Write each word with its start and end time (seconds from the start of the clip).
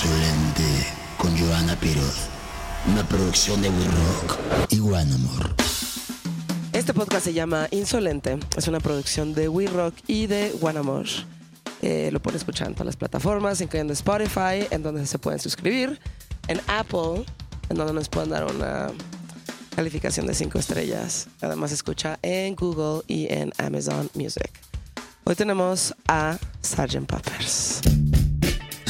Insolente 0.00 0.62
con 1.16 1.36
Joana 1.36 1.74
Piroz. 1.74 2.28
Una 2.86 3.02
producción 3.08 3.60
de 3.60 3.68
We 3.68 3.84
Rock 3.84 4.38
y 4.70 4.78
One 4.78 5.12
Amor. 5.12 5.56
Este 6.72 6.94
podcast 6.94 7.24
se 7.24 7.32
llama 7.32 7.66
Insolente. 7.72 8.38
Es 8.56 8.68
una 8.68 8.78
producción 8.78 9.34
de 9.34 9.48
We 9.48 9.66
Rock 9.66 9.94
y 10.06 10.28
de 10.28 10.54
One 10.60 10.78
Amor. 10.78 11.06
Eh, 11.82 12.10
lo 12.12 12.22
pueden 12.22 12.36
escuchar 12.36 12.68
en 12.68 12.74
todas 12.74 12.86
las 12.86 12.96
plataformas, 12.96 13.60
incluyendo 13.60 13.92
Spotify, 13.92 14.68
en 14.70 14.84
donde 14.84 15.04
se 15.04 15.18
pueden 15.18 15.40
suscribir, 15.40 15.98
en 16.46 16.60
Apple, 16.68 17.24
en 17.68 17.76
donde 17.76 17.92
nos 17.92 18.08
pueden 18.08 18.30
dar 18.30 18.44
una 18.44 18.92
calificación 19.74 20.28
de 20.28 20.34
5 20.34 20.60
estrellas. 20.60 21.26
Además, 21.40 21.72
escucha 21.72 22.20
en 22.22 22.54
Google 22.54 23.02
y 23.08 23.26
en 23.32 23.52
Amazon 23.58 24.08
Music. 24.14 24.52
Hoy 25.24 25.34
tenemos 25.34 25.92
a 26.06 26.38
Sgt. 26.62 27.04
Peppers. 27.04 27.80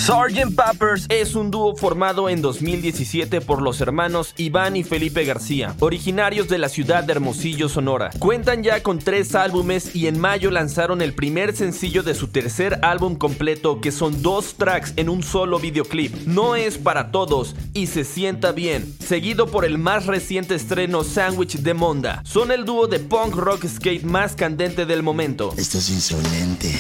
Sgt. 0.08 0.56
Peppers 0.56 1.04
es 1.10 1.34
un 1.34 1.50
dúo 1.50 1.76
formado 1.76 2.30
en 2.30 2.40
2017 2.40 3.42
por 3.42 3.60
los 3.60 3.82
hermanos 3.82 4.32
Iván 4.38 4.74
y 4.74 4.82
Felipe 4.82 5.26
García, 5.26 5.76
originarios 5.80 6.48
de 6.48 6.56
la 6.56 6.70
ciudad 6.70 7.04
de 7.04 7.12
Hermosillo, 7.12 7.68
Sonora. 7.68 8.08
Cuentan 8.18 8.62
ya 8.62 8.82
con 8.82 9.00
tres 9.00 9.34
álbumes 9.34 9.94
y 9.94 10.06
en 10.06 10.18
mayo 10.18 10.50
lanzaron 10.50 11.02
el 11.02 11.12
primer 11.12 11.54
sencillo 11.54 12.02
de 12.02 12.14
su 12.14 12.28
tercer 12.28 12.78
álbum 12.80 13.16
completo, 13.16 13.82
que 13.82 13.92
son 13.92 14.22
dos 14.22 14.54
tracks 14.54 14.94
en 14.96 15.10
un 15.10 15.22
solo 15.22 15.58
videoclip. 15.58 16.27
No 16.27 16.56
es 16.56 16.78
para 16.78 17.10
todos 17.10 17.54
y 17.74 17.88
se 17.88 18.04
sienta 18.04 18.52
bien, 18.52 18.90
seguido 19.06 19.48
por 19.48 19.66
el 19.66 19.77
más 19.77 20.06
reciente 20.06 20.54
estreno 20.54 21.04
Sandwich 21.04 21.58
de 21.58 21.74
Monda. 21.74 22.22
Son 22.24 22.50
el 22.50 22.64
dúo 22.64 22.86
de 22.86 22.98
punk 22.98 23.34
rock 23.34 23.66
skate 23.66 24.04
más 24.04 24.34
candente 24.36 24.86
del 24.86 25.02
momento. 25.02 25.52
Esto 25.58 25.77
es 25.77 25.90
insolente. 25.90 26.72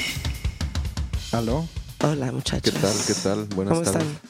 ¿Aló? 1.32 1.68
Hola, 2.00 2.30
muchachos. 2.32 2.72
¿Qué 2.74 2.80
tal? 2.80 2.94
¿Qué 3.06 3.14
tal? 3.14 3.44
Buenas 3.56 3.74
¿Cómo 3.74 3.82
tardes. 3.90 4.02
están? 4.08 4.20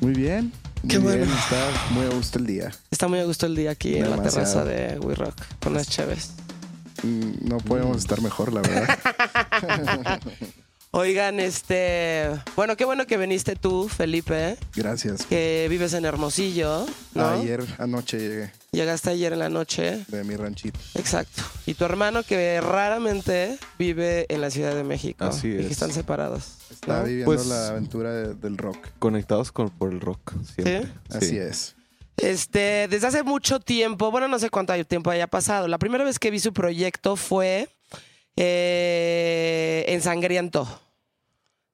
Muy 0.00 0.12
bien. 0.12 0.52
Muy 0.82 0.90
Qué 0.90 0.98
bien. 0.98 1.02
bueno. 1.18 1.34
Está 1.34 1.70
muy 1.92 2.04
a 2.06 2.08
gusto 2.10 2.38
el 2.38 2.46
día. 2.46 2.70
Está 2.90 3.08
muy 3.08 3.18
a 3.20 3.24
gusto 3.24 3.46
el 3.46 3.54
día 3.56 3.70
aquí 3.70 3.96
en 3.96 4.10
la 4.10 4.20
terraza 4.22 4.64
de 4.64 4.98
We 4.98 5.14
Rock 5.14 5.34
con 5.62 5.74
las 5.74 5.88
cheves. 5.88 6.30
Mm, 7.02 7.48
No 7.48 7.58
podemos 7.58 7.98
estar 7.98 8.20
mejor, 8.20 8.52
la 8.52 8.60
verdad. 8.62 10.18
Oigan, 10.96 11.40
este. 11.40 12.30
Bueno, 12.54 12.76
qué 12.76 12.84
bueno 12.84 13.04
que 13.04 13.16
viniste 13.16 13.56
tú, 13.56 13.88
Felipe, 13.88 14.56
Gracias. 14.76 15.26
que 15.26 15.66
vives 15.68 15.92
en 15.92 16.04
Hermosillo, 16.04 16.86
¿no? 17.14 17.28
Ayer 17.30 17.64
anoche 17.78 18.16
llegué 18.20 18.52
Llegaste 18.70 19.10
ayer 19.10 19.32
en 19.32 19.40
la 19.40 19.48
noche. 19.48 20.04
de 20.06 20.22
mi 20.22 20.36
ranchito. 20.36 20.78
Exacto. 20.94 21.42
Y 21.66 21.74
tu 21.74 21.84
hermano, 21.84 22.22
que 22.22 22.60
raramente 22.60 23.58
vive 23.76 24.26
en 24.28 24.40
la 24.40 24.50
Ciudad 24.50 24.72
de 24.76 24.84
México. 24.84 25.24
Así 25.24 25.48
Y 25.48 25.56
que 25.56 25.64
es. 25.66 25.70
están 25.72 25.90
separados. 25.92 26.58
Está 26.70 26.98
¿no? 27.00 27.04
viviendo 27.06 27.24
Pues- 27.32 27.46
la 27.46 27.68
aventura 27.70 28.12
de- 28.12 28.34
del 28.34 28.56
rock. 28.56 28.78
Conectados 29.00 29.50
con, 29.50 29.70
por 29.70 29.92
el 29.92 30.00
rock, 30.00 30.32
siempre. 30.54 30.86
Así 31.10 31.26
Sí. 31.30 31.38
es. 31.38 31.74
Este, 32.18 32.86
desde 32.88 33.08
hace 33.08 33.22
mucho 33.24 33.58
tiempo, 33.58 34.12
bueno, 34.12 34.28
no 34.28 34.38
sé 34.38 34.48
cuánto 34.48 34.72
tiempo 34.84 35.10
haya 35.10 35.26
pasado. 35.26 35.66
La 35.66 35.78
primera 35.78 36.04
vez 36.04 36.20
que 36.20 36.30
vi 36.30 36.38
su 36.38 36.52
proyecto 36.52 37.16
fue 37.16 37.68
eh, 38.36 39.84
en 39.88 40.00
Sangriento. 40.02 40.80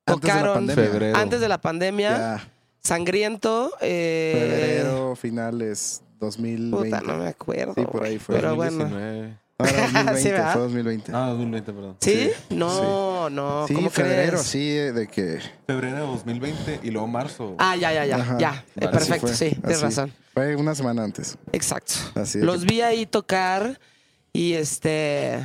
Antes 0.06 0.22
de 0.22 0.28
la 0.28 0.34
Tocaron 0.40 0.54
pandemia. 0.54 0.84
Febrero. 0.90 1.16
antes 1.18 1.40
de 1.40 1.48
la 1.48 1.60
pandemia. 1.60 2.10
Ya, 2.10 2.48
Sangriento. 2.82 3.72
eh, 3.80 4.80
febrero, 4.82 5.16
finales 5.16 6.02
2020. 6.18 6.76
Puta, 6.98 7.00
no 7.02 7.18
me 7.18 7.28
acuerdo. 7.28 7.74
Sí, 7.74 7.82
por 7.84 8.04
ahí 8.04 8.18
fue. 8.18 8.36
Pero 8.36 8.56
bueno. 8.56 8.78
2019. 8.84 9.38
No, 9.60 9.66
era 9.66 9.82
2020, 9.82 10.22
Sí, 10.22 10.28
fue 10.52 10.60
2020. 10.62 11.12
Ah, 11.14 11.26
2020, 11.28 11.72
perdón. 11.74 11.96
¿Sí? 12.00 12.30
Sí, 12.48 12.56
No, 12.56 13.28
no. 13.28 13.66
sí, 13.68 13.74
¿Cómo 13.74 13.90
febrero, 13.90 14.32
crees? 14.38 14.46
sí, 14.46 14.70
de 14.70 15.06
que... 15.06 15.38
Febrero 15.66 15.96
de 15.96 16.00
2020 16.02 16.80
y 16.82 16.90
luego 16.90 17.06
marzo. 17.06 17.56
Ah, 17.58 17.76
ya, 17.76 17.92
ya, 17.92 18.06
ya. 18.06 18.16
Ajá. 18.16 18.38
Ya. 18.38 18.64
Eh, 18.76 18.86
Vale, 18.86 18.92
perfecto, 18.92 19.26
fue, 19.26 19.36
sí, 19.36 19.50
tienes 19.56 19.82
razón. 19.82 20.12
Fue 20.32 20.56
una 20.56 20.74
semana 20.74 21.04
antes. 21.04 21.36
Exacto. 21.52 21.92
Así 22.14 22.38
Los 22.38 22.60
que- 22.64 22.72
vi 22.72 22.80
ahí 22.80 23.04
tocar 23.04 23.78
y 24.32 24.54
este. 24.54 25.40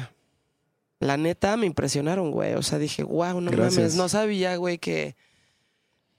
La 1.05 1.17
neta 1.17 1.55
me 1.57 1.65
impresionaron, 1.65 2.31
güey. 2.31 2.53
O 2.55 2.63
sea, 2.63 2.79
dije, 2.79 3.03
wow, 3.03 3.39
no 3.41 3.51
Gracias. 3.51 3.75
mames. 3.77 3.95
No 3.95 4.09
sabía, 4.09 4.55
güey, 4.57 4.77
que. 4.77 5.15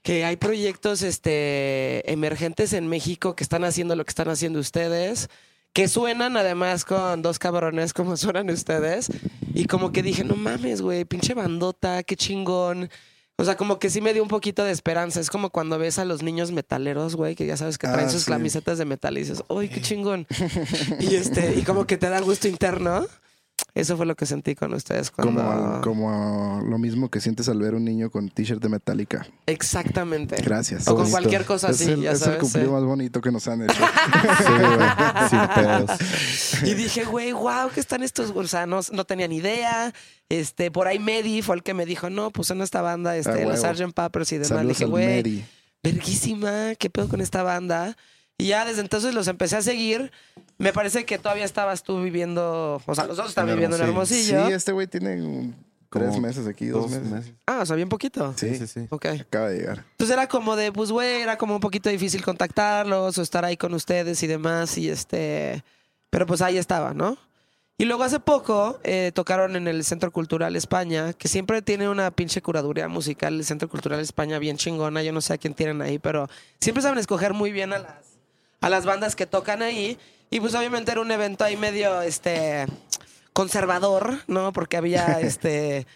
Que 0.03 0.25
hay 0.25 0.37
proyectos 0.37 1.03
este, 1.03 2.09
emergentes 2.13 2.73
en 2.73 2.87
México 2.87 3.35
que 3.35 3.43
están 3.43 3.65
haciendo 3.65 3.97
lo 3.97 4.05
que 4.05 4.11
están 4.11 4.29
haciendo 4.29 4.61
ustedes, 4.61 5.29
que 5.73 5.89
suenan 5.89 6.37
además 6.37 6.85
con 6.85 7.23
dos 7.23 7.41
cabrones 7.41 7.93
como 7.93 8.17
suenan 8.17 8.49
ustedes. 8.51 9.09
Y 9.53 9.65
como 9.65 9.91
que 9.91 10.05
dije, 10.05 10.23
no 10.23 10.37
mames, 10.37 10.81
güey, 10.81 11.05
pinche 11.05 11.35
bandota, 11.35 12.05
qué 12.05 12.15
chingón. 12.15 12.89
O 13.37 13.45
sea, 13.45 13.57
como 13.57 13.81
que 13.81 13.91
sí 13.91 14.01
me 14.01 14.15
dio 14.15 14.23
un 14.23 14.29
poquito 14.29 14.63
de 14.63 14.71
esperanza. 14.71 15.19
Es 15.19 15.29
como 15.29 15.51
cuando 15.51 15.77
ves 15.77 15.99
a 15.99 16.05
los 16.05 16.23
niños 16.23 16.53
metaleros, 16.53 17.17
güey, 17.17 17.35
que 17.35 17.45
ya 17.45 17.57
sabes 17.57 17.77
que 17.77 17.89
traen 17.89 18.07
Ah, 18.07 18.11
sus 18.11 18.23
sí. 18.23 18.31
camisetas 18.31 18.79
de 18.79 18.85
metal 18.85 19.17
y 19.19 19.23
dices, 19.23 19.43
¡ay, 19.49 19.69
qué 19.69 19.81
chingón! 19.81 20.27
y 21.01 21.17
este, 21.17 21.55
y 21.57 21.63
como 21.63 21.85
que 21.85 21.97
te 21.97 22.09
da 22.09 22.21
gusto 22.21 22.47
interno. 22.47 23.05
Eso 23.75 23.97
fue 23.99 24.07
lo 24.07 24.15
que 24.15 24.25
sentí 24.25 24.55
con 24.55 24.73
ustedes 24.73 25.11
cuando. 25.11 25.43
Como, 25.43 25.81
como 25.83 26.63
lo 26.67 26.79
mismo 26.79 27.11
que 27.11 27.21
sientes 27.21 27.47
al 27.51 27.59
ver 27.59 27.75
un 27.75 27.85
niño 27.85 28.11
con 28.11 28.31
t-shirt 28.31 28.63
de 28.63 28.71
Metallica. 28.71 29.27
Exactamente. 29.45 30.37
Gracias. 30.43 30.89
O 30.89 30.93
con 30.95 31.03
Bonito. 31.03 31.11
cualquier 31.13 31.45
cosa 31.45 31.69
es 31.71 31.83
así, 31.83 31.91
el, 31.93 32.01
ya 32.01 32.13
es 32.13 32.21
el 32.21 32.25
sabes. 32.25 32.41
cumplido 32.41 32.69
eh. 32.69 32.73
más 32.73 32.85
bonito 32.85 33.21
que 33.21 33.31
nos 33.31 33.47
han 33.49 33.63
hecho. 33.63 33.75
Sí, 34.39 34.53
güey. 34.53 35.29
Sin 35.31 35.49
pedos. 35.55 35.91
Y 36.63 36.75
dije, 36.75 37.05
güey, 37.05 37.33
wow, 37.33 37.69
¿qué 37.75 37.81
están 37.81 38.03
estos? 38.03 38.33
O 38.35 38.47
sea, 38.47 38.65
no, 38.67 38.81
no 38.93 39.05
tenía 39.05 39.29
ni 39.29 39.37
idea. 39.37 39.93
Este, 40.31 40.71
por 40.71 40.89
ahí 40.89 40.99
Medi 40.99 41.43
fue 41.43 41.57
el 41.57 41.63
que 41.63 41.75
me 41.75 41.85
dijo, 41.85 42.09
no, 42.09 42.31
pues 42.31 42.51
en 42.51 42.63
esta 42.63 42.81
banda, 42.81 43.11
Ah, 43.11 43.17
este, 43.19 43.45
los 43.45 43.63
huevo. 43.63 43.75
Sgt. 43.75 43.95
Peppers 43.95 44.33
y 44.33 44.37
demás. 44.37 44.49
Saludos 44.49 44.69
dije, 44.79 44.85
güey, 44.87 45.45
verguísima, 45.83 46.75
¿qué 46.79 46.89
pedo 46.91 47.09
con 47.09 47.21
esta 47.21 47.43
banda? 47.43 47.97
Y 48.39 48.49
ya 48.49 48.65
desde 48.65 48.83
entonces 48.83 49.15
los 49.15 49.29
empecé 49.29 49.57
a 49.57 49.63
seguir. 49.63 50.13
Me 50.59 50.73
parece 50.73 51.05
que 51.05 51.19
todavía 51.19 51.45
estabas 51.45 51.83
tú 51.83 52.03
viviendo, 52.03 52.81
o 52.85 52.95
sea, 52.95 53.07
los 53.07 53.17
dos 53.17 53.29
están 53.29 53.49
En 53.49 53.55
viviendo 53.55 53.77
en 53.77 53.83
Hermosillo. 53.83 54.47
Sí, 54.47 54.53
este 54.53 54.73
güey 54.73 54.87
tiene 54.87 55.23
un- 55.23 55.55
tres 55.91 56.19
meses 56.21 56.47
aquí, 56.47 56.67
dos, 56.67 56.83
Dos 56.83 56.91
meses. 56.91 57.09
meses. 57.11 57.33
Ah, 57.47 57.61
o 57.63 57.67
sea, 57.67 57.75
bien 57.77 57.89
poquito. 57.89 58.35
Sí, 58.37 58.51
Sí, 58.51 58.59
sí, 58.59 58.67
sí. 58.67 58.87
Ok. 58.91 59.07
acaba 59.21 59.49
de 59.49 59.59
llegar. 59.61 59.85
Entonces 59.93 60.13
era 60.13 60.27
como 60.29 60.55
de, 60.57 60.71
pues, 60.71 60.91
güey, 60.93 61.23
era 61.23 61.39
como 61.39 61.55
un 61.55 61.61
poquito 61.61 61.89
difícil 61.89 62.23
contactarlos 62.23 63.17
o 63.17 63.23
estar 63.23 63.45
ahí 63.47 63.57
con 63.57 63.73
ustedes 63.73 64.23
y 64.23 64.27
demás. 64.27 64.77
Y 64.77 64.91
este. 64.91 65.65
Pero 66.11 66.27
pues 66.27 66.43
ahí 66.43 66.59
estaba, 66.59 66.93
¿no? 66.93 67.17
Y 67.79 67.85
luego 67.85 68.03
hace 68.05 68.21
poco 68.21 68.79
eh, 68.85 69.11
tocaron 69.15 69.55
en 69.57 69.69
el 69.69 69.85
Centro 69.85 70.11
Cultural 70.11 70.55
España, 70.57 71.13
que 71.15 71.29
siempre 71.29 71.61
tiene 71.63 71.89
una 71.89 72.11
pinche 72.11 72.41
curaduría 72.43 72.89
musical, 72.89 73.35
el 73.35 73.45
Centro 73.45 73.69
Cultural 73.69 74.01
España, 74.01 74.39
bien 74.39 74.57
chingona. 74.59 75.03
Yo 75.03 75.13
no 75.13 75.21
sé 75.23 75.35
a 75.35 75.39
quién 75.39 75.55
tienen 75.55 75.81
ahí, 75.83 75.99
pero 75.99 76.29
siempre 76.61 76.83
saben 76.83 76.99
escoger 76.99 77.33
muy 77.35 77.53
bien 77.53 77.73
a 77.75 77.79
las, 77.79 78.16
a 78.61 78.69
las 78.71 78.85
bandas 78.85 79.17
que 79.17 79.27
tocan 79.27 79.63
ahí. 79.63 79.99
Y 80.31 80.41
pues 80.41 80.55
obviamente 80.55 80.93
era 80.93 81.01
un 81.01 81.11
evento 81.11 81.45
ahí 81.45 81.57
medio 81.57 82.03
este 82.03 82.67
conservador, 83.33 84.19
¿no? 84.27 84.53
Porque 84.53 84.77
había 84.77 85.21
este. 85.21 85.87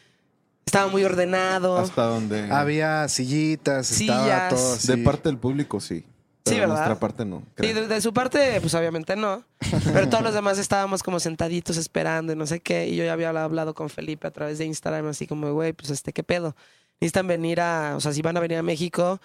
Estaba 0.67 0.89
muy 0.89 1.03
ordenado. 1.03 1.79
Hasta 1.79 2.05
donde. 2.05 2.51
Había 2.53 3.09
sillitas, 3.09 3.91
estaba 3.91 4.23
Sillas. 4.23 4.55
todo 4.55 4.75
así. 4.75 4.87
De 4.89 4.99
parte 4.99 5.29
del 5.29 5.39
público, 5.39 5.81
sí. 5.81 6.05
Pero 6.45 6.55
de 6.55 6.61
¿verdad? 6.61 6.75
nuestra 6.77 6.99
parte 7.01 7.25
no. 7.25 7.41
Sí, 7.41 7.45
creo. 7.57 7.75
de, 7.75 7.87
de 7.89 8.01
su 8.01 8.15
parte, 8.15 8.61
pues 8.61 8.73
obviamente 8.75 9.17
no. 9.17 9.45
Pero 9.93 10.09
todos 10.09 10.23
los 10.23 10.33
demás 10.35 10.59
estábamos 10.59 11.03
como 11.03 11.19
sentaditos 11.19 11.77
esperando 11.77 12.33
y 12.33 12.37
no 12.37 12.47
sé 12.47 12.61
qué. 12.61 12.87
Y 12.89 12.97
yo 12.97 13.05
ya 13.05 13.13
había 13.15 13.31
hablado 13.31 13.75
con 13.75 13.91
Felipe 13.91 14.27
a 14.29 14.31
través 14.31 14.59
de 14.59 14.65
Instagram, 14.67 15.09
así 15.09 15.27
como, 15.27 15.53
güey, 15.53 15.73
pues 15.73 15.91
este, 15.91 16.13
¿qué 16.13 16.23
pedo? 16.23 16.55
Necesitan 17.01 17.27
venir 17.27 17.61
a, 17.61 17.95
o 17.97 18.01
sea, 18.01 18.13
si 18.13 18.23
van 18.23 18.37
a 18.37 18.41
venir 18.41 18.59
a 18.59 18.63
México, 18.63 19.21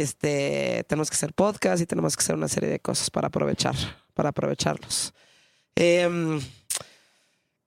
este, 0.00 0.84
tenemos 0.88 1.10
que 1.10 1.14
hacer 1.14 1.32
podcast 1.32 1.82
y 1.82 1.86
tenemos 1.86 2.16
que 2.16 2.22
hacer 2.22 2.34
una 2.34 2.48
serie 2.48 2.68
de 2.68 2.80
cosas 2.80 3.10
para 3.10 3.28
aprovechar, 3.28 3.74
para 4.14 4.30
aprovecharlos. 4.30 5.12
Em, 5.76 6.40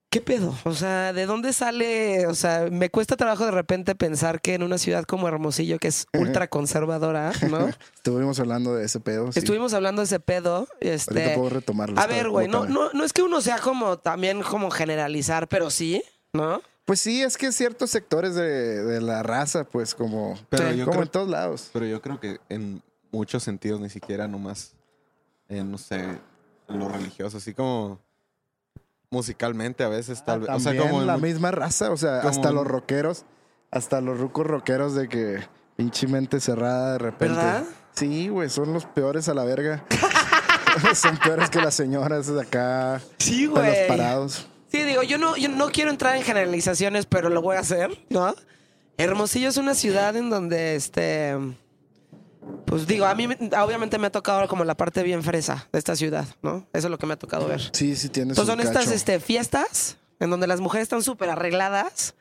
¿Qué 0.10 0.22
pedo? 0.22 0.56
O 0.64 0.74
sea, 0.74 1.12
¿de 1.12 1.26
dónde 1.26 1.52
sale? 1.52 2.28
O 2.28 2.34
sea, 2.34 2.70
me 2.72 2.90
cuesta 2.90 3.18
trabajo 3.18 3.44
de 3.46 3.52
repente 3.52 3.94
pensar 3.94 4.40
que 4.42 4.54
en 4.54 4.64
una 4.64 4.78
ciudad 4.78 5.04
como 5.04 5.28
Hermosillo, 5.28 5.80
que 5.80 5.90
es 5.90 6.08
ultra 6.14 6.48
conservadora, 6.48 7.34
¿no? 7.50 7.68
Estuvimos 7.96 8.40
hablando 8.40 8.74
de 8.74 8.86
ese 8.86 9.02
pedo. 9.02 9.32
sí. 9.34 9.40
Estuvimos 9.40 9.74
hablando 9.74 10.02
de 10.02 10.06
ese 10.06 10.22
pedo. 10.22 10.66
Este, 10.80 11.22
Ahorita 11.22 11.36
puedo 11.36 11.50
retomarlo. 11.50 12.00
a 12.00 12.08
ver, 12.08 12.30
güey, 12.30 12.48
no, 12.48 12.66
no, 12.66 12.90
no 12.94 13.04
es 13.04 13.12
que 13.12 13.22
uno 13.22 13.42
sea 13.42 13.60
como 13.60 13.98
también 13.98 14.42
como 14.44 14.72
generalizar, 14.72 15.50
pero 15.50 15.70
sí, 15.70 16.02
¿no? 16.32 16.62
Pues 16.88 17.02
sí, 17.02 17.22
es 17.22 17.38
que 17.38 17.52
ciertos 17.52 17.92
sectores 17.92 18.34
de, 18.34 18.82
de 18.84 19.02
la 19.02 19.22
raza, 19.22 19.66
pues 19.66 19.94
como, 19.94 20.40
Pero 20.50 20.72
Sí. 20.72 20.78
yo 20.78 20.86
como 20.86 20.94
creo 20.94 21.04
en 21.04 21.12
todos 21.12 21.30
lados. 21.30 21.70
Pero 21.74 21.86
yo 21.86 22.02
creo 22.02 22.18
que 22.20 22.40
en 22.50 22.82
muchos 23.12 23.44
sentidos, 23.44 23.80
ni 23.82 23.90
siquiera 23.90 24.28
nomás, 24.28 24.72
eh, 25.50 25.64
no 25.66 25.78
sé, 25.78 26.18
lo 26.70 26.88
religioso, 26.88 27.38
así 27.38 27.54
como 27.54 28.00
musicalmente 29.10 29.84
a 29.84 29.90
veces 29.90 30.24
tal 30.24 30.42
vez. 30.42 30.50
O 30.50 30.60
sea, 30.60 30.72
Ah, 30.72 30.76
También 30.76 30.90
como 30.90 31.06
la 31.06 31.18
misma 31.18 31.52
raza, 31.52 31.92
o 31.92 31.98
sea, 31.98 32.20
hasta 32.22 32.50
en- 32.50 32.56
los 32.56 32.66
rockeros, 32.66 33.26
hasta 33.70 34.00
los 34.02 34.18
rucos 34.20 34.48
rockeros 34.48 34.96
de 34.96 35.08
que 35.10 35.40
pinche 35.76 36.08
mente 36.08 36.40
cerrada 36.40 36.94
de 36.94 36.98
repente. 37.00 37.36
¿Verdad? 37.36 37.64
Sí, 37.96 38.30
güey, 38.30 38.50
son 38.50 38.74
los 38.74 38.86
peores 38.86 39.28
a 39.30 39.34
la 39.34 39.44
verga. 39.44 39.84
son 40.96 41.18
peores 41.18 41.50
que 41.50 41.60
las 41.62 41.74
señoras 41.74 42.28
de 42.28 42.42
acá, 42.42 43.02
Sí, 43.18 43.42
de 43.42 43.48
los 43.48 43.60
güey. 43.60 43.88
parados. 43.88 44.48
Sí, 44.72 44.84
digo, 44.84 45.02
yo 45.04 45.18
no, 45.18 45.38
yo 45.38 45.50
no 45.50 45.70
quiero 45.72 45.92
entrar 45.92 46.16
en 46.18 46.24
generalizaciones, 46.24 47.06
pero 47.06 47.30
lo 47.30 47.42
voy 47.42 47.56
a 47.56 47.60
hacer, 47.60 47.90
¿no? 48.10 48.36
Hermosillo 48.98 49.50
es 49.50 49.58
una 49.58 49.76
ciudad 49.76 50.16
en 50.16 50.30
donde, 50.30 50.76
este, 50.76 51.36
Pues 52.66 52.86
digo, 52.88 53.06
a 53.06 53.14
mí 53.16 53.28
me- 53.28 53.38
obviamente 53.62 53.98
me 53.98 54.08
ha 54.08 54.12
tocado 54.12 54.48
como 54.48 54.64
la 54.66 54.76
parte 54.76 55.04
bien 55.04 55.24
fresa 55.24 55.68
de 55.72 55.80
esta 55.80 55.96
ciudad, 55.96 56.26
¿no? 56.42 56.66
Eso 56.74 56.88
es 56.88 56.92
lo 56.92 56.98
que 56.98 57.06
me 57.06 57.14
ha 57.14 57.20
tocado 57.20 57.48
ver. 57.48 57.62
Sí, 57.74 57.96
sí 57.96 58.10
tienes 58.10 58.38
Entonces 58.38 58.56
un 58.56 58.62
son 58.64 58.68
estas 58.74 58.92
este, 58.94 59.20
fiestas 59.20 59.98
en 60.20 60.30
donde 60.30 60.48
las 60.48 60.60
mujeres 60.60 60.84
están 60.84 61.04
súper 61.04 61.30
arregladas. 61.30 62.16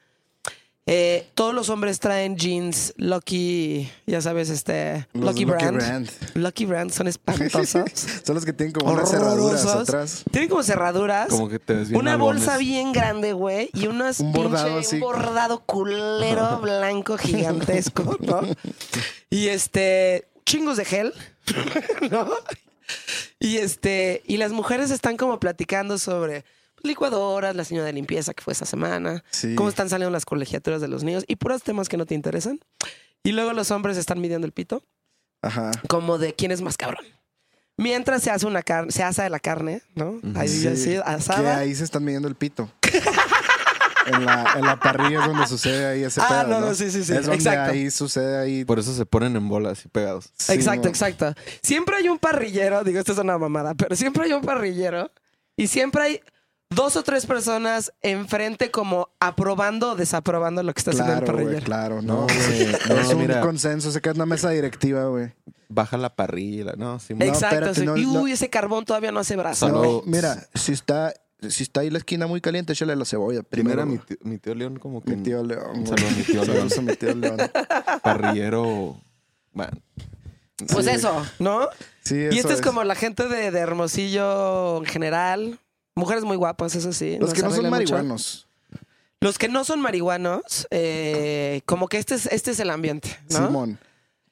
Eh, 0.88 1.28
todos 1.34 1.52
los 1.52 1.68
hombres 1.68 1.98
traen 1.98 2.36
jeans 2.36 2.94
Lucky, 2.96 3.90
ya 4.06 4.20
sabes, 4.20 4.50
este, 4.50 5.08
Los 5.14 5.24
Lucky, 5.24 5.44
Lucky 5.44 5.64
Brand. 5.64 5.76
Brand. 5.78 6.10
Lucky 6.34 6.64
Brand 6.64 6.90
son 6.92 7.08
espantosos. 7.08 7.90
Son 8.24 8.36
los 8.36 8.44
que 8.44 8.52
tienen 8.52 8.72
como 8.72 8.92
unas 8.92 9.10
cerraduras 9.10 9.66
atrás. 9.66 10.22
Tienen 10.30 10.48
como 10.48 10.62
cerraduras. 10.62 11.28
Como 11.28 11.48
que 11.48 11.58
te 11.58 11.74
ves 11.74 11.88
bien 11.88 12.00
una 12.00 12.16
bolsa 12.16 12.56
bien 12.58 12.92
grande, 12.92 13.32
güey, 13.32 13.68
y 13.74 13.88
unas 13.88 14.20
Un 14.20 14.32
bordado 14.32 14.68
pinche- 14.68 14.78
así. 14.80 14.94
un 14.96 15.00
bordado 15.00 15.58
culero 15.66 16.60
blanco 16.62 17.18
gigantesco, 17.18 18.16
¿no? 18.20 18.42
Y 19.28 19.48
este, 19.48 20.28
chingos 20.44 20.76
de 20.76 20.84
gel, 20.84 21.12
¿no? 22.12 22.28
Y 23.40 23.56
este, 23.56 24.22
y 24.26 24.36
las 24.36 24.52
mujeres 24.52 24.92
están 24.92 25.16
como 25.16 25.40
platicando 25.40 25.98
sobre 25.98 26.44
licuadoras, 26.82 27.56
la 27.56 27.64
señora 27.64 27.86
de 27.86 27.92
limpieza 27.92 28.34
que 28.34 28.42
fue 28.42 28.52
esta 28.52 28.66
semana, 28.66 29.24
Sí. 29.30 29.54
cómo 29.54 29.68
están 29.68 29.88
saliendo 29.88 30.10
las 30.12 30.24
colegiaturas 30.24 30.80
de 30.80 30.88
los 30.88 31.02
niños 31.04 31.24
y 31.26 31.36
puros 31.36 31.62
temas 31.62 31.88
que 31.88 31.96
no 31.96 32.06
te 32.06 32.14
interesan. 32.14 32.60
Y 33.22 33.32
luego 33.32 33.52
los 33.52 33.70
hombres 33.70 33.96
están 33.96 34.20
midiendo 34.20 34.46
el 34.46 34.52
pito, 34.52 34.82
Ajá. 35.42 35.70
como 35.88 36.18
de 36.18 36.34
quién 36.34 36.52
es 36.52 36.60
más 36.62 36.76
cabrón. 36.76 37.04
Mientras 37.78 38.22
se 38.22 38.30
hace 38.30 38.46
una 38.46 38.62
carne, 38.62 38.90
se 38.92 39.02
asa 39.02 39.28
la 39.28 39.38
carne, 39.40 39.82
¿no? 39.94 40.18
Ahí 40.34 40.48
Sí. 40.48 40.66
así, 40.66 40.96
Que 41.36 41.46
ahí 41.48 41.74
se 41.74 41.84
están 41.84 42.04
midiendo 42.04 42.26
el 42.28 42.34
pito. 42.34 42.70
en, 44.06 44.24
la, 44.24 44.54
en 44.56 44.64
la 44.64 44.78
parrilla 44.78 45.20
es 45.20 45.26
donde 45.26 45.46
sucede 45.46 45.84
ahí 45.86 46.02
ese 46.04 46.20
Ah, 46.22 46.44
pedo, 46.46 46.60
no, 46.60 46.66
no, 46.68 46.74
sí, 46.74 46.90
sí, 46.90 47.04
sí. 47.04 47.12
Es 47.12 47.22
donde 47.26 47.34
Exacto. 47.34 47.72
ahí 47.72 47.90
sucede 47.90 48.38
ahí. 48.38 48.64
Por 48.64 48.78
eso 48.78 48.94
se 48.94 49.04
ponen 49.04 49.36
en 49.36 49.48
bolas 49.48 49.84
y 49.84 49.88
pegados. 49.88 50.30
Sí, 50.38 50.52
exacto, 50.52 50.88
exacto. 50.88 51.34
Siempre 51.62 51.96
hay 51.96 52.08
un 52.08 52.18
parrillero, 52.18 52.84
digo, 52.84 52.98
esto 53.00 53.12
es 53.12 53.18
una 53.18 53.36
mamada, 53.36 53.74
pero 53.74 53.94
siempre 53.96 54.24
hay 54.24 54.32
un 54.32 54.42
parrillero 54.42 55.10
y 55.56 55.66
siempre 55.66 56.02
hay 56.02 56.20
dos 56.76 56.94
o 56.94 57.02
tres 57.02 57.26
personas 57.26 57.92
enfrente 58.02 58.70
como 58.70 59.08
aprobando 59.18 59.92
o 59.92 59.96
desaprobando 59.96 60.62
lo 60.62 60.72
que 60.72 60.78
está 60.78 60.92
haciendo 60.92 61.12
el 61.14 61.18
Claro, 61.24 61.32
parrillero. 61.38 61.64
claro, 61.64 62.02
No, 62.02 62.14
no. 62.20 62.22
güey, 62.26 62.66
no, 62.88 63.00
es 63.00 63.08
un 63.08 63.18
mira. 63.20 63.40
consenso, 63.40 63.90
se 63.90 64.00
queda 64.00 64.12
en 64.12 64.18
una 64.18 64.26
mesa 64.26 64.50
directiva, 64.50 65.04
güey. 65.06 65.32
Baja 65.68 65.96
la 65.96 66.14
parrilla. 66.14 66.74
No, 66.76 67.00
sí, 67.00 67.14
No, 67.14 67.24
Exacto. 67.24 67.56
espérate, 67.56 67.84
no, 67.84 67.96
y 67.96 68.04
no. 68.06 68.20
uy, 68.22 68.32
ese 68.32 68.48
carbón 68.48 68.84
todavía 68.84 69.10
no 69.10 69.18
hace 69.18 69.34
brazo. 69.34 69.66
Solo- 69.66 69.82
No, 69.82 70.02
mira, 70.04 70.46
si 70.54 70.70
está, 70.72 71.12
si 71.48 71.64
está 71.64 71.80
ahí 71.80 71.90
la 71.90 71.98
esquina 71.98 72.26
muy 72.28 72.40
caliente, 72.40 72.72
échale 72.72 72.94
la 72.94 73.04
cebolla. 73.04 73.42
Primero 73.42 73.82
Primero, 73.82 73.86
mi 73.86 73.98
tío, 74.06 74.16
mi 74.22 74.38
tío 74.38 74.54
León 74.54 74.78
como 74.78 75.02
que 75.02 75.16
mi 75.16 75.22
tío 75.24 75.42
León. 75.42 75.84
güey. 75.84 75.86
Saludos 75.86 76.12
a 76.12 76.16
mi 76.16 76.22
tío 76.22 76.44
León. 76.44 76.70
Saludos 76.70 76.78
a 76.78 76.82
mi 76.82 76.96
tío 76.96 77.14
León. 77.16 77.38
parrillero. 78.02 78.96
Bueno, 79.52 79.72
Pues 80.72 80.86
Sí. 80.86 80.92
eso, 80.92 81.26
¿no? 81.38 81.68
Sí, 82.04 82.14
Y 82.16 82.24
eso 82.26 82.48
esta 82.48 82.52
es 82.54 82.60
como 82.62 82.82
la 82.84 82.94
gente 82.94 83.28
de, 83.28 83.50
de 83.50 83.58
Hermosillo 83.58 84.78
en 84.78 84.84
general. 84.86 85.58
Mujeres 85.96 86.22
muy 86.24 86.36
guapas, 86.36 86.74
eso 86.76 86.92
sí. 86.92 87.16
Los 87.18 87.32
que 87.34 87.42
no 87.42 87.50
son 87.50 87.64
mucho. 87.64 87.70
marihuanos. 87.70 88.46
Los 89.20 89.38
que 89.38 89.48
no 89.48 89.64
son 89.64 89.80
marihuanos, 89.80 90.68
eh, 90.70 91.62
como 91.64 91.88
que 91.88 91.96
este 91.98 92.14
es, 92.14 92.26
este 92.26 92.50
es 92.52 92.60
el 92.60 92.70
ambiente, 92.70 93.18
¿no? 93.30 93.46
Simón. 93.46 93.78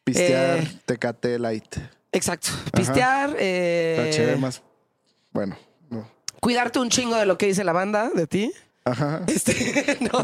Pistear, 0.05 0.59
Eh, 0.59 0.79
tecate 0.85 1.39
light. 1.39 1.77
Exacto. 2.13 2.51
Pistear, 2.77 3.35
eh, 3.39 4.37
más. 4.39 4.63
Bueno, 5.33 5.57
no. 5.91 6.07
cuidarte 6.41 6.79
un 6.79 6.91
chingo 6.91 7.17
de 7.17 7.25
lo 7.27 7.39
que 7.39 7.47
dice 7.47 7.65
la 7.65 7.73
banda 7.73 8.11
de 8.15 8.27
ti. 8.27 8.53
Ajá. 8.85 9.23
Este, 9.27 9.97
¿no? 10.13 10.23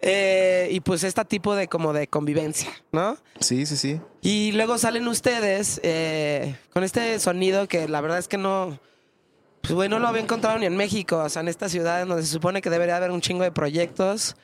Eh, 0.00 0.68
y 0.72 0.80
pues 0.80 1.04
este 1.04 1.24
tipo 1.24 1.54
de 1.54 1.68
como 1.68 1.92
de 1.92 2.08
convivencia, 2.08 2.70
¿no? 2.90 3.16
Sí, 3.38 3.64
sí, 3.66 3.76
sí. 3.76 4.00
Y 4.20 4.50
luego 4.52 4.76
salen 4.78 5.06
ustedes 5.06 5.80
eh, 5.84 6.56
con 6.72 6.82
este 6.82 7.20
sonido 7.20 7.68
que 7.68 7.86
la 7.86 8.00
verdad 8.00 8.18
es 8.18 8.26
que 8.26 8.36
no. 8.38 8.80
Pues 9.62 9.74
güey, 9.74 9.88
no 9.88 9.98
lo 9.98 10.08
había 10.08 10.22
encontrado 10.22 10.58
ni 10.58 10.66
en 10.66 10.76
México, 10.76 11.18
o 11.18 11.28
sea, 11.28 11.40
en 11.40 11.48
esta 11.48 11.68
ciudad 11.68 12.02
en 12.02 12.08
donde 12.08 12.24
se 12.24 12.32
supone 12.32 12.60
que 12.60 12.68
debería 12.68 12.96
haber 12.96 13.10
un 13.10 13.20
chingo 13.20 13.44
de 13.44 13.52
proyectos 13.52 14.36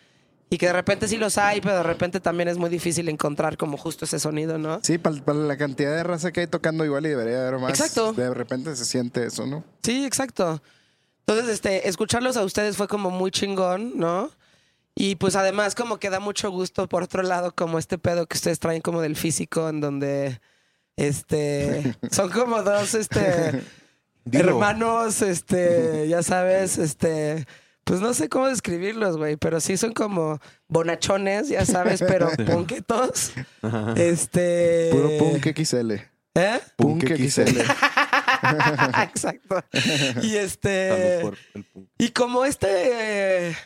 y 0.50 0.59
que 0.59 0.67
de 0.67 0.73
repente 0.73 1.09
sí 1.09 1.17
los 1.17 1.37
hay, 1.37 1.61
pero 1.61 1.76
de 1.76 1.82
repente 1.82 2.20
también 2.20 2.49
es 2.49 2.56
muy 2.56 2.70
difícil 2.70 3.09
encontrar 3.09 3.56
como 3.56 3.76
justo 3.76 4.05
ese 4.05 4.19
sonido, 4.19 4.59
¿no? 4.59 4.81
Sí, 4.82 4.97
para, 4.97 5.17
la 5.35 5.56
cantidad 5.56 5.94
de 5.94 6.05
raza 6.05 6.32
que 6.32 6.41
hay 6.41 6.47
tocando 6.47 6.85
igual 6.85 7.05
y 7.05 7.11
debería 7.11 7.47
haber 7.47 7.59
más. 7.59 7.70
Exacto. 7.70 8.12
De 8.12 8.32
repente 8.32 8.75
se 8.76 8.85
siente 8.85 9.26
eso, 9.26 9.47
¿no? 9.47 9.65
Sí, 9.82 10.06
exacto. 10.06 10.62
Entonces, 11.26 11.53
este, 11.53 11.88
escucharlos 11.88 12.38
a 12.38 12.44
ustedes 12.44 12.76
fue 12.76 12.88
como 12.88 13.11
muy 13.11 13.31
chingón, 13.31 13.99
¿no? 13.99 14.31
Y 14.94 15.17
pues 15.17 15.37
además 15.37 15.75
como 15.75 15.99
que 15.99 16.11
da 16.11 16.19
mucho 16.19 16.50
gusto 16.50 16.88
por 16.88 17.03
otro 17.03 17.23
lado 17.23 17.55
como 17.55 17.79
este 17.79 17.99
pedo 17.99 18.26
que 18.26 18.37
ustedes 18.37 18.59
traen 18.59 18.81
como 18.81 19.00
del 19.00 19.14
físico 19.14 19.69
en 19.69 19.81
donde 19.81 20.41
este 20.97 21.94
son 22.11 22.31
como 22.31 22.62
dos 22.62 22.94
este 22.94 23.62
Dilo. 24.31 24.51
hermanos 24.51 25.23
este 25.23 26.07
ya 26.09 26.23
sabes 26.23 26.79
este 26.79 27.47
pues 27.85 28.01
no 28.01 28.13
sé 28.15 28.29
cómo 28.29 28.49
describirlos 28.49 29.17
güey 29.17 29.37
pero 29.37 29.61
sí 29.61 29.77
son 29.77 29.93
como 29.93 30.39
bonachones 30.69 31.49
ya 31.49 31.65
sabes 31.65 32.03
pero 32.07 32.31
ponquetos 32.47 33.33
este 33.97 34.89
Puro 34.93 35.11
punk 35.19 35.47
XL. 35.57 35.93
¿eh? 35.93 36.61
Punk 36.77 37.05
Punk 37.09 37.17
XL. 37.29 37.59
exacto 39.03 39.65
y 40.23 40.37
este 40.37 41.19
por 41.23 41.37
el 41.55 41.65
punk. 41.65 41.89
y 41.99 42.11
como 42.11 42.45
este. 42.45 43.49
eh, 43.49 43.57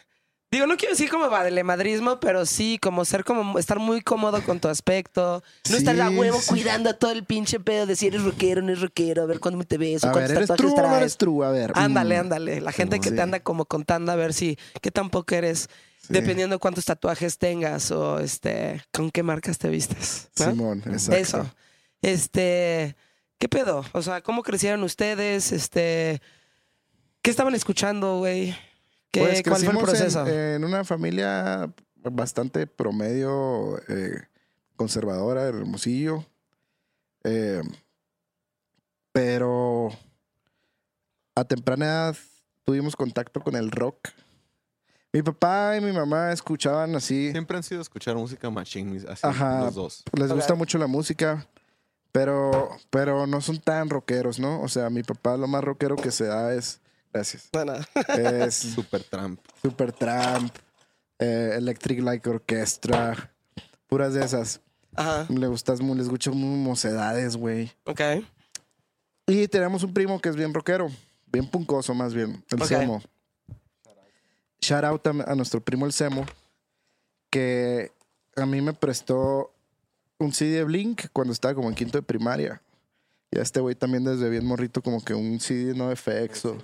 digo, 0.52 0.66
no 0.66 0.76
quiero 0.76 0.92
decir 0.92 1.10
como 1.10 1.28
valemadrismo, 1.28 2.20
pero 2.20 2.46
sí 2.46 2.78
como 2.80 3.04
ser 3.04 3.24
como 3.24 3.58
estar 3.58 3.78
muy 3.80 4.02
cómodo 4.02 4.40
con 4.44 4.60
tu 4.60 4.68
aspecto. 4.68 5.42
No 5.68 5.70
Sí, 5.70 5.76
estar 5.78 6.00
a 6.00 6.10
huevo 6.10 6.40
sí. 6.40 6.48
cuidando 6.50 6.94
todo 6.94 7.10
el 7.10 7.24
pinche 7.24 7.58
pedo 7.58 7.86
de 7.86 7.96
si 7.96 8.06
eres 8.06 8.22
rockero 8.22 8.62
no 8.62 8.68
eres 8.68 8.82
rockero, 8.82 9.22
a 9.22 9.26
ver 9.26 9.40
cuándo 9.40 9.64
te 9.64 9.78
ves 9.78 10.04
o 10.04 10.08
ver, 10.08 10.12
cuántos 10.12 10.30
¿eres 10.36 10.48
tatuajes 10.48 10.74
true 10.76 10.88
no 10.88 10.96
eres 10.96 11.16
true? 11.16 11.46
A 11.46 11.50
ver. 11.50 11.72
Ándale, 11.74 12.16
mm. 12.16 12.20
ándale. 12.20 12.60
La 12.60 12.70
gente 12.70 13.00
que 13.00 13.08
Sí. 13.08 13.14
te 13.16 13.22
anda 13.22 13.40
como 13.40 13.64
contando 13.64 14.12
a 14.12 14.16
ver 14.16 14.32
si 14.34 14.56
qué 14.80 14.90
tampoco 14.90 15.34
eres, 15.34 15.68
dependiendo 16.08 16.58
cuántos 16.58 16.84
tatuajes 16.84 17.38
tengas 17.38 17.90
o 17.90 18.18
este 18.20 18.84
con 18.92 19.10
qué 19.10 19.22
marcas 19.22 19.56
te 19.58 19.68
vistes. 19.68 20.28
¿no? 20.38 20.50
Simón, 20.50 20.82
exacto. 20.86 21.14
Eso. 21.16 21.50
Este, 22.02 22.94
¿qué 23.38 23.48
pedo? 23.48 23.84
O 23.92 24.02
sea, 24.02 24.20
¿cómo 24.22 24.42
crecieron 24.42 24.82
ustedes? 24.82 25.52
Este, 25.52 26.20
¿qué 27.22 27.30
estaban 27.30 27.54
escuchando, 27.54 28.18
güey? 28.18 28.54
¿Qué, 29.12 29.20
Pues 29.20 29.42
¿Cuál 29.42 29.60
fue 29.62 29.72
el 29.72 29.78
crecimos 29.78 29.82
proceso? 29.84 30.26
En, 30.26 30.34
en 30.34 30.64
una 30.64 30.84
familia 30.84 31.72
bastante 31.96 32.66
promedio 32.66 33.78
eh, 33.88 34.22
conservadora, 34.74 35.42
hermosillo. 35.44 36.24
Eh, 37.24 37.62
pero 39.12 39.90
a 41.34 41.44
temprana 41.44 41.84
edad 41.86 42.16
tuvimos 42.64 42.96
contacto 42.96 43.40
con 43.40 43.54
el 43.56 43.70
rock. 43.70 44.08
Mi 45.12 45.22
papá 45.22 45.76
y 45.76 45.80
mi 45.82 45.92
mamá 45.92 46.32
escuchaban 46.32 46.94
así. 46.96 47.30
Siempre 47.32 47.56
han 47.58 47.62
sido 47.62 47.82
escuchar 47.82 48.16
música 48.16 48.48
machine, 48.48 48.90
mis- 48.90 49.04
así, 49.04 49.26
Ajá. 49.26 49.60
los 49.64 49.74
dos. 49.74 50.02
Les 50.12 50.32
gusta 50.32 50.54
mucho 50.54 50.78
la 50.78 50.86
música, 50.86 51.46
pero, 52.12 52.70
pero 52.88 53.26
no 53.26 53.42
son 53.42 53.58
tan 53.60 53.90
rockeros, 53.90 54.38
¿no? 54.40 54.62
O 54.62 54.68
sea, 54.68 54.88
mi 54.88 55.02
papá 55.02 55.36
lo 55.36 55.46
más 55.48 55.62
rockero 55.62 55.96
que 55.96 56.10
se 56.10 56.24
da 56.24 56.54
es. 56.54 56.80
Gracias. 57.12 57.48
Bueno, 57.52 57.74
Es 58.08 58.54
Super 58.74 59.04
Tramp. 59.04 59.40
Supertramp, 59.62 60.54
eh, 61.18 61.54
Electric 61.56 62.00
Light 62.00 62.26
Orchestra, 62.26 63.30
puras 63.86 64.14
de 64.14 64.24
esas. 64.24 64.60
ajá, 64.96 65.26
Le 65.28 65.46
gustas, 65.46 65.80
mu- 65.80 65.94
les 65.94 66.04
escucho 66.06 66.32
muy 66.32 66.58
mocedades, 66.58 67.36
güey. 67.36 67.70
ok. 67.84 68.00
Y 69.26 69.46
tenemos 69.48 69.82
un 69.84 69.94
primo 69.94 70.20
que 70.20 70.28
es 70.30 70.36
bien 70.36 70.52
rockero, 70.52 70.90
bien 71.26 71.46
puncoso 71.48 71.94
más 71.94 72.12
bien, 72.14 72.44
el 72.50 72.60
Ok. 72.62 72.68
Semo. 72.68 73.02
Shout 74.60 74.84
out 74.84 75.06
a, 75.06 75.10
a 75.32 75.34
nuestro 75.34 75.60
primo 75.60 75.86
el 75.86 75.92
Semo, 75.92 76.24
que 77.30 77.92
a 78.36 78.46
mí 78.46 78.60
me 78.60 78.72
prestó 78.72 79.52
un 80.18 80.32
CD 80.32 80.50
de 80.56 80.64
Blink 80.64 81.06
cuando 81.12 81.32
estaba 81.32 81.54
como 81.54 81.68
en 81.68 81.74
quinto 81.74 81.98
de 81.98 82.02
primaria. 82.02 82.62
Y 83.30 83.38
a 83.38 83.42
este 83.42 83.60
güey 83.60 83.74
también 83.74 84.04
desde 84.04 84.28
bien 84.28 84.44
morrito 84.44 84.82
como 84.82 85.02
que 85.04 85.14
un 85.14 85.40
CD 85.40 85.66
de 85.72 85.74
NoFX 85.74 86.44
o 86.46 86.58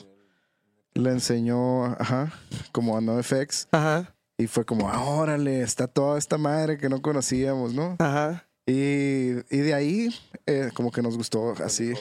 le 0.95 1.11
enseñó, 1.11 1.85
ajá, 1.87 2.33
como 2.73 2.97
a 2.97 3.01
NoFX. 3.01 3.69
Ajá, 3.73 4.15
Y 4.37 4.47
fue 4.47 4.65
como, 4.65 4.89
ah, 4.89 5.03
órale, 5.05 5.63
está 5.63 5.87
toda 5.87 6.19
esta 6.19 6.39
madre 6.39 6.79
que 6.79 6.89
no 6.89 7.03
conocíamos, 7.03 7.75
¿no? 7.75 7.97
ajá. 7.99 8.45
Y, 8.67 9.31
y 9.49 9.59
de 9.59 9.73
ahí, 9.73 10.15
eh, 10.45 10.69
como 10.75 10.93
que 10.93 11.01
nos 11.01 11.17
gustó 11.17 11.55
así. 11.65 11.95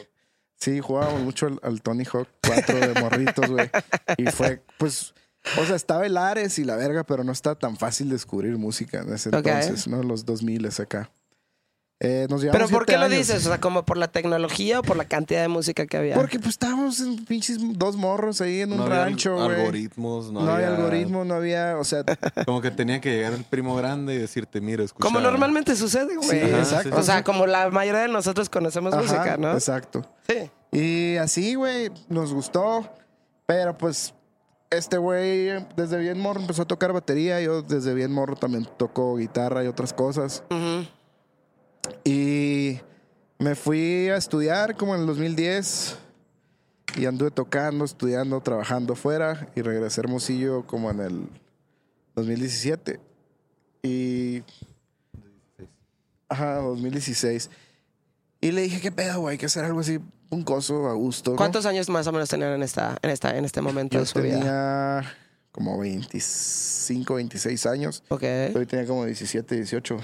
Sí, 0.59 0.81
jugábamos 0.81 1.21
mucho 1.21 1.45
al, 1.47 1.59
al 1.63 1.81
Tony 1.81 2.03
Hawk 2.03 2.27
4 2.45 2.79
de 2.93 3.01
morritos, 3.01 3.49
güey. 3.49 3.69
Y 4.17 4.25
fue, 4.31 4.61
pues, 4.77 5.13
o 5.57 5.63
sea, 5.65 5.77
estaba 5.77 6.05
el 6.05 6.17
Ares 6.17 6.59
y 6.59 6.65
la 6.65 6.75
verga, 6.75 7.05
pero 7.05 7.23
no 7.23 7.31
está 7.31 7.55
tan 7.55 7.77
fácil 7.77 8.09
descubrir 8.09 8.57
música 8.57 8.99
en 8.99 9.13
ese 9.13 9.29
entonces, 9.29 9.87
¿no? 9.87 10.03
Los 10.03 10.25
2000 10.25 10.67
acá. 10.79 11.09
Eh, 11.99 12.27
nos 12.29 12.41
llevamos 12.41 12.67
¿Pero 12.67 12.77
por 12.77 12.85
qué 12.85 12.95
lo 12.97 13.09
dices? 13.09 13.43
O 13.45 13.49
sea, 13.49 13.59
¿como 13.59 13.83
por 13.83 13.97
la 13.97 14.07
tecnología 14.07 14.79
o 14.79 14.83
por 14.83 14.97
la 14.97 15.05
cantidad 15.05 15.41
de 15.41 15.47
música 15.47 15.87
que 15.87 15.97
había? 15.97 16.13
Porque 16.13 16.37
pues 16.37 16.49
estábamos 16.51 16.99
en 16.99 17.25
pinches 17.25 17.57
dos 17.59 17.95
morros 17.95 18.39
ahí 18.39 18.61
en 18.61 18.71
un 18.73 18.77
No 18.77 18.83
había 18.85 19.05
rancho, 19.05 19.39
al- 19.41 19.47
güey. 19.47 19.59
algoritmos, 19.61 20.31
no, 20.31 20.41
No, 20.43 20.51
había 20.51 20.67
algoritmo, 20.67 21.25
no 21.25 21.33
había, 21.33 21.75
o 21.79 21.83
sea, 21.83 22.03
Como 22.45 22.61
que 22.61 22.69
tenía 22.69 23.01
que 23.01 23.09
llegar 23.15 23.33
el 23.33 23.43
primo 23.43 23.75
grande 23.75 24.13
y 24.13 24.19
decirte, 24.19 24.61
mira, 24.61 24.83
escucha. 24.83 25.07
Como 25.07 25.19
normalmente 25.19 25.75
sucede, 25.75 26.15
güey. 26.17 26.29
Sí, 26.29 26.35
exacto. 26.37 26.95
O 26.95 27.01
sea, 27.01 27.23
como 27.23 27.47
la 27.47 27.71
mayoría 27.71 28.01
de 28.01 28.09
nosotros 28.09 28.47
conocemos 28.47 28.93
ajá, 28.93 29.01
música, 29.01 29.37
¿no? 29.37 29.53
Exacto. 29.53 30.05
Sí. 30.27 30.51
Y 30.71 31.15
así, 31.17 31.55
güey, 31.55 31.89
nos 32.09 32.31
gustó, 32.31 32.87
pero 33.47 33.75
pues 33.75 34.13
este 34.69 34.97
güey 34.97 35.65
desde 35.75 35.97
bien 35.97 36.19
morro 36.19 36.41
empezó 36.41 36.61
a 36.61 36.65
tocar 36.65 36.93
batería, 36.93 37.41
yo 37.41 37.63
desde 37.63 37.93
bien 37.95 38.11
morro 38.11 38.35
también 38.35 38.67
toco 38.77 39.15
guitarra 39.15 39.63
y 39.63 39.67
otras 39.67 39.93
cosas. 39.93 40.43
Y 42.03 42.79
me 43.39 43.55
fui 43.55 44.09
a 44.09 44.17
estudiar 44.17 44.75
como 44.75 44.95
en 44.95 45.01
el 45.01 45.07
2010 45.07 45.97
y 46.97 47.05
anduve 47.05 47.31
tocando, 47.31 47.85
estudiando, 47.85 48.41
trabajando 48.41 48.95
fuera 48.95 49.49
y 49.55 49.61
regresé 49.61 50.01
a 50.01 50.03
Hermosillo 50.03 50.65
como 50.65 50.89
en 50.89 50.99
el 50.99 51.29
2017. 52.15 52.99
Y... 53.83 54.43
Ajá, 56.29 56.55
2016. 56.55 57.49
Y 58.41 58.51
le 58.51 58.61
dije, 58.61 58.81
¿qué 58.81 58.91
pedo, 58.91 59.21
güey? 59.21 59.33
Hay 59.33 59.37
que 59.37 59.45
hacer 59.45 59.63
algo 59.63 59.79
así, 59.79 59.99
un 60.29 60.43
coso 60.43 60.87
a 60.87 60.93
gusto. 60.93 61.31
¿no? 61.31 61.37
¿Cuántos 61.37 61.65
años 61.65 61.89
más 61.89 62.05
o 62.07 62.11
menos 62.11 62.29
tenían 62.29 62.51
en 62.51 62.63
esta, 62.63 62.97
en 63.01 63.09
esta, 63.11 63.37
en 63.37 63.45
este 63.45 63.61
momento 63.61 63.93
Yo 63.95 64.01
de 64.01 64.05
su 64.05 64.21
vida? 64.21 64.37
tenía 64.39 65.15
como 65.51 65.79
25, 65.79 67.15
26 67.15 67.65
años. 67.65 68.03
Ok. 68.09 68.23
Hoy 68.55 68.65
tenía 68.65 68.85
como 68.85 69.05
17, 69.05 69.55
18. 69.55 69.97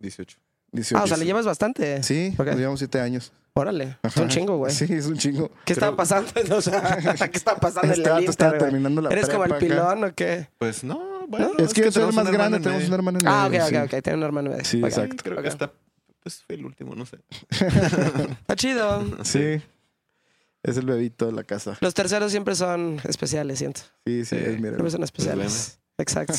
18. 0.00 0.43
18. 0.74 0.98
Ah, 1.00 1.04
o 1.04 1.06
sea, 1.06 1.16
le 1.16 1.24
llevas 1.24 1.46
bastante. 1.46 2.02
Sí, 2.02 2.34
Ok. 2.38 2.46
nos 2.46 2.56
llevamos 2.56 2.78
7 2.80 3.00
años. 3.00 3.32
Órale. 3.54 3.96
Es 4.02 4.16
un 4.16 4.28
chingo, 4.28 4.56
güey. 4.58 4.72
Sí, 4.72 4.84
es 4.90 5.06
un 5.06 5.16
chingo. 5.16 5.50
¿Qué 5.64 5.72
estaba 5.74 5.96
pasando? 5.96 6.30
O 6.56 6.60
sea, 6.60 6.98
¿qué 7.30 7.36
estaba 7.38 7.58
pasando 7.58 7.92
en 7.94 7.98
Este 8.00 8.08
el 8.08 8.14
vato 8.16 8.30
estaba 8.30 8.48
Inter, 8.50 8.58
güey? 8.58 8.70
terminando 8.70 9.00
la 9.02 9.10
¿Eres 9.10 9.28
como 9.28 9.44
el 9.44 9.52
acá. 9.52 9.60
pilón 9.60 10.04
o 10.04 10.14
qué? 10.14 10.48
Pues 10.58 10.82
no, 10.84 11.26
bueno. 11.28 11.52
Es 11.58 11.72
que 11.72 11.82
yo 11.84 11.92
soy 11.92 12.02
el 12.08 12.12
más 12.12 12.30
grande, 12.30 12.56
en 12.58 12.62
tenemos 12.64 12.86
un 12.88 12.92
hermano 12.94 13.18
en 13.20 13.28
Ah, 13.28 13.44
ok, 13.46 13.52
medio, 13.52 13.64
ok, 13.64 13.70
sí. 13.90 13.96
ok. 13.96 14.02
Tiene 14.02 14.16
un 14.18 14.22
hermano 14.24 14.50
medio. 14.50 14.64
Sí, 14.64 14.80
Ok. 14.82 14.88
exacto. 14.88 15.16
Creo 15.22 15.36
Ok. 15.36 15.42
que 15.42 15.48
está, 15.48 15.72
pues 16.20 16.42
fue 16.44 16.56
el 16.56 16.64
último, 16.66 16.94
no 16.96 17.06
sé. 17.06 17.18
Está 17.50 18.56
chido. 18.56 19.04
Sí. 19.22 19.62
Es 20.64 20.76
el 20.78 20.86
bebito 20.86 21.26
de 21.26 21.32
la 21.32 21.44
casa. 21.44 21.76
Los 21.80 21.94
terceros 21.94 22.30
siempre 22.32 22.54
son 22.56 23.00
especiales, 23.04 23.58
siento. 23.58 23.82
Sí, 24.06 24.24
sí, 24.24 24.36
Sí. 24.36 24.36
es 24.44 24.54
mi 24.60 24.62
Siempre 24.68 24.90
son 24.90 25.04
especiales. 25.04 25.78
Exacto. 25.98 26.34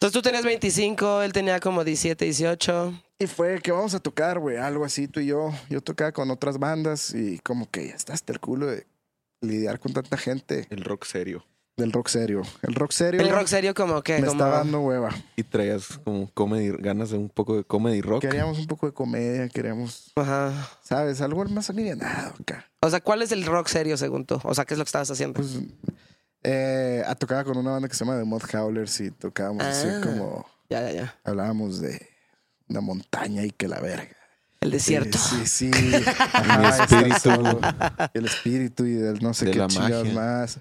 Entonces 0.00 0.12
tú 0.12 0.22
tenías 0.22 0.44
25, 0.44 1.22
él 1.22 1.32
tenía 1.32 1.58
como 1.58 1.82
17, 1.82 2.24
18. 2.24 3.02
Y 3.18 3.26
fue 3.26 3.60
que 3.60 3.72
vamos 3.72 3.94
a 3.94 3.98
tocar, 3.98 4.38
güey, 4.38 4.56
algo 4.56 4.84
así 4.84 5.08
tú 5.08 5.18
y 5.18 5.26
yo. 5.26 5.50
Yo 5.68 5.80
tocaba 5.80 6.12
con 6.12 6.30
otras 6.30 6.58
bandas 6.60 7.12
y 7.14 7.40
como 7.40 7.68
que 7.68 7.88
ya 7.88 7.94
está 7.94 8.12
hasta 8.12 8.32
el 8.32 8.38
culo 8.38 8.68
de 8.68 8.86
lidiar 9.40 9.80
con 9.80 9.92
tanta 9.92 10.16
gente 10.16 10.68
El 10.70 10.84
rock 10.84 11.04
serio. 11.04 11.44
del 11.76 11.90
rock 11.90 12.06
serio. 12.10 12.42
El 12.62 12.76
rock 12.76 12.92
serio 12.92 13.20
El 13.20 13.28
rock 13.30 13.48
serio 13.48 13.74
como 13.74 14.02
que... 14.02 14.20
me 14.20 14.28
como... 14.28 14.32
está 14.32 14.48
dando 14.48 14.80
hueva. 14.82 15.10
Y 15.34 15.42
traías 15.42 15.98
como 16.04 16.30
comedy, 16.32 16.76
ganas 16.78 17.10
de 17.10 17.18
un 17.18 17.28
poco 17.28 17.56
de 17.56 17.64
comedy 17.64 18.00
rock. 18.00 18.20
Queríamos 18.20 18.56
un 18.56 18.68
poco 18.68 18.86
de 18.86 18.92
comedia, 18.92 19.48
queríamos, 19.48 20.12
Ajá. 20.14 20.52
¿sabes? 20.80 21.20
Algo 21.20 21.44
más 21.46 21.70
alivianado 21.70 22.34
acá. 22.40 22.70
O 22.82 22.88
sea, 22.90 23.00
¿cuál 23.00 23.22
es 23.22 23.32
el 23.32 23.44
rock 23.44 23.66
serio 23.66 23.96
según 23.96 24.26
tú? 24.26 24.40
O 24.44 24.54
sea, 24.54 24.64
¿qué 24.64 24.74
es 24.74 24.78
lo 24.78 24.84
que 24.84 24.90
estabas 24.90 25.10
haciendo? 25.10 25.34
Pues 25.40 25.58
eh, 26.42 27.02
a 27.06 27.14
tocaba 27.14 27.44
con 27.44 27.56
una 27.58 27.72
banda 27.72 27.88
que 27.88 27.94
se 27.94 28.04
llama 28.04 28.18
The 28.18 28.24
Mod 28.24 28.42
Howlers 28.54 29.00
y 29.00 29.10
tocábamos 29.10 29.64
así 29.64 29.88
Ah. 29.90 30.00
como 30.02 30.46
Ya, 30.70 30.82
ya, 30.82 30.92
ya. 30.92 31.14
hablábamos 31.24 31.80
de 31.80 32.06
una 32.68 32.80
montaña 32.80 33.44
y 33.44 33.50
que 33.50 33.66
la 33.68 33.80
verga. 33.80 34.14
El 34.60 34.70
desierto. 34.72 35.16
Sí, 35.18 35.46
sí. 35.46 35.70
sí. 35.72 35.90
Ajá, 36.32 36.84
espíritu. 36.84 37.60
El 38.14 38.24
espíritu 38.26 38.84
y 38.86 38.94
del 38.94 39.22
no 39.22 39.32
sé 39.32 39.46
De 39.46 39.50
qué 39.52 39.58
la 39.58 39.66
chingados 39.68 40.06
magia. 40.08 40.14
más. 40.20 40.58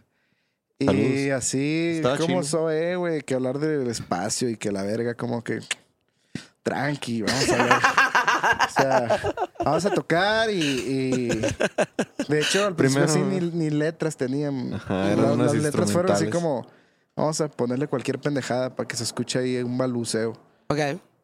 Y 0.79 0.85
Saludos. 0.85 1.31
así, 1.43 1.91
Estaba 1.95 2.17
como 2.17 2.27
chido. 2.27 2.43
soy, 2.43 2.95
güey, 2.95 3.21
que 3.23 3.33
hablar 3.33 3.57
del 3.57 3.87
espacio 3.87 4.47
y 4.49 4.55
que 4.57 4.71
la 4.71 4.83
verga, 4.83 5.15
como 5.15 5.43
que 5.43 5.59
tranqui, 6.63 7.23
vamos 7.23 7.49
a 7.49 7.63
ver. 7.63 7.73
o 8.67 8.81
sea, 8.81 9.33
vamos 9.63 9.85
a 9.85 9.89
tocar 9.91 10.49
y, 10.49 10.59
y- 10.59 11.27
de 12.27 12.39
hecho 12.39 12.65
al 12.67 12.75
principio 12.75 13.05
Primero- 13.07 13.35
así 13.39 13.49
ni, 13.51 13.65
ni 13.65 13.69
letras 13.69 14.15
tenían. 14.17 14.73
Ajá, 14.73 15.11
eran 15.11 15.37
las, 15.37 15.53
las 15.53 15.63
letras 15.63 15.91
fueron 15.91 16.11
así 16.11 16.29
como, 16.29 16.67
vamos 17.15 17.39
a 17.41 17.47
ponerle 17.47 17.87
cualquier 17.87 18.19
pendejada 18.19 18.75
para 18.75 18.87
que 18.87 18.95
se 18.95 19.03
escuche 19.03 19.39
ahí 19.39 19.57
un 19.57 19.77
baluceo. 19.77 20.33
Ok, 20.69 20.79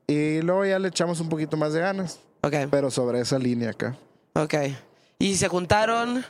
Y 0.08 0.42
luego 0.42 0.66
ya 0.66 0.80
le 0.80 0.88
echamos 0.90 1.20
un 1.20 1.30
poquito 1.30 1.58
más 1.58 1.74
de 1.74 1.80
ganas, 1.82 2.20
ok, 2.42 2.54
pero 2.72 2.90
sobre 2.92 3.20
esa 3.20 3.38
línea 3.40 3.72
acá. 3.72 3.96
ok. 4.34 4.54
Y 5.20 5.36
se 5.36 5.48
juntaron, 5.48 6.26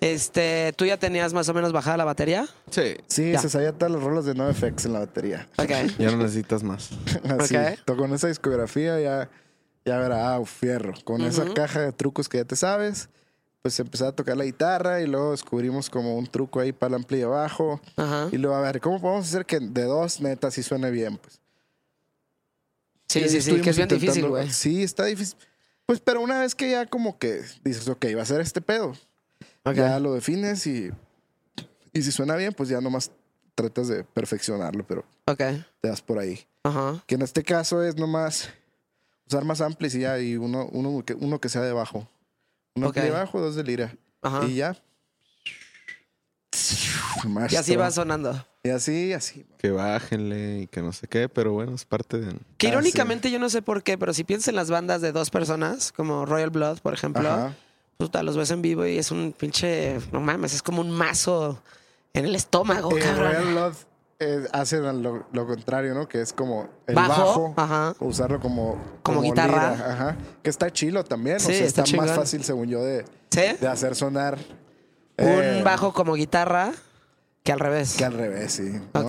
este, 0.00 0.72
¿tú 0.76 0.84
ya 0.84 0.96
tenías 0.96 1.32
más 1.32 1.48
o 1.48 1.54
menos 1.54 1.72
bajada 1.72 1.96
la 1.96 2.04
batería? 2.04 2.46
Sí. 2.70 2.96
Sí, 3.06 3.32
Ya. 3.32 3.38
se 3.38 3.48
sabía 3.48 3.72
todas 3.72 3.92
las 3.92 4.02
rolas 4.02 4.24
de 4.24 4.34
NoFX 4.34 4.86
en 4.86 4.94
la 4.94 4.98
batería. 5.00 5.46
Ok. 5.58 5.70
Ya 5.98 6.10
no 6.10 6.16
necesitas 6.16 6.64
más. 6.64 6.90
Así, 7.38 7.56
Ok. 7.56 7.62
to- 7.84 7.96
con 7.96 8.12
esa 8.14 8.26
discografía 8.26 8.98
ya, 9.00 9.28
ya 9.84 9.98
verá, 9.98 10.34
ah, 10.36 10.44
fierro. 10.44 10.92
Con 11.04 11.22
esa 11.22 11.44
Ujú. 11.44 11.54
caja 11.54 11.80
de 11.80 11.92
trucos 11.92 12.28
que 12.28 12.38
ya 12.38 12.44
te 12.44 12.56
sabes, 12.56 13.08
pues 13.62 13.78
empecé 13.80 14.06
a 14.06 14.12
tocar 14.12 14.36
la 14.36 14.44
guitarra 14.44 15.00
y 15.00 15.06
luego 15.06 15.30
descubrimos 15.32 15.88
como 15.90 16.16
un 16.16 16.26
truco 16.26 16.60
ahí 16.60 16.72
para 16.72 16.88
el 16.90 16.94
ampli 17.02 17.22
abajo. 17.22 17.80
Ajá. 17.96 18.28
Y 18.32 18.38
luego, 18.38 18.56
a 18.56 18.60
ver, 18.60 18.80
¿cómo 18.80 19.00
podemos 19.00 19.26
hacer 19.28 19.46
que 19.46 19.60
de 19.60 19.84
dos 19.84 20.20
netas 20.20 20.54
sí 20.54 20.62
suene 20.62 20.90
bien? 20.90 21.16
Pues 21.18 21.40
Sí, 23.08 23.28
sí, 23.28 23.42
sí, 23.42 23.60
que 23.60 23.70
es 23.70 23.76
bien 23.76 23.88
difícil, 23.88 24.26
güey. 24.28 24.50
Sí, 24.50 24.82
está 24.82 25.04
difícil. 25.04 25.36
Pues, 25.84 26.00
pero 26.00 26.22
una 26.22 26.40
vez 26.40 26.54
que 26.54 26.70
ya 26.70 26.86
como 26.86 27.18
que 27.18 27.42
dices, 27.62 27.86
ok, 27.88 28.06
va 28.16 28.22
a 28.22 28.26
ser 28.26 28.40
este 28.40 28.62
pedo, 28.62 28.92
Ok. 29.64 29.74
ya 29.74 29.98
lo 30.00 30.14
defines 30.14 30.66
y, 30.66 30.90
y 31.92 32.02
si 32.02 32.10
suena 32.10 32.34
bien, 32.36 32.54
pues 32.54 32.70
ya 32.70 32.80
nomás 32.80 33.10
tratas 33.54 33.88
de 33.88 34.02
perfeccionarlo, 34.02 34.86
pero 34.86 35.04
Ok. 35.26 35.38
te 35.82 35.88
das 35.88 36.00
por 36.00 36.18
ahí. 36.18 36.40
Ajá. 36.62 37.02
Que 37.06 37.16
en 37.16 37.22
este 37.22 37.42
caso 37.42 37.82
es 37.82 37.96
nomás 37.96 38.48
usar 39.36 39.44
más 39.44 39.60
amplis 39.60 39.94
y 39.94 40.00
ya, 40.00 40.18
y 40.18 40.36
uno, 40.36 40.66
uno, 40.72 41.04
que, 41.04 41.14
uno 41.14 41.40
que 41.40 41.48
sea 41.48 41.62
de 41.62 41.72
bajo. 41.72 42.08
Uno 42.74 42.88
Ok. 42.88 42.96
de 42.96 43.10
bajo, 43.10 43.40
dos 43.40 43.54
de 43.56 43.64
lira. 43.64 43.94
Ajá. 44.22 44.44
Y 44.46 44.56
ya. 44.56 44.76
Y 47.50 47.56
así 47.56 47.76
va 47.76 47.90
sonando. 47.90 48.44
Y 48.64 48.70
así, 48.70 49.12
así. 49.12 49.44
Que 49.58 49.70
bájenle 49.70 50.60
y 50.62 50.66
que 50.66 50.82
no 50.82 50.92
sé 50.92 51.06
qué, 51.08 51.28
pero 51.28 51.52
bueno, 51.52 51.74
es 51.74 51.84
parte 51.84 52.18
de... 52.18 52.34
Que 52.58 52.68
Ah, 52.68 52.70
irónicamente 52.70 53.30
yo 53.30 53.38
no 53.38 53.48
sé 53.48 53.62
por 53.62 53.82
qué, 53.82 53.96
pero 53.98 54.12
si 54.14 54.24
piensas 54.24 54.48
en 54.48 54.56
las 54.56 54.70
bandas 54.70 55.00
de 55.00 55.12
dos 55.12 55.30
personas, 55.30 55.92
como 55.92 56.26
Royal 56.26 56.50
Blood, 56.50 56.78
por 56.80 56.94
ejemplo, 56.94 57.28
Ajá. 57.28 57.54
puta, 57.96 58.22
los 58.22 58.36
ves 58.36 58.50
en 58.50 58.62
vivo 58.62 58.86
y 58.86 58.98
es 58.98 59.10
un 59.10 59.32
pinche, 59.36 59.98
no 60.12 60.20
mames, 60.20 60.54
es 60.54 60.62
como 60.62 60.80
un 60.80 60.90
mazo 60.90 61.62
en 62.14 62.24
el 62.24 62.34
estómago, 62.34 62.96
Eh, 62.96 63.00
cabrón. 63.00 63.28
Royal 63.32 63.44
Blood 63.52 63.74
eh, 64.22 64.48
hace 64.52 64.78
lo, 64.78 65.26
lo 65.32 65.46
contrario, 65.46 65.94
¿no? 65.94 66.08
Que 66.08 66.20
es 66.20 66.32
como 66.32 66.68
el 66.86 66.94
Bajo, 66.94 67.08
bajo, 67.24 67.54
ajá. 67.56 67.94
usarlo 68.00 68.40
como, 68.40 68.78
Como 69.02 69.22
guitarra. 69.22 69.72
lira, 69.74 69.92
ajá. 69.92 70.16
Que 70.42 70.50
está 70.50 70.70
chilo 70.70 71.04
también. 71.04 71.40
Sí, 71.40 71.52
o 71.52 71.54
sea, 71.54 71.66
está 71.66 71.82
está, 71.82 71.96
más 71.96 72.10
fácil, 72.12 72.42
según 72.44 72.68
yo, 72.68 72.82
de, 72.82 73.04
¿Sí? 73.30 73.42
de 73.60 73.68
hacer 73.68 73.94
sonar. 73.94 74.38
Un 75.18 75.26
eh, 75.28 75.62
bajo 75.64 75.92
como 75.92 76.14
guitarra 76.14 76.72
que 77.44 77.52
al 77.52 77.60
revés. 77.60 77.94
Que 77.96 78.04
al 78.04 78.14
revés, 78.14 78.52
sí. 78.52 78.62
¿no? 78.94 79.00
Ok. 79.00 79.08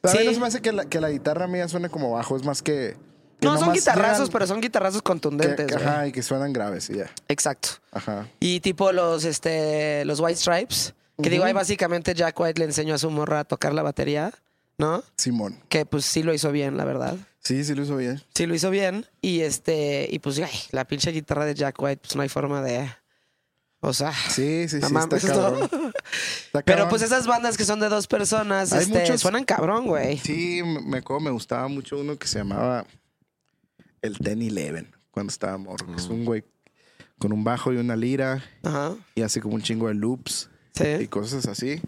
Pero 0.00 0.14
a 0.14 0.20
mí 0.20 0.24
no 0.26 0.32
se 0.32 0.40
me 0.40 0.46
hace 0.46 0.60
que 0.62 0.72
la, 0.72 0.84
que 0.84 1.00
la 1.00 1.10
guitarra 1.10 1.46
mía 1.48 1.66
suene 1.68 1.88
como 1.88 2.12
bajo, 2.12 2.36
es 2.36 2.44
más 2.44 2.62
que. 2.62 2.96
que 3.40 3.46
No, 3.46 3.58
son 3.58 3.72
guitarrazos, 3.72 4.18
llegan- 4.28 4.32
pero 4.32 4.46
son 4.46 4.60
guitarrazos 4.60 5.02
contundentes. 5.02 5.66
que- 5.66 5.74
ajá, 5.74 6.06
y 6.06 6.12
que 6.12 6.22
suenan 6.22 6.52
graves 6.52 6.88
y 6.90 6.98
ya. 6.98 7.06
Exacto. 7.28 7.68
Ajá. 7.92 8.26
Y 8.40 8.60
tipo 8.60 8.92
los, 8.92 9.24
este, 9.24 10.04
los 10.04 10.20
White 10.20 10.36
Stripes, 10.38 10.94
que 11.22 11.30
digo, 11.30 11.44
ahí 11.44 11.52
básicamente 11.52 12.14
Jack 12.14 12.38
White 12.38 12.58
le 12.58 12.66
enseñó 12.66 12.94
a 12.94 12.98
su 12.98 13.10
morra 13.10 13.40
a 13.40 13.44
tocar 13.44 13.74
la 13.74 13.82
batería, 13.82 14.32
¿no? 14.78 15.02
Simón. 15.16 15.60
Que 15.68 15.84
pues 15.86 16.04
sí 16.04 16.22
lo 16.22 16.32
hizo 16.32 16.52
bien, 16.52 16.76
la 16.76 16.84
verdad. 16.84 17.16
Sí, 17.40 17.64
sí 17.64 17.74
lo 17.74 17.82
hizo 17.82 17.96
bien. 17.96 18.22
Sí 18.34 18.46
lo 18.46 18.54
hizo 18.54 18.70
bien. 18.70 19.06
Y 19.20 19.40
este, 19.40 20.06
y 20.10 20.18
pues, 20.18 20.38
ay, 20.38 20.50
la 20.70 20.86
pinche 20.86 21.10
guitarra 21.12 21.44
de 21.44 21.54
Jack 21.54 21.80
White, 21.80 22.00
pues 22.02 22.16
no 22.16 22.22
hay 22.22 22.28
forma 22.28 22.62
de. 22.62 22.90
O 23.80 23.92
sea. 23.92 24.12
Sí, 24.12 24.68
sí, 24.68 24.80
sí. 24.80 24.86
está 24.86 25.18
cabrón. 25.20 25.70
Está 26.46 26.62
Pero 26.62 26.88
pues 26.88 27.02
esas 27.02 27.26
bandas 27.26 27.56
que 27.56 27.64
son 27.64 27.78
de 27.80 27.88
dos 27.88 28.06
personas, 28.06 28.72
Hay 28.72 28.82
este, 28.84 29.00
muchos- 29.00 29.20
suenan 29.20 29.44
cabrón, 29.44 29.86
güey. 29.86 30.18
Sí, 30.18 30.62
me, 30.64 30.98
acuerdo, 30.98 31.20
me 31.20 31.30
gustaba 31.30 31.68
mucho 31.68 31.98
uno 31.98 32.18
que 32.18 32.26
se 32.26 32.38
llamaba 32.38 32.86
el 34.02 34.18
Ten 34.18 34.42
Eleven 34.42 34.90
cuando 35.10 35.30
estaba 35.30 35.56
morro. 35.58 35.94
Es 35.96 36.06
un 36.06 36.24
güey 36.24 36.44
con 37.18 37.32
un 37.32 37.44
bajo 37.44 37.72
y 37.72 37.76
una 37.76 37.96
lira 37.96 38.42
Ajá. 38.62 38.94
y 39.14 39.22
hace 39.22 39.40
como 39.40 39.54
un 39.56 39.62
chingo 39.62 39.88
de 39.88 39.94
loops 39.94 40.48
y 41.00 41.06
cosas 41.08 41.46
así. 41.46 41.80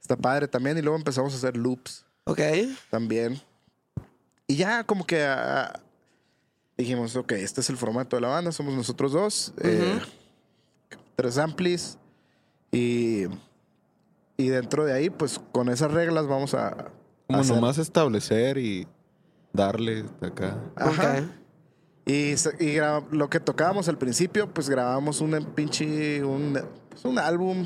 Está 0.00 0.16
padre 0.16 0.48
también. 0.48 0.76
Y 0.78 0.82
luego 0.82 0.96
empezamos 0.96 1.32
a 1.32 1.36
hacer 1.36 1.56
loops 1.56 2.04
Ok. 2.24 2.40
también. 2.90 3.40
Y 4.46 4.56
ya 4.56 4.84
como 4.84 5.06
que 5.06 5.22
ah, 5.24 5.80
dijimos, 6.76 7.16
ok, 7.16 7.32
este 7.32 7.60
es 7.60 7.70
el 7.70 7.76
formato 7.76 8.16
de 8.16 8.22
la 8.22 8.28
banda, 8.28 8.52
somos 8.52 8.74
nosotros 8.74 9.12
dos, 9.12 9.54
eh, 9.62 9.98
tres 11.16 11.38
amplis 11.38 11.96
y, 12.70 13.24
y 14.36 14.48
dentro 14.48 14.84
de 14.84 14.92
ahí, 14.92 15.08
pues 15.10 15.40
con 15.52 15.68
esas 15.70 15.92
reglas 15.92 16.26
vamos 16.26 16.52
a... 16.54 16.90
Como 17.26 17.40
hacer- 17.40 17.54
nomás 17.54 17.78
establecer 17.78 18.58
y 18.58 18.86
darle 19.52 20.04
acá. 20.20 20.58
Ajá. 20.76 21.20
Ok. 21.20 21.24
Y, 22.06 22.34
y 22.62 22.78
lo 23.12 23.30
que 23.30 23.40
tocábamos 23.40 23.88
al 23.88 23.96
principio, 23.96 24.52
pues 24.52 24.68
grabamos 24.68 25.22
un 25.22 25.42
pinche. 25.54 26.22
Un, 26.22 26.60
pues, 26.90 27.02
un 27.06 27.18
álbum. 27.18 27.64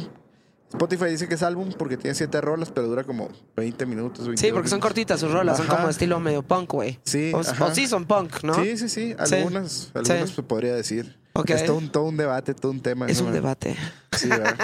Spotify 0.71 1.07
dice 1.07 1.29
que 1.29 1.35
es 1.35 1.43
álbum 1.43 1.73
porque 1.79 1.97
tiene 1.97 2.15
siete 2.15 2.41
rolas, 2.41 2.71
pero 2.71 2.87
dura 2.89 3.05
como 3.05 3.29
20 3.57 3.87
minutos. 3.87 4.19
Sí, 4.25 4.29
22 4.29 4.53
porque 4.53 4.69
son 4.69 4.81
cortitas 4.81 5.19
sus 5.21 5.31
rolas, 5.33 5.57
son 5.57 5.67
como 5.67 5.89
estilo 5.89 6.21
medio 6.21 6.43
punk, 6.43 6.71
güey. 6.73 6.99
Sí, 7.05 7.33
O, 7.35 7.39
o 7.39 7.75
sí 7.75 7.87
son 7.87 8.05
punk, 8.07 8.43
¿no? 8.43 8.55
Sí, 8.55 8.77
sí, 8.77 8.89
sí. 8.89 9.15
Algunas, 9.19 9.91
algunas 9.95 10.31
se 10.31 10.43
podría 10.43 10.75
decir. 10.75 11.17
Ok. 11.33 11.51
Es 11.51 11.65
todo 11.67 11.77
un, 11.79 11.89
todo 11.91 12.05
un 12.05 12.17
debate, 12.17 12.53
todo 12.53 12.73
un 12.73 12.81
tema. 12.81 13.07
Es 13.07 13.21
¿no? 13.21 13.29
un 13.29 13.33
debate. 13.33 13.77
Sí, 14.13 14.29
¿verdad? 14.29 14.57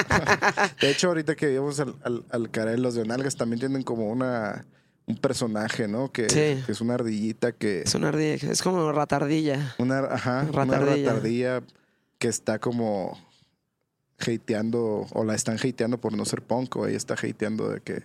de 0.80 0.90
hecho, 0.90 1.08
ahorita 1.08 1.37
que 1.37 1.46
vimos 1.46 1.78
al, 1.80 1.94
al, 2.02 2.25
al 2.30 2.50
Karel, 2.50 2.82
los 2.82 2.94
de 2.94 3.04
Nalgas 3.06 3.37
también 3.37 3.61
tienen 3.61 3.82
como 3.82 4.11
una 4.11 4.64
un 5.06 5.16
personaje, 5.18 5.87
¿no? 5.87 6.11
Que, 6.11 6.28
Sí. 6.30 6.62
que 6.64 6.73
es 6.73 6.80
una 6.80 6.94
ardillita 6.94 7.52
que. 7.52 7.82
Es 7.82 7.94
una 7.94 8.08
ardilla, 8.08 8.50
es 8.50 8.62
como 8.62 8.90
ratardilla. 8.90 9.75
Una, 9.78 10.00
ajá, 10.00 10.46
una 10.50 10.64
Ratardilla. 10.64 11.08
ratardilla 11.12 11.62
que 12.18 12.28
está 12.28 12.58
como 12.58 13.18
hateando, 14.18 15.06
o 15.12 15.25
la 15.25 15.35
están 15.35 15.56
hateando 15.56 15.99
por 15.99 16.16
no 16.16 16.25
ser 16.25 16.42
punk, 16.42 16.76
o 16.76 16.87
ella 16.87 16.97
está 16.97 17.14
hateando 17.14 17.68
de 17.68 17.80
que. 17.80 18.02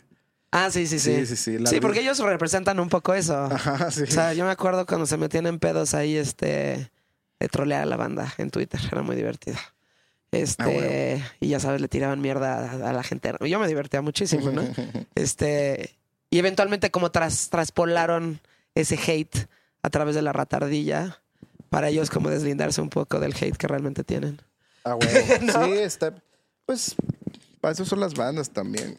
Ah, 0.51 0.71
sí, 0.71 0.87
sí, 0.87 0.97
sí. 0.99 1.15
Sí, 1.15 1.25
sí, 1.27 1.35
sí, 1.35 1.51
la 1.59 1.69
Sí, 1.69 1.75
ardilla- 1.75 1.81
porque 1.81 1.99
ellos 2.01 2.17
representan 2.19 2.79
un 2.79 2.89
poco 2.89 3.13
eso. 3.13 3.35
Ajá, 3.37 3.91
sí. 3.91 4.03
O 4.03 4.07
sea, 4.07 4.33
yo 4.33 4.45
me 4.45 4.51
acuerdo 4.51 4.85
cuando 4.85 5.05
se 5.05 5.17
metían 5.17 5.45
en 5.45 5.59
pedos 5.59 5.93
ahí, 5.93 6.15
este, 6.15 6.91
de 7.39 7.47
trolear 7.49 7.83
a 7.83 7.85
la 7.85 7.97
banda 7.97 8.33
en 8.37 8.49
Twitter. 8.49 8.79
Era 8.91 9.01
muy 9.03 9.15
divertido. 9.15 9.57
Este, 10.31 10.63
Ah, 10.63 10.67
bueno. 10.67 11.25
y 11.39 11.47
ya 11.49 11.59
sabes, 11.59 11.81
le 11.81 11.87
tiraban 11.87 12.21
mierda 12.21 12.69
a, 12.71 12.89
a 12.89 12.93
la 12.93 13.03
gente. 13.03 13.31
Yo 13.47 13.59
me 13.59 13.67
divertía 13.67 14.01
muchísimo, 14.01 14.51
¿no? 14.51 14.63
Este, 15.15 15.95
y 16.31 16.37
eventualmente 16.39 16.91
como 16.91 17.11
tras, 17.11 17.49
traspolaron 17.49 18.39
ese 18.75 18.95
hate 19.07 19.47
a 19.81 19.89
través 19.89 20.13
de 20.15 20.21
la 20.21 20.31
ratardilla 20.33 21.19
para 21.69 21.89
ellos 21.89 22.09
como 22.09 22.29
deslindarse 22.29 22.81
un 22.81 22.89
poco 22.89 23.19
del 23.19 23.33
hate 23.33 23.55
que 23.57 23.67
realmente 23.67 24.03
tienen. 24.03 24.41
Ah, 24.83 24.93
bueno. 24.95 25.53
Sí, 25.65 25.71
está. 25.79 26.13
Pues, 26.65 26.95
para 27.61 27.73
eso 27.73 27.85
son 27.85 27.99
las 27.99 28.13
bandas 28.13 28.49
también. 28.49 28.97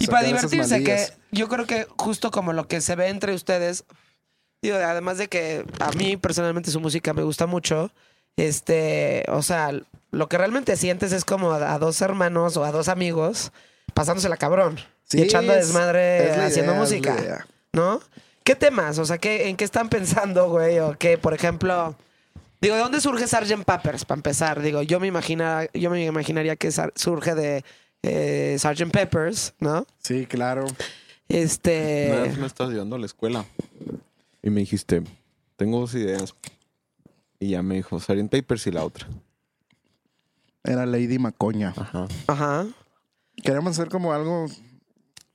Y 0.00 0.06
para 0.08 0.26
divertirse, 0.26 0.82
que 0.82 1.06
yo 1.30 1.48
creo 1.48 1.66
que 1.66 1.86
justo 1.96 2.30
como 2.30 2.52
lo 2.52 2.66
que 2.66 2.80
se 2.80 2.96
ve 2.96 3.08
entre 3.08 3.32
ustedes, 3.34 3.84
digo, 4.60 4.76
además 4.76 5.18
de 5.18 5.28
que 5.28 5.64
a 5.78 5.90
mí 5.92 6.16
personalmente 6.16 6.70
su 6.72 6.80
música 6.80 7.12
me 7.14 7.22
gusta 7.22 7.46
mucho, 7.46 7.92
este, 8.36 9.24
o 9.28 9.42
sea, 9.42 9.70
lo 10.10 10.28
que 10.28 10.36
realmente 10.38 10.76
sientes 10.76 11.12
es 11.12 11.24
como 11.24 11.52
a, 11.52 11.74
a 11.74 11.78
dos 11.78 12.00
hermanos 12.00 12.56
o 12.56 12.64
a 12.64 12.72
dos 12.72 12.88
amigos 12.88 13.52
pasándosela 13.94 14.36
cabrón 14.36 14.78
Sí, 15.04 15.18
y 15.18 15.22
echando 15.22 15.52
es- 15.52 15.66
desmadre 15.68 16.30
es 16.32 16.38
haciendo 16.38 16.72
idea, 16.72 16.80
música. 16.80 17.46
¿no? 17.72 18.00
¿Qué 18.42 18.56
temas? 18.56 18.98
O 18.98 19.04
sea, 19.04 19.18
¿qué, 19.18 19.48
¿en 19.48 19.56
qué 19.56 19.64
están 19.64 19.88
pensando, 19.88 20.48
güey? 20.50 20.78
O 20.80 20.96
qué, 20.98 21.18
por 21.18 21.34
ejemplo... 21.34 21.94
Digo, 22.64 22.76
¿de 22.76 22.80
dónde 22.80 22.98
surge 23.02 23.26
Sgt. 23.26 23.62
Peppers? 23.66 24.06
Para 24.06 24.18
empezar, 24.18 24.62
digo, 24.62 24.80
yo 24.80 24.98
me 24.98 25.06
imagina, 25.06 25.68
yo 25.74 25.90
me 25.90 26.02
imaginaría 26.02 26.56
que 26.56 26.72
surge 26.94 27.34
de 27.34 27.62
eh, 28.02 28.56
Sgt. 28.58 28.90
Peppers, 28.90 29.52
¿no? 29.58 29.86
Sí, 29.98 30.24
claro. 30.24 30.64
Este. 31.28 32.08
Una 32.10 32.22
vez 32.22 32.38
me 32.38 32.46
estabas 32.46 32.72
llevando 32.72 32.96
a 32.96 32.98
la 32.98 33.04
escuela 33.04 33.44
y 34.42 34.48
me 34.48 34.60
dijiste, 34.60 35.02
tengo 35.56 35.78
dos 35.78 35.94
ideas. 35.94 36.34
Y 37.38 37.50
ya 37.50 37.62
me 37.62 37.74
dijo, 37.74 38.00
Sarient 38.00 38.30
Papers 38.30 38.66
y 38.66 38.70
la 38.70 38.82
otra. 38.82 39.08
Era 40.62 40.86
Lady 40.86 41.18
Macoña. 41.18 41.74
Ajá. 41.76 42.08
Ajá. 42.28 42.66
Queremos 43.42 43.72
hacer 43.72 43.90
como 43.90 44.14
algo 44.14 44.46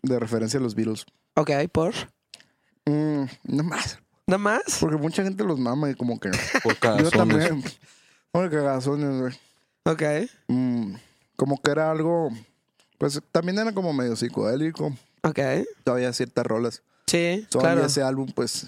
de 0.02 0.20
referencia 0.20 0.60
a 0.60 0.64
los 0.64 0.74
Beatles. 0.74 1.06
Ok, 1.36 1.52
por. 1.72 1.94
Mm, 2.86 3.26
no 3.44 3.64
más. 3.66 4.00
¿Nada 4.30 4.38
más? 4.38 4.62
Porque 4.80 4.96
mucha 4.98 5.24
gente 5.24 5.44
los 5.44 5.58
mama 5.58 5.90
y 5.90 5.96
como 5.96 6.20
que. 6.20 6.30
Por 6.64 6.74
Yo 6.74 6.80
cagazones. 6.80 7.12
también. 7.12 7.64
Hombre, 8.32 8.56
cagazones, 8.56 9.22
güey. 9.22 9.34
Ok. 9.86 10.30
Mm, 10.48 10.94
como 11.36 11.60
que 11.60 11.72
era 11.72 11.90
algo. 11.90 12.30
Pues 13.00 13.20
también 13.32 13.58
era 13.58 13.74
como 13.74 13.92
medio 13.92 14.16
psicodélico. 14.16 14.96
Ok. 15.24 15.40
Todavía 15.84 16.14
ciertas 16.14 16.46
rolas. 16.46 16.84
Sí, 17.08 17.48
Todavía 17.50 17.74
claro. 17.74 17.88
ese 17.88 18.04
álbum, 18.04 18.32
pues. 18.36 18.68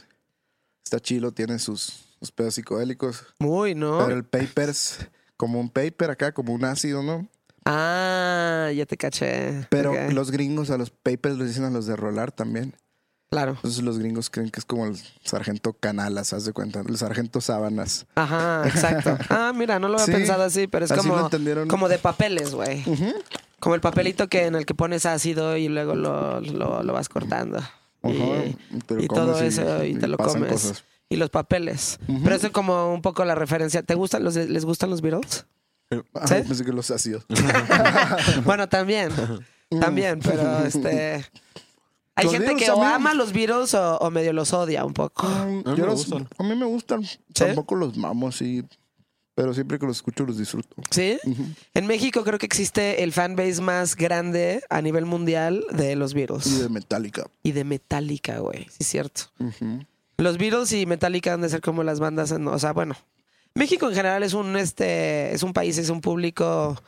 Está 0.84 1.00
chilo, 1.00 1.32
tiene 1.32 1.60
sus, 1.60 2.06
sus 2.20 2.32
pedos 2.32 2.56
psicodélicos. 2.56 3.24
Muy, 3.38 3.76
¿no? 3.76 4.00
Pero 4.00 4.18
el 4.18 4.24
Papers, 4.24 4.98
como 5.38 5.60
un 5.60 5.70
paper 5.70 6.10
acá, 6.10 6.32
como 6.32 6.54
un 6.54 6.66
ácido, 6.66 7.04
¿no? 7.04 7.28
Ah, 7.66 8.72
ya 8.76 8.88
te 8.88 8.98
caché. 8.98 9.68
Pero 9.70 9.94
los 10.10 10.32
gringos 10.32 10.72
a 10.72 10.78
los 10.80 10.90
Papers 10.90 11.38
les 11.38 11.50
dicen 11.50 11.66
a 11.66 11.70
los 11.70 11.86
de 11.86 11.96
rolar 11.96 12.32
también. 12.32 12.74
Claro. 13.32 13.52
Entonces 13.54 13.82
los 13.82 13.98
gringos 13.98 14.30
creen 14.30 14.50
que 14.52 14.60
es 14.60 14.66
como 14.66 14.86
el 14.86 14.98
sargento 15.24 15.72
Canalas, 15.74 16.34
haz 16.34 16.44
de 16.46 16.52
cuenta, 16.52 16.82
el 16.88 16.98
sargento 16.98 17.40
Sábanas. 17.42 18.06
Ajá, 18.16 18.64
exacto. 18.68 19.18
Ah, 19.30 19.54
mira, 19.56 19.80
no 19.80 19.88
lo 19.88 19.94
había 19.96 20.06
Sí, 20.06 20.12
pensado 20.12 20.44
así, 20.44 20.68
pero 20.68 20.84
es 20.86 20.92
así 20.92 21.08
lo 21.08 21.14
como, 21.14 21.26
entendieron. 21.26 21.68
como 21.70 21.88
de 21.88 21.98
papeles, 21.98 22.54
güey. 22.54 22.84
Como 23.60 23.76
el 23.76 23.82
papelito 23.82 24.28
que 24.28 24.46
en 24.48 24.56
el 24.56 24.66
que 24.66 24.74
pones 24.76 25.06
ácido 25.06 25.56
y 25.56 25.70
luego 25.70 25.96
lo, 25.96 26.42
lo, 26.42 26.84
lo 26.84 26.94
vas 26.94 27.08
cortando. 27.08 27.60
Y- 28.04 28.10
Ajá, 28.22 28.44
te 28.88 28.96
lo 28.96 29.04
y 29.04 29.08
comes 29.08 29.24
todo 29.26 29.40
eso 29.42 29.84
y 29.86 29.96
te 29.96 30.08
lo 30.08 30.18
comes. 30.18 30.52
cosas. 30.52 30.84
Y 31.08 31.16
los 31.16 31.30
papeles. 31.30 32.00
Pero 32.24 32.36
eso 32.36 32.48
es 32.48 32.54
como 32.54 32.94
un 32.94 33.02
poco 33.02 33.24
la 33.24 33.36
referencia. 33.36 33.82
¿Te 33.84 33.96
gustan 33.96 34.24
los 34.26 34.36
¿Les 34.36 34.66
gustan 34.66 34.90
los 34.90 35.02
Beatles? 35.02 35.46
Ah, 36.16 36.28
¿Sí? 36.28 36.36
pensé 36.48 36.66
que 36.66 36.72
los 36.74 36.90
ácidos. 36.92 37.26
Bueno, 38.46 38.68
también. 38.68 39.10
También, 39.80 40.20
pero 40.22 40.66
este. 40.66 41.26
Hay 42.22 42.26
Los 42.26 42.34
gente 42.34 42.48
Beatles 42.48 42.66
que 42.66 42.72
o 42.72 42.76
también. 42.76 42.94
ama 42.96 43.14
los 43.14 43.34
Beatles 43.34 43.74
o, 43.74 43.98
o 43.98 44.10
medio 44.10 44.34
los 44.34 44.54
odia 44.54 44.86
un 44.86 44.94
poco. 44.94 45.28
Mm, 45.28 45.32
A 45.34 45.46
mí 45.46 45.64
yo 45.66 45.72
me 45.76 45.78
los- 45.86 45.96
gustan. 46.08 46.28
a 46.38 46.44
mí 46.44 46.56
me 46.56 46.66
gustan. 46.66 47.04
Tampoco 47.34 47.76
los 47.76 47.98
mamo, 47.98 48.32
sí. 48.32 48.64
Pero 49.34 49.54
siempre 49.54 49.80
que 49.80 49.86
los 49.86 49.96
escucho 49.98 50.26
los 50.26 50.38
disfruto. 50.38 50.76
¿Sí? 50.92 51.18
En 51.74 51.88
México 51.88 52.24
creo 52.24 52.38
que 52.38 52.46
existe 52.46 53.02
el 53.02 53.14
fanbase 53.14 53.62
más 53.62 53.96
grande 53.96 54.62
a 54.70 54.82
nivel 54.82 55.06
mundial 55.06 55.64
de 55.72 55.96
los 55.96 56.14
Beatles. 56.14 56.46
Y 56.48 56.60
de 56.60 56.70
Metallica. 56.70 57.26
Y 57.42 57.54
de 57.54 57.64
Metallica, 57.64 58.40
güey. 58.40 58.66
Sí, 58.66 58.78
es 58.80 58.88
cierto. 58.88 59.22
Ujú. 59.40 59.86
Los 60.18 60.38
Beatles 60.38 60.72
y 60.74 60.86
Metallica 60.86 61.34
han 61.34 61.42
de 61.42 61.50
ser 61.50 61.62
como 61.62 61.82
las 61.84 62.00
bandas, 62.00 62.32
en- 62.32 62.48
o 62.48 62.60
sea, 62.60 62.74
bueno, 62.74 62.96
México 63.56 63.88
en 63.90 63.96
general 63.96 64.22
es 64.24 64.34
un 64.34 64.56
este 64.58 65.34
es 65.34 65.44
un 65.44 65.54
país, 65.54 65.78
es 65.78 65.90
un 65.90 66.02
público 66.02 66.80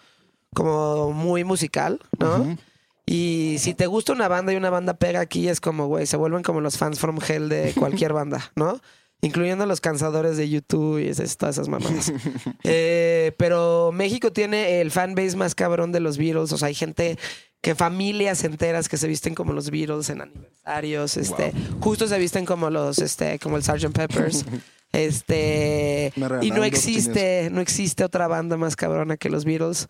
como 0.53 1.11
muy 1.11 1.43
musical, 1.43 1.99
¿no? 2.19 2.35
Ujú. 2.41 2.57
Y 3.05 3.57
si 3.59 3.73
te 3.73 3.87
gusta 3.87 4.13
una 4.13 4.27
banda 4.27 4.53
y 4.53 4.55
una 4.55 4.69
banda 4.69 4.93
pega 4.93 5.19
aquí 5.19 5.47
es 5.49 5.59
como, 5.59 5.87
güey, 5.87 6.05
se 6.05 6.17
vuelven 6.17 6.41
como 6.43 6.61
los 6.61 6.77
fans 6.77 6.99
from 6.99 7.19
hell 7.27 7.49
de 7.49 7.73
cualquier 7.77 8.13
banda, 8.13 8.51
¿no? 8.55 8.79
Incluyendo 9.21 9.65
los 9.65 9.79
cansadores 9.81 10.35
de 10.37 10.49
YouTube 10.49 10.99
y 10.99 11.07
esas- 11.09 11.37
todas 11.37 11.55
esas 11.55 11.67
mamadas. 11.69 12.11
Eh, 12.63 13.33
pero 13.37 13.91
México 13.93 14.31
tiene 14.31 14.79
el 14.81 14.89
fanbase 14.91 15.35
más 15.35 15.53
cabrón 15.55 15.91
de 15.91 15.99
los 15.99 16.17
Beatles. 16.17 16.51
O 16.53 16.57
sea, 16.57 16.69
hay 16.69 16.75
gente 16.75 17.17
que 17.61 17.75
familias 17.75 18.43
enteras 18.43 18.89
que 18.89 18.97
se 18.97 19.07
visten 19.07 19.35
como 19.35 19.53
los 19.53 19.69
Beatles 19.69 20.09
en 20.09 20.21
aniversarios. 20.21 21.15
Este, 21.17 21.53
justo 21.81 22.07
se 22.07 22.17
visten 22.19 22.45
como 22.45 22.69
los, 22.69 22.99
este, 22.99 23.39
como 23.39 23.55
el 23.57 23.63
Sgt. 23.63 23.91
Peppers. 23.93 24.45
Este, 24.95 26.13
y 26.43 26.51
no 26.51 26.63
existe, 26.63 27.49
no 27.51 27.61
existe 27.61 28.03
otra 28.03 28.27
banda 28.27 28.57
más 28.57 28.75
cabrona 28.75 29.17
que 29.17 29.27
los 29.27 29.43
Beatles. 29.43 29.87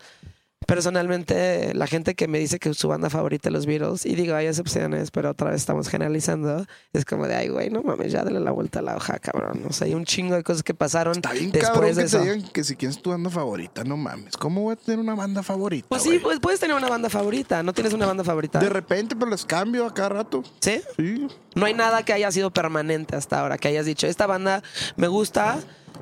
Personalmente, 0.66 1.74
la 1.74 1.86
gente 1.86 2.14
que 2.14 2.28
me 2.28 2.38
dice 2.38 2.58
que 2.58 2.72
su 2.74 2.88
banda 2.88 3.10
favorita 3.10 3.48
es 3.48 3.52
los 3.52 3.66
Beatles, 3.66 4.06
y 4.06 4.14
digo, 4.14 4.34
hay 4.34 4.46
excepciones, 4.46 5.10
pero 5.10 5.30
otra 5.30 5.50
vez 5.50 5.60
estamos 5.60 5.88
generalizando, 5.88 6.66
es 6.92 7.04
como 7.04 7.26
de, 7.26 7.34
ay, 7.34 7.48
güey, 7.48 7.70
no 7.70 7.82
mames, 7.82 8.12
ya 8.12 8.24
dale 8.24 8.40
la 8.40 8.50
vuelta 8.50 8.78
a 8.78 8.82
la 8.82 8.96
hoja, 8.96 9.18
cabrón. 9.18 9.62
O 9.68 9.72
sea, 9.72 9.86
hay 9.86 9.94
un 9.94 10.04
chingo 10.04 10.34
de 10.34 10.42
cosas 10.42 10.62
que 10.62 10.74
pasaron 10.74 11.16
Está 11.16 11.32
bien 11.32 11.50
cabrón 11.50 11.86
después 11.86 11.96
que 11.96 12.00
de 12.00 12.06
eso. 12.06 12.18
te 12.18 12.24
digan 12.24 12.52
que 12.52 12.64
si 12.64 12.76
quieres 12.76 13.00
tu 13.00 13.10
banda 13.10 13.30
favorita, 13.30 13.84
no 13.84 13.96
mames. 13.96 14.36
¿Cómo 14.36 14.62
voy 14.62 14.72
a 14.72 14.76
tener 14.76 15.00
una 15.00 15.14
banda 15.14 15.42
favorita? 15.42 15.86
Pues 15.88 16.02
sí, 16.02 16.18
pues 16.18 16.40
puedes 16.40 16.60
tener 16.60 16.76
una 16.76 16.88
banda 16.88 17.10
favorita. 17.10 17.62
¿No 17.62 17.72
tienes 17.72 17.92
una 17.92 18.06
banda 18.06 18.24
favorita? 18.24 18.58
De 18.58 18.68
repente, 18.68 19.16
pero 19.16 19.30
les 19.30 19.44
cambio 19.44 19.86
a 19.86 19.94
cada 19.94 20.08
rato. 20.10 20.42
¿Sí? 20.60 20.80
Sí. 20.96 21.26
No 21.54 21.66
hay 21.66 21.74
nada 21.74 22.04
que 22.04 22.12
haya 22.12 22.30
sido 22.32 22.50
permanente 22.50 23.16
hasta 23.16 23.40
ahora, 23.40 23.58
que 23.58 23.68
hayas 23.68 23.86
dicho, 23.86 24.06
esta 24.06 24.26
banda 24.26 24.62
me 24.96 25.08
gusta 25.08 25.58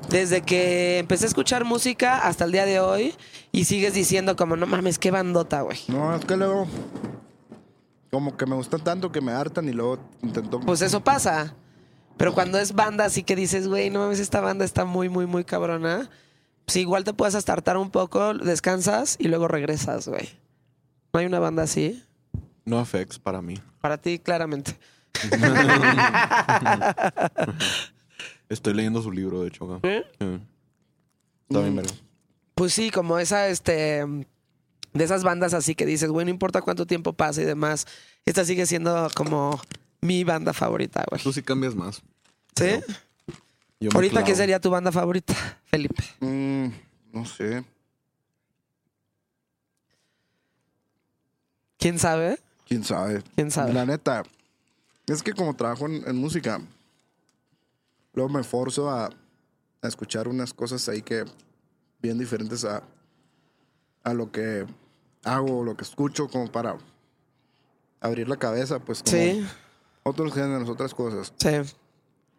desde 0.09 0.41
que 0.41 0.99
empecé 0.99 1.25
a 1.25 1.27
escuchar 1.27 1.65
música 1.65 2.19
hasta 2.19 2.45
el 2.45 2.51
día 2.51 2.65
de 2.65 2.79
hoy 2.79 3.15
y 3.51 3.65
sigues 3.65 3.93
diciendo 3.93 4.35
como, 4.35 4.55
no 4.55 4.65
mames, 4.65 4.99
qué 4.99 5.11
bandota, 5.11 5.61
güey. 5.61 5.79
No, 5.87 6.15
es 6.15 6.25
que 6.25 6.37
luego. 6.37 6.67
Como 8.11 8.37
que 8.37 8.45
me 8.45 8.55
gustan 8.55 8.83
tanto 8.83 9.11
que 9.11 9.21
me 9.21 9.31
hartan 9.31 9.67
y 9.67 9.71
luego 9.71 9.97
intento. 10.21 10.59
Pues 10.59 10.81
eso 10.81 11.03
pasa. 11.03 11.55
Pero 12.17 12.33
cuando 12.33 12.59
es 12.59 12.73
banda 12.73 13.05
así 13.05 13.23
que 13.23 13.35
dices, 13.35 13.67
güey, 13.67 13.89
no 13.89 13.99
mames, 13.99 14.19
esta 14.19 14.39
banda 14.39 14.65
está 14.65 14.85
muy, 14.85 15.09
muy, 15.09 15.25
muy 15.25 15.43
cabrona. 15.43 16.09
Pues 16.65 16.75
igual 16.75 17.03
te 17.03 17.13
puedes 17.13 17.35
hasta 17.35 17.53
hartar 17.53 17.77
un 17.77 17.89
poco, 17.89 18.33
descansas 18.35 19.17
y 19.19 19.27
luego 19.27 19.47
regresas, 19.47 20.07
güey. 20.07 20.29
¿No 21.11 21.19
hay 21.19 21.25
una 21.25 21.39
banda 21.39 21.63
así? 21.63 22.03
No 22.65 22.79
affects 22.79 23.19
para 23.19 23.41
mí. 23.41 23.55
Para 23.81 23.97
ti, 23.97 24.19
claramente. 24.19 24.77
Estoy 28.49 28.73
leyendo 28.73 29.01
su 29.01 29.11
libro, 29.11 29.41
de 29.41 29.47
hecho. 29.47 29.65
acá. 29.65 29.87
¿Eh? 29.87 30.03
Sí. 30.19 30.39
Está 31.49 31.61
bien, 31.61 31.75
verga. 31.75 31.91
Pues 32.55 32.73
sí, 32.73 32.91
como 32.91 33.17
esa, 33.19 33.47
este, 33.47 34.05
de 34.93 35.03
esas 35.03 35.23
bandas 35.23 35.53
así 35.53 35.75
que 35.75 35.85
dices, 35.85 36.09
güey, 36.09 36.25
no 36.25 36.31
importa 36.31 36.61
cuánto 36.61 36.85
tiempo 36.85 37.13
pase 37.13 37.41
y 37.41 37.45
demás, 37.45 37.87
esta 38.25 38.45
sigue 38.45 38.65
siendo 38.65 39.09
como 39.15 39.59
mi 40.01 40.23
banda 40.23 40.53
favorita, 40.53 41.03
güey. 41.09 41.21
Tú 41.21 41.33
sí 41.33 41.41
cambias 41.41 41.75
más. 41.75 42.01
¿Sí? 42.55 42.79
Yo 43.79 43.89
me 43.89 43.95
Ahorita, 43.95 44.23
¿qué 44.23 44.35
sería 44.35 44.59
tu 44.59 44.69
banda 44.69 44.91
favorita, 44.91 45.33
Felipe? 45.65 46.03
Mm, 46.19 46.67
no 47.11 47.25
sé. 47.25 47.63
¿Quién 51.77 51.99
sabe? 51.99 52.39
¿Quién 52.67 52.83
sabe? 52.83 53.23
¿Quién 53.35 53.51
sabe? 53.51 53.73
La 53.73 53.85
neta, 53.85 54.23
es 55.07 55.21
que 55.21 55.33
como 55.33 55.55
trabajo 55.55 55.85
en, 55.85 56.07
en 56.07 56.15
música, 56.15 56.61
luego 58.13 58.29
me 58.29 58.43
forzo 58.43 58.89
a, 58.89 59.05
a 59.05 59.87
escuchar 59.87 60.27
unas 60.27 60.53
cosas 60.53 60.87
ahí 60.89 61.01
que 61.01 61.25
bien 62.01 62.17
diferentes 62.17 62.63
a, 62.65 62.83
a 64.03 64.13
lo 64.13 64.31
que 64.31 64.65
hago, 65.23 65.63
lo 65.63 65.75
que 65.75 65.83
escucho, 65.83 66.27
como 66.27 66.51
para 66.51 66.77
abrir 68.01 68.27
la 68.27 68.37
cabeza, 68.37 68.79
pues 68.79 69.01
como 69.01 69.15
Sí, 69.17 69.45
otros 70.03 70.33
géneros, 70.33 70.67
otras 70.69 70.93
cosas. 70.93 71.33
sí. 71.37 71.49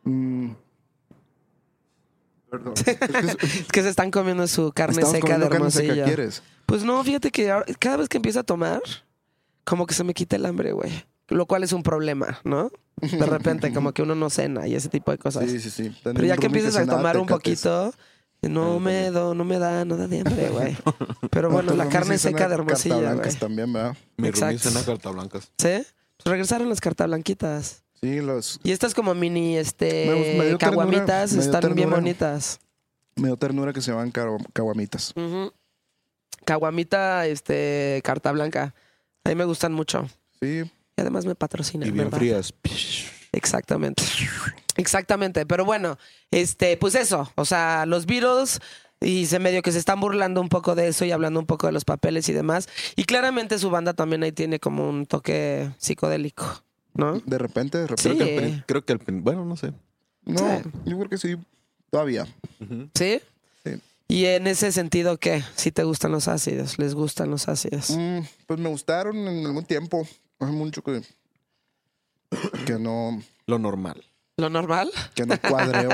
Mm. 0.05 0.53
Perdón. 2.51 2.75
Es 2.77 2.85
que 2.85 2.93
es- 3.19 3.55
Es 3.63 3.69
que 3.73 3.83
se 3.83 3.89
están 3.89 4.11
comiendo 4.11 4.47
su 4.47 4.71
carne 4.73 4.93
estamos 4.93 5.13
seca 5.17 5.27
de 5.27 5.33
comiendo 5.33 5.49
carne 5.51 5.71
seca, 5.71 5.85
hermosilla. 5.87 6.05
¿quieres? 6.05 6.43
Pues 6.67 6.85
no, 6.85 7.03
fíjate 7.03 7.31
que 7.31 7.51
ahora- 7.51 7.67
cada 7.79 7.97
vez 7.99 8.09
que 8.09 8.19
empiezo 8.19 8.41
a 8.41 8.45
tomar, 8.45 8.81
como 9.65 9.87
que 9.87 9.95
se 9.95 10.05
me 10.05 10.15
quita 10.15 10.37
el 10.37 10.47
hambre, 10.47 10.73
güey. 10.73 11.05
Lo 11.29 11.47
cual 11.47 11.63
es 11.65 11.73
un 11.73 11.83
problema, 11.83 12.39
¿no? 12.45 12.71
De 13.01 13.27
repente, 13.27 13.73
como 13.73 13.93
que 13.93 14.03
uno 14.03 14.15
no 14.15 14.31
cena 14.31 14.67
y 14.69 14.75
ese 14.75 14.89
tipo 14.89 15.11
de 15.11 15.19
cosas. 15.19 15.51
Sí, 15.51 15.59
sí, 15.61 15.71
sí. 15.71 15.97
Pero 16.03 16.25
ya 16.25 16.37
que 16.37 16.47
empiezas 16.47 16.77
a 16.77 16.87
tomar 16.87 17.17
un 17.19 17.27
poquito, 17.27 17.93
no 18.43 18.79
me, 18.79 19.11
do, 19.11 19.35
no 19.35 19.45
me 19.45 19.59
da 19.59 19.85
nada 19.85 20.07
de 20.07 20.21
hambre, 20.21 20.49
güey. 20.51 20.77
Pero 21.31 21.49
No, 21.49 21.55
bueno, 21.55 21.75
la 21.75 21.89
carne 21.89 22.19
seca 22.19 22.47
de 22.49 22.55
hermosilla, 22.55 22.95
cartablancas 22.97 23.27
güey. 23.35 23.41
también, 23.41 23.73
¿verdad? 23.73 23.97
Mi 24.17 24.31
roomie 24.31 24.55
Exacto. 24.57 24.69
cena 24.71 24.85
carta 24.85 25.11
blancas. 25.11 25.45
¿Sí? 25.59 25.69
Pues 26.17 26.27
regresaron 26.27 26.69
las 26.69 26.81
cartas 26.81 27.07
blanquitas. 27.09 27.83
Sí, 28.01 28.21
los... 28.21 28.61
Y 28.63 28.73
estas 28.73 28.93
como 28.95 29.15
mini, 29.15 29.41
Me- 29.41 29.55
me 29.55 29.61
este, 29.61 30.05
ternura, 30.07 30.59
caguamitas 30.59 31.33
me 31.33 31.39
dio 31.43 31.47
están 31.47 31.61
bien 31.63 31.75
ternura. 31.77 31.97
bonitas. 31.97 32.61
Me 33.17 33.29
dio 33.29 33.37
ternura 33.39 33.73
que 33.73 33.81
se 33.81 33.91
llaman 33.93 34.13
cagu- 34.13 34.45
caguamitas. 34.53 35.13
Ujú. 35.17 35.53
Caguamita, 36.45 37.27
este, 37.27 38.01
carta 38.05 38.31
blanca. 38.33 38.75
A 39.25 39.29
mí 39.31 39.35
me 39.35 39.45
gustan 39.47 39.73
mucho. 39.73 40.07
Sí, 40.41 40.71
Y 40.97 41.01
además 41.01 41.27
me 41.27 41.35
patrocinan, 41.35 41.89
Y 41.89 41.93
bien 41.93 42.05
¿verdad? 42.07 42.19
frías. 42.19 42.55
Exactamente. 43.33 44.03
Exactamente. 44.77 45.47
Pero 45.47 45.65
bueno, 45.65 45.99
este, 46.31 46.77
pues 46.77 46.95
eso. 46.95 47.31
O 47.37 47.45
sea, 47.45 47.85
los 47.87 48.07
Beatles 48.07 48.61
y 49.01 49.27
se 49.27 49.39
medio 49.39 49.61
que 49.63 49.73
se 49.73 49.79
están 49.79 50.01
burlando 50.01 50.41
un 50.41 50.49
poco 50.49 50.75
de 50.75 50.89
eso 50.89 51.05
y 51.05 51.11
hablando 51.13 51.41
un 51.41 51.47
poco 51.47 51.67
de 51.67 51.73
los 51.73 51.85
papeles 51.85 52.29
y 52.29 52.33
demás. 52.33 52.69
Y 52.97 53.05
claramente 53.05 53.59
su 53.59 53.71
banda 53.71 53.93
también 53.93 54.23
ahí 54.23 54.33
tiene 54.33 54.61
como 54.61 54.89
un 54.89 55.07
toque 55.07 55.71
psicodélico, 55.79 56.63
¿no? 56.95 57.21
de 57.21 57.39
repente, 57.39 57.79
de 57.79 57.89
Sí. 57.97 58.09
repente. 58.11 58.65
Creo 58.67 58.85
que, 58.85 58.93
al 58.93 58.99
prin- 59.01 59.05
creo 59.05 59.21
que 59.21 59.23
bueno, 59.23 59.45
no 59.45 59.57
sé. 59.57 59.73
No, 60.25 60.39
Sí. 60.39 60.71
yo 60.87 60.97
creo 60.99 61.11
que 61.11 61.19
sí, 61.19 61.37
todavía. 61.91 62.27
¿Sí? 62.95 63.21
Sí. 63.65 63.73
Y 64.09 64.25
en 64.27 64.47
ese 64.47 64.73
sentido, 64.73 65.19
¿qué? 65.19 65.43
Si 65.57 65.71
te 65.73 65.83
gustan 65.83 66.13
los 66.13 66.29
ácidos, 66.29 66.79
les 66.79 66.95
gustan 66.95 67.31
los 67.31 67.49
ácidos. 67.49 67.91
Mm, 67.91 68.21
pues 68.47 68.61
me 68.61 68.69
gustaron 68.71 69.17
en 69.17 69.45
algún 69.45 69.65
tiempo. 69.65 70.07
Hace 70.41 70.53
mucho 70.53 70.83
que, 70.83 71.03
que 72.67 72.79
no, 72.79 73.23
Lo 73.47 73.59
normal. 73.59 74.05
¿Lo 74.37 74.51
normal? 74.51 74.91
que 75.15 75.27
no 75.27 75.41
cuadreo. 75.41 75.91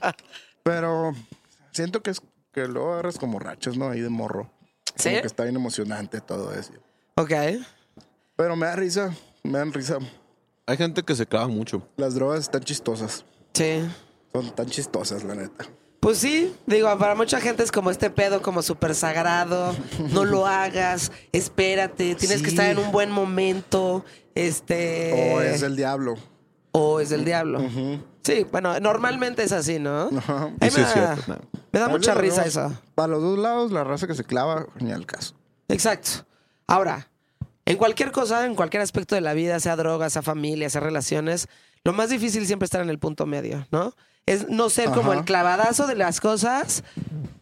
Pero 0.62 1.12
siento 1.72 2.02
que 2.02 2.10
es 2.10 2.20
que 2.52 2.66
luego 2.66 2.92
agarras 2.92 3.18
como 3.18 3.38
rachas, 3.38 3.76
¿no? 3.76 3.88
Ahí 3.88 4.00
de 4.00 4.10
morro. 4.10 4.50
¿Sí? 4.96 5.08
Como 5.08 5.20
que 5.22 5.26
está 5.26 5.44
bien 5.44 5.56
emocionante 5.56 6.20
todo 6.20 6.52
eso. 6.52 6.72
Ok. 7.16 7.32
Pero 8.36 8.56
me 8.56 8.66
da 8.66 8.76
risa, 8.76 9.14
me 9.42 9.58
dan 9.58 9.72
risa. 9.72 9.98
Hay 10.66 10.76
gente 10.76 11.02
que 11.02 11.14
se 11.14 11.26
clava 11.26 11.48
mucho. 11.48 11.82
Las 11.96 12.14
drogas 12.14 12.40
están 12.40 12.62
chistosas. 12.62 13.24
Sí. 13.54 13.82
Son 14.32 14.54
tan 14.54 14.66
chistosas, 14.66 15.24
la 15.24 15.34
neta. 15.34 15.66
Pues 16.00 16.16
sí, 16.18 16.54
digo, 16.66 16.96
para 16.98 17.14
mucha 17.14 17.40
gente 17.40 17.62
es 17.62 17.70
como 17.70 17.90
este 17.90 18.08
pedo 18.08 18.40
como 18.40 18.62
súper 18.62 18.94
sagrado, 18.94 19.74
no 20.12 20.24
lo 20.24 20.46
hagas, 20.46 21.12
espérate, 21.32 22.14
tienes 22.14 22.38
Sí. 22.38 22.42
que 22.44 22.48
estar 22.50 22.66
en 22.70 22.78
un 22.78 22.90
buen 22.90 23.10
momento, 23.10 24.04
este... 24.34 25.34
O 25.34 25.40
es 25.42 25.60
el 25.62 25.76
diablo. 25.76 26.16
o 26.72 27.00
es 27.00 27.10
del 27.10 27.24
diablo. 27.26 27.60
Sí, 28.22 28.46
bueno, 28.50 28.78
normalmente 28.80 29.42
es 29.42 29.52
así, 29.52 29.78
¿no? 29.78 30.08
Sí 30.10 30.16
me, 30.60 30.66
es 30.68 30.74
da, 30.76 30.86
cierto, 30.92 31.22
no. 31.26 31.38
me 31.72 31.80
da 31.80 31.88
mucha 31.88 32.14
risa 32.14 32.42
no, 32.42 32.46
eso. 32.46 32.78
Para 32.94 33.08
los 33.08 33.22
dos 33.22 33.38
lados, 33.38 33.70
la 33.72 33.84
raza 33.84 34.06
que 34.06 34.14
se 34.14 34.24
clava, 34.24 34.66
ni 34.78 34.92
al 34.92 35.04
caso. 35.04 35.34
Exacto. 35.68 36.26
Ahora, 36.66 37.08
en 37.66 37.76
cualquier 37.76 38.10
cosa, 38.12 38.46
en 38.46 38.54
cualquier 38.54 38.82
aspecto 38.82 39.14
de 39.14 39.20
la 39.20 39.34
vida, 39.34 39.60
sea 39.60 39.76
droga, 39.76 40.08
sea 40.10 40.22
familia, 40.22 40.70
sea 40.70 40.80
relaciones, 40.80 41.48
lo 41.84 41.92
más 41.92 42.08
difícil 42.10 42.46
siempre 42.46 42.64
es 42.64 42.68
estar 42.68 42.80
en 42.82 42.90
el 42.90 42.98
punto 42.98 43.26
medio, 43.26 43.66
¿no? 43.70 43.94
Es 44.26 44.48
no 44.48 44.70
ser 44.70 44.90
como 44.90 45.12
el 45.12 45.24
clavadazo 45.24 45.86
de 45.86 45.96
las 45.96 46.20
cosas, 46.20 46.84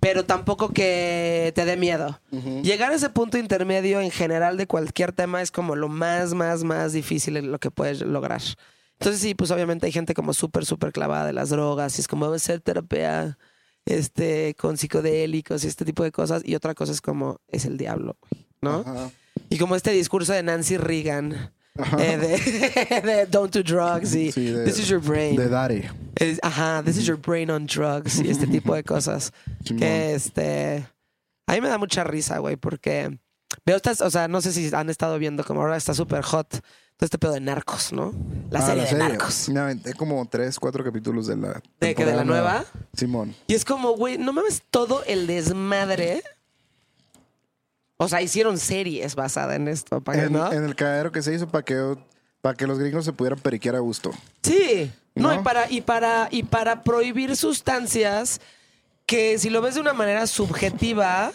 pero 0.01 0.25
tampoco 0.25 0.71
que 0.71 1.53
te 1.55 1.65
dé 1.65 1.77
miedo. 1.77 2.21
Llegar 2.63 2.93
a 2.93 2.95
ese 2.95 3.11
punto 3.11 3.37
intermedio 3.37 4.01
en 4.01 4.11
general 4.11 4.57
de 4.57 4.67
cualquier 4.67 5.13
tema 5.13 5.43
es 5.43 5.51
como 5.51 5.77
lo 5.77 5.89
más, 5.89 6.35
más, 6.35 6.65
más 6.65 6.93
difícil 6.93 7.37
en 7.37 7.53
lo 7.53 7.59
que 7.59 7.71
puedes 7.71 8.01
lograr. 8.01 8.41
Entonces 8.99 9.21
sí, 9.21 9.35
pues 9.35 9.51
obviamente 9.51 9.87
hay 9.87 9.93
gente 9.93 10.15
como 10.15 10.33
súper, 10.33 10.65
súper 10.65 10.93
clavada 10.93 11.27
de 11.27 11.33
las 11.33 11.51
drogas 11.51 11.99
y 11.99 12.01
es 12.01 12.09
como 12.09 12.27
debe 12.27 12.39
ser 12.39 12.61
terapia 12.61 13.39
este, 13.85 14.55
con 14.59 14.77
psicodélicos 14.77 15.65
y 15.65 15.69
este 15.69 15.85
tipo 15.85 16.03
de 16.03 16.11
cosas. 16.11 16.43
Y 16.45 16.55
otra 16.55 16.75
cosa 16.75 16.93
es 16.93 17.01
como 17.01 17.41
es 17.49 17.65
el 17.65 17.77
diablo, 17.77 18.17
¿no? 18.61 18.81
Ajá. 18.81 19.11
Y 19.51 19.59
como 19.59 19.77
este 19.77 19.93
discurso 19.93 20.33
de 20.33 20.43
Nancy 20.43 20.77
Reagan 20.77 21.53
eh, 21.99 22.17
de, 22.17 23.01
de 23.03 23.27
don't 23.27 23.53
do 23.55 23.63
drugs 23.63 24.15
y 24.15 24.33
Sí, 24.33 24.47
de- 24.51 24.65
this 24.65 24.79
is 24.79 24.89
your 24.89 25.01
brain. 25.01 25.37
De 25.37 25.49
Daddy. 25.49 25.83
Es- 26.17 26.39
ajá, 26.43 26.83
this 26.85 26.97
is 26.97 27.05
your 27.07 27.19
brain 27.19 27.51
on 27.51 27.67
drugs 27.67 28.19
y 28.21 28.31
este 28.31 28.47
tipo 28.47 28.75
de 28.75 28.83
cosas. 28.85 29.33
Que 29.65 30.15
este. 30.15 30.87
A 31.47 31.53
mí 31.55 31.61
me 31.61 31.69
da 31.69 31.79
mucha 31.79 32.05
risa, 32.05 32.39
güey, 32.39 32.57
porque 32.57 33.19
veo 33.65 33.77
estas, 33.77 34.01
o 34.01 34.11
sea, 34.11 34.29
no 34.29 34.41
sé 34.41 34.53
si 34.53 34.75
han 34.75 34.91
estado 34.91 35.19
viendo 35.19 35.45
como 35.45 35.61
ahora 35.63 35.77
está 35.77 35.95
súper 35.95 36.23
hot 36.23 36.49
todo 36.51 37.05
este 37.07 37.17
pedo 37.19 37.33
de 37.33 37.41
narcos, 37.41 37.93
¿no? 37.93 38.13
La 38.51 38.59
Ah, 38.59 38.67
serie 38.67 38.85
de 38.85 38.95
narcos. 38.95 39.49
Me 39.51 39.61
aventé 39.61 39.95
como 39.95 40.27
tres, 40.29 40.59
cuatro 40.59 40.83
capítulos 40.83 41.27
de 41.29 41.37
la. 41.37 41.63
¿De 41.81 41.95
que 41.95 42.05
de 42.05 42.15
la 42.17 42.25
nueva? 42.25 42.65
Simón. 42.95 43.35
Y 43.47 43.55
es 43.55 43.65
como, 43.65 43.93
güey, 43.93 44.19
no 44.19 44.33
mames 44.33 44.63
todo 44.71 45.05
el 45.07 45.27
desmadre. 45.29 46.23
O 47.99 48.09
sea, 48.09 48.23
hicieron 48.23 48.59
series 48.59 49.15
basadas 49.17 49.57
en 49.57 49.69
esto, 49.69 50.01
¿para 50.01 50.19
qué 50.21 50.27
En, 50.27 50.33
no? 50.33 50.53
en 50.53 50.65
el 50.65 50.75
cagadero 50.77 51.13
que 51.13 51.21
se 51.21 51.35
hizo 51.35 51.49
para 51.49 51.65
que, 51.65 51.97
para 52.41 52.57
que 52.57 52.67
los 52.67 52.79
gringos 52.79 53.05
se 53.05 53.13
pudieran 53.13 53.41
periquear 53.41 53.75
a 53.75 53.81
gusto. 53.81 54.13
Sí. 54.43 54.91
No, 55.15 55.35
¿No? 55.35 55.41
y 55.41 55.43
para, 55.43 55.71
y 55.71 55.81
para, 55.81 56.29
y 56.31 56.45
para 56.45 56.85
prohibir 56.85 57.37
sustancias 57.37 58.41
que 59.05 59.39
si 59.39 59.51
lo 59.51 59.61
ves 59.63 59.75
de 59.75 59.81
una 59.81 59.95
manera 59.95 60.27
subjetiva, 60.29 61.33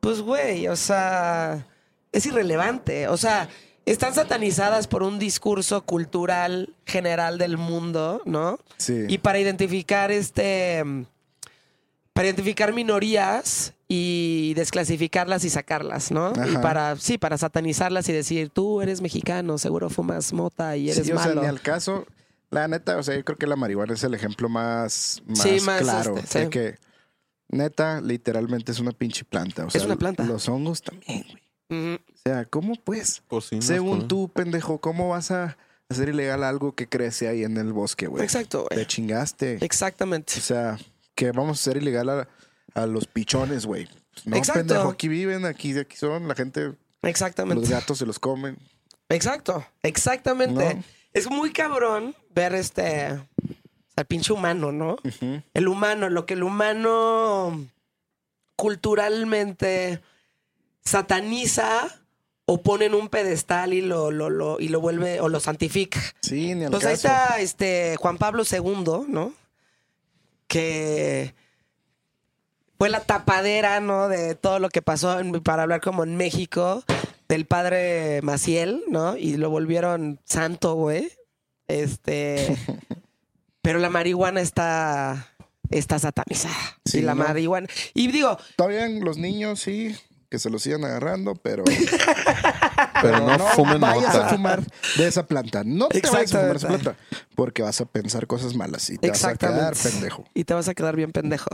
pues 0.00 0.20
güey, 0.20 0.68
o 0.68 0.76
sea, 0.76 1.66
es 2.12 2.26
irrelevante. 2.26 3.08
O 3.08 3.16
sea, 3.16 3.48
están 3.86 4.14
satanizadas 4.14 4.86
por 4.86 5.02
un 5.02 5.18
discurso 5.18 5.82
cultural 5.82 6.74
general 6.84 7.38
del 7.38 7.56
mundo, 7.56 8.20
¿no? 8.26 8.58
Sí. 8.76 9.06
Y 9.08 9.18
para 9.18 9.38
identificar 9.38 10.10
este. 10.10 10.84
Para 12.12 12.28
identificar 12.28 12.72
minorías 12.74 13.74
y 13.88 14.54
desclasificarlas 14.54 15.44
y 15.44 15.50
sacarlas, 15.50 16.10
¿no? 16.10 16.32
Y 16.50 16.56
para, 16.58 16.96
sí, 16.96 17.18
para 17.18 17.38
satanizarlas 17.38 18.08
y 18.08 18.12
decir, 18.12 18.50
tú 18.50 18.80
eres 18.82 19.00
mexicano, 19.00 19.58
seguro 19.58 19.90
fumas 19.90 20.32
mota 20.32 20.76
y 20.76 20.90
eres 20.90 21.06
sí, 21.06 21.12
o 21.12 21.18
sea, 21.18 21.28
malo. 21.28 21.42
ni 21.42 21.48
al 21.48 21.60
caso. 21.60 22.06
La 22.50 22.68
neta, 22.68 22.98
o 22.98 23.02
sea, 23.02 23.16
yo 23.16 23.24
creo 23.24 23.38
que 23.38 23.46
la 23.46 23.56
marihuana 23.56 23.94
es 23.94 24.04
el 24.04 24.12
ejemplo 24.12 24.48
más, 24.50 25.22
más, 25.26 25.38
Sí, 25.38 25.60
más, 25.60 25.80
claro. 25.80 26.16
este, 26.18 26.38
de 26.38 26.44
sí. 26.44 26.50
que, 26.50 26.78
neta, 27.48 28.00
literalmente 28.02 28.72
es 28.72 28.78
una 28.78 28.92
pinche 28.92 29.24
planta. 29.24 29.64
O 29.64 29.70
sea, 29.70 29.84
una 29.84 29.96
planta. 29.96 30.24
Los 30.24 30.48
hongos 30.48 30.82
también, 30.82 31.24
güey. 31.28 31.94
O 31.94 31.98
sea, 32.22 32.44
¿cómo 32.44 32.74
pues? 32.76 33.22
Cocinas 33.26 33.64
Según 33.64 34.06
tú, 34.06 34.28
pendejo, 34.28 34.78
¿cómo 34.78 35.08
vas 35.08 35.30
a 35.30 35.56
hacer 35.88 36.10
ilegal 36.10 36.44
algo 36.44 36.74
que 36.74 36.86
crece 36.86 37.28
ahí 37.28 37.42
en 37.44 37.56
el 37.56 37.72
bosque, 37.72 38.06
güey? 38.06 38.22
Exacto, 38.22 38.66
güey. 38.68 38.80
Te 38.80 38.86
chingaste. 38.86 39.58
Exactamente. 39.64 40.34
O 40.36 40.42
sea, 40.42 40.78
que 41.14 41.32
vamos 41.32 41.58
a 41.58 41.60
hacer 41.60 41.76
ilegal 41.82 42.08
a, 42.10 42.28
a 42.74 42.86
los 42.86 43.06
pichones, 43.06 43.66
güey. 43.66 43.86
Pues 44.14 44.26
no, 44.26 44.36
Exacto. 44.36 44.60
pendejo, 44.60 44.88
aquí 44.90 45.08
viven, 45.08 45.44
aquí, 45.46 45.76
aquí 45.78 45.96
son, 45.96 46.28
la 46.28 46.34
gente, 46.34 46.60
los 46.66 46.76
Exactamente. 47.02 47.68
gatos 47.68 47.98
se 47.98 48.06
los 48.06 48.18
comen. 48.18 48.56
Exacto. 49.08 49.64
Exactamente. 49.82 50.74
No. 50.76 50.84
Es 51.12 51.30
muy 51.30 51.52
cabrón 51.52 52.14
ver 52.34 52.54
este. 52.54 53.20
Al 53.94 54.06
pinche 54.06 54.32
humano, 54.32 54.72
¿no? 54.72 54.96
El 55.52 55.68
humano, 55.68 56.08
lo 56.08 56.24
que 56.24 56.32
el 56.32 56.42
humano 56.42 57.66
culturalmente 58.56 60.00
sataniza 60.84 61.88
o 62.46 62.62
pone 62.62 62.86
en 62.86 62.94
un 62.94 63.08
pedestal 63.08 63.72
y 63.74 63.82
lo, 63.82 64.10
lo, 64.10 64.30
lo- 64.30 64.58
y 64.60 64.68
lo 64.68 64.80
vuelve 64.80 65.20
o 65.20 65.28
lo 65.28 65.40
santifica. 65.40 66.00
Sí, 66.22 66.54
ni 66.54 66.64
al 66.64 66.70
Pues 66.70 66.84
ahí 66.86 66.94
caso. 66.94 67.08
está 67.08 67.38
este 67.40 67.96
Juan 67.98 68.16
Pablo 68.18 68.44
II, 68.50 69.06
¿no? 69.08 69.32
Que 70.52 71.34
fue 72.76 72.90
la 72.90 73.00
tapadera, 73.00 73.80
¿no? 73.80 74.08
De 74.08 74.34
todo 74.34 74.58
lo 74.58 74.68
que 74.68 74.82
pasó 74.82 75.18
en- 75.18 75.32
para 75.42 75.62
hablar 75.62 75.80
como 75.80 76.04
en 76.04 76.16
México 76.18 76.84
del 77.26 77.46
padre 77.46 78.20
Maciel, 78.22 78.82
¿no? 78.90 79.16
Y 79.16 79.38
lo 79.38 79.48
volvieron 79.48 80.20
santo, 80.24 80.74
güey. 80.74 81.10
Este. 81.68 82.54
pero 83.62 83.78
la 83.78 83.88
marihuana 83.88 84.42
está. 84.42 85.28
está 85.70 85.98
satanizada. 85.98 86.54
Sí, 86.84 86.98
y 86.98 87.00
la 87.02 87.14
¿no? 87.14 87.24
marihuana. 87.24 87.66
Y 87.94 88.08
digo, 88.12 88.36
Todavía 88.56 88.86
los 88.88 89.16
niños 89.16 89.58
sí, 89.60 89.96
que 90.28 90.38
se 90.38 90.50
lo 90.50 90.58
sigan 90.58 90.84
agarrando, 90.84 91.34
pero, 91.36 91.64
Pero 93.00 93.20
no 93.26 93.38
fumen 93.38 93.80
vayas 93.80 94.14
mota. 94.14 94.26
a 94.26 94.28
fumar 94.30 94.62
de 94.96 95.06
esa 95.06 95.26
planta. 95.26 95.62
No 95.64 95.88
te 95.88 96.00
vayas 96.02 96.34
a 96.34 96.40
fumar 96.40 96.56
esa 96.56 96.68
planta, 96.68 96.96
porque 97.34 97.62
vas 97.62 97.80
a 97.80 97.86
pensar 97.86 98.26
cosas 98.26 98.54
malas 98.54 98.90
y 98.90 98.98
te 98.98 99.08
vas 99.08 99.24
a 99.24 99.34
quedar 99.36 99.74
pendejo. 99.74 100.24
Y 100.34 100.44
te 100.44 100.54
vas 100.54 100.68
a 100.68 100.74
quedar 100.74 100.96
bien 100.96 101.12
pendejo. 101.12 101.48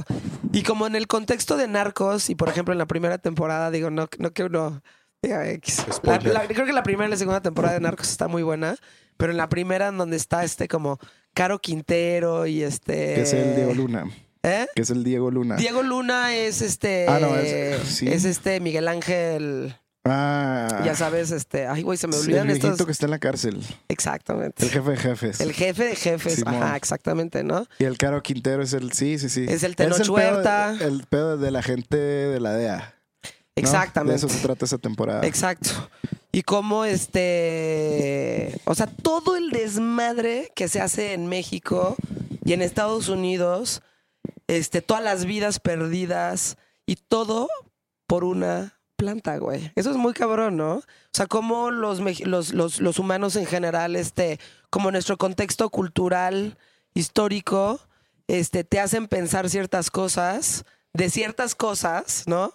Y 0.53 0.63
como 0.63 0.87
en 0.87 0.97
el 0.97 1.07
contexto 1.07 1.57
de 1.57 1.69
Narcos, 1.69 2.31
y 2.31 2.35
por 2.35 2.49
ejemplo 2.49 2.73
en 2.73 2.79
la 2.79 2.87
primera 2.87 3.19
temporada, 3.19 3.71
digo, 3.71 3.91
no, 3.91 4.09
no 4.19 4.31
que 4.33 4.45
uno 4.45 4.83
diga 5.23 5.49
X. 5.51 5.85
La- 5.87 5.93
Spoiler. 5.95 6.33
la- 6.33 6.47
creo 6.47 6.67
que 6.67 6.73
la 6.73 6.83
primera 6.83 7.07
y 7.07 7.11
la 7.11 7.17
segunda 7.17 7.41
temporada 7.41 7.75
de 7.75 7.81
Narcos 7.81 8.09
está 8.11 8.29
muy 8.29 8.43
buena, 8.43 8.77
pero 9.17 9.31
en 9.33 9.37
la 9.37 9.49
primera 9.49 9.89
en 9.89 9.99
donde 9.99 10.17
está 10.17 10.45
este 10.45 10.69
como 10.69 10.99
Caro 11.35 11.59
Quintero 11.61 12.47
y 12.47 12.63
este... 12.63 13.15
Que 13.15 13.23
es 13.23 13.33
el 13.33 13.55
Diego 13.57 13.75
Luna. 13.75 14.05
¿Eh? 14.45 14.67
Que 14.75 14.83
es 14.83 14.91
el 14.91 15.03
Diego 15.05 15.31
Luna. 15.31 15.57
Diego 15.57 15.83
Luna 15.83 16.35
es 16.37 16.63
este... 16.63 17.07
Ah, 17.09 17.19
no, 17.21 17.37
es- 17.37 17.81
sí. 17.89 18.09
es 18.09 18.25
este 18.25 18.61
Miguel 18.61 18.89
Ángel... 18.89 19.77
Ah. 20.11 20.83
Ya 20.85 20.95
sabes, 20.95 21.31
este... 21.31 21.67
Ay, 21.67 21.83
güey, 21.83 21.99
se 21.99 22.07
me 22.07 22.17
olvidan 22.17 22.43
el 22.43 22.55
viejito 22.55 22.69
estos... 22.73 22.87
que 22.87 22.93
está 22.93 23.07
en 23.07 23.11
la 23.11 23.19
cárcel. 23.19 23.65
Exactamente. 23.89 24.65
El 24.65 24.71
jefe 24.71 24.91
de 24.91 24.97
jefes. 24.97 25.41
El 25.41 25.53
jefe 25.53 25.85
de 25.85 25.97
jefes. 25.97 26.35
Simón. 26.37 26.55
Ajá, 26.63 26.77
exactamente, 26.77 27.45
¿no? 27.45 27.67
Y 27.79 27.85
el 27.85 27.99
Caro 27.99 28.23
Quintero 28.23 28.63
es 28.63 28.73
el. 28.73 28.93
Sí, 28.93 29.19
sí, 29.19 29.29
sí. 29.29 29.47
Es 29.49 29.63
el 29.63 29.77
Tenoch 29.77 29.99
pedo- 29.99 30.13
Huerta. 30.13 30.77
El 30.81 31.05
pedo 31.09 31.37
de 31.39 31.51
la 31.51 31.63
gente 31.63 31.97
de 31.97 32.41
la 32.41 32.53
DEA. 32.53 32.77
¿no? 32.77 33.33
Exactamente. 33.57 34.13
De 34.13 34.17
eso 34.27 34.29
se 34.29 34.41
trata 34.47 34.65
esa 34.65 34.79
temporada. 34.79 35.27
Exacto. 35.27 35.71
Y 36.31 36.43
cómo 36.43 36.85
este. 36.85 38.61
O 38.65 38.75
sea, 38.75 38.87
todo 38.87 39.37
el 39.37 39.51
desmadre 39.51 40.53
que 40.55 40.69
se 40.69 40.81
hace 40.81 41.13
en 41.15 41.27
México 41.27 41.97
y 42.45 42.53
en 42.53 42.63
Estados 42.63 43.09
Unidos, 43.09 43.83
este, 44.47 44.81
todas 44.83 45.03
las 45.03 45.25
vidas 45.25 45.59
perdidas 45.61 46.57
y 46.87 46.97
todo 46.97 47.49
por 48.07 48.25
una 48.25 48.78
planta, 48.99 49.39
güey. 49.39 49.73
Eso 49.77 49.91
es 49.91 49.97
muy 49.97 50.13
cabrón, 50.13 50.57
¿no? 50.57 50.75
O 50.75 50.83
sea, 51.13 51.27
cómo 51.27 51.71
los, 51.71 52.01
los, 52.27 52.53
los, 52.53 52.81
los 52.81 52.99
humanos 52.99 53.37
en 53.37 53.47
general, 53.47 53.97
este, 53.97 54.39
como 54.69 54.91
nuestro 54.91 55.17
contexto 55.17 55.71
cultural, 55.71 56.59
histórico, 56.95 57.81
este, 58.27 58.65
te 58.65 58.81
hacen 58.81 59.07
pensar 59.07 59.49
ciertas 59.49 59.91
cosas, 59.91 60.65
de 60.93 61.09
ciertas 61.09 61.55
cosas, 61.55 62.25
¿no? 62.27 62.53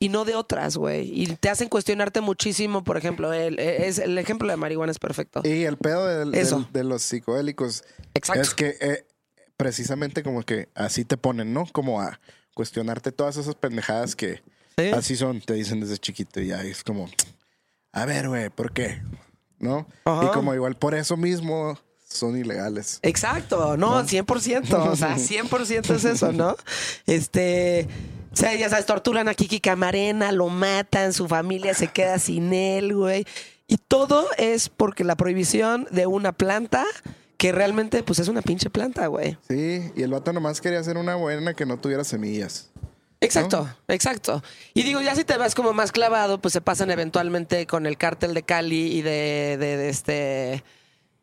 y 0.00 0.10
no 0.10 0.24
de 0.24 0.36
otras, 0.36 0.76
güey. 0.76 1.10
Y 1.12 1.26
te 1.34 1.48
hacen 1.50 1.68
cuestionarte 1.68 2.20
muchísimo, 2.20 2.84
por 2.84 2.96
ejemplo, 2.96 3.32
el, 3.32 3.58
es, 3.58 3.98
el 3.98 4.16
ejemplo 4.16 4.46
de 4.48 4.56
marihuana 4.56 4.92
es 4.92 5.00
perfecto. 5.00 5.40
Y 5.42 5.64
el 5.64 5.76
pedo 5.76 6.06
del- 6.06 6.30
del- 6.30 6.40
Eso. 6.40 6.68
de 6.72 6.84
los 6.84 7.02
psicodélicos 7.02 7.82
Exacto. 8.14 8.40
es 8.42 8.54
que 8.54 8.76
eh, 8.80 9.06
precisamente 9.56 10.22
como 10.22 10.44
que 10.44 10.68
así 10.76 11.04
te 11.04 11.16
ponen, 11.16 11.52
¿no? 11.52 11.66
Como 11.72 12.00
a 12.00 12.20
cuestionarte 12.54 13.10
todas 13.10 13.38
esas 13.38 13.56
pendejadas 13.56 14.14
que 14.14 14.40
Sí. 14.78 14.90
así 14.90 15.16
son, 15.16 15.40
te 15.40 15.54
dicen 15.54 15.80
desde 15.80 15.98
chiquito 15.98 16.40
y 16.40 16.48
ya 16.48 16.62
es 16.62 16.84
como, 16.84 17.08
a 17.92 18.04
ver, 18.06 18.28
güey, 18.28 18.48
¿por 18.50 18.72
qué? 18.72 19.02
¿No? 19.58 19.86
Ajá. 20.04 20.26
Y 20.26 20.28
como 20.28 20.54
igual 20.54 20.76
por 20.76 20.94
eso 20.94 21.16
mismo 21.16 21.76
son 22.08 22.38
ilegales. 22.38 23.00
Exacto, 23.02 23.76
no, 23.76 24.02
100%, 24.02 24.72
o 24.72 24.96
sea, 24.96 25.16
100% 25.16 25.94
es 25.94 26.04
eso, 26.04 26.32
¿no? 26.32 26.56
Este, 27.06 27.88
o 28.32 28.36
sea, 28.36 28.54
ya 28.54 28.68
sabes, 28.68 28.86
torturan 28.86 29.28
a 29.28 29.34
Kiki 29.34 29.60
Camarena, 29.60 30.32
lo 30.32 30.48
matan, 30.48 31.12
su 31.12 31.28
familia 31.28 31.74
se 31.74 31.88
queda 31.88 32.18
sin 32.18 32.52
él, 32.52 32.94
güey. 32.94 33.26
Y 33.66 33.76
todo 33.76 34.26
es 34.38 34.68
porque 34.68 35.04
la 35.04 35.16
prohibición 35.16 35.86
de 35.90 36.06
una 36.06 36.32
planta 36.32 36.84
que 37.36 37.52
realmente, 37.52 38.02
pues, 38.02 38.18
es 38.18 38.28
una 38.28 38.42
pinche 38.42 38.70
planta, 38.70 39.06
güey. 39.06 39.36
Sí, 39.48 39.92
y 39.94 40.02
el 40.02 40.10
vato 40.10 40.32
nomás 40.32 40.60
quería 40.60 40.80
hacer 40.80 40.96
una 40.96 41.14
buena 41.14 41.54
que 41.54 41.66
no 41.66 41.78
tuviera 41.78 42.02
semillas. 42.04 42.70
Exacto, 43.20 43.68
exacto. 43.88 44.42
Y 44.74 44.82
digo, 44.84 45.00
ya 45.00 45.14
si 45.16 45.24
te 45.24 45.36
vas 45.36 45.54
como 45.54 45.72
más 45.72 45.90
clavado, 45.92 46.40
pues 46.40 46.52
se 46.52 46.60
pasan 46.60 46.90
eventualmente 46.90 47.66
con 47.66 47.86
el 47.86 47.96
cártel 47.98 48.32
de 48.34 48.42
Cali 48.44 48.92
y 48.96 49.02
de, 49.02 49.56
de- 49.58 49.76
de 49.76 49.88
este 49.88 50.64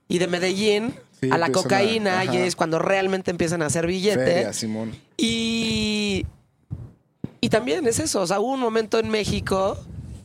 y 0.07 0.17
de 0.19 0.27
Medellín 0.27 0.93
Sí, 1.21 1.29
a 1.31 1.37
la 1.37 1.45
a- 1.47 1.51
cocaína 1.51 2.25
y 2.25 2.35
es 2.37 2.55
cuando 2.57 2.79
realmente 2.79 3.31
empiezan 3.31 3.61
a 3.61 3.67
hacer 3.67 3.87
billete. 3.87 4.25
Feria, 4.25 4.53
Simón. 4.53 4.93
Y 5.17 6.25
y 7.41 7.49
también 7.49 7.87
es 7.87 7.99
eso, 7.99 8.21
o 8.21 8.27
sea, 8.27 8.39
hubo 8.39 8.51
un 8.53 8.59
momento 8.59 8.99
en 8.99 9.09
México 9.09 9.77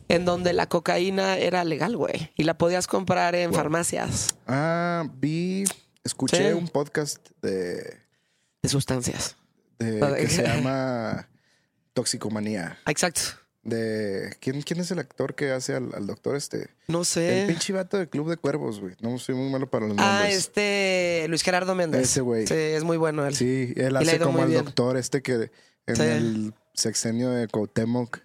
en 0.09 0.25
donde 0.25 0.51
la 0.53 0.67
cocaína 0.67 1.37
era 1.37 1.63
legal, 1.63 1.95
güey, 1.95 2.31
y 2.35 2.43
la 2.43 2.57
podías 2.57 2.85
comprar 2.87 3.33
en 3.35 3.53
farmacias 3.53 4.35
Ah, 4.47 5.05
vi, 5.19 5.63
escuché 6.03 6.49
Sí. 6.49 6.53
un 6.53 6.67
podcast 6.67 7.25
de, 7.41 7.97
de 8.61 8.69
sustancias. 8.69 9.37
de- 9.79 9.99
que 10.19 10.27
se 10.29 10.43
llama 10.43 11.27
Toxicomanía. 11.93 12.77
Exacto. 12.87 13.21
De 13.63 14.35
¿quién, 14.39 14.61
quién 14.63 14.79
es 14.79 14.89
el 14.89 14.97
actor 14.97 15.35
que 15.35 15.51
hace 15.51 15.75
al, 15.75 15.93
al 15.93 16.07
doctor 16.07 16.35
este? 16.35 16.69
No 16.87 16.99
El 17.01 17.05
sé. 17.05 17.45
pinche 17.47 17.73
vato 17.73 17.97
de 17.97 18.09
Club 18.09 18.27
de 18.29 18.37
Cuervos, 18.37 18.79
güey. 18.79 18.95
No 19.01 19.19
soy 19.19 19.35
muy 19.35 19.51
malo 19.51 19.69
para 19.69 19.85
los 19.87 19.95
Ah, 19.99 20.13
nombres. 20.21 20.35
este 20.35 21.25
Luis 21.29 21.43
Gerardo 21.43 21.75
Méndez. 21.75 22.01
Ese 22.01 22.21
güey. 22.21 22.47
Sí, 22.47 22.55
es 22.55 22.83
muy 22.83 22.97
bueno 22.97 23.23
él. 23.27 23.35
Sí, 23.35 23.73
él 23.77 23.95
hace 23.97 24.17
como 24.19 24.41
el 24.41 24.49
bien. 24.49 24.65
doctor 24.65 24.97
este 24.97 25.21
que 25.21 25.51
en 25.85 25.95
Sí. 25.95 26.01
el 26.01 26.53
sexenio 26.73 27.29
de 27.29 27.47
Cuauhtémoc 27.47 28.19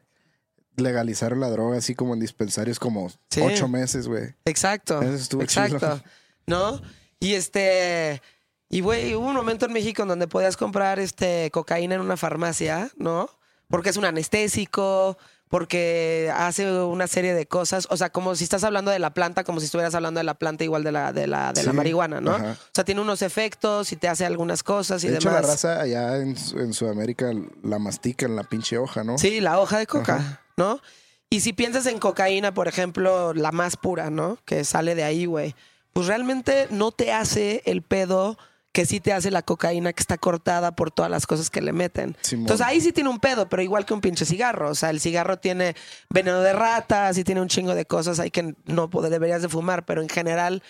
legalizaron 0.76 1.40
la 1.40 1.50
droga 1.50 1.78
así 1.78 1.94
como 1.94 2.14
en 2.14 2.20
dispensarios 2.20 2.78
como 2.78 3.10
Sí. 3.30 3.40
ocho 3.42 3.68
meses, 3.68 4.08
güey. 4.08 4.34
Exacto. 4.46 5.02
Eso 5.02 5.14
estuvo 5.14 5.42
exacto. 5.42 5.78
chido. 5.78 6.02
¿No? 6.46 6.80
Y 7.20 7.34
este. 7.34 8.22
Y 8.68 8.80
güey, 8.80 9.14
hubo 9.14 9.26
un 9.26 9.34
momento 9.34 9.66
en 9.66 9.72
México 9.72 10.02
en 10.02 10.08
donde 10.08 10.28
podías 10.28 10.56
comprar 10.56 10.98
este 10.98 11.50
cocaína 11.52 11.94
en 11.94 12.00
una 12.00 12.16
farmacia, 12.16 12.90
¿no? 12.96 13.28
Porque 13.68 13.90
es 13.90 13.96
un 13.96 14.04
anestésico, 14.04 15.18
porque 15.48 16.32
hace 16.36 16.70
una 16.72 17.06
serie 17.06 17.34
de 17.34 17.46
cosas. 17.46 17.86
O 17.90 17.96
sea, 17.96 18.10
como 18.10 18.34
si 18.34 18.44
estás 18.44 18.64
hablando 18.64 18.90
de 18.90 18.98
la 18.98 19.10
planta, 19.14 19.44
como 19.44 19.60
si 19.60 19.66
estuvieras 19.66 19.94
hablando 19.94 20.18
de 20.18 20.24
la 20.24 20.34
planta 20.34 20.64
igual 20.64 20.84
de 20.84 20.92
la, 20.92 21.12
de 21.12 21.26
la, 21.26 21.52
de 21.52 21.62
la 21.62 21.72
marihuana, 21.72 22.20
¿no? 22.20 22.32
ajá. 22.34 22.52
O 22.60 22.70
sea, 22.72 22.84
tiene 22.84 23.00
unos 23.00 23.22
efectos 23.22 23.92
y 23.92 23.96
te 23.96 24.08
hace 24.08 24.24
algunas 24.26 24.62
cosas 24.62 25.02
y 25.04 25.08
de 25.08 25.16
hecho, 25.16 25.28
demás. 25.28 25.42
la 25.42 25.48
raza 25.50 25.80
allá 25.80 26.16
en, 26.18 26.36
Su- 26.36 26.58
en 26.58 26.72
Sudamérica 26.72 27.32
la 27.62 27.78
mastican 27.78 28.36
la 28.36 28.44
pinche 28.44 28.78
hoja, 28.78 29.04
¿no? 29.04 29.18
Sí, 29.18 29.40
la 29.40 29.58
hoja 29.58 29.78
de 29.78 29.86
coca, 29.86 30.16
Ajá. 30.16 30.40
¿no? 30.56 30.80
Y 31.28 31.40
si 31.40 31.52
piensas 31.52 31.86
en 31.86 31.98
cocaína, 31.98 32.54
por 32.54 32.68
ejemplo, 32.68 33.34
la 33.34 33.50
más 33.50 33.76
pura, 33.76 34.10
¿no? 34.10 34.38
Que 34.44 34.64
sale 34.64 34.94
de 34.94 35.02
ahí, 35.02 35.26
güey. 35.26 35.54
Pues 35.92 36.06
realmente 36.06 36.68
no 36.70 36.92
te 36.92 37.12
hace 37.12 37.62
el 37.66 37.82
pedo 37.82 38.38
que 38.76 38.84
sí 38.84 39.00
te 39.00 39.14
hace 39.14 39.30
la 39.30 39.40
cocaína 39.40 39.94
que 39.94 40.02
está 40.02 40.18
cortada 40.18 40.76
por 40.76 40.90
todas 40.90 41.10
las 41.10 41.26
cosas 41.26 41.48
que 41.48 41.62
le 41.62 41.72
meten. 41.72 42.14
Simón. 42.20 42.42
Entonces 42.42 42.66
ahí 42.66 42.82
sí 42.82 42.92
tiene 42.92 43.08
un 43.08 43.20
pedo, 43.20 43.48
pero 43.48 43.62
igual 43.62 43.86
que 43.86 43.94
un 43.94 44.02
pinche 44.02 44.26
cigarro. 44.26 44.68
O 44.68 44.74
sea, 44.74 44.90
el 44.90 45.00
cigarro 45.00 45.38
tiene 45.38 45.74
veneno 46.10 46.42
de 46.42 46.52
ratas 46.52 47.16
y 47.16 47.24
tiene 47.24 47.40
un 47.40 47.48
chingo 47.48 47.74
de 47.74 47.86
cosas 47.86 48.20
ahí 48.20 48.30
que 48.30 48.54
no 48.66 48.88
deberías 48.88 49.40
de 49.40 49.48
fumar, 49.48 49.86
pero 49.86 50.02
en 50.02 50.10
general 50.10 50.62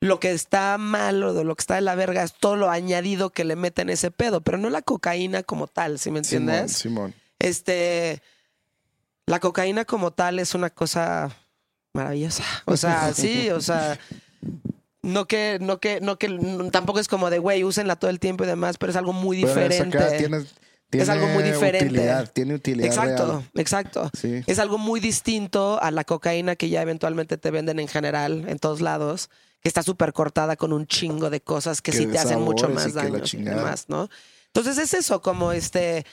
lo 0.00 0.20
que 0.20 0.32
está 0.32 0.76
mal 0.76 1.22
o 1.22 1.32
de 1.32 1.42
lo 1.44 1.56
que 1.56 1.62
está 1.62 1.76
de 1.76 1.80
la 1.80 1.94
verga 1.94 2.22
es 2.22 2.34
todo 2.34 2.56
lo 2.56 2.68
añadido 2.68 3.30
que 3.30 3.44
le 3.44 3.56
meten 3.56 3.88
ese 3.88 4.10
pedo, 4.10 4.42
pero 4.42 4.58
no 4.58 4.68
la 4.68 4.82
cocaína 4.82 5.42
como 5.42 5.66
tal, 5.66 5.98
¿sí 5.98 6.10
me 6.10 6.22
Simón, 6.22 6.42
entiendes? 6.50 6.76
Simón. 6.76 7.14
Este, 7.38 8.20
la 9.24 9.40
cocaína 9.40 9.86
como 9.86 10.10
tal 10.10 10.38
es 10.38 10.54
una 10.54 10.68
cosa 10.68 11.34
maravillosa. 11.94 12.44
O 12.66 12.76
sea, 12.76 13.14
sí, 13.14 13.48
o 13.48 13.62
sea, 13.62 13.98
no 15.04 15.26
que, 15.26 15.58
no 15.60 15.78
que, 15.78 16.00
no 16.00 16.18
que, 16.18 16.28
tampoco 16.72 16.98
es 16.98 17.08
como 17.08 17.30
de, 17.30 17.38
güey, 17.38 17.62
úsenla 17.62 17.96
todo 17.96 18.10
el 18.10 18.18
tiempo 18.18 18.44
y 18.44 18.46
demás, 18.46 18.78
pero 18.78 18.90
es 18.90 18.96
algo 18.96 19.12
muy 19.12 19.42
Pero 19.42 19.48
es 19.48 19.54
diferente. 19.70 19.98
acá, 19.98 20.16
tiene, 20.16 20.44
tiene 20.90 21.12
algo 21.12 21.26
muy 21.28 21.42
diferente. 21.42 21.86
Utilidad, 21.86 22.32
tiene 22.32 22.54
utilidad 22.54 22.86
Exacto, 22.86 23.26
real. 23.26 23.50
exacto. 23.54 24.10
Sí. 24.18 24.42
Es 24.46 24.58
algo 24.58 24.78
muy 24.78 25.00
distinto 25.00 25.80
a 25.82 25.90
la 25.90 26.04
cocaína 26.04 26.56
que 26.56 26.68
ya 26.68 26.82
eventualmente 26.82 27.36
te 27.36 27.50
venden 27.50 27.78
en 27.78 27.88
general, 27.88 28.44
en 28.48 28.58
todos 28.58 28.80
lados, 28.80 29.28
que 29.60 29.68
está 29.68 29.82
súper 29.82 30.12
cortada 30.12 30.56
con 30.56 30.72
un 30.72 30.86
chingo 30.86 31.30
de 31.30 31.40
cosas 31.40 31.82
que, 31.82 31.92
Que 31.92 31.98
sí 31.98 32.06
te 32.06 32.18
hacen 32.18 32.40
mucho 32.40 32.68
más 32.68 32.92
daño 32.94 33.22
y 33.32 33.42
demás, 33.42 33.86
¿no? 33.88 34.08
Entonces 34.46 34.78
es 34.78 34.94
eso, 34.94 35.20
como 35.20 35.52
este, 35.52 36.06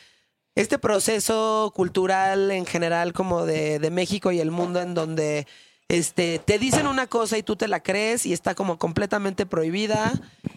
este 0.56 0.80
proceso 0.80 1.71
cultural 1.75 2.51
en 2.51 2.65
general 2.65 3.13
como 3.13 3.45
de, 3.45 3.80
de 3.80 3.89
México 3.91 4.32
y 4.32 4.39
el 4.39 4.51
mundo 4.51 4.82
en 4.82 4.93
donde 4.93 5.47
este, 5.91 6.39
te 6.39 6.60
dicen 6.60 6.88
una 6.88 7.08
cosa 7.08 7.38
y 7.38 7.43
tú 7.43 7.56
te 7.56 7.67
la 7.67 7.82
crees 7.82 8.25
y 8.25 8.34
está 8.34 8.56
como 8.56 8.77
completamente 8.77 9.45
prohibida 9.45 10.13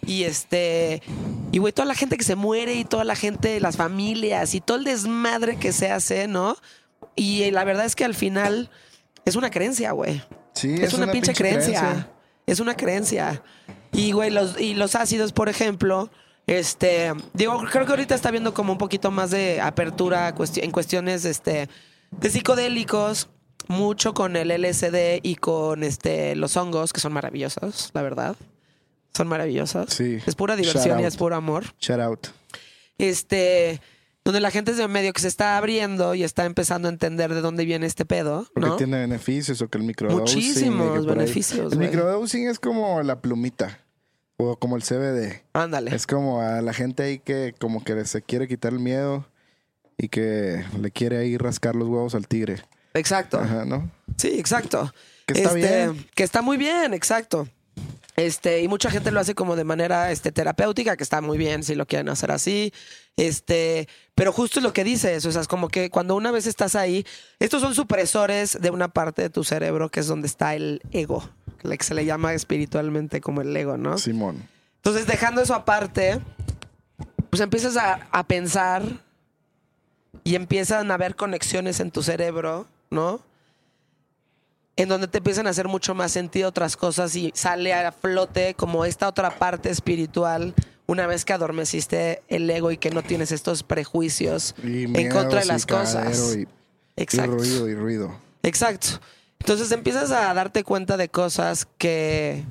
y 0.07 0.25
este 0.25 1.03
y 1.53 1.59
güey 1.59 1.73
toda 1.73 1.87
la 1.87 1.95
gente 1.95 2.17
que 2.17 2.25
se 2.25 2.35
muere 2.35 2.75
y 2.75 2.85
toda 2.85 3.05
la 3.05 3.17
gente 3.17 3.61
las 3.61 3.77
familias 3.77 4.55
y 4.55 4.61
todo 4.61 4.79
el 4.79 4.85
desmadre 4.85 5.57
que 5.57 5.73
se 5.73 5.91
hace 5.91 6.29
no 6.29 6.57
y 7.17 7.51
la 7.51 7.65
verdad 7.65 7.85
es 7.85 7.97
que 7.97 8.05
al 8.05 8.15
final 8.15 8.71
es 9.25 9.37
una 9.37 9.51
creencia 9.51 9.93
güey 9.93 10.23
Sí, 10.55 10.77
es, 10.81 10.95
una, 10.95 11.11
pinche, 11.11 11.35
creencia. 11.35 12.09
Es 12.47 12.61
una 12.61 12.77
creencia. 12.77 13.43
Y, 13.93 14.13
güey, 14.13 14.31
los, 14.31 14.59
y 14.59 14.75
los 14.75 14.95
ácidos, 14.95 15.33
por 15.33 15.49
ejemplo, 15.49 16.11
este, 16.47 17.13
digo, 17.33 17.61
creo 17.71 17.87
que 17.87 17.93
ahorita 17.93 18.15
está 18.15 18.31
viendo 18.31 18.55
como 18.55 18.73
un 18.73 18.79
poquito 18.79 19.11
más 19.11 19.31
de 19.31 19.61
apertura 19.61 20.33
en 20.57 20.71
cuestiones 20.71 21.25
este, 21.25 21.69
de 22.13 22.31
psicodélicos, 22.31 23.29
mucho 23.69 24.15
con 24.15 24.37
el 24.37 24.49
LSD 24.49 25.21
y 25.23 25.37
con 25.37 25.83
este, 25.83 26.37
los 26.37 26.57
hongos, 26.57 26.93
que 26.93 27.01
son 27.01 27.13
maravillosos, 27.13 27.91
la 27.95 28.03
verdad. 28.03 28.37
Son 29.17 29.29
maravillosos. 29.29 29.91
Sí. 29.91 30.19
Es 30.27 30.35
pura 30.35 30.57
diversión 30.57 31.01
y 31.01 31.05
es 31.05 31.17
puro 31.17 31.37
amor. 31.37 31.65
Shout 31.79 32.01
out. 32.01 32.27
este, 32.99 33.81
donde 34.25 34.41
la 34.41 34.51
gente 34.51 34.73
es 34.73 34.89
medio 34.89 35.13
que 35.13 35.21
se 35.21 35.29
está 35.29 35.57
abriendo 35.57 36.15
y 36.15 36.25
está 36.25 36.47
empezando 36.47 36.89
a 36.89 36.91
entender 36.91 37.33
de 37.35 37.41
dónde 37.41 37.65
viene 37.65 37.87
este 37.87 38.05
pedo, 38.05 38.47
Porque 38.55 38.69
¿no? 38.69 38.77
tiene 38.77 38.99
beneficios 38.99 39.61
o 39.63 39.69
que 39.69 39.79
el 39.79 39.85
microdosing. 39.85 40.21
Muchísimos 40.21 41.07
beneficios, 41.07 41.73
El 41.73 41.79
microdosing 41.79 42.49
es 42.49 42.59
como 42.59 43.03
la 43.03 43.21
plumita 43.21 43.79
o 44.37 44.57
como 44.59 44.77
el 44.77 44.83
CBD. 44.83 45.43
Ándale. 45.53 45.95
Es 45.95 46.07
como 46.07 46.41
a 46.41 46.61
la 46.63 46.73
gente 46.73 47.03
ahí 47.03 47.19
que 47.19 47.55
como 47.61 47.85
que 47.85 48.05
se 48.07 48.23
quiere 48.23 48.49
quitar 48.49 48.73
el 48.73 48.81
miedo 48.81 49.27
y 49.99 50.09
que 50.09 50.65
le 50.81 50.91
quiere 50.91 51.19
ahí 51.19 51.37
rascar 51.37 51.77
los 51.77 51.89
huevos 51.89 52.15
al 52.15 52.27
tigre. 52.27 52.63
Exacto. 52.95 53.39
Ajá, 53.39 53.65
¿no? 53.65 53.91
Sí, 54.17 54.29
exacto. 54.39 54.93
Que 55.27 55.35
está 55.35 55.49
Este, 55.59 55.87
bien. 55.87 56.07
Que 56.15 56.23
está 56.23 56.43
muy 56.43 56.57
bien, 56.57 56.95
exacto. 56.95 57.49
Este, 58.17 58.63
y 58.63 58.69
mucha 58.69 58.91
gente 58.91 59.11
lo 59.11 59.19
hace 59.19 59.35
como 59.35 59.57
de 59.57 59.65
manera 59.65 60.13
este, 60.13 60.31
terapéutica, 60.31 60.97
que 60.97 61.03
está 61.03 61.21
muy 61.21 61.37
bien 61.37 61.65
si 61.65 61.75
lo 61.75 61.87
quieren 61.87 62.09
hacer 62.09 62.31
así. 62.31 62.73
Este, 63.17 63.89
pero 64.15 64.33
justo 64.33 64.61
es 64.61 64.63
lo 64.63 64.73
que 64.73 64.85
dices, 64.85 65.25
o 65.27 65.33
sea, 65.33 65.41
es 65.41 65.49
como 65.49 65.69
que 65.69 65.91
cuando 65.91 66.15
una 66.15 66.31
vez 66.31 66.47
estás 66.47 66.77
ahí, 66.77 67.05
estos 67.41 67.61
son 67.61 67.75
supresores 67.75 68.59
de 68.61 68.71
una 68.71 68.89
parte 68.89 69.23
de 69.23 69.31
tu 69.31 69.43
cerebro 69.43 69.91
que 69.91 70.01
es 70.01 70.07
donde 70.07 70.29
está 70.29 70.55
el 70.55 70.81
ego, 70.93 71.29
que 71.61 71.83
se 71.85 71.95
le 71.95 72.05
llama 72.05 72.35
espiritualmente 72.35 73.21
como 73.21 73.41
el 73.41 73.57
ego, 73.57 73.77
¿no? 73.77 73.99
Simón. 73.99 74.49
Entonces, 74.77 75.07
dejando 75.07 75.41
eso 75.43 75.55
aparte, 75.55 76.21
pues 77.31 77.41
empiezas 77.41 77.77
a, 77.77 78.07
a 78.13 78.27
pensar 78.29 78.83
y 80.23 80.37
empiezan 80.37 80.91
a 80.91 80.95
haber 80.95 81.17
conexiones 81.17 81.81
en 81.81 81.91
tu 81.91 82.03
cerebro, 82.05 82.69
¿no? 82.95 83.21
En 84.77 84.89
donde 84.89 85.07
te 85.07 85.19
empiezan 85.19 85.47
a 85.47 85.51
hacer 85.51 85.69
mucho 85.69 85.95
más 85.95 86.11
sentido 86.13 86.49
otras 86.49 86.77
cosas 86.77 87.15
y 87.15 87.31
sale 87.35 87.73
a 87.75 87.93
flote 87.93 88.55
como 88.55 88.85
esta 88.85 89.07
otra 89.09 89.39
parte 89.39 89.71
espiritual 89.71 90.55
una 90.87 91.07
vez 91.07 91.25
que 91.25 91.33
adormeciste 91.33 92.23
el 92.29 92.49
ego 92.51 92.71
y 92.73 92.77
que 92.79 92.91
no 92.91 93.03
tienes 93.03 93.31
estos 93.33 93.63
prejuicios 93.63 94.55
Y 94.65 94.85
en 94.85 95.11
contra 95.11 95.41
de 95.41 95.45
y 95.47 95.49
las 95.49 95.65
cosas. 95.67 96.35
y 96.37 96.47
Exacto. 96.97 97.37
ruido 97.37 97.69
y 97.69 97.75
ruido. 97.75 98.19
Exacto. 98.43 98.89
Entonces 99.41 99.71
empiezas 99.73 100.11
a 100.11 100.33
darte 100.35 100.65
cuenta 100.65 100.97
de 100.97 101.09
cosas 101.09 101.67
que 101.79 102.45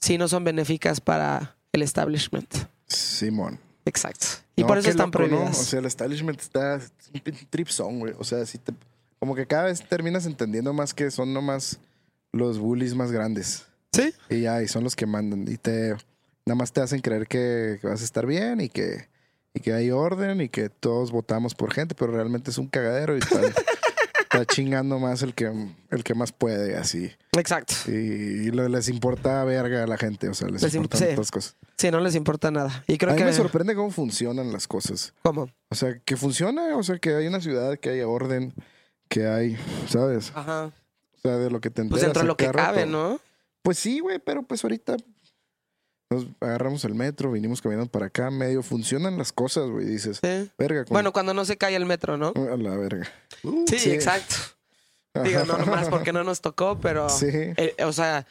sí 0.00 0.18
no 0.18 0.28
son 0.28 0.44
benéficas 0.44 1.00
para 1.00 1.56
el 1.72 1.82
establishment. 1.82 2.52
Simón. 2.86 3.58
Exacto. 3.84 4.26
Y 4.56 4.62
No, 4.62 4.66
por 4.68 4.78
eso 4.78 4.90
están 4.90 5.06
loco, 5.06 5.18
¿no? 5.20 5.28
prohibidas. 5.28 5.58
O 5.60 5.64
sea, 5.64 5.78
el 5.80 5.86
establishment 5.86 6.40
está 6.40 6.76
es 6.76 6.92
un 7.14 7.46
trip 7.50 7.68
song, 7.68 7.98
güey. 8.00 8.14
O 8.18 8.24
sea, 8.24 8.44
sí 8.46 8.58
te, 8.58 8.72
como 9.18 9.34
que 9.34 9.46
cada 9.46 9.64
vez 9.64 9.86
terminas 9.88 10.26
entendiendo 10.26 10.72
más 10.72 10.94
que 10.94 11.10
son 11.10 11.32
nomás 11.34 11.78
los 12.32 12.58
bullies 12.58 12.94
más 12.94 13.10
grandes. 13.12 13.64
sí. 13.92 14.12
Y 14.30 14.42
ya, 14.42 14.62
y 14.62 14.68
son 14.68 14.84
los 14.84 14.94
que 14.96 15.06
mandan. 15.06 15.46
Y 15.48 15.56
te 15.56 15.94
nada 16.46 16.56
más 16.56 16.72
te 16.72 16.80
hacen 16.80 17.00
creer 17.00 17.26
que, 17.26 17.78
que 17.80 17.86
vas 17.86 18.00
a 18.00 18.04
estar 18.04 18.24
bien 18.26 18.60
y 18.60 18.68
que, 18.70 19.08
y 19.54 19.60
que 19.60 19.72
hay 19.74 19.90
orden 19.90 20.40
y 20.40 20.48
que 20.48 20.68
todos 20.70 21.10
votamos 21.10 21.54
por 21.54 21.72
gente, 21.74 21.94
pero 21.94 22.12
realmente 22.12 22.50
es 22.50 22.58
un 22.58 22.68
cagadero 22.68 23.14
y 23.16 23.18
está, 23.18 23.40
está 24.20 24.44
chingando 24.46 24.98
más 24.98 25.22
el 25.22 25.34
que, 25.34 25.52
el 25.90 26.04
que 26.04 26.14
más 26.14 26.32
puede, 26.32 26.76
así. 26.76 27.10
Exacto. 27.36 27.74
Y, 27.86 27.92
y 27.92 28.50
lo- 28.50 28.68
les 28.68 28.88
importa 28.88 29.44
verga 29.44 29.84
a 29.84 29.86
la 29.86 29.96
gente, 29.98 30.28
o 30.28 30.34
sea, 30.34 30.48
les, 30.48 30.62
Les 30.62 30.72
im- 30.74 30.78
importan 30.84 31.00
sí. 31.08 31.12
otras 31.12 31.30
cosas. 31.30 31.56
Sí, 31.76 31.90
no 31.90 32.00
les 32.00 32.14
importa 32.14 32.50
nada. 32.50 32.82
Y 32.86 32.96
creo 32.98 33.10
a 33.12 33.14
mí 33.14 33.18
que. 33.20 33.26
me 33.26 33.32
sorprende 33.32 33.74
cómo 33.74 33.90
funcionan 33.90 34.50
las 34.52 34.66
cosas. 34.66 35.12
¿Cómo? 35.22 35.48
O 35.70 35.74
sea, 35.74 35.98
que 36.04 36.16
funciona, 36.16 36.76
o 36.76 36.82
sea, 36.82 36.98
que 36.98 37.14
hay 37.14 37.26
una 37.26 37.40
ciudad, 37.40 37.78
que 37.78 37.90
hay 37.90 38.00
orden, 38.00 38.54
que 39.08 39.26
hay, 39.26 39.56
¿sabes? 39.88 40.32
Ajá. 40.34 40.66
O 41.16 41.20
sea, 41.20 41.36
de 41.36 41.50
lo 41.50 41.60
que 41.60 41.70
te 41.70 41.82
enteras. 41.82 41.90
Pues 41.90 42.02
dentro 42.02 42.22
de 42.22 42.28
lo 42.28 42.36
que 42.36 42.50
cabe, 42.50 42.80
rato. 42.84 42.90
¿no? 42.90 43.20
Pues 43.62 43.78
sí, 43.78 44.00
güey, 44.00 44.18
pero 44.18 44.42
pues 44.42 44.62
ahorita 44.64 44.96
nos 46.10 46.26
agarramos 46.40 46.84
el 46.84 46.94
metro, 46.94 47.30
vinimos 47.32 47.60
caminando 47.60 47.90
para 47.90 48.06
acá, 48.06 48.30
medio 48.30 48.62
funcionan 48.62 49.18
las 49.18 49.32
cosas, 49.32 49.68
güey. 49.68 49.84
Dices, 49.84 50.20
Sí. 50.22 50.50
verga, 50.56 50.84
con- 50.84 50.94
Bueno, 50.94 51.12
cuando 51.12 51.34
no 51.34 51.44
se 51.44 51.56
cae 51.58 51.76
el 51.76 51.84
metro, 51.84 52.16
¿no? 52.16 52.28
a 52.36 52.56
la 52.56 52.76
verga. 52.76 53.06
Uh, 53.42 53.64
Sí, 53.66 53.90
exacto. 53.90 54.36
Digo, 55.24 55.44
no 55.44 55.58
nomás 55.58 55.88
porque 55.88 56.12
no 56.12 56.22
nos 56.24 56.40
tocó, 56.40 56.78
pero. 56.80 57.08
Sí. 57.08 57.26
eh, 57.30 57.74
o 57.84 57.92
sea, 57.92 58.26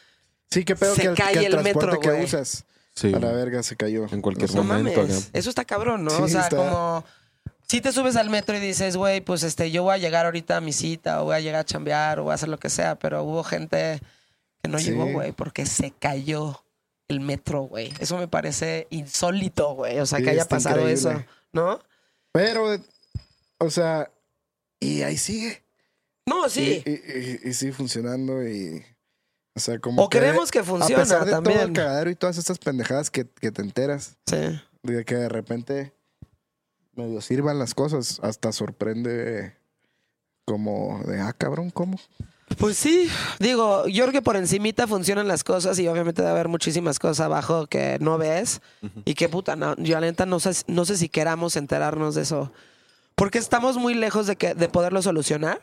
Sí, 0.49 0.63
qué 0.63 0.77
pedo 0.77 0.95
Se 0.95 1.01
que 1.01 1.07
el, 1.09 1.15
cae 1.15 1.33
que 1.33 1.45
el 1.45 1.61
metro, 1.61 1.99
que 1.99 2.09
güey. 2.09 2.23
usas 2.23 2.63
Sí. 2.95 3.13
a 3.13 3.19
la 3.19 3.33
verga 3.33 3.61
se 3.63 3.75
cayó. 3.75 4.05
En 4.11 4.21
cualquier 4.21 4.49
no 4.55 4.63
momento, 4.63 5.01
mames. 5.01 5.29
Eso 5.33 5.49
está 5.49 5.65
cabrón, 5.65 6.05
¿no? 6.05 6.09
Sí, 6.11 6.21
o 6.21 6.27
sea, 6.29 6.43
está- 6.43 6.55
como. 6.55 7.03
Si 7.69 7.81
te 7.81 7.91
subes 7.91 8.15
al 8.15 8.29
metro 8.29 8.55
y 8.55 8.59
dices, 8.61 8.95
güey, 8.95 9.19
pues 9.21 9.43
este, 9.43 9.71
yo 9.71 9.83
voy 9.83 9.95
a 9.95 9.97
llegar 9.97 10.25
ahorita 10.25 10.57
a 10.57 10.61
mi 10.61 10.71
cita, 10.71 11.21
o 11.21 11.25
voy 11.25 11.35
a 11.35 11.39
llegar 11.41 11.59
a 11.61 11.65
chambear, 11.65 12.19
o 12.19 12.23
voy 12.23 12.31
a 12.31 12.35
hacer 12.35 12.47
lo 12.49 12.59
que 12.59 12.69
sea, 12.69 12.95
pero 12.97 13.23
hubo 13.23 13.43
gente 13.43 13.99
que 14.61 14.69
no 14.69 14.79
Sí. 14.79 14.85
llegó, 14.91 15.05
güey, 15.11 15.33
porque 15.33 15.65
se 15.65 15.91
cayó 15.91 16.63
el 17.09 17.19
metro, 17.19 17.63
güey. 17.63 17.93
Eso 17.99 18.17
me 18.17 18.27
parece 18.29 18.87
insólito, 18.89 19.73
güey. 19.75 19.99
O 19.99 20.05
sea, 20.05 20.19
Sí, 20.19 20.23
que 20.23 20.29
haya 20.31 20.45
pasado 20.45 20.77
increíble. 20.77 20.93
eso, 21.11 21.25
¿no? 21.51 21.79
Pero, 22.31 22.77
o 23.59 23.69
sea, 23.69 24.11
y 24.79 25.01
ahí 25.01 25.17
sigue. 25.17 25.61
No, 26.25 26.47
sí. 26.49 26.83
Y, 26.85 26.89
y- 26.89 27.39
y- 27.43 27.49
y 27.49 27.53
sigue 27.53 27.71
funcionando 27.73 28.47
y... 28.47 28.83
O 29.55 29.59
sea, 29.59 29.79
como 29.79 30.03
O 30.03 30.09
queremos 30.09 30.51
que 30.51 30.63
funcione 30.63 30.95
A 31.01 31.03
pesar 31.03 31.25
de 31.25 31.31
todo 31.31 31.41
también. 31.41 31.59
el 31.61 31.73
cagadero 31.73 32.09
y 32.11 32.15
todas 32.15 32.37
estas 32.37 32.59
pendejadas 32.59 33.09
que, 33.09 33.27
que 33.27 33.51
te 33.51 33.61
enteras, 33.63 34.17
Sí. 34.27 34.61
de 34.83 35.03
que 35.03 35.15
de 35.15 35.29
repente 35.29 35.93
medio 36.97 37.21
sirvan 37.21 37.59
las 37.59 37.73
cosas, 37.73 38.19
hasta 38.21 38.51
sorprende 38.51 39.55
como 40.45 41.01
de, 41.05 41.19
ah, 41.19 41.33
cabrón, 41.33 41.69
¿cómo? 41.69 41.99
Pues 42.57 42.77
sí, 42.77 43.09
digo, 43.39 43.87
yo 43.87 44.05
creo 44.05 44.13
que 44.13 44.21
por 44.21 44.37
encimita 44.37 44.87
funcionan 44.87 45.27
las 45.27 45.43
cosas 45.43 45.77
y 45.79 45.87
obviamente 45.89 46.21
debe 46.21 46.31
haber 46.31 46.47
muchísimas 46.47 46.97
cosas 46.97 47.25
abajo 47.25 47.67
que 47.67 47.97
no 47.99 48.17
ves 48.17 48.61
y 49.03 49.15
que 49.15 49.27
puta, 49.27 49.57
no, 49.57 49.75
yo 49.75 49.95
la 49.95 50.01
neta 50.07 50.25
no 50.25 50.39
sé, 50.39 50.51
no 50.67 50.85
sé 50.85 50.97
si 50.97 51.09
queramos 51.09 51.57
enterarnos 51.57 52.15
de 52.15 52.21
eso. 52.21 52.51
Porque 53.15 53.37
estamos 53.37 53.75
muy 53.75 53.95
lejos 53.95 54.27
de, 54.27 54.37
que, 54.37 54.53
de 54.53 54.69
poderlo 54.69 55.01
solucionar 55.01 55.59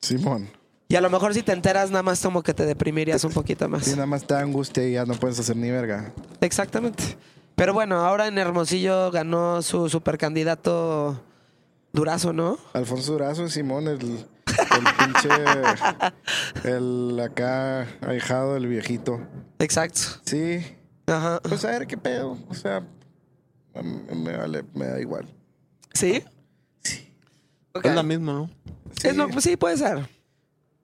Simón. 0.00 0.48
y 0.86 0.94
a 0.94 1.00
lo 1.00 1.10
mejor 1.10 1.34
si 1.34 1.42
te 1.42 1.52
enteras 1.52 1.90
nada 1.90 2.04
más 2.04 2.20
como 2.22 2.44
que 2.44 2.54
te 2.54 2.66
deprimirías 2.66 3.24
un 3.24 3.32
poquito 3.32 3.68
más. 3.68 3.84
Sí, 3.84 3.90
nada 3.92 4.06
más 4.06 4.24
te 4.24 4.34
da 4.34 4.40
angustia 4.40 4.86
y 4.88 4.92
ya 4.92 5.04
no 5.04 5.14
puedes 5.14 5.40
hacer 5.40 5.56
ni 5.56 5.70
verga. 5.70 6.12
Exactamente. 6.40 7.02
Pero 7.58 7.74
bueno, 7.74 7.96
ahora 7.96 8.28
en 8.28 8.38
Hermosillo 8.38 9.10
ganó 9.10 9.60
su 9.62 9.88
supercandidato 9.88 11.20
Durazo, 11.92 12.32
¿no? 12.32 12.56
Alfonso 12.72 13.12
Durazo, 13.12 13.48
Simón, 13.48 13.88
el, 13.88 14.00
el 14.00 14.86
pinche, 14.98 15.28
el 16.64 17.18
acá 17.20 17.82
ahijado 18.02 18.54
del 18.54 18.68
viejito. 18.68 19.20
Exacto. 19.58 19.98
Sí, 20.24 20.64
Ajá. 21.06 21.40
pues 21.42 21.64
a 21.64 21.70
ver 21.72 21.86
qué 21.88 21.98
pedo. 21.98 22.38
O 22.48 22.54
sea, 22.54 22.86
me, 23.82 24.36
vale, 24.36 24.64
me 24.74 24.86
da 24.86 25.00
igual. 25.00 25.28
¿Sí? 25.94 26.22
Ok. 27.72 27.86
Es 27.86 27.94
la 27.94 28.02
misma, 28.04 28.32
¿no? 28.34 28.50
Es 29.02 29.16
lo- 29.16 29.28
pues 29.28 29.42
sí, 29.44 29.56
puede 29.56 29.76
ser. 29.76 30.08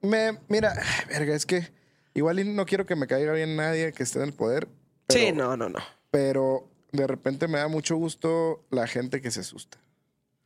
Me, 0.03 0.39
mira, 0.49 0.75
verga, 1.09 1.35
es 1.37 1.47
que 1.47 1.73
igual 2.15 2.41
y 2.41 2.45
no 2.53 2.67
quiero 2.67 2.85
que 2.85 2.97
me 2.97 3.07
caiga 3.07 3.33
bien 3.33 3.55
nadie 3.57 3.93
que 3.93 4.03
esté 4.03 4.19
en 4.19 4.25
el 4.27 4.33
poder. 4.33 4.69
Pero, 5.07 5.21
Sí, 5.21 5.33
no, 5.33 5.57
no, 5.57 5.69
no. 5.69 5.79
Pero 6.14 6.68
de 6.92 7.09
repente 7.09 7.48
me 7.48 7.59
da 7.59 7.66
mucho 7.66 7.96
gusto 7.96 8.62
la 8.70 8.87
gente 8.87 9.20
que 9.20 9.33
se 9.33 9.40
asusta. 9.40 9.79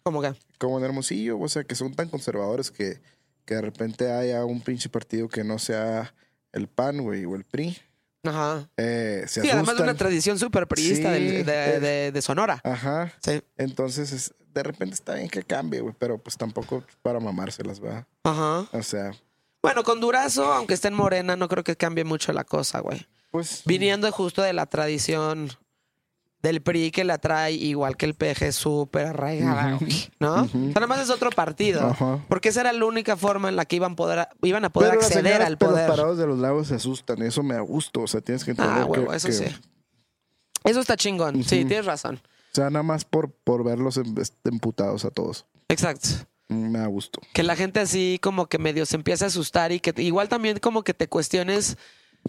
¿Cómo 0.02 0.22
que? 0.22 0.32
Como 0.56 0.78
en 0.78 0.84
Hermosillo, 0.86 1.38
o 1.38 1.46
sea, 1.46 1.62
que 1.62 1.74
son 1.74 1.92
tan 1.94 2.08
conservadores 2.08 2.70
que, 2.70 3.02
que 3.44 3.56
de 3.56 3.60
repente 3.60 4.10
haya 4.10 4.46
un 4.46 4.62
pinche 4.62 4.88
partido 4.88 5.28
que 5.28 5.44
no 5.44 5.58
sea 5.58 6.14
el 6.52 6.68
PAN, 6.68 7.02
güey, 7.02 7.26
o 7.26 7.34
el 7.36 7.44
PRI. 7.44 7.76
Ajá. 8.24 8.66
Eh, 8.78 9.24
se 9.28 9.42
Sí, 9.42 9.50
además 9.50 9.76
de 9.76 9.82
una 9.82 9.94
tradición 9.94 10.38
súper 10.38 10.66
priista 10.66 11.14
Sí, 11.14 11.22
del- 11.26 11.44
de, 11.44 11.74
eh. 11.74 11.80
de- 11.80 12.12
de 12.12 12.22
Sonora. 12.22 12.60
Ajá. 12.64 13.12
Sí. 13.22 13.42
Entonces, 13.58 14.10
es- 14.12 14.34
de 14.54 14.62
repente 14.62 14.94
está 14.94 15.16
bien 15.16 15.28
que 15.28 15.42
cambie, 15.42 15.82
güey, 15.82 15.94
pero 15.98 16.16
pues 16.16 16.38
tampoco 16.38 16.82
para 17.02 17.20
mamárselas, 17.20 17.78
¿verdad? 17.78 18.06
Ajá. 18.24 18.66
O 18.72 18.82
sea, 18.82 19.10
Bueno, 19.60 19.84
con 19.84 20.00
Durazo, 20.00 20.50
aunque 20.50 20.72
esté 20.72 20.88
en 20.88 20.94
Morena, 20.94 21.36
no 21.36 21.46
creo 21.48 21.62
que 21.62 21.76
cambie 21.76 22.04
mucho 22.04 22.32
la 22.32 22.44
cosa, 22.44 22.80
güey. 22.80 23.06
Pues. 23.30 23.62
Viniendo 23.66 24.10
justo 24.12 24.42
de 24.42 24.52
la 24.52 24.66
tradición 24.66 25.50
del 26.42 26.62
PRI 26.62 26.92
que 26.92 27.02
la 27.02 27.18
trae 27.18 27.52
igual 27.52 27.96
que 27.96 28.06
el 28.06 28.14
PG 28.14 28.52
súper 28.52 29.06
arraigada, 29.08 29.78
¿no? 30.20 30.44
Ujú. 30.44 30.58
O 30.58 30.72
sea, 30.72 30.74
nada 30.74 30.86
más 30.86 31.00
es 31.00 31.10
otro 31.10 31.30
partido. 31.30 31.96
Porque 32.28 32.50
esa 32.50 32.60
era 32.60 32.72
la 32.72 32.84
única 32.84 33.16
forma 33.16 33.48
en 33.48 33.56
la 33.56 33.64
que 33.64 33.74
iban, 33.76 33.96
poder, 33.96 34.28
iban 34.42 34.64
a 34.64 34.70
poder 34.70 34.90
Pero 34.90 35.02
acceder 35.02 35.42
al 35.42 35.58
poder. 35.58 35.88
parados 35.88 36.16
de 36.16 36.26
los 36.28 36.38
lagos 36.38 36.68
se 36.68 36.76
asustan, 36.76 37.22
eso 37.22 37.42
me 37.42 37.54
da 37.54 37.60
gusto, 37.60 38.02
o 38.02 38.06
sea, 38.06 38.20
tienes 38.20 38.44
que 38.44 38.52
entender 38.52 38.82
Ah, 38.82 38.86
huevo, 38.86 39.10
que- 39.10 39.16
eso 39.16 39.26
que- 39.28 39.34
sí. 39.34 39.44
Eso 40.64 40.80
está 40.80 40.96
chingón. 40.96 41.42
Sí, 41.44 41.64
tienes 41.64 41.86
razón. 41.86 42.16
O 42.52 42.54
sea, 42.54 42.70
nada 42.70 42.82
más 42.82 43.04
por, 43.04 43.30
por 43.32 43.64
verlos 43.64 43.96
este, 43.96 44.50
emputados 44.50 45.04
a 45.04 45.10
todos. 45.10 45.46
Exacto. 45.68 46.08
Mm, 46.48 46.70
Me 46.70 46.78
da 46.78 46.86
gusto. 46.86 47.20
Que 47.32 47.42
la 47.42 47.56
gente 47.56 47.80
así 47.80 48.18
como 48.22 48.46
que 48.46 48.58
medio 48.58 48.86
se 48.86 48.96
empieza 48.96 49.24
a 49.26 49.28
asustar 49.28 49.70
y 49.72 49.80
que 49.80 49.92
igual 50.02 50.28
también 50.28 50.58
como 50.58 50.82
que 50.82 50.94
te 50.94 51.08
cuestiones 51.08 51.76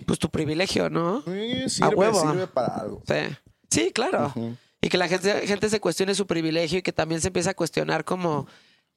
pues 0.06 0.20
tu 0.20 0.30
privilegio, 0.30 0.90
¿no? 0.90 1.22
Sí, 1.24 1.64
A 1.66 1.70
sirve, 1.70 1.96
huevo. 1.96 2.22
sirve 2.22 2.48
para 2.48 2.76
algo. 2.76 3.02
Sí. 3.08 3.36
Sí, 3.70 3.92
claro. 3.92 4.34
Y 4.82 4.90
que 4.90 4.98
la 4.98 5.08
gente, 5.08 5.46
gente 5.48 5.70
se 5.70 5.80
cuestione 5.80 6.16
su 6.16 6.26
privilegio 6.26 6.80
y 6.80 6.82
que 6.82 6.94
también 6.94 7.22
se 7.22 7.28
empieza 7.28 7.52
a 7.52 7.54
cuestionar 7.54 8.06
como, 8.06 8.48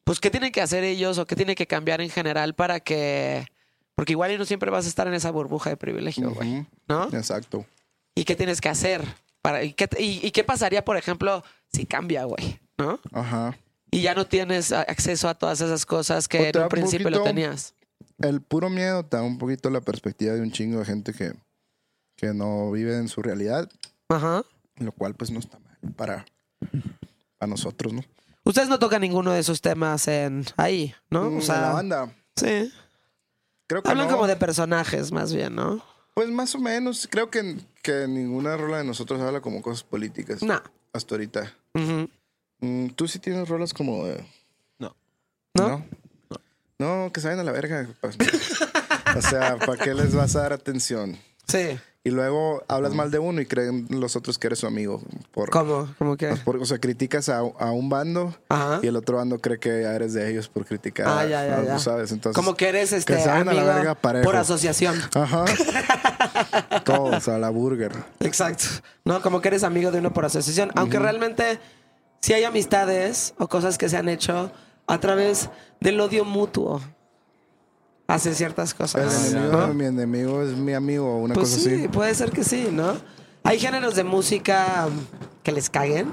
pues, 0.04 0.20
¿qué 0.20 0.30
tienen 0.30 0.52
que 0.52 0.60
hacer 0.62 0.84
ellos 0.84 1.18
o 1.18 1.26
qué 1.26 1.36
tienen 1.36 1.54
que 1.56 1.66
cambiar 1.66 2.00
en 2.00 2.10
general 2.10 2.54
para 2.54 2.80
que... 2.80 3.44
Porque 3.94 4.12
igual 4.12 4.32
y 4.32 4.38
no 4.38 4.44
siempre 4.46 4.70
vas 4.70 4.86
a 4.86 4.88
estar 4.88 5.06
en 5.06 5.14
esa 5.14 5.30
burbuja 5.30 5.70
de 5.70 5.76
privilegio, 5.76 6.30
güey. 6.30 6.66
¿no? 6.88 7.04
Exacto. 7.12 7.66
¿Y 8.14 8.24
qué 8.24 8.34
tienes 8.36 8.60
que 8.60 8.68
hacer 8.70 9.02
Para, 9.42 9.62
¿y, 9.64 9.72
qué, 9.74 9.88
y- 9.98 10.26
y 10.26 10.30
qué 10.30 10.44
pasaría, 10.44 10.84
por 10.84 10.96
ejemplo, 10.96 11.42
si 11.72 11.84
cambia, 11.84 12.24
güey? 12.24 12.60
¿No? 12.78 12.98
Ajá. 13.12 13.58
Y 13.90 14.00
ya 14.02 14.14
no 14.14 14.24
tienes 14.26 14.72
a- 14.72 14.82
acceso 14.82 15.28
a 15.28 15.34
todas 15.34 15.60
esas 15.60 15.84
cosas 15.84 16.26
que 16.28 16.48
en 16.48 16.58
un 16.58 16.68
principio 16.68 17.10
lo 17.10 17.22
tenías. 17.22 17.74
El 18.22 18.40
puro 18.40 18.70
miedo 18.70 19.04
te 19.04 19.16
da 19.16 19.22
un 19.22 19.38
poquito 19.38 19.68
la 19.70 19.80
perspectiva 19.80 20.34
de 20.34 20.40
un 20.40 20.50
chingo 20.52 20.78
de 20.78 20.84
gente 20.84 21.12
que, 21.12 21.32
que 22.16 22.32
no 22.34 22.70
vive 22.70 22.96
en 22.96 23.08
su 23.08 23.22
realidad, 23.22 23.68
Ajá. 24.08 24.44
lo 24.76 24.92
cual 24.92 25.14
pues 25.14 25.30
no 25.30 25.38
está 25.40 25.58
mal 25.58 25.76
para, 25.96 26.24
para 27.38 27.50
nosotros, 27.50 27.92
¿no? 27.92 28.02
Ustedes 28.44 28.68
no 28.68 28.78
tocan 28.78 29.02
ninguno 29.02 29.30
de 29.32 29.40
esos 29.40 29.60
temas 29.60 30.08
en 30.08 30.44
ahí, 30.56 30.94
¿no? 31.10 31.30
Mm, 31.30 31.34
O 31.34 31.36
en 31.36 31.42
sea, 31.42 31.60
la 31.60 31.72
banda. 31.72 32.14
sí. 32.36 32.72
Creo 33.68 33.82
que 33.82 33.88
Hablan 33.90 34.08
no. 34.08 34.12
como 34.14 34.26
de 34.26 34.36
personajes, 34.36 35.12
más 35.12 35.32
bien, 35.32 35.54
¿no? 35.54 35.82
Pues 36.14 36.28
más 36.28 36.54
o 36.54 36.58
menos. 36.58 37.08
Creo 37.10 37.30
que, 37.30 37.56
que 37.82 38.06
ninguna 38.06 38.56
rola 38.56 38.78
de 38.78 38.84
nosotros 38.84 39.18
habla 39.22 39.40
como 39.40 39.62
cosas 39.62 39.82
políticas. 39.82 40.42
No. 40.42 40.60
Hasta 40.92 41.14
ahorita. 41.14 41.54
Mm, 42.60 42.88
Tú 42.88 43.08
sí 43.08 43.18
tienes 43.18 43.48
rolas 43.48 43.72
como 43.72 44.04
de... 44.04 44.22
No. 44.78 44.94
¿No? 45.54 45.68
¿No? 45.68 45.84
No, 46.82 47.12
que 47.12 47.20
saben 47.20 47.38
a 47.38 47.44
la 47.44 47.52
verga. 47.52 47.88
pues. 48.00 48.16
o 49.16 49.22
sea, 49.22 49.56
¿para 49.58 49.76
qué 49.82 49.94
les 49.94 50.14
vas 50.14 50.34
a 50.36 50.40
dar 50.42 50.52
atención? 50.52 51.16
Sí. 51.46 51.78
Y 52.04 52.10
luego 52.10 52.64
hablas 52.66 52.94
mal 52.94 53.12
de 53.12 53.20
uno 53.20 53.40
y 53.40 53.46
creen 53.46 53.86
los 53.90 54.16
otros 54.16 54.36
que 54.36 54.48
eres 54.48 54.58
su 54.58 54.66
amigo. 54.66 55.00
Por, 55.30 55.50
¿Cómo? 55.50 55.88
¿Cómo 55.98 56.16
que? 56.16 56.34
por- 56.44 56.56
o 56.56 56.66
sea, 56.66 56.78
criticas 56.78 57.28
a, 57.28 57.38
a 57.38 57.70
un 57.70 57.88
bando 57.88 58.34
Ajá. 58.48 58.80
y 58.82 58.88
el 58.88 58.96
otro 58.96 59.18
bando 59.18 59.38
cree 59.38 59.60
que 59.60 59.82
ya 59.82 59.94
eres 59.94 60.12
de 60.12 60.28
ellos 60.28 60.48
por 60.48 60.64
criticar. 60.66 61.06
Ah, 61.06 61.24
ya, 61.24 61.46
ya, 61.46 61.56
¿no? 61.58 61.64
ya. 61.64 61.74
Tú 61.76 61.80
sabes, 61.80 62.10
entonces... 62.10 62.34
Como 62.34 62.56
que 62.56 62.68
eres 62.70 62.92
este 62.92 63.14
que 63.14 63.20
saben 63.22 63.48
a 63.48 63.52
la 63.52 63.60
amigo 63.60 63.74
verga 63.76 63.94
parejo. 63.94 64.24
por 64.24 64.34
asociación. 64.34 65.00
Ajá. 65.14 65.44
Todos 66.84 67.28
a 67.28 67.38
la 67.38 67.50
burger. 67.50 67.92
Exacto. 68.20 68.64
No, 69.04 69.22
como 69.22 69.40
que 69.40 69.48
eres 69.48 69.62
amigo 69.62 69.92
de 69.92 69.98
uno 70.00 70.12
por 70.12 70.24
asociación. 70.24 70.72
Aunque 70.74 70.98
realmente 70.98 71.60
sí 72.20 72.32
hay 72.32 72.42
amistades 72.44 73.34
o 73.38 73.48
cosas 73.48 73.78
que 73.78 73.88
se 73.88 73.96
han 73.96 74.08
hecho 74.08 74.50
a 74.86 74.98
través 75.00 75.48
del 75.80 76.00
odio 76.00 76.24
mutuo. 76.24 76.80
Hacen 78.06 78.34
ciertas 78.34 78.72
El 78.72 78.76
cosas. 78.78 79.32
enemigo 79.32 79.52
¿no? 79.52 79.68
de 79.68 79.74
mi 79.74 79.84
enemigo 79.86 80.42
es 80.42 80.50
mi 80.56 80.74
amigo, 80.74 81.18
una 81.18 81.34
Pues 81.34 81.50
cosa 81.50 81.60
sí, 81.62 81.74
así. 81.74 81.88
puede 81.88 82.14
ser 82.14 82.30
que 82.30 82.44
sí, 82.44 82.68
¿no? 82.70 82.94
Hay 83.44 83.58
géneros 83.58 83.94
de 83.94 84.04
música 84.04 84.88
que 85.42 85.52
les 85.52 85.70
caguen. 85.70 86.08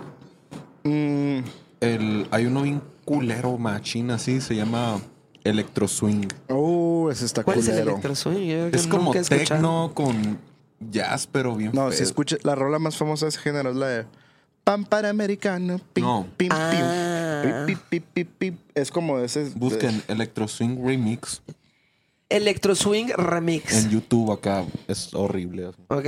Mm, 0.83 1.39
El, 1.81 2.27
hay 2.31 2.45
uno 2.45 2.61
bien 2.61 2.81
culero, 3.05 3.57
machín, 3.57 4.11
así, 4.11 4.39
se 4.39 4.55
llama 4.55 4.99
Electro 5.43 5.87
Swing. 5.87 6.27
uh, 6.49 7.09
ese 7.09 7.25
está 7.25 7.43
¿Cuál 7.43 7.59
es 7.59 7.67
el 7.67 7.73
culero. 7.73 7.91
electro 7.91 8.15
swing? 8.15 8.47
Yo 8.47 8.67
Es 8.67 8.87
como 8.87 9.11
techno 9.11 9.91
con 9.93 10.37
jazz, 10.79 11.27
pero 11.27 11.55
bien 11.55 11.71
No, 11.73 11.89
feo. 11.89 11.97
si 11.97 12.03
escuchas, 12.03 12.39
la 12.43 12.55
rola 12.55 12.79
más 12.79 12.95
famosa 12.97 13.25
de 13.25 13.29
ese 13.29 13.39
género 13.39 13.71
es 13.71 13.75
la 13.75 13.87
de 13.87 14.05
Pam 14.69 14.85
para 14.85 15.09
americano. 15.09 15.81
Pim, 15.93 16.03
No. 16.03 16.27
pim, 16.37 16.49
Ah. 16.51 17.41
pim. 17.41 17.65
Pip, 17.65 17.79
pip, 17.89 18.05
pip, 18.13 18.29
pip. 18.37 18.59
Es 18.75 18.91
como 18.91 19.17
de 19.17 19.25
ese. 19.25 19.49
Busquen 19.55 20.03
Electro 20.07 20.47
Swing 20.47 20.77
Remix 20.85 21.41
Electro 22.29 22.75
swing 22.75 23.07
remix. 23.17 23.73
en 23.73 23.89
YouTube 23.89 24.31
acá. 24.31 24.63
Es 24.87 25.11
horrible. 25.15 25.71
Ok. 25.87 26.05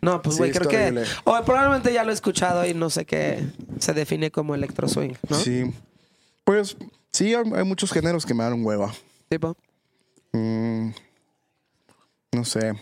No, 0.00 0.22
pues 0.22 0.36
Sí, 0.36 0.38
güey, 0.38 0.52
creo 0.52 0.70
que. 0.70 0.76
horrible. 0.78 1.04
O 1.24 1.38
probablemente 1.44 1.92
ya 1.92 2.02
lo 2.02 2.10
he 2.10 2.14
escuchado 2.14 2.64
y 2.64 2.72
no 2.72 2.88
sé 2.88 3.04
qué 3.04 3.44
se 3.78 3.92
define 3.92 4.30
como 4.30 4.54
electro 4.54 4.88
swing, 4.88 5.12
¿no? 5.28 5.36
Sí. 5.36 5.64
Pues 6.44 6.78
sí, 7.12 7.34
hay, 7.34 7.42
hay 7.56 7.64
muchos 7.64 7.92
géneros 7.92 8.24
que 8.24 8.32
me 8.32 8.42
dan 8.44 8.64
hueva. 8.64 8.90
Tipo. 9.28 9.54
Mm, 10.32 10.92
no 12.32 12.44
sé. 12.46 12.72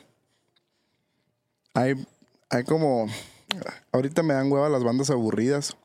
Hay, 1.74 1.94
hay 2.48 2.62
como. 2.62 3.08
Ahorita 3.92 4.22
me 4.22 4.34
dan 4.34 4.51
hueva 4.51 4.68
las 4.68 4.84
bandas 4.84 5.11
aburridas. 5.11 5.76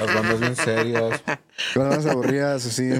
Las 0.00 0.14
bandas 0.14 0.40
bien 0.40 0.56
serias. 0.56 1.22
Las 1.26 1.88
bandas 1.88 2.06
aburridas, 2.06 2.64
así. 2.66 2.90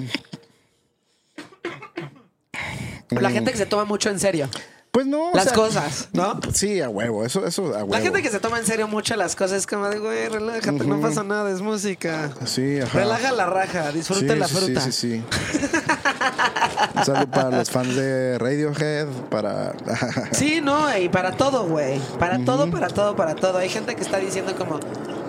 La 3.11 3.31
gente 3.31 3.51
que 3.53 3.57
se 3.57 3.67
toma 3.67 3.85
mucho 3.85 4.11
en 4.11 4.19
serio. 4.19 4.49
Pues 4.95 5.09
no. 5.09 5.33
o 5.33 5.35
Las 5.35 5.47
sea, 5.47 5.55
cosas, 5.55 6.09
¿no? 6.13 6.39
Sí, 6.53 6.81
a 6.81 6.89
huevo. 6.89 7.25
Eso, 7.25 7.45
eso 7.45 7.65
a 7.75 7.79
huevo. 7.79 7.93
La 7.93 8.01
gente 8.01 8.23
que 8.23 8.31
se 8.31 8.39
toma 8.39 8.61
en 8.61 8.65
serio 8.65 8.87
mucho 8.87 9.17
las 9.17 9.35
cosas 9.35 9.59
es 9.59 9.67
como 9.67 9.89
de, 9.89 9.99
güey, 9.99 10.29
relájate, 10.29 10.71
no 10.71 11.01
pasa 11.01 11.25
nada, 11.25 11.51
es 11.51 11.61
música. 11.61 12.31
Sí, 12.45 12.79
ajá. 12.81 13.01
Relaja 13.01 13.33
la 13.33 13.47
raja, 13.47 13.91
disfruta 13.91 14.21
Sí, 14.21 14.39
la 14.39 14.47
sí, 14.47 14.55
fruta. 14.55 14.81
Sí, 14.81 14.93
sí, 14.93 15.11
sí. 15.11 15.25
Un 16.95 17.05
saludo 17.05 17.27
para 17.29 17.51
los 17.51 17.69
fans 17.73 17.97
de 17.97 18.39
Radiohead, 18.39 19.09
para... 19.31 19.73
Sí, 20.31 20.61
no, 20.61 20.97
y 20.97 21.09
para 21.09 21.33
todo, 21.33 21.67
güey. 21.67 21.99
Para 22.21 22.45
todo, 22.45 22.71
para 22.71 22.87
todo, 22.87 23.17
para 23.17 23.35
todo. 23.35 23.59
Hay 23.59 23.71
gente 23.71 23.97
que 23.97 24.03
está 24.03 24.19
diciendo 24.19 24.55
como, 24.57 24.79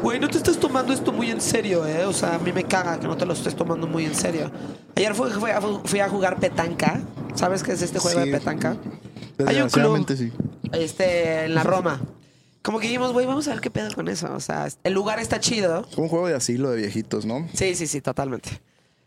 güey, 0.06 0.20
no 0.20 0.28
te 0.30 0.38
estás 0.38 0.60
tomando 0.60 0.94
esto 0.94 1.12
muy 1.12 1.32
en 1.32 1.42
serio, 1.42 1.84
¿eh? 1.88 2.06
O 2.06 2.14
sea, 2.14 2.36
a 2.36 2.38
mí 2.38 2.54
me 2.54 2.64
caga 2.64 3.00
que 3.00 3.08
no 3.08 3.18
te 3.18 3.26
lo 3.26 3.34
estés 3.34 3.56
tomando 3.56 3.88
muy 3.88 4.06
en 4.06 4.14
serio. 4.14 4.52
Ayer 4.96 5.16
fui, 5.16 5.32
fui 5.32 5.50
a, 5.50 5.60
fui 5.60 6.00
a 6.00 6.08
jugar 6.08 6.40
petanca. 6.40 7.02
¿Sabes 7.34 7.64
qué 7.64 7.72
es 7.72 7.82
este 7.82 7.98
juego 7.98 8.22
Sí. 8.22 8.30
de 8.30 8.38
petanca? 8.38 8.78
Hay 9.48 9.60
un 9.62 9.70
club 9.70 10.06
sí. 10.16 10.32
este, 10.74 11.46
en 11.46 11.56
la 11.56 11.64
Roma. 11.64 12.00
Como 12.62 12.80
que 12.80 12.86
dijimos, 12.86 13.14
güey, 13.14 13.26
vamos 13.26 13.48
a 13.48 13.52
ver 13.52 13.62
qué 13.62 13.72
pedo 13.72 13.90
con 13.96 14.08
eso. 14.08 14.32
O 14.32 14.40
sea, 14.40 14.68
el 14.84 14.94
lugar 14.94 15.18
está 15.20 15.40
chido. 15.40 15.88
Es 15.92 15.98
un 15.98 16.08
juego 16.08 16.28
de 16.28 16.36
asilo 16.36 16.70
de 16.70 16.78
viejitos, 16.78 17.26
¿no? 17.26 17.48
Sí, 17.56 17.74
sí, 17.74 17.88
sí, 17.88 18.00
totalmente. 18.00 18.62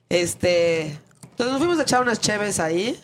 Este. 0.09 0.99
Entonces 1.23 1.53
nos 1.53 1.59
fuimos 1.59 1.79
a 1.79 1.83
echar 1.83 2.03
unas 2.03 2.21
cheves 2.21 2.59
ahí. 2.59 3.01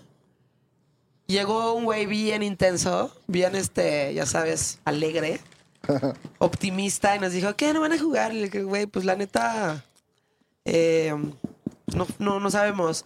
Llegó 1.29 1.75
un 1.75 1.85
güey 1.85 2.07
bien 2.07 2.43
intenso, 2.43 3.17
bien 3.29 3.55
este, 3.55 4.13
ya 4.15 4.27
sabes, 4.27 4.81
alegre, 4.85 5.41
optimista, 6.39 7.17
y 7.17 7.19
nos 7.21 7.33
dijo, 7.33 7.55
¿qué? 7.57 7.73
¿No 7.73 7.81
van 7.81 7.93
a 7.93 7.99
jugar? 7.99 8.33
Y 8.33 8.37
le 8.37 8.45
dije, 8.45 8.63
güey, 8.63 8.87
pues 8.87 9.05
la 9.05 9.17
neta. 9.17 9.85
eh, 10.65 11.15
no, 11.95 12.07
no, 12.19 12.41
no 12.41 12.51
sabemos. 12.51 13.05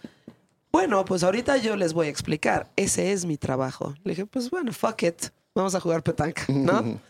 Bueno, 0.71 1.03
pues 1.05 1.23
ahorita 1.23 1.57
yo 1.57 1.75
les 1.75 1.93
voy 1.93 2.07
a 2.07 2.09
explicar. 2.09 2.69
Ese 2.75 3.11
es 3.11 3.25
mi 3.25 3.37
trabajo. 3.37 3.95
Le 4.03 4.11
dije, 4.11 4.25
pues 4.25 4.49
bueno, 4.49 4.71
fuck 4.71 5.03
it. 5.03 5.25
Vamos 5.55 5.73
a 5.75 5.79
jugar 5.79 6.03
petanca, 6.03 6.43
¿no? 6.47 6.99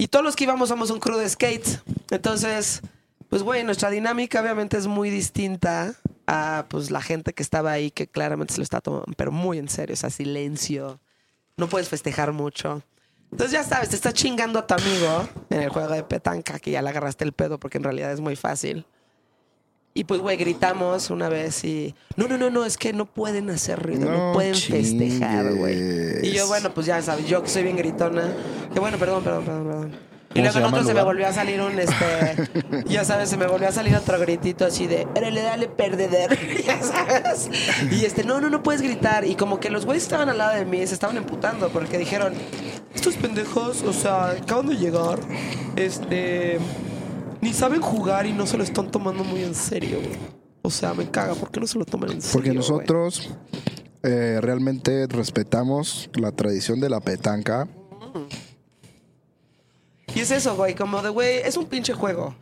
Y 0.00 0.06
todos 0.06 0.24
los 0.24 0.36
que 0.36 0.44
íbamos 0.44 0.68
somos 0.68 0.92
un 0.92 1.00
crew 1.00 1.18
de 1.18 1.28
skate. 1.28 1.66
Entonces, 2.12 2.82
pues 3.28 3.42
güey, 3.42 3.64
nuestra 3.64 3.90
dinámica 3.90 4.40
obviamente 4.40 4.76
es 4.78 4.86
muy 4.86 5.10
distinta 5.10 5.92
a 6.28 6.66
pues 6.68 6.92
la 6.92 7.02
gente 7.02 7.32
que 7.32 7.42
estaba 7.42 7.72
ahí 7.72 7.90
que 7.90 8.06
claramente 8.06 8.54
se 8.54 8.60
lo 8.60 8.62
está 8.62 8.80
tomando, 8.80 9.12
pero 9.16 9.32
muy 9.32 9.58
en 9.58 9.68
serio, 9.68 9.94
o 9.94 9.96
sea, 9.96 10.10
silencio. 10.10 11.00
No 11.56 11.68
puedes 11.68 11.88
festejar 11.88 12.32
mucho. 12.32 12.80
Entonces 13.30 13.52
ya 13.52 13.62
sabes, 13.62 13.90
te 13.90 13.96
estás 13.96 14.14
chingando 14.14 14.58
a 14.58 14.66
tu 14.66 14.74
amigo 14.74 15.28
en 15.50 15.62
el 15.62 15.68
juego 15.68 15.92
de 15.92 16.02
petanca, 16.02 16.58
que 16.58 16.70
ya 16.70 16.82
le 16.82 16.88
agarraste 16.88 17.24
el 17.24 17.32
pedo 17.32 17.58
porque 17.58 17.78
en 17.78 17.84
realidad 17.84 18.12
es 18.12 18.20
muy 18.20 18.36
fácil. 18.36 18.86
Y 19.94 20.04
pues, 20.04 20.20
güey, 20.20 20.36
gritamos 20.36 21.10
una 21.10 21.28
vez 21.28 21.64
y... 21.64 21.94
No, 22.16 22.28
no, 22.28 22.38
no, 22.38 22.50
no, 22.50 22.64
es 22.64 22.78
que 22.78 22.92
no 22.92 23.06
pueden 23.06 23.50
hacer 23.50 23.82
ruido, 23.82 24.10
no, 24.10 24.28
No 24.28 24.32
pueden 24.32 24.54
festejar, 24.54 25.52
güey. 25.54 26.24
Y 26.24 26.30
yo, 26.30 26.46
bueno, 26.46 26.72
pues 26.72 26.86
ya 26.86 27.02
sabes, 27.02 27.26
yo 27.26 27.42
que 27.42 27.48
soy 27.48 27.64
bien 27.64 27.76
gritona, 27.76 28.32
que 28.72 28.78
bueno, 28.78 28.96
perdón, 28.96 29.24
perdón, 29.24 29.44
perdón, 29.44 29.66
perdón. 29.66 30.07
Y 30.34 30.40
¿Cómo 30.40 30.44
luego 30.44 30.58
llama 30.58 30.68
otro 30.68 30.80
el 30.80 30.86
se 30.86 30.94
me 30.94 31.02
volvió 31.02 31.26
a 31.26 31.32
salir 31.32 31.60
un, 31.60 31.78
este... 31.78 32.84
ya 32.86 33.04
sabes, 33.04 33.30
se 33.30 33.36
me 33.36 33.46
volvió 33.46 33.68
a 33.68 33.72
salir 33.72 33.96
otro 33.96 34.18
gritito 34.20 34.66
así 34.66 34.86
de... 34.86 35.06
Órale, 35.16 35.42
dale, 35.42 35.68
perdedor. 35.68 36.36
ya 36.66 36.82
sabes. 36.82 37.50
Y 37.90 38.04
este, 38.04 38.24
no, 38.24 38.40
no, 38.40 38.50
no 38.50 38.62
puedes 38.62 38.82
gritar. 38.82 39.24
Y 39.24 39.36
como 39.36 39.58
que 39.58 39.70
los 39.70 39.86
güeyes 39.86 40.02
estaban 40.02 40.28
al 40.28 40.38
lado 40.38 40.54
de 40.54 40.64
mí 40.64 40.86
se 40.86 40.94
estaban 40.94 41.16
emputando 41.16 41.70
porque 41.70 41.98
dijeron... 41.98 42.34
Estos 42.94 43.14
pendejos, 43.16 43.82
o 43.82 43.92
sea, 43.92 44.30
acaban 44.30 44.66
de 44.66 44.76
llegar, 44.76 45.18
este... 45.76 46.58
Ni 47.40 47.52
saben 47.52 47.80
jugar 47.80 48.26
y 48.26 48.32
no 48.32 48.46
se 48.46 48.56
lo 48.56 48.64
están 48.64 48.90
tomando 48.90 49.22
muy 49.24 49.44
en 49.44 49.54
serio, 49.54 49.98
güey. 50.00 50.16
O 50.62 50.70
sea, 50.70 50.92
me 50.92 51.08
caga. 51.08 51.34
¿Por 51.34 51.50
qué 51.50 51.60
no 51.60 51.66
se 51.66 51.78
lo 51.78 51.84
toman 51.84 52.10
en 52.10 52.20
serio? 52.20 52.32
Porque 52.32 52.48
güey? 52.50 52.58
nosotros 52.58 53.30
eh, 54.02 54.38
realmente 54.42 55.06
respetamos 55.06 56.10
la 56.14 56.32
tradición 56.32 56.80
de 56.80 56.90
la 56.90 57.00
petanca. 57.00 57.68
Y 60.14 60.20
es 60.20 60.30
eso, 60.30 60.56
güey. 60.56 60.74
Como 60.74 61.02
de, 61.02 61.10
güey, 61.10 61.38
es 61.38 61.56
un 61.56 61.66
pinche 61.66 61.92
juego. 61.92 62.34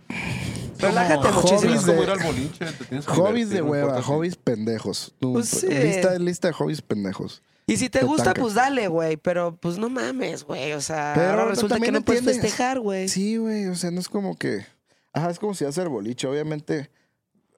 Relájate 0.79 1.29
Como 1.29 1.43
muchísimo. 1.43 1.61
hobbies 1.81 1.87
de- 1.87 2.03
ir 2.03 2.11
al 2.11 2.19
boliche, 2.21 2.65
te 2.67 2.85
tienes 2.85 3.07
que 3.07 3.13
Hobbies 3.13 3.51
de 3.51 3.63
hueva, 3.63 4.03
hobbies 4.03 4.37
pendejos. 4.37 5.15
Tú, 5.19 5.33
Pues 5.35 5.49
sí. 5.49 5.69
lista, 5.69 6.19
lista 6.19 6.49
de 6.49 6.55
hobbies 6.55 6.83
pendejos. 6.83 7.43
Y 7.67 7.79
si 7.79 7.89
te 7.89 8.03
gusta, 8.05 8.25
Petanca. 8.35 8.41
pues 8.43 8.55
dale, 8.55 8.87
güey. 8.89 9.17
Pero 9.17 9.57
pues 9.57 9.79
no 9.79 9.89
mames, 9.89 10.45
güey. 10.45 10.73
O 10.75 10.81
sea, 10.81 11.13
Pero 11.17 11.31
ahora 11.31 11.45
resulta 11.47 11.81
que 11.81 11.91
no 11.91 12.03
puedes 12.03 12.21
entiendes. 12.23 12.43
festejar, 12.43 12.79
güey. 12.81 13.09
Sí, 13.09 13.39
güey, 13.39 13.67
o 13.67 13.75
sea, 13.75 13.91
no 13.91 14.01
es 14.01 14.09
como 14.09 14.37
que... 14.37 14.65
Ajá, 15.13 15.31
es 15.31 15.39
como 15.39 15.55
si 15.55 15.65
hacer 15.65 15.89
boliche. 15.89 16.27
Obviamente, 16.29 16.91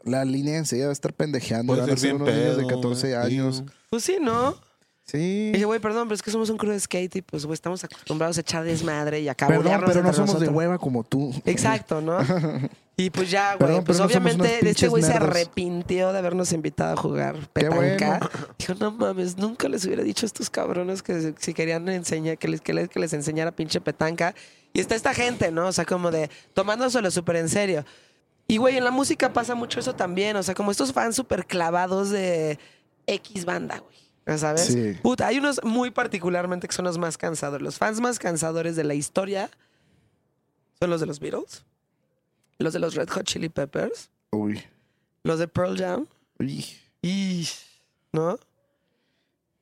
la 0.05 0.25
línea 0.25 0.57
enseguida 0.57 0.87
va 0.87 0.91
a 0.91 0.93
estar 0.93 1.13
pendejeando. 1.13 1.77
Van 1.77 1.91
a 1.91 1.97
ser 1.97 2.15
unos 2.15 2.29
niños 2.29 2.57
de 2.57 2.63
pedo, 2.65 2.69
14 2.69 3.09
sí. 3.09 3.13
años. 3.15 3.65
Pues 3.91 4.05
sí, 4.05 4.19
¿no? 4.21 4.57
Sí. 5.11 5.49
Y 5.49 5.53
dije, 5.53 5.65
güey, 5.65 5.81
perdón, 5.81 6.07
pero 6.07 6.17
es 6.17 6.23
que 6.23 6.31
somos 6.31 6.51
un 6.51 6.59
crew 6.59 6.71
de 6.71 6.79
skate 6.79 7.17
y 7.17 7.23
pues, 7.23 7.47
güey, 7.47 7.55
estamos 7.55 7.83
acostumbrados 7.83 8.37
a 8.37 8.43
echar 8.43 8.63
desmadre 8.63 9.21
y 9.21 9.29
a 9.29 9.35
Perdón, 9.35 9.83
pero 9.87 10.03
no 10.03 10.13
somos 10.13 10.35
de 10.35 10.35
nosotros. 10.35 10.51
hueva 10.51 10.79
como 10.79 11.03
tú. 11.03 11.33
Exacto, 11.45 12.01
¿no? 12.01 12.19
Y 13.01 13.11
pues 13.11 13.31
ya, 13.31 13.55
güey, 13.55 13.81
pues 13.83 13.99
no 13.99 14.07
obviamente 14.07 14.69
este 14.69 14.89
güey 14.89 15.05
se 15.05 15.13
arrepintió 15.13 16.13
de 16.13 16.19
habernos 16.19 16.53
invitado 16.53 16.95
a 16.95 16.97
jugar 16.97 17.37
petanca. 17.53 17.77
bueno. 17.77 18.31
Dijo, 18.59 18.75
no 18.75 18.91
mames, 18.91 19.39
nunca 19.39 19.69
les 19.69 19.85
hubiera 19.85 20.03
dicho 20.03 20.27
a 20.27 20.29
estos 20.29 20.51
cabrones 20.51 21.01
que 21.01 21.33
si 21.39 21.55
querían 21.55 21.89
enseñar, 21.89 22.39
que 22.39 22.49
les, 22.49 22.61
que 22.61 22.75
les, 22.75 22.89
que 22.89 22.99
les 22.99 23.13
enseñara 23.13 23.53
pinche 23.53 23.81
petanca. 23.81 24.35
Y 24.73 24.81
está 24.81 24.97
esta 24.97 25.15
gente, 25.15 25.53
¿no? 25.53 25.69
O 25.69 25.73
sea, 25.73 25.85
como 25.85 26.11
de 26.11 26.29
tomándoselo 26.55 27.09
súper 27.13 27.37
en 27.37 27.49
serio. 27.49 27.85
Y, 28.49 28.57
güey, 28.57 28.77
en 28.77 28.83
la 28.83 28.91
música 28.91 29.33
pasa 29.33 29.55
mucho 29.55 29.79
eso 29.79 29.95
también. 29.95 30.35
O 30.35 30.43
sea, 30.43 30.57
como 30.57 30.73
estos 30.73 30.93
fans 30.93 31.15
súper 31.15 31.47
clavados 31.47 32.11
de 32.11 32.59
X 33.07 33.45
banda, 33.45 33.79
güey. 33.79 34.08
¿Sabes? 34.37 34.67
Sí. 34.67 34.97
Puta, 35.03 35.27
hay 35.29 35.39
unos 35.39 35.61
muy 35.65 35.91
particularmente 35.91 36.69
que 36.69 36.75
son 36.75 36.85
los 36.85 36.99
más 36.99 37.17
cansadores. 37.17 37.63
Los 37.65 37.79
fans 37.79 38.01
más 38.01 38.19
cansadores 38.19 38.77
de 38.77 38.85
la 38.85 38.95
historia 38.95 39.51
son 40.79 40.91
los 40.91 41.01
de 41.01 41.07
los 41.07 41.19
Beatles, 41.19 41.65
los 42.59 42.73
de 42.75 42.79
los 42.79 42.95
Red 42.95 43.09
Hot 43.09 43.25
Chili 43.25 43.49
Peppers, 43.49 44.11
Uy. 44.31 44.63
los 45.23 45.39
de 45.39 45.49
Pearl 45.49 45.79
Jam 45.79 46.07
Uy. 46.39 46.67
y. 47.01 47.49
¿No? 48.13 48.39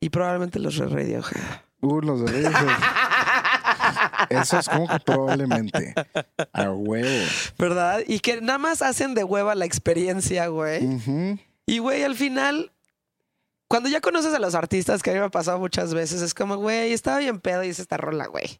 Y 0.01 0.09
probablemente 0.11 0.59
los 0.59 0.77
de 0.79 0.87
Radiohead. 0.87 1.61
Uh, 1.81 2.01
los 2.01 2.21
de 2.25 2.27
Radiohead. 2.43 2.77
Eso 4.31 4.59
es 4.59 4.69
como 4.69 4.89
que 4.89 4.99
probablemente. 5.01 5.95
A 6.53 6.71
huevo. 6.71 7.25
¿Verdad? 7.59 8.01
Y 8.07 8.19
que 8.21 8.41
nada 8.41 8.59
más 8.59 8.83
hacen 8.83 9.15
de 9.15 9.25
hueva 9.25 9.55
la 9.55 9.65
experiencia, 9.65 10.49
güey. 10.49 10.89
Y, 11.67 11.79
güey, 11.79 12.03
al 12.05 12.15
final, 12.15 12.73
cuando 13.69 13.89
ya 13.89 14.01
conoces 14.01 14.33
a 14.33 14.39
los 14.39 14.55
artistas, 14.55 15.03
que 15.03 15.11
a 15.11 15.13
mí 15.15 15.19
me 15.19 15.27
ha 15.27 15.31
pasado 15.31 15.59
muchas 15.59 15.93
veces, 15.93 16.23
es 16.23 16.35
como, 16.35 16.57
güey, 16.57 16.93
estaba 16.93 17.19
bien 17.19 17.41
pedo 17.41 17.65
y 17.65 17.69
hice 17.69 17.83
esta 17.83 17.97
rola, 17.97 18.27
güey. 18.27 18.59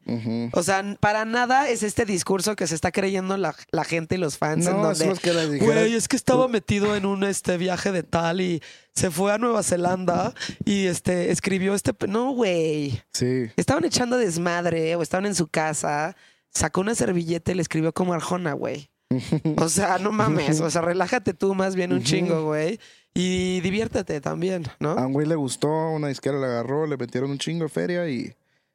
O 0.53 0.63
sea, 0.63 0.83
para 0.99 1.25
nada 1.25 1.69
es 1.69 1.83
este 1.85 2.05
discurso 2.05 2.57
que 2.57 2.67
se 2.67 2.75
está 2.75 2.91
creyendo 2.91 3.37
la, 3.37 3.55
la 3.71 3.85
gente 3.85 4.17
y 4.17 4.19
los 4.19 4.37
fans 4.37 4.67
en 4.67 4.77
No, 4.77 4.83
donde, 4.83 5.05
eso 5.05 5.13
es 5.13 5.21
que 5.21 5.33
les 5.33 5.61
güey, 5.61 5.95
es 5.95 6.09
que 6.09 6.17
estaba 6.17 6.49
metido 6.49 6.97
en 6.97 7.07
un 7.07 7.23
este 7.23 7.57
viaje 7.57 7.93
de 7.93 8.03
tal 8.03 8.41
y 8.41 8.63
se 8.95 9.11
fue 9.11 9.33
a 9.33 9.39
Nueva 9.39 9.63
Zelanda 9.63 10.35
y 10.65 10.87
este 10.87 11.31
escribió 11.31 11.75
este, 11.75 11.93
no, 12.09 12.33
güey. 12.33 13.01
Sí. 13.13 13.51
Estaban 13.57 13.85
echando 13.85 14.17
desmadre 14.17 14.97
o 14.97 15.03
estaban 15.03 15.27
en 15.27 15.35
su 15.37 15.47
casa, 15.47 16.17
sacó 16.51 16.81
una 16.81 16.95
servilleta 16.97 17.53
y 17.53 17.55
le 17.55 17.63
escribió 17.63 17.93
como 17.93 18.13
Arjona, 18.13 18.55
güey. 18.55 18.91
O 19.59 19.69
sea, 19.69 19.99
no 19.99 20.11
mames, 20.11 20.61
o 20.61 20.69
sea, 20.69 20.83
relájate 20.83 21.33
tú 21.33 21.55
más 21.55 21.77
bien 21.77 21.93
un 21.93 22.03
chingo, 22.03 22.45
güey. 22.45 22.81
Y 23.19 23.63
diviértete 23.63 24.21
también, 24.21 24.65
¿no? 24.79 24.91
A 24.91 25.07
un 25.07 25.15
güey 25.15 25.27
le 25.27 25.37
gustó, 25.37 25.71
una 25.91 26.09
disquera 26.09 26.37
la 26.37 26.49
agarró, 26.49 26.87
le 26.87 26.99
metieron 26.99 27.31
un 27.31 27.39
chingo 27.39 27.63
de 27.65 27.71
feria 27.71 28.07
y 28.11 28.35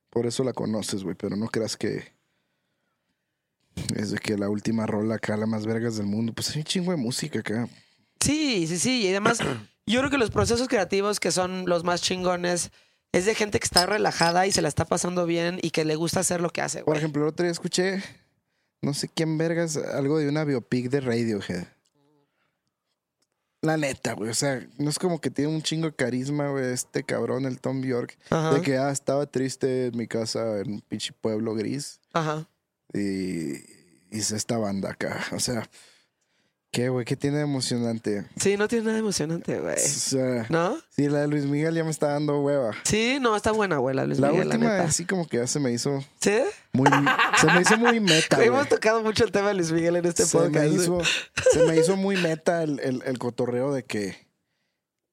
por 0.09 0.25
eso 0.25 0.43
la 0.43 0.51
conoces, 0.51 1.03
güey. 1.03 1.15
Pero 1.15 1.35
no 1.35 1.47
creas 1.47 1.77
que 1.77 2.11
es 3.95 4.09
de 4.09 4.17
que 4.17 4.39
la 4.39 4.49
última 4.49 4.87
rola 4.87 5.15
acá, 5.15 5.37
la 5.37 5.45
más 5.45 5.67
vergas 5.67 5.95
del 5.97 6.07
mundo. 6.07 6.33
Pues 6.33 6.49
hay 6.49 6.57
un 6.57 6.63
chingo 6.63 6.89
de 6.89 6.97
música 6.97 7.37
acá. 7.37 7.69
Sí, 8.19 8.65
sí, 8.65 8.79
sí. 8.79 9.03
Y 9.03 9.09
además, 9.09 9.37
yo 9.85 9.99
creo 9.99 10.09
que 10.09 10.17
los 10.17 10.31
procesos 10.31 10.67
creativos 10.67 11.19
que 11.19 11.31
son 11.31 11.65
los 11.67 11.83
más 11.83 12.01
chingones 12.01 12.71
es 13.11 13.25
de 13.27 13.35
gente 13.35 13.59
que 13.59 13.65
está 13.65 13.85
relajada 13.85 14.47
y 14.47 14.51
se 14.51 14.63
la 14.63 14.69
está 14.69 14.85
pasando 14.85 15.27
bien 15.27 15.59
y 15.61 15.69
que 15.69 15.85
le 15.85 15.95
gusta 15.95 16.21
hacer 16.21 16.41
lo 16.41 16.49
que 16.49 16.61
hace, 16.61 16.79
Por 16.79 16.85
güey. 16.93 16.97
ejemplo, 16.97 17.21
el 17.21 17.29
otro 17.29 17.43
día 17.43 17.51
escuché, 17.51 18.01
no 18.81 18.95
sé 18.95 19.07
quién 19.07 19.37
vergas, 19.37 19.77
algo 19.77 20.17
de 20.17 20.27
una 20.27 20.45
biopic 20.45 20.89
de 20.89 21.01
Radiohead. 21.01 21.67
La 23.61 23.77
neta, 23.77 24.13
güey. 24.13 24.31
O 24.31 24.33
sea, 24.33 24.67
no 24.77 24.89
es 24.89 24.97
como 24.97 25.21
que 25.21 25.29
tiene 25.29 25.53
un 25.53 25.61
chingo 25.61 25.87
de 25.87 25.95
carisma, 25.95 26.49
güey, 26.49 26.73
este 26.73 27.03
cabrón, 27.03 27.45
el 27.45 27.59
Tom 27.59 27.83
York. 27.83 28.17
Ajá. 28.29 28.55
De 28.55 28.61
que, 28.61 28.77
ah, 28.77 28.91
estaba 28.91 29.27
triste 29.27 29.87
en 29.87 29.97
mi 29.97 30.07
casa 30.07 30.59
en 30.59 30.73
un 30.73 30.81
pinche 30.81 31.13
pueblo 31.13 31.53
gris. 31.53 31.99
Ajá. 32.13 32.47
Y 32.93 33.63
hice 34.09 34.35
esta 34.35 34.57
banda 34.57 34.91
acá. 34.91 35.23
O 35.33 35.39
sea, 35.39 35.69
¿qué, 36.71 36.89
güey? 36.89 37.05
¿Qué 37.05 37.15
tiene 37.15 37.37
de 37.37 37.43
emocionante? 37.43 38.25
Sí, 38.39 38.55
no 38.57 38.67
tiene 38.67 38.85
nada 38.85 38.97
emocionante, 38.99 39.59
güey. 39.59 39.75
O 39.75 39.77
sea, 39.77 40.45
¿No? 40.49 40.77
sí, 40.89 41.07
la 41.09 41.19
de 41.21 41.27
Luis 41.27 41.45
Miguel 41.45 41.75
ya 41.75 41.83
me 41.83 41.89
está 41.91 42.07
dando 42.07 42.39
hueva. 42.41 42.71
Sí, 42.83 43.17
no, 43.21 43.35
está 43.35 43.51
buena, 43.51 43.77
güey, 43.77 43.95
la 43.95 44.05
Luis 44.05 44.19
la 44.19 44.29
Miguel, 44.31 44.49
la 44.49 44.55
última, 44.55 44.79
así 44.81 45.05
como 45.05 45.27
que 45.27 45.37
ya 45.37 45.47
se 45.47 45.59
me 45.59 45.71
hizo 45.71 46.03
¿Sí? 46.21 46.39
muy. 46.73 46.89
se 47.39 47.47
me 47.47 47.61
hizo 47.61 47.77
muy 47.77 47.99
meta. 47.99 48.41
Hemos 48.43 48.67
tocado 48.69 49.03
mucho 49.03 49.23
el 49.25 49.31
tema 49.31 49.49
de 49.49 49.55
Luis 49.55 49.71
Miguel 49.71 49.97
en 49.97 50.05
este 50.05 50.25
se 50.25 50.37
podcast. 50.37 50.65
me, 50.67 50.67
hizo, 50.75 50.99
se 51.51 51.63
me 51.65 51.77
hizo 51.77 51.95
muy 51.97 52.15
meta 52.17 52.63
el, 52.63 52.79
el- 52.79 53.03
el 53.05 53.17
cotorreo 53.19 53.73
de 53.73 53.83
que 53.83 54.27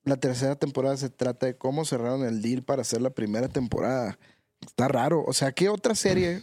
la 0.04 0.16
tercera 0.16 0.56
temporada 0.56 0.96
se 0.96 1.10
trata 1.10 1.46
de 1.46 1.56
cómo 1.58 1.84
cerraron 1.84 2.24
el 2.24 2.40
deal 2.40 2.62
para 2.62 2.82
hacer 2.82 3.02
la 3.02 3.10
primera 3.10 3.48
temporada. 3.48 4.18
Está 4.64 4.88
raro. 4.88 5.22
O 5.26 5.32
sea, 5.34 5.52
¿qué 5.52 5.68
otra 5.68 5.94
serie 5.94 6.40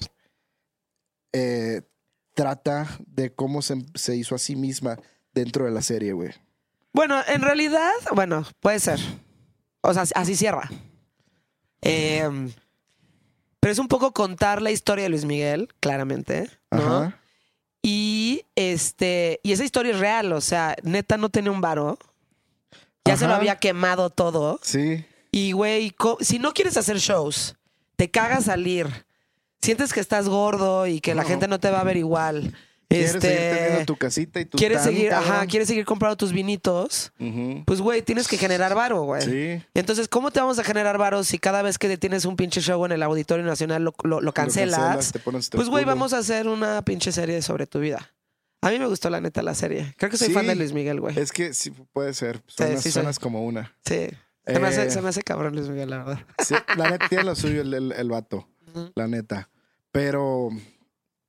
eh, 1.34 1.82
trata 2.36 2.88
de 3.08 3.34
cómo 3.34 3.64
se, 3.64 3.84
se 3.96 4.16
hizo 4.16 4.36
a 4.36 4.38
sí 4.38 4.56
misma 4.56 5.00
dentro 5.34 5.66
de 5.66 5.72
la 5.72 5.82
serie, 5.82 6.14
güey? 6.14 6.32
Bueno, 6.94 7.20
en 7.28 7.42
realidad, 7.42 7.92
bueno, 8.14 8.46
puede 8.60 8.80
ser. 8.80 9.00
O 9.82 9.94
sea, 9.94 10.04
así 10.14 10.36
cierra. 10.36 10.70
Eh, 11.82 12.30
pero 13.60 13.72
es 13.72 13.80
un 13.80 13.88
poco 13.88 14.14
contar 14.14 14.62
la 14.62 14.70
historia 14.70 15.06
de 15.06 15.10
Luis 15.10 15.26
Miguel, 15.26 15.74
claramente, 15.80 16.52
¿no? 16.70 16.98
Ajá. 16.98 17.20
Y 17.82 18.46
este, 18.56 19.40
y 19.44 19.52
esa 19.52 19.64
historia 19.64 19.94
es 19.94 20.00
real, 20.00 20.34
o 20.34 20.42
sea, 20.42 20.76
neta 20.84 21.18
no 21.18 21.30
tenía 21.30 21.52
un 21.52 21.62
varo. 21.62 22.00
Ya 23.06 23.16
se 23.18 23.28
lo 23.28 23.36
había 23.36 23.58
quemado 23.58 24.10
todo. 24.10 24.60
Sí. 24.64 25.06
Y 25.32 25.52
güey, 25.52 25.96
si 26.22 26.40
no 26.40 26.54
quieres 26.54 26.78
hacer 26.78 26.98
shows, 26.98 27.56
te 27.96 28.10
cagas 28.10 28.46
salir, 28.46 29.06
sientes 29.66 29.92
que 29.94 30.00
estás 30.00 30.30
gordo 30.30 30.88
y 30.88 31.02
que 31.02 31.16
la 31.16 31.24
gente 31.24 31.48
no 31.48 31.60
te 31.60 31.70
va 31.70 31.82
a 31.82 31.84
ver 31.84 31.98
igual. 31.98 32.54
Quieres 32.88 33.16
este, 33.16 33.28
seguir 33.28 33.58
teniendo 33.58 33.86
tu 33.86 33.96
casita 33.98 34.40
y 34.40 34.46
tu 34.46 34.58
quieres 34.60 34.84
seguir, 34.84 35.12
ajá, 35.12 35.46
quieres 35.48 35.68
seguir 35.68 35.86
comprando 35.86 36.16
tus 36.18 36.32
vinitos, 36.32 37.12
Ujú. 37.20 37.64
pues 37.66 37.82
güey, 37.82 38.04
tienes 38.04 38.28
que 38.28 38.38
generar 38.38 38.76
varo, 38.76 39.02
güey. 39.02 39.24
Sí. 39.24 39.66
Entonces, 39.74 40.08
¿cómo 40.08 40.30
te 40.30 40.40
vamos 40.40 40.60
a 40.60 40.64
generar 40.64 41.00
varo 41.00 41.24
si 41.24 41.40
cada 41.40 41.64
vez 41.64 41.80
que 41.80 41.98
tienes 41.98 42.26
un 42.26 42.36
pinche 42.36 42.62
show 42.62 42.86
en 42.86 42.92
el 42.92 43.02
Auditorio 43.02 43.44
Nacional 43.44 43.84
lo, 43.84 43.96
lo- 44.04 44.22
lo 44.22 44.34
cancelas? 44.34 44.80
cancelas, 44.80 45.12
te 45.14 45.20
pones 45.20 45.40
hasta 45.46 45.58
el 45.58 45.60
pues, 45.60 45.70
güey, 45.70 45.84
vamos 45.84 46.14
a 46.14 46.20
hacer 46.20 46.48
una 46.48 46.84
pinche 46.84 47.12
serie 47.12 47.42
sobre 47.42 47.66
tu 47.66 47.80
vida. 47.80 48.14
A 48.62 48.70
mí 48.70 48.78
me 48.78 48.86
gustó 48.88 49.10
la 49.10 49.20
neta 49.20 49.42
la 49.42 49.56
serie. 49.56 49.96
Creo 49.98 50.12
que 50.12 50.18
soy 50.18 50.28
Sí. 50.28 50.34
fan 50.34 50.46
de 50.46 50.56
Luis 50.56 50.72
Miguel, 50.72 51.00
güey. 51.02 51.18
Es 51.20 51.32
que 51.32 51.54
sí 51.56 51.72
puede 51.92 52.14
ser. 52.14 52.44
Suenas, 52.46 52.82
sí, 52.84 52.92
suenas 52.92 53.18
como 53.18 53.44
una. 53.46 53.76
Sí. 53.84 54.08
Se, 54.46 54.60
me 54.60 54.68
hace, 54.68 54.84
Eh. 54.86 54.92
se 54.92 55.02
me 55.02 55.10
hace 55.10 55.24
cabrón 55.24 55.56
Luis 55.56 55.70
Miguel, 55.70 55.90
la 55.90 55.98
verdad. 56.04 56.20
Sí, 56.44 56.54
la 56.78 56.92
neta 56.92 57.10
tiene 57.10 57.24
lo 57.24 57.36
suyo 57.36 57.62
el, 57.62 57.74
el, 57.74 57.92
el 57.94 58.10
vato. 58.10 58.48
La 58.94 59.08
neta. 59.08 59.50
Pero, 59.96 60.50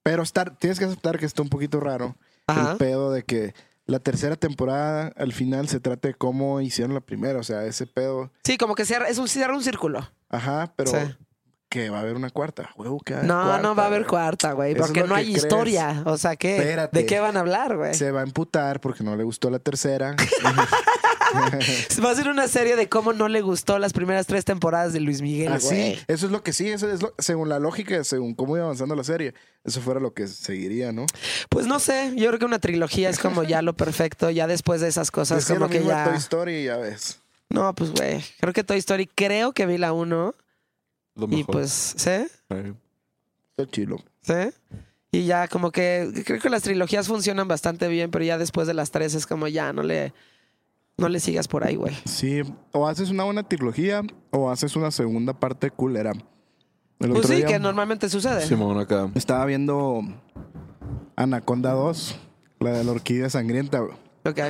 pero 0.02 0.24
estar, 0.24 0.56
tienes 0.58 0.80
que 0.80 0.86
aceptar 0.86 1.20
que 1.20 1.24
está 1.26 1.40
un 1.40 1.48
poquito 1.48 1.78
raro 1.78 2.16
Ajá. 2.48 2.72
el 2.72 2.78
pedo 2.78 3.12
de 3.12 3.22
que 3.22 3.54
la 3.86 4.00
tercera 4.00 4.34
temporada 4.34 5.12
al 5.16 5.32
final 5.32 5.68
se 5.68 5.78
trate 5.78 6.08
de 6.08 6.14
cómo 6.14 6.60
hicieron 6.60 6.92
la 6.92 7.00
primera. 7.00 7.38
O 7.38 7.44
sea, 7.44 7.64
ese 7.64 7.86
pedo. 7.86 8.32
Sí, 8.42 8.58
como 8.58 8.74
que 8.74 8.84
cierra, 8.84 9.06
es 9.08 9.18
un, 9.18 9.28
cierra 9.28 9.54
un 9.54 9.62
círculo. 9.62 10.10
Ajá, 10.28 10.72
pero 10.74 10.90
Sí. 10.90 10.96
que 11.68 11.90
va 11.90 11.98
a 11.98 12.00
haber 12.00 12.16
una 12.16 12.30
cuarta. 12.30 12.70
Huevo, 12.76 12.98
que 12.98 13.14
No, 13.14 13.40
cuarta, 13.44 13.62
no 13.62 13.76
va 13.76 13.84
a 13.84 13.86
haber 13.86 14.00
güey. 14.00 14.10
cuarta, 14.10 14.50
güey, 14.52 14.72
Eso 14.72 14.80
porque 14.82 15.04
no 15.04 15.14
hay 15.14 15.26
crees. 15.26 15.44
historia. 15.44 16.02
O 16.04 16.18
sea, 16.18 16.34
¿qué? 16.34 16.56
Espérate. 16.56 16.98
¿De 16.98 17.06
qué 17.06 17.20
van 17.20 17.36
a 17.36 17.40
hablar, 17.40 17.76
güey? 17.76 17.94
Se 17.94 18.10
va 18.10 18.20
a 18.20 18.24
emputar 18.24 18.80
porque 18.80 19.04
no 19.04 19.14
le 19.14 19.22
gustó 19.22 19.48
la 19.48 19.60
tercera. 19.60 20.16
Va 22.04 22.10
a 22.10 22.14
ser 22.14 22.28
una 22.28 22.48
serie 22.48 22.76
de 22.76 22.88
cómo 22.88 23.12
no 23.12 23.28
le 23.28 23.40
gustó 23.40 23.78
las 23.78 23.92
primeras 23.92 24.26
tres 24.26 24.44
temporadas 24.44 24.92
de 24.92 25.00
Luis 25.00 25.22
Miguel, 25.22 25.52
Así, 25.52 25.66
güey. 25.68 25.98
eso 26.08 26.26
es 26.26 26.32
lo 26.32 26.42
que 26.42 26.52
sí, 26.52 26.68
eso 26.68 26.90
es 26.90 27.02
lo- 27.02 27.14
según 27.18 27.48
la 27.48 27.58
lógica, 27.58 28.02
según 28.04 28.34
cómo 28.34 28.56
iba 28.56 28.64
avanzando 28.64 28.94
la 28.94 29.04
serie, 29.04 29.34
eso 29.64 29.80
fuera 29.80 30.00
lo 30.00 30.12
que 30.14 30.26
seguiría, 30.26 30.92
¿no? 30.92 31.06
Pues 31.48 31.66
no 31.66 31.78
sé, 31.80 32.12
yo 32.16 32.28
creo 32.28 32.38
que 32.38 32.44
una 32.44 32.58
trilogía 32.58 33.08
es 33.10 33.18
como 33.18 33.42
ya 33.42 33.62
lo 33.62 33.74
perfecto, 33.76 34.30
ya 34.30 34.46
después 34.46 34.80
de 34.80 34.88
esas 34.88 35.10
cosas 35.10 35.38
Decía 35.38 35.56
como 35.56 35.66
lo 35.66 35.70
que 35.72 35.78
mismo 35.80 35.94
de 35.96 36.04
Toy 36.04 36.12
ya... 36.12 36.18
Story, 36.18 36.64
ya 36.64 36.76
ves. 36.78 37.20
No, 37.48 37.74
pues 37.74 37.90
güey, 37.92 38.24
creo 38.40 38.52
que 38.52 38.64
Toy 38.64 38.78
Story, 38.78 39.06
creo 39.06 39.52
que 39.52 39.66
vi 39.66 39.78
la 39.78 39.92
uno 39.92 40.34
Lo 41.14 41.26
y 41.26 41.36
mejor. 41.38 41.46
pues, 41.52 41.94
¿sí? 41.96 42.10
Está 42.50 43.70
chilo. 43.70 43.96
¿Sí? 44.22 44.32
Y 45.12 45.24
ya 45.24 45.48
como 45.48 45.70
que 45.70 46.10
creo 46.26 46.40
que 46.40 46.50
las 46.50 46.62
trilogías 46.62 47.06
funcionan 47.06 47.48
bastante 47.48 47.88
bien, 47.88 48.10
pero 48.10 48.24
ya 48.24 48.36
después 48.36 48.66
de 48.66 48.74
las 48.74 48.90
tres 48.90 49.14
es 49.14 49.26
como 49.26 49.48
ya, 49.48 49.72
no 49.72 49.82
le, 49.82 50.12
no 50.98 51.08
le 51.08 51.20
sigas 51.20 51.46
por 51.46 51.64
ahí, 51.64 51.76
güey. 51.76 51.94
Sí, 52.04 52.40
o 52.72 52.86
haces 52.88 53.10
una 53.10 53.24
buena 53.24 53.42
trilogía 53.42 54.02
o 54.30 54.50
haces 54.50 54.76
una 54.76 54.90
segunda 54.90 55.34
parte 55.34 55.70
culera. 55.70 56.12
El 57.00 57.10
Pues 57.10 57.26
sí, 57.26 57.34
día 57.36 57.46
que 57.46 57.58
normalmente 57.58 58.08
sucede. 58.08 58.46
Simón 58.46 58.78
acá. 58.78 59.10
estaba 59.14 59.44
viendo 59.44 60.00
Anaconda 61.16 61.72
2, 61.72 62.18
la 62.60 62.70
de 62.72 62.84
la 62.84 62.92
orquídea 62.92 63.28
sangrienta, 63.28 63.80
güey. 63.80 63.92
Ok. 64.24 64.40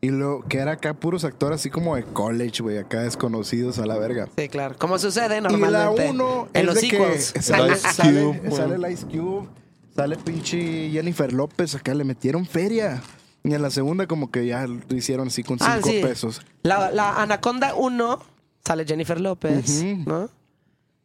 Y 0.00 0.08
lo 0.08 0.42
que 0.48 0.58
era 0.58 0.72
acá 0.72 0.94
puros 0.94 1.24
actores 1.24 1.60
así 1.60 1.70
como 1.70 1.94
de 1.94 2.02
college, 2.04 2.62
güey, 2.62 2.78
acá 2.78 3.02
desconocidos 3.02 3.78
a 3.78 3.86
la 3.86 3.98
verga. 3.98 4.28
Sí, 4.36 4.48
claro. 4.48 4.74
Como 4.78 4.98
sucede 4.98 5.38
Y 5.38 5.40
la 5.42 5.48
normalmente. 5.50 6.10
1 6.10 6.48
en 6.54 6.66
los 6.66 6.74
de 6.76 6.80
sequels. 6.80 7.32
que 7.32 7.42
sale, 7.42 7.66
El 7.68 7.72
Ice 7.74 7.88
sale, 7.92 8.22
Cube, 8.24 8.50
sale 8.50 8.74
el 8.74 8.92
Ice 8.92 9.06
Cube, 9.06 9.48
sale 9.94 10.16
pinche 10.16 10.90
Jennifer 10.90 11.32
López, 11.32 11.74
acá 11.74 11.94
le 11.94 12.02
metieron 12.04 12.46
feria. 12.46 13.00
Y 13.44 13.54
en 13.54 13.62
la 13.62 13.70
segunda 13.70 14.06
como 14.06 14.30
que 14.30 14.46
ya 14.46 14.66
lo 14.66 14.96
hicieron 14.96 15.28
así 15.28 15.42
con 15.42 15.58
cinco 15.58 15.70
Ah, 15.72 15.80
sí. 15.82 16.00
pesos. 16.02 16.42
La, 16.62 16.90
la 16.92 17.20
Anaconda 17.20 17.74
1 17.74 18.22
sale 18.64 18.84
Jennifer 18.86 19.20
López. 19.20 19.82
¿no? 19.82 20.30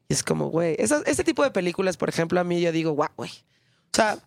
Y 0.10 0.14
es 0.14 0.24
como, 0.24 0.50
güey, 0.50 0.76
este 0.80 1.24
tipo 1.24 1.44
de 1.44 1.52
películas, 1.52 1.98
por 1.98 2.10
ejemplo, 2.10 2.40
a 2.40 2.44
mí 2.44 2.62
yo 2.62 2.72
digo, 2.72 2.92
guau, 2.92 3.10
güey. 3.18 3.32
O 3.32 3.96
sea, 3.96 4.20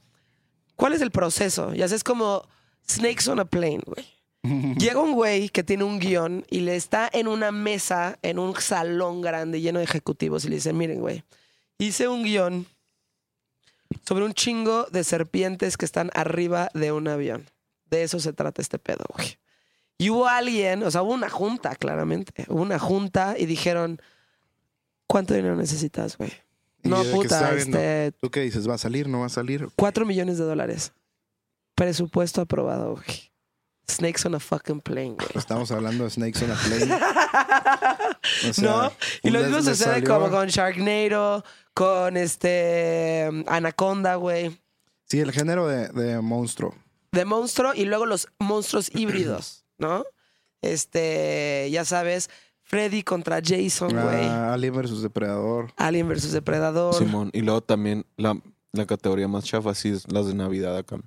¿cuál 0.77 0.93
es 0.93 1.01
el 1.01 1.11
proceso? 1.11 1.73
Ya 1.75 1.87
sé, 1.89 1.95
es 1.95 2.05
como 2.05 2.43
Snakes 2.89 3.29
on 3.31 3.39
a 3.41 3.45
Plane, 3.45 3.83
güey. 3.87 4.07
Llega 4.79 5.01
un 5.01 5.13
güey 5.13 5.49
que 5.51 5.63
tiene 5.63 5.85
un 5.85 5.99
guion 6.01 6.45
y 6.51 6.61
le 6.61 6.75
está 6.75 7.09
en 7.13 7.29
una 7.29 7.53
mesa, 7.53 8.19
en 8.23 8.39
un 8.39 8.57
salón 8.61 9.21
grande 9.21 9.61
lleno 9.61 9.79
de 9.79 9.85
ejecutivos 9.85 10.45
y 10.45 10.49
le 10.49 10.57
dice, 10.57 10.73
miren, 10.73 11.01
güey, 11.01 11.23
hice 11.79 12.09
un 12.09 12.25
guion 12.25 12.67
sobre 14.07 14.25
un 14.25 14.33
chingo 14.35 14.85
de 14.91 15.05
serpientes 15.05 15.77
que 15.77 15.85
están 15.85 16.11
arriba 16.15 16.71
de 16.75 16.91
un 16.93 17.07
avión. 17.09 17.49
De 17.91 18.03
eso 18.03 18.21
se 18.21 18.33
trata 18.33 18.63
este 18.63 18.79
pedo, 18.79 19.05
güey. 19.15 19.39
Y 19.99 20.09
hubo 20.11 20.27
alguien, 20.29 20.83
o 20.83 20.91
sea, 20.91 21.03
hubo 21.03 21.13
una 21.13 21.29
junta, 21.29 21.75
claramente. 21.77 22.47
Hubo 22.49 22.63
una 22.63 22.79
junta 22.79 23.35
y 23.39 23.45
dijeron, 23.47 24.01
¿cuánto 25.07 25.35
dinero 25.35 25.57
necesitas, 25.57 26.17
güey? 26.17 26.33
¿Y 26.83 26.89
No, 26.89 27.03
puta, 27.05 27.55
este, 27.55 28.13
¿Tú 28.13 28.31
qué 28.31 28.41
dices? 28.41 28.67
¿Va 28.69 28.75
a 28.75 28.79
salir? 28.79 29.09
¿No 29.09 29.21
va 29.21 29.27
a 29.27 29.31
salir? 29.31 29.69
cuatro 29.77 30.07
millones 30.07 30.39
de 30.39 30.45
dólares. 30.45 30.93
Presupuesto 31.75 32.41
aprobado, 32.41 32.95
güey. 32.95 33.31
Snakes 33.91 34.25
on 34.25 34.35
a 34.37 34.41
fucking 34.41 34.81
plane, 34.81 35.17
güey. 35.17 35.29
Estamos 35.35 35.71
hablando 35.73 36.05
de 36.05 36.11
Snakes 36.11 36.45
on 36.45 36.51
a 36.53 36.55
Plane. 36.55 37.01
O 38.49 38.53
sea, 38.53 38.65
¿No? 38.71 38.93
Y 39.23 39.31
lo 39.31 39.41
mismo 39.41 39.59
sucede 39.59 39.95
salió- 39.95 40.09
como 40.09 40.31
con 40.31 40.47
Sharknado, 40.49 41.43
con 41.75 42.17
este 42.17 43.29
Anaconda, 43.47 44.15
güey. 44.17 44.61
Sí, 45.07 45.21
el 45.21 45.33
género 45.33 45.67
de, 45.67 45.89
de 45.89 46.21
monstruo. 46.21 46.75
De 47.13 47.25
monstruo 47.25 47.75
y 47.75 47.85
luego 47.85 48.07
los 48.07 48.29
monstruos 48.39 48.91
híbridos, 48.95 49.65
¿no? 49.79 50.05
Este, 50.63 51.69
ya 51.73 51.85
sabes, 51.85 52.31
Freddy 52.63 53.03
contra 53.03 53.41
Jason, 53.45 53.91
güey. 53.93 54.27
Ah, 54.27 54.53
Alien 54.55 54.75
versus 54.77 55.03
Depredador. 55.03 55.73
Alien 55.77 56.09
versus 56.09 56.33
Depredador. 56.33 56.95
Simón. 56.95 57.31
Y 57.33 57.41
luego 57.41 57.63
también 57.63 58.07
la, 58.17 58.39
la 58.73 58.87
categoría 58.87 59.27
más 59.27 59.45
chafa, 59.45 59.75
sí, 59.75 59.89
es 59.91 60.11
las 60.13 60.27
de 60.27 60.35
Navidad 60.35 60.77
acá. 60.77 60.99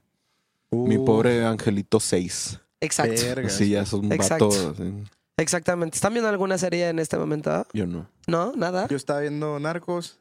Mi 0.72 0.98
Uh, 0.98 1.06
pobre 1.06 1.46
angelito 1.46 2.00
6. 2.00 2.60
Exacto. 2.82 3.22
verga. 3.22 3.48
Así 3.48 3.70
ya 3.70 3.84
es 3.84 3.94
un 3.94 4.12
Exacto. 4.12 4.50
vato. 4.50 4.70
así. 4.72 4.94
Exactamente. 5.38 5.96
¿Están 5.96 6.14
viendo 6.14 6.30
alguna 6.30 6.58
serie 6.58 6.90
en 6.90 7.00
este 7.00 7.18
momento? 7.18 7.66
Yo 7.74 7.86
no. 7.86 8.08
¿No? 8.28 8.54
¿Nada? 8.56 8.88
Yo 8.88 8.98
estaba 8.98 9.20
viendo 9.22 9.60
Narcos. 9.60 10.20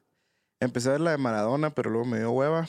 Empecé 0.60 0.90
a 0.90 0.92
ver 0.92 1.00
la 1.00 1.10
de 1.12 1.18
Maradona, 1.18 1.70
pero 1.70 1.90
luego 1.90 2.04
me 2.06 2.18
dio 2.18 2.30
hueva. 2.30 2.68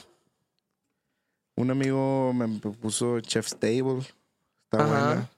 Un 1.56 1.72
amigo 1.72 2.34
me 2.34 2.48
puso 2.60 3.20
Chef's 3.20 3.56
Table. 3.56 4.00
Está 4.66 4.86
buena. 4.86 5.30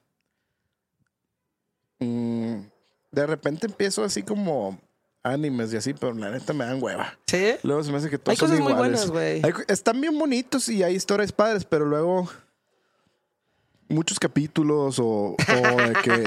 Mm, 1.99 2.55
de 3.11 3.27
repente 3.27 3.67
empiezo 3.67 4.03
así 4.03 4.23
como 4.23 4.79
animes 5.23 5.73
y 5.73 5.77
así, 5.77 5.93
pero 5.93 6.13
la 6.13 6.29
neta 6.29 6.53
me 6.53 6.65
dan 6.65 6.81
hueva. 6.81 7.17
¿Sí? 7.25 7.55
Luego 7.63 7.83
se 7.83 7.91
me 7.91 7.97
hace 7.97 8.09
que 8.09 8.17
todos 8.17 8.31
Hay 8.31 8.37
son 8.37 8.49
cosas 8.49 8.63
muy 8.63 8.73
buenas, 8.73 9.09
güey. 9.09 9.41
Están 9.67 9.99
bien 9.99 10.17
bonitos 10.17 10.69
y 10.69 10.83
hay 10.83 10.95
historias 10.95 11.31
padres, 11.31 11.65
pero 11.65 11.85
luego 11.85 12.29
muchos 13.87 14.19
capítulos 14.19 14.99
o, 14.99 15.35
o 15.35 15.77
de 15.77 15.93
que 16.03 16.23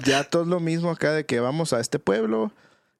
ya 0.04 0.24
todo 0.24 0.42
es 0.42 0.48
lo 0.48 0.60
mismo 0.60 0.90
acá 0.90 1.12
de 1.12 1.24
que 1.24 1.40
vamos 1.40 1.72
a 1.72 1.80
este 1.80 1.98
pueblo 1.98 2.52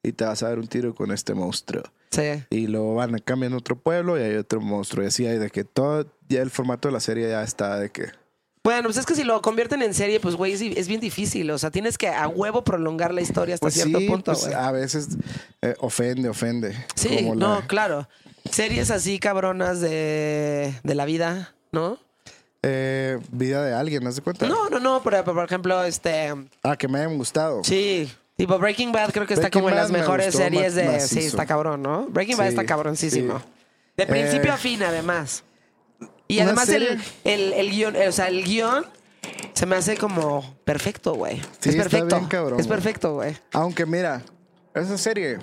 y 0.02 0.12
te 0.12 0.24
vas 0.24 0.42
a 0.42 0.48
dar 0.48 0.58
un 0.58 0.68
tiro 0.68 0.94
con 0.94 1.10
este 1.10 1.34
monstruo. 1.34 1.82
Sí. 2.10 2.42
Y 2.50 2.66
luego 2.66 2.94
van 2.96 3.14
a 3.14 3.18
cambiar 3.18 3.52
a 3.52 3.56
otro 3.56 3.76
pueblo 3.76 4.18
y 4.18 4.22
hay 4.22 4.34
otro 4.36 4.60
monstruo. 4.60 5.04
Y 5.04 5.08
así 5.08 5.26
hay 5.26 5.38
de 5.38 5.50
que 5.50 5.64
todo, 5.64 6.06
ya 6.28 6.42
el 6.42 6.50
formato 6.50 6.88
de 6.88 6.92
la 6.92 7.00
serie 7.00 7.28
ya 7.28 7.42
está 7.42 7.78
de 7.78 7.90
que... 7.90 8.06
Bueno, 8.62 8.84
pues 8.84 8.98
es 8.98 9.06
que 9.06 9.14
si 9.14 9.24
lo 9.24 9.40
convierten 9.40 9.80
en 9.80 9.94
serie, 9.94 10.20
pues, 10.20 10.34
güey, 10.34 10.52
es, 10.52 10.60
es 10.60 10.86
bien 10.86 11.00
difícil. 11.00 11.50
O 11.50 11.56
sea, 11.56 11.70
tienes 11.70 11.96
que 11.96 12.08
a 12.08 12.28
huevo 12.28 12.62
prolongar 12.62 13.14
la 13.14 13.22
historia 13.22 13.54
hasta 13.54 13.64
Pues 13.64 13.74
cierto 13.74 13.98
sí, 14.00 14.06
punto, 14.06 14.32
pues 14.32 14.44
güey. 14.44 14.54
a 14.54 14.70
veces 14.70 15.08
eh, 15.62 15.74
ofende, 15.78 16.28
ofende. 16.28 16.76
sí, 16.94 17.16
Como 17.22 17.36
no, 17.36 17.60
la- 17.60 17.66
claro. 17.66 18.08
Series 18.50 18.90
así 18.90 19.18
cabronas 19.18 19.80
de, 19.80 20.74
de 20.82 20.94
la 20.94 21.04
vida, 21.06 21.54
¿no? 21.72 21.98
eh, 22.62 23.18
vida 23.32 23.64
de 23.64 23.72
alguien, 23.72 24.04
¿no 24.04 24.12
se 24.12 24.20
cuenta? 24.20 24.46
No, 24.46 24.68
no, 24.68 24.78
no, 24.80 25.00
pero, 25.02 25.24
por 25.24 25.42
ejemplo, 25.44 25.82
este... 25.84 26.34
Ah, 26.62 26.76
que 26.76 26.86
me 26.88 26.98
hayan 26.98 27.16
gustado. 27.16 27.62
Sí. 27.64 28.12
Tipo 28.40 28.58
Breaking 28.58 28.90
Bad 28.90 29.10
creo 29.12 29.26
que 29.26 29.34
está 29.34 29.48
Breaking 29.48 29.60
como 29.60 29.68
en 29.70 29.76
las 29.76 29.90
me 29.90 29.98
mejores 29.98 30.26
gustó 30.28 30.38
series 30.38 30.74
ma- 30.74 30.80
de... 30.80 30.88
macizo. 30.88 31.20
Sí, 31.20 31.26
está 31.26 31.44
cabrón, 31.44 31.82
¿no? 31.82 32.06
Breaking 32.06 32.38
Bad 32.38 32.46
Sí, 32.46 32.48
está 32.50 32.64
cabroncísimo. 32.64 33.38
sí. 33.38 33.44
De 33.98 34.06
principio 34.06 34.50
Eh, 34.50 34.54
a 34.54 34.56
fin, 34.56 34.82
además. 34.82 35.44
Y 36.26 36.36
una 36.36 36.46
además 36.46 36.68
el, 36.70 36.82
serie- 36.88 37.04
el, 37.24 37.52
el 37.52 37.70
guion, 37.70 37.96
o 37.96 38.12
sea, 38.12 38.28
el 38.28 38.42
guion 38.44 38.86
se 39.52 39.66
me 39.66 39.76
hace 39.76 39.98
como 39.98 40.54
perfecto, 40.64 41.12
güey. 41.14 41.36
Sí, 41.36 41.68
es 41.68 41.74
está 41.74 41.82
perfecto. 41.82 42.16
bien 42.16 42.28
cabrón, 42.28 42.60
es 42.60 42.66
güey. 42.66 42.78
perfecto, 42.78 43.14
güey. 43.14 43.36
Aunque 43.52 43.84
mira, 43.84 44.22
esa 44.74 44.96
serie, 44.96 45.38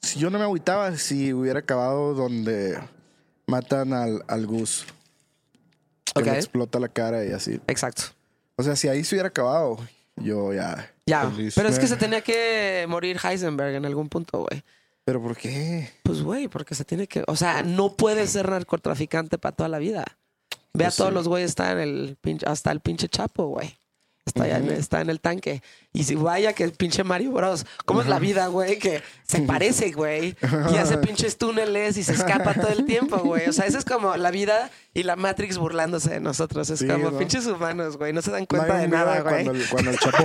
si 0.00 0.20
yo 0.20 0.30
no 0.30 0.38
me 0.38 0.44
agüitaba 0.44 0.96
si 0.96 1.32
hubiera 1.32 1.58
acabado 1.58 2.14
donde 2.14 2.78
matan 3.48 3.92
al, 3.92 4.22
al 4.28 4.46
Gus. 4.46 4.86
Que 6.14 6.20
Ok. 6.20 6.26
le 6.28 6.36
explota 6.36 6.78
la 6.78 6.88
cara 6.88 7.24
y 7.24 7.32
así. 7.32 7.60
Exacto. 7.66 8.04
O 8.54 8.62
sea, 8.62 8.76
si 8.76 8.86
ahí 8.88 9.02
se 9.02 9.16
hubiera 9.16 9.28
acabado, 9.30 9.78
yo 10.16 10.52
ya. 10.54 10.92
Ya. 11.06 11.30
Feliz. 11.30 11.54
Pero 11.54 11.68
es 11.68 11.78
que 11.78 11.86
se 11.86 11.96
tenía 11.96 12.20
que 12.20 12.84
morir 12.88 13.18
Heisenberg 13.22 13.74
en 13.74 13.86
algún 13.86 14.08
punto, 14.08 14.46
güey. 14.48 14.62
¿Pero 15.04 15.22
por 15.22 15.36
qué? 15.36 15.88
Pues, 16.02 16.20
güey, 16.22 16.48
porque 16.48 16.74
se 16.74 16.84
tiene 16.84 17.06
que. 17.06 17.22
O 17.28 17.36
sea, 17.36 17.62
no 17.62 17.94
puede 17.94 18.26
ser 18.26 18.50
narcotraficante 18.50 19.38
para 19.38 19.54
toda 19.54 19.68
la 19.68 19.78
vida. 19.78 20.04
Ve 20.74 20.84
a 20.84 20.88
Pues 20.88 20.96
todos 20.96 21.10
sí. 21.10 21.14
los 21.14 21.28
güeyes, 21.28 21.50
está 21.50 21.72
en 21.72 21.78
el 21.78 22.16
pinche, 22.20 22.44
hasta 22.46 22.72
el 22.72 22.80
pinche 22.80 23.08
Chapo, 23.08 23.46
güey. 23.46 23.78
Está, 24.26 24.42
allá 24.42 24.58
en- 24.58 24.70
está 24.72 25.00
en 25.00 25.08
el 25.08 25.20
tanque. 25.20 25.62
Y 25.92 26.02
si 26.04 26.16
vaya 26.16 26.52
que 26.52 26.64
el 26.64 26.72
pinche 26.72 27.04
Mario 27.04 27.30
Bros. 27.30 27.64
¿Cómo 27.86 28.02
es 28.02 28.08
la 28.08 28.18
vida, 28.18 28.48
güey? 28.48 28.78
Que 28.78 29.00
se 29.22 29.40
parece, 29.42 29.92
güey. 29.92 30.36
Y 30.72 30.76
hace 30.76 30.98
pinches 30.98 31.38
túneles 31.38 31.96
y 31.96 32.02
se 32.02 32.12
escapa 32.12 32.52
todo 32.52 32.68
el 32.68 32.84
tiempo, 32.84 33.18
güey. 33.18 33.48
O 33.48 33.52
sea, 33.52 33.64
eso 33.66 33.78
es 33.78 33.84
como 33.84 34.16
la 34.16 34.30
vida 34.32 34.70
y 34.92 35.04
la 35.04 35.14
Matrix 35.16 35.56
burlándose 35.58 36.10
de 36.10 36.20
nosotros. 36.20 36.68
Es 36.70 36.80
Sí, 36.80 36.86
como 36.88 37.12
¿no? 37.12 37.18
pinches 37.18 37.46
humanos, 37.46 37.96
güey. 37.96 38.12
No 38.12 38.20
se 38.20 38.30
dan 38.32 38.46
cuenta 38.46 38.76
de 38.78 38.88
nada, 38.88 39.20
güey. 39.20 39.44
Cuando 39.44 39.52
el, 39.52 39.68
cuando 39.68 39.90
el 39.92 39.98
chapo 39.98 40.24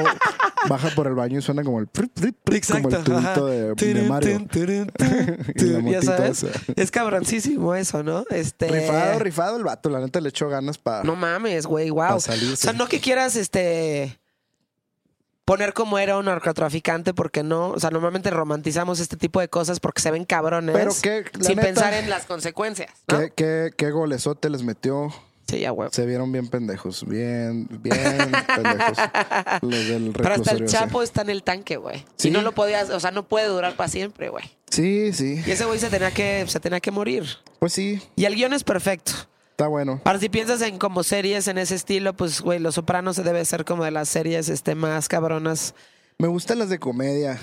baja 0.68 0.90
por 0.96 1.06
el 1.08 1.14
baño 1.14 1.40
y 1.40 1.42
suena 1.42 1.64
como 1.64 1.80
el 1.80 1.88
como 1.88 2.90
el 2.90 3.04
tubito 3.04 3.46
de, 3.46 3.76
de 3.76 4.02
Mario. 4.10 4.46
ya 5.92 6.02
sabes. 6.02 6.44
esa. 6.44 6.60
Es 6.76 6.92
cabroncísimo 6.92 7.76
eso, 7.76 8.04
¿no? 8.04 8.26
Este. 8.30 8.68
Rifado, 8.68 9.20
rifado 9.20 9.58
el 9.58 9.64
vato. 9.64 9.90
La 9.90 10.00
neta 10.00 10.20
le 10.20 10.30
echó 10.30 10.50
ganas 10.50 10.78
para. 10.78 11.04
No 11.04 11.16
mames, 11.16 11.66
güey, 11.66 11.90
wow. 11.92 12.16
O 12.16 12.20
sea, 12.20 12.74
no 12.74 12.88
que 12.88 13.00
quieras 13.00 13.36
este 13.36 13.91
poner 15.46 15.74
como 15.74 16.00
era 16.00 16.18
un 16.18 16.26
narcotraficante 16.26 17.14
porque 17.14 17.44
no, 17.44 17.72
o 17.72 17.80
sea, 17.80 17.90
normalmente 17.90 18.30
romantizamos 18.30 19.00
este 19.00 19.18
tipo 19.18 19.40
de 19.40 19.50
cosas 19.50 19.80
porque 19.80 20.02
se 20.02 20.12
ven 20.12 20.26
cabrones 20.26 20.74
Pero 20.74 20.92
que, 21.02 21.26
la 21.38 21.44
sin 21.44 21.58
neta, 21.58 21.68
pensar 21.68 21.94
en 21.94 22.10
las 22.10 22.26
consecuencias, 22.26 22.92
¿no? 23.08 23.20
¿Qué, 23.36 23.72
qué, 23.76 23.92
les 24.50 24.64
metió? 24.64 25.14
Sí, 25.48 25.60
ya, 25.60 25.72
güey. 25.72 25.90
Se 25.92 26.06
vieron 26.06 26.32
bien 26.32 26.48
pendejos. 26.48 27.06
Bien, 27.06 27.68
bien 27.70 28.32
pendejos. 28.56 28.98
Los 29.62 29.88
del 29.88 30.14
Pero 30.14 30.34
hasta 30.36 30.52
el. 30.52 30.66
Chapo 30.66 31.04
está 31.04 31.24
en 31.24 31.30
el 31.30 31.44
tanque, 31.44 31.76
güey. 31.76 32.06
Sí. 32.16 32.30
Y 32.30 32.32
no 32.32 32.42
lo 32.42 32.54
podías, 32.54 32.90
o 32.90 33.02
sea, 33.02 33.12
no 33.12 33.28
puede 33.28 33.48
durar 33.48 33.76
para 33.76 33.90
siempre, 33.90 34.30
güey. 34.30 34.46
Sí, 34.70 35.12
sí. 35.12 35.44
Y 35.46 35.52
ese 35.52 35.66
güey 35.66 35.78
se 35.80 35.90
tenía 35.90 36.12
que 36.12 36.46
se 36.48 36.62
tenía 36.62 36.80
que 36.80 36.92
morir. 36.92 37.26
Pues 37.60 37.74
sí, 37.74 38.02
Y 38.16 38.24
el 38.24 38.36
guion 38.36 38.54
es 38.54 38.64
perfecto. 38.64 39.12
Está 39.62 39.68
bueno. 39.68 40.02
Ahora, 40.06 40.20
si 40.20 40.30
piensas 40.30 40.62
en 40.64 40.78
como 40.80 41.04
series 41.04 41.48
en 41.48 41.58
ese 41.60 41.76
estilo, 41.76 42.16
pues, 42.16 42.42
güey, 42.42 42.58
Los 42.60 42.76
Sopranos 42.76 43.16
se 43.16 43.24
debe 43.24 43.46
ser 43.46 43.64
como 43.64 43.84
de 43.86 43.92
las 43.92 44.10
series 44.10 44.50
este, 44.50 44.74
más 44.74 45.08
cabronas. 45.08 45.76
Me 46.18 46.28
gustan 46.28 46.58
las 46.60 46.70
de 46.70 46.80
comedia. 46.80 47.40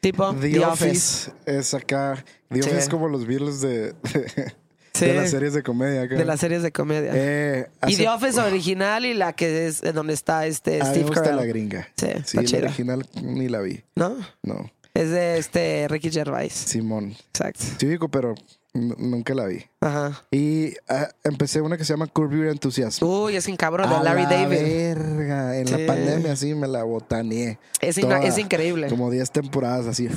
Tipo 0.00 0.34
The, 0.34 0.64
Office, 0.64 1.30
es 1.46 1.74
acá. 1.74 2.24
The 2.48 2.56
Sí. 2.62 2.68
Office 2.68 2.78
es 2.78 2.88
como 2.88 3.08
los 3.08 3.24
Beatles 3.26 3.60
de, 3.60 3.92
de, 3.92 4.52
Sí. 4.94 5.06
de 5.06 5.14
las 5.14 5.30
series 5.30 5.52
de 5.54 5.62
comedia 5.62 6.02
acá. 6.02 6.16
De 6.16 6.24
las 6.24 6.40
series 6.40 6.62
de 6.62 6.72
comedia. 6.72 7.12
Eh, 7.14 7.68
y 7.86 7.96
The 7.96 8.08
Office 8.08 8.40
original 8.40 9.04
y 9.06 9.14
la 9.14 9.34
que 9.34 9.66
es 9.68 9.80
donde 9.94 10.14
está 10.14 10.46
este 10.46 10.80
A 10.80 10.84
me 10.86 10.90
Steve 10.90 11.04
gusta 11.04 11.20
Carell. 11.22 11.36
la 11.36 11.44
gringa. 11.44 11.88
Sí, 11.96 12.08
Sí, 12.24 12.36
la 12.56 12.58
original 12.66 13.06
ni 13.22 13.48
la 13.48 13.60
vi. 13.60 13.84
¿No? 13.94 14.16
No. 14.42 14.70
Es 14.94 15.10
de 15.10 15.38
este 15.38 15.86
Ricky 15.88 16.10
Gervais. 16.10 16.52
Simón. 16.52 17.14
Exacto. 17.28 17.64
Sí, 17.78 17.96
pero 18.10 18.34
nunca 18.72 19.34
la 19.34 19.46
vi. 19.46 19.64
Ajá. 19.80 20.24
Y 20.30 20.74
ah, 20.88 21.08
empecé 21.24 21.60
una 21.60 21.76
que 21.76 21.84
se 21.84 21.92
llama 21.92 22.06
Curb 22.06 22.32
Your 22.32 22.46
Enthusiasm. 22.48 23.04
Uy, 23.04 23.36
es 23.36 23.46
un 23.48 23.56
cabrón 23.56 23.88
de 23.88 23.96
A 23.96 24.02
Larry 24.02 24.22
la 24.24 24.30
David. 24.30 24.56
verga. 24.58 25.56
En 25.58 25.66
Sí. 25.68 25.76
la 25.76 25.86
pandemia 25.86 26.36
sí 26.36 26.54
me 26.54 26.68
la 26.68 26.82
botaneé. 26.84 27.58
Es, 27.80 27.96
Toda, 27.96 28.20
es 28.22 28.38
increíble. 28.38 28.88
Como 28.88 29.10
10 29.10 29.30
temporadas 29.30 29.86
así. 29.86 30.08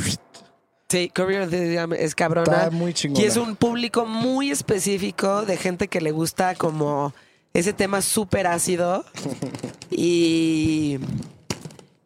Sí, 0.90 1.10
Courier 1.16 1.52
es 1.52 2.00
Está 2.00 2.16
cabrona. 2.16 2.70
muy 2.72 2.94
chingona. 2.94 3.24
Y 3.24 3.28
es 3.28 3.38
un 3.38 3.56
público 3.56 4.06
muy 4.06 4.52
específico 4.52 5.44
de 5.44 5.58
gente 5.58 5.88
que 5.88 6.00
le 6.02 6.12
gusta 6.12 6.54
como 6.54 7.14
ese 7.56 7.74
tema 7.74 8.02
súper 8.02 8.46
ácido. 8.46 9.04
y. 9.90 11.00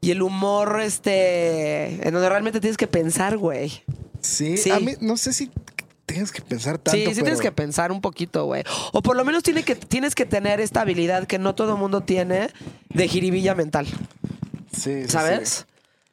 Y 0.08 0.12
el 0.12 0.22
humor, 0.22 0.80
este. 0.82 2.08
En 2.08 2.14
donde 2.14 2.30
realmente 2.30 2.60
tienes 2.62 2.78
que 2.78 2.88
pensar, 2.88 3.38
güey. 3.38 3.84
Sí, 4.22 4.58
Sí. 4.58 4.72
a 4.72 4.80
mí 4.80 4.94
no 5.02 5.18
sé 5.18 5.34
si 5.34 5.52
tienes 6.06 6.32
que 6.32 6.42
pensar 6.42 6.78
tanto. 6.78 6.92
Sí, 6.98 7.06
sí 7.14 7.22
tienes 7.22 7.42
que 7.42 7.52
pensar 7.52 7.92
un 7.92 8.00
poquito, 8.02 8.46
güey. 8.46 8.64
O 8.94 9.02
por 9.02 9.16
lo 9.18 9.26
menos 9.26 9.44
tiene 9.44 9.64
que, 9.64 9.76
tienes 9.76 10.16
que 10.16 10.26
tener 10.26 10.62
esta 10.62 10.82
habilidad 10.82 11.28
que 11.28 11.40
no 11.40 11.56
todo 11.56 11.76
mundo 11.78 12.02
tiene 12.02 12.50
de 12.90 13.08
jiribilla 13.08 13.54
mental. 13.56 13.86
Sí, 14.72 15.04
sí, 15.04 15.10
¿Sabes? 15.10 15.50
sí. 15.50 15.64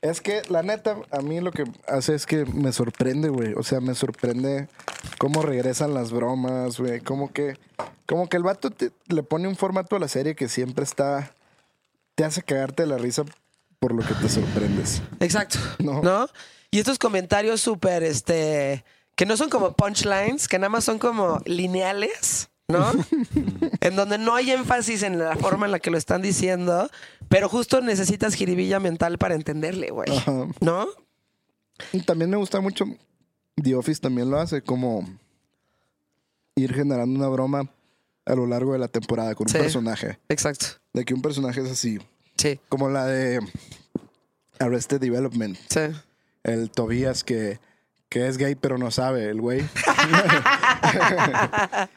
Es 0.02 0.20
que 0.20 0.42
la 0.50 0.62
neta, 0.62 0.96
a 1.10 1.20
mí 1.22 1.40
lo 1.40 1.50
que 1.50 1.64
hace 1.88 2.14
es 2.14 2.26
que 2.26 2.44
me 2.44 2.72
sorprende, 2.72 3.28
güey. 3.30 3.54
O 3.54 3.62
sea, 3.62 3.80
me 3.80 3.94
sorprende 3.94 4.68
cómo 5.18 5.40
regresan 5.40 5.94
las 5.94 6.10
bromas, 6.12 6.78
güey. 6.78 7.00
Como 7.00 7.32
que, 7.32 7.56
como 8.06 8.28
que 8.28 8.36
el 8.36 8.42
vato 8.42 8.70
te- 8.70 8.90
le 9.06 9.22
pone 9.22 9.48
un 9.48 9.56
formato 9.56 9.96
a 9.96 9.98
la 10.00 10.08
serie 10.08 10.34
que 10.34 10.48
siempre 10.48 10.84
está. 10.84 11.32
Te 12.16 12.24
hace 12.24 12.42
cagarte 12.42 12.82
de 12.82 12.88
la 12.90 12.98
risa 12.98 13.24
por 13.84 13.92
lo 13.92 14.02
que 14.02 14.14
te 14.14 14.30
sorprendes. 14.30 15.02
Exacto. 15.20 15.58
No. 15.78 16.00
¿No? 16.00 16.26
Y 16.70 16.78
estos 16.78 16.98
comentarios 16.98 17.60
súper, 17.60 18.02
este, 18.02 18.82
que 19.14 19.26
no 19.26 19.36
son 19.36 19.50
como 19.50 19.74
punchlines, 19.74 20.48
que 20.48 20.58
nada 20.58 20.70
más 20.70 20.84
son 20.84 20.98
como 20.98 21.42
lineales, 21.44 22.48
¿no? 22.66 22.92
en 23.82 23.94
donde 23.94 24.16
no 24.16 24.34
hay 24.34 24.52
énfasis 24.52 25.02
en 25.02 25.18
la 25.18 25.36
forma 25.36 25.66
en 25.66 25.72
la 25.72 25.80
que 25.80 25.90
lo 25.90 25.98
están 25.98 26.22
diciendo, 26.22 26.88
pero 27.28 27.50
justo 27.50 27.82
necesitas 27.82 28.32
jiribilla 28.32 28.80
mental 28.80 29.18
para 29.18 29.34
entenderle, 29.34 29.90
güey. 29.90 30.16
Ajá. 30.16 30.46
¿No? 30.62 30.86
Y 31.92 32.00
también 32.00 32.30
me 32.30 32.38
gusta 32.38 32.62
mucho. 32.62 32.86
The 33.62 33.74
Office 33.74 34.00
también 34.00 34.30
lo 34.30 34.40
hace, 34.40 34.62
como 34.62 35.06
ir 36.54 36.72
generando 36.72 37.18
una 37.18 37.28
broma 37.28 37.68
a 38.24 38.34
lo 38.34 38.46
largo 38.46 38.72
de 38.72 38.78
la 38.78 38.88
temporada 38.88 39.34
con 39.34 39.46
un 39.46 39.52
personaje. 39.52 40.18
Exacto. 40.30 40.68
De 40.94 41.04
que 41.04 41.12
un 41.12 41.20
personaje 41.20 41.60
es 41.60 41.70
así. 41.70 41.98
Sí, 42.36 42.58
Como 42.68 42.88
la 42.88 43.06
de 43.06 43.40
Arrested 44.58 45.00
Development. 45.00 45.56
sí. 45.70 45.80
El 46.42 46.70
Tobías 46.70 47.24
que, 47.24 47.58
que 48.10 48.28
es 48.28 48.36
gay 48.36 48.54
pero 48.54 48.76
no 48.76 48.90
sabe, 48.90 49.30
el 49.30 49.40
güey. 49.40 49.62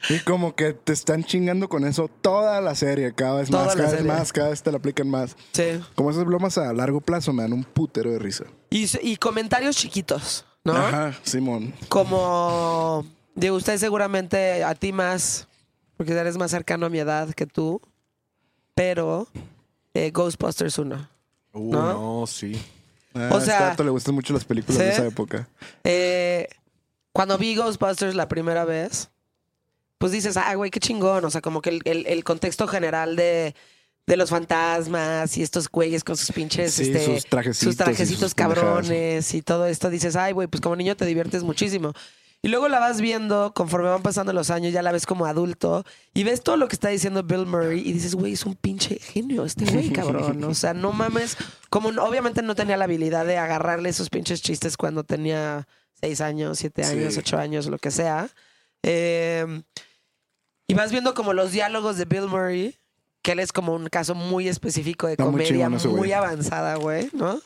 y 0.10 0.20
como 0.20 0.56
que 0.56 0.74
te 0.74 0.94
están 0.94 1.24
chingando 1.24 1.68
con 1.68 1.86
eso 1.86 2.10
toda 2.22 2.62
la 2.62 2.76
serie, 2.76 3.14
cada 3.14 3.40
vez 3.40 3.50
Toda 3.50 3.66
más, 3.66 3.76
cada 3.76 3.92
vez 3.92 4.06
más, 4.06 4.34
cada 4.34 4.50
vez 4.50 4.64
te 4.64 4.72
la 4.72 4.78
aplican 4.78 5.10
más. 5.10 5.36
Sí. 5.52 5.82
Como 5.96 6.12
esas 6.12 6.26
bromas 6.26 6.58
a 6.58 6.72
largo 6.74 7.02
plazo 7.02 7.34
me 7.34 7.44
dan 7.44 7.54
un 7.54 7.64
putero 7.64 8.12
de 8.12 8.20
risa. 8.20 8.46
Y 8.70 9.18
comentarios 9.18 9.76
chiquitos, 9.76 10.46
¿no? 10.64 10.76
Ajá, 10.76 11.14
Simón. 11.24 11.74
Como, 11.90 13.06
digo, 13.36 13.56
usted 13.56 13.78
seguramente 13.78 14.64
a 14.64 14.76
ti 14.76 14.94
más, 14.94 15.48
porque 15.98 16.14
eres 16.14 16.38
más 16.38 16.52
cercano 16.52 16.86
a 16.86 16.90
mi 16.90 17.00
edad 17.00 17.34
que 17.34 17.46
tú, 17.46 17.82
pero 18.76 19.28
eh, 20.06 20.12
Ghostbusters 20.12 20.78
1. 20.78 21.10
Uh, 21.54 21.72
¿No? 21.72 21.94
no, 22.22 22.28
sí. 22.28 22.60
Ah, 23.14 23.30
O 23.32 23.38
este 23.38 23.52
sea- 23.52 23.70
vato 23.70 23.84
le 23.84 23.90
gustan 23.90 24.14
mucho 24.16 24.34
las 24.34 24.46
películas 24.46 24.78
de 24.78 24.90
esa 24.90 25.06
época. 25.08 25.48
Eh, 25.84 26.48
cuando 27.14 27.38
vi 27.38 27.56
Ghostbusters 27.56 28.14
la 28.16 28.28
primera 28.28 28.64
vez, 28.66 29.10
pues 29.98 30.12
dices, 30.12 30.38
ah, 30.38 30.54
güey, 30.56 30.70
qué 30.70 30.80
chingón. 30.80 31.26
O 31.26 31.30
sea, 31.32 31.42
como 31.42 31.62
que 31.62 31.70
el, 31.72 31.82
el- 31.86 32.06
el 32.06 32.24
contexto 32.24 32.68
general 32.68 33.16
de, 33.16 33.56
de 34.06 34.18
los 34.18 34.30
fantasmas 34.30 35.36
y 35.38 35.42
estos 35.42 35.68
güeyes 35.70 36.04
con 36.04 36.16
sus 36.16 36.32
pinches, 36.32 36.74
Sí, 36.76 36.84
este, 36.84 37.06
sus 37.06 37.26
trajecitos 37.26 37.58
sus 37.64 37.74
y 37.74 37.78
trajecitos 37.78 38.20
sus 38.20 38.34
pendejadas. 38.36 38.64
cabrones 38.86 39.34
y 39.34 39.42
todo 39.42 39.66
esto, 39.66 39.90
dices, 39.90 40.16
ay, 40.16 40.34
güey, 40.34 40.48
pues 40.48 40.62
como 40.62 40.76
niño 40.76 40.96
te 40.96 41.06
diviertes 41.06 41.42
muchísimo. 41.44 41.94
Y 42.48 42.50
luego 42.50 42.70
la 42.70 42.80
vas 42.80 43.02
viendo 43.02 43.54
conforme 43.54 43.90
van 43.90 44.02
pasando 44.02 44.32
los 44.32 44.52
años, 44.52 44.72
ya 44.72 44.82
la 44.82 44.94
ves 44.94 45.06
como 45.06 45.26
adulto 45.26 45.84
y 46.14 46.24
ves 46.24 46.42
todo 46.42 46.56
lo 46.56 46.70
que 46.70 46.76
está 46.78 46.88
diciendo 46.88 47.22
Bill 47.22 47.46
Murray 47.46 47.82
y 47.86 47.92
dices, 47.92 48.16
güey, 48.16 48.32
es 48.32 48.46
un 48.46 48.56
pinche 48.56 49.00
genio 49.00 49.44
este 49.44 49.66
güey, 49.66 49.92
cabrón. 49.92 50.42
O 50.46 50.54
sea, 50.54 50.74
no 50.74 50.94
mames. 50.94 51.36
Como 51.70 51.90
obviamente 51.90 52.42
no 52.44 52.56
tenía 52.56 52.78
la 52.78 52.86
habilidad 52.86 53.26
de 53.26 53.38
agarrarle 53.38 53.90
esos 53.90 54.10
pinches 54.10 54.42
chistes 54.42 54.78
cuando 54.78 55.04
tenía 55.04 55.68
seis 56.00 56.22
años, 56.22 56.60
siete 56.60 56.86
años, 56.86 57.16
Sí. 57.16 57.20
ocho 57.20 57.38
años, 57.38 57.66
lo 57.68 57.80
que 57.80 57.92
sea. 57.92 58.30
Eh, 58.82 59.64
y 60.68 60.74
vas 60.74 60.94
viendo 60.94 61.14
como 61.14 61.34
los 61.34 61.52
diálogos 61.52 61.98
de 61.98 62.06
Bill 62.06 62.28
Murray, 62.28 62.78
que 63.24 63.34
él 63.34 63.42
es 63.42 63.52
como 63.52 63.76
un 63.76 63.88
caso 63.90 64.16
muy 64.16 64.48
específico 64.48 65.08
de 65.08 65.18
muy 65.20 65.32
comedia 65.32 65.68
muy 65.68 66.14
avanzada, 66.14 66.76
güey, 66.76 67.10
¿no? 67.12 67.42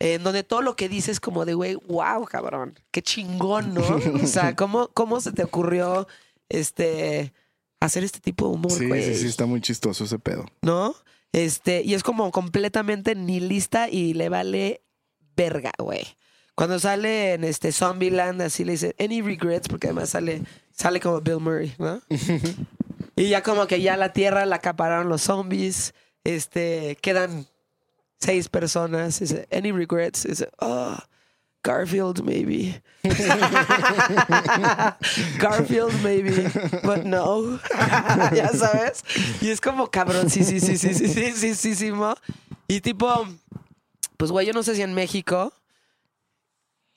En 0.00 0.22
donde 0.24 0.42
todo 0.42 0.62
lo 0.62 0.74
que 0.76 0.88
dices 0.88 1.10
es 1.12 1.20
como 1.20 1.44
de, 1.44 1.54
güey, 1.54 1.74
wow, 1.74 2.24
cabrón, 2.24 2.78
qué 2.90 3.02
chingón, 3.02 3.74
¿no? 3.74 3.82
O 4.22 4.26
sea, 4.26 4.56
¿cómo, 4.56 4.88
cómo 4.88 5.20
se 5.20 5.30
te 5.32 5.44
ocurrió 5.44 6.08
este 6.48 7.32
hacer 7.80 8.04
este 8.04 8.20
tipo 8.20 8.46
de 8.48 8.54
humor, 8.54 8.72
Sí, 8.72 8.88
güey? 8.88 9.02
sí, 9.04 9.14
sí, 9.14 9.26
está 9.26 9.46
muy 9.46 9.60
chistoso 9.60 10.04
ese 10.04 10.18
pedo. 10.18 10.46
¿No? 10.62 10.94
Este, 11.32 11.82
y 11.82 11.94
es 11.94 12.02
como 12.02 12.30
completamente 12.30 13.14
nihilista 13.14 13.88
y 13.88 14.14
le 14.14 14.28
vale 14.28 14.82
verga, 15.36 15.72
güey. 15.78 16.06
Cuando 16.54 16.78
sale 16.78 17.34
en 17.34 17.44
este 17.44 17.72
Zombieland, 17.72 18.42
así 18.42 18.64
le 18.64 18.72
dice, 18.72 18.94
any 18.98 19.22
regrets, 19.22 19.68
porque 19.68 19.86
además 19.86 20.10
sale, 20.10 20.42
sale 20.72 21.00
como 21.00 21.20
Bill 21.20 21.40
Murray, 21.40 21.74
¿no? 21.78 22.02
y 23.16 23.28
ya 23.28 23.42
como 23.42 23.66
que 23.66 23.80
ya 23.80 23.96
la 23.96 24.12
tierra 24.12 24.44
la 24.44 24.56
acapararon 24.56 25.08
los 25.08 25.22
zombies, 25.22 25.94
este, 26.24 26.98
quedan 27.00 27.46
seis 28.20 28.48
personas, 28.48 29.18
dice, 29.20 29.46
any 29.50 29.72
regrets, 29.72 30.24
dice, 30.24 30.48
oh, 30.60 30.96
Garfield 31.62 32.22
maybe. 32.22 32.82
Garfield 35.38 35.92
maybe, 36.02 36.48
but 36.82 37.04
no. 37.04 37.58
ya 38.34 38.48
sabes. 38.48 39.02
Y 39.40 39.50
es 39.50 39.60
como 39.60 39.90
cabrón, 39.90 40.30
sí, 40.30 40.44
sí, 40.44 40.60
sí, 40.60 40.76
sí, 40.76 40.94
sí, 40.94 41.08
sí, 41.08 41.32
sí, 41.32 41.54
sí, 41.54 41.74
sí, 41.74 41.92
mo. 41.92 42.14
Y 42.68 42.80
tipo, 42.80 43.26
pues 44.16 44.30
güey, 44.30 44.46
yo 44.46 44.52
no 44.52 44.62
sé 44.62 44.74
si 44.74 44.82
en 44.82 44.94
México 44.94 45.52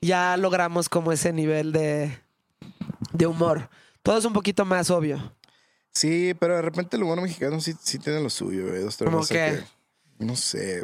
ya 0.02 0.38
logramos 0.38 0.90
como 0.90 1.12
ese 1.12 1.34
nivel 1.34 1.72
de, 1.72 2.18
de 3.14 3.28
humor. 3.28 3.70
Todo 4.02 4.18
es 4.18 4.26
un 4.26 4.34
poquito 4.34 4.66
más 4.66 4.90
obvio. 4.90 5.34
Sí, 5.94 6.34
pero 6.40 6.56
de 6.56 6.62
repente 6.62 6.98
el 6.98 7.04
humor 7.04 7.22
mexicano 7.22 7.60
sí, 7.62 7.74
sí 7.82 8.00
tiene 8.00 8.20
lo 8.22 8.30
suyo, 8.30 8.68
güey. 8.68 8.82
Dos, 8.82 8.98
tres 8.98 9.10
¿Cómo 9.12 9.26
que- 9.26 9.64
no 10.20 10.36
sé. 10.36 10.84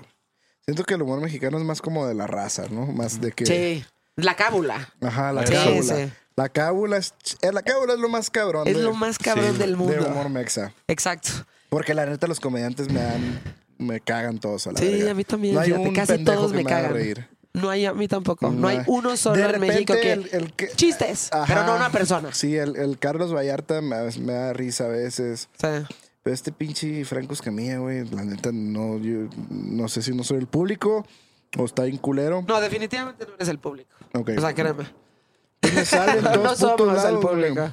Siento 0.69 0.83
que 0.83 0.93
el 0.93 1.01
humor 1.01 1.19
mexicano 1.19 1.57
es 1.57 1.63
más 1.63 1.81
como 1.81 2.05
de 2.05 2.13
la 2.13 2.27
raza, 2.27 2.65
¿no? 2.69 2.85
Más 2.85 3.19
de 3.19 3.31
que. 3.31 3.43
Sí. 3.47 3.83
La 4.15 4.35
cábula. 4.35 4.93
Ajá, 5.01 5.33
la 5.33 5.47
Sí, 5.47 5.53
cábula. 5.53 5.81
sí. 5.95 6.11
La 6.35 6.47
cábula 6.49 6.97
es, 6.97 7.15
eh, 7.41 7.51
la 7.51 7.63
cábula 7.63 7.93
es 7.93 7.99
lo 7.99 8.07
más 8.07 8.29
cabrón. 8.29 8.67
Es 8.67 8.77
de- 8.77 8.83
lo 8.83 8.93
más 8.93 9.17
cabrón 9.17 9.53
sí, 9.53 9.57
del 9.57 9.75
mundo. 9.75 9.93
De 9.95 9.99
humor 10.01 10.29
mexa. 10.29 10.71
Exacto. 10.87 11.29
Porque 11.69 11.95
la 11.95 12.05
neta, 12.05 12.27
los 12.27 12.39
comediantes 12.39 12.91
me 12.91 13.01
dan. 13.01 13.41
Me 13.79 13.99
cagan 13.99 14.37
todos 14.37 14.67
a 14.67 14.73
la 14.73 14.79
Sí, 14.79 14.89
verga. 14.89 15.11
a 15.11 15.13
mí 15.15 15.23
también, 15.23 15.55
No 15.55 15.61
hay 15.61 15.69
fíjate, 15.71 15.87
un 15.89 15.95
casi 15.95 16.23
todos 16.23 16.51
que 16.51 16.57
me 16.57 16.65
cagan. 16.65 16.93
reír. 16.93 17.27
No 17.53 17.71
hay 17.71 17.85
a 17.87 17.93
mí 17.93 18.07
tampoco. 18.07 18.51
No, 18.51 18.67
hay 18.67 18.77
No. 18.77 18.83
uno 18.87 19.17
solo 19.17 19.37
De 19.47 19.55
en 19.55 19.59
México 19.59 19.93
que... 19.95 20.11
el- 20.13 20.29
el 20.33 20.53
que- 20.53 20.67
Chistes, 20.75 21.29
Ajá. 21.31 21.45
pero 21.47 21.65
no 21.65 21.75
una 21.77 21.89
persona. 21.89 22.31
Sí, 22.31 22.55
el, 22.55 22.75
el 22.75 22.99
Carlos 22.99 23.33
Vallarta 23.33 23.81
me, 23.81 23.95
me 24.19 24.33
da 24.33 24.53
risa 24.53 24.83
a 24.85 24.89
veces. 24.89 25.49
Sí. 25.59 25.67
Pero 26.23 26.33
este 26.33 26.51
pinche 26.51 27.05
Franco 27.05 27.33
Escamilla, 27.33 27.77
güey, 27.77 28.05
la 28.09 28.23
neta, 28.25 28.51
no, 28.51 28.97
yo 28.97 29.29
no 29.49 29.87
sé 29.87 30.01
si 30.01 30.13
no 30.13 30.23
soy 30.23 30.39
el 30.39 30.47
público 30.47 31.05
o 31.57 31.65
está 31.65 31.83
bien 31.83 31.97
culero. 31.97 32.43
No, 32.47 32.59
definitivamente 32.59 33.25
no 33.25 33.33
eres 33.35 33.47
el 33.47 33.59
público. 33.59 33.89
Ok. 34.13 34.31
O 34.37 34.41
sea, 34.41 34.53
créeme. 34.53 34.85
Me 35.61 35.85
sale 35.85 36.19
en 36.19 36.23
todos 36.23 36.37
no 36.43 36.55
somos 36.55 36.79
el 36.81 36.87
lados, 36.87 37.23
güey. 37.23 37.35
público. 37.53 37.71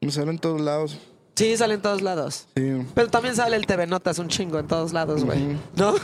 Me 0.00 0.10
sale 0.10 0.30
en 0.30 0.38
todos 0.38 0.60
lados. 0.60 0.98
Sí, 1.34 1.56
sale 1.56 1.74
en 1.74 1.82
todos 1.82 2.02
lados. 2.02 2.46
Sí. 2.56 2.86
Pero 2.94 3.08
también 3.08 3.34
sale 3.34 3.56
el 3.56 3.66
TV 3.66 3.86
Notas 3.86 4.18
un 4.18 4.28
chingo 4.28 4.58
en 4.58 4.66
todos 4.66 4.92
lados, 4.92 5.24
güey. 5.24 5.56
¿No? 5.76 5.94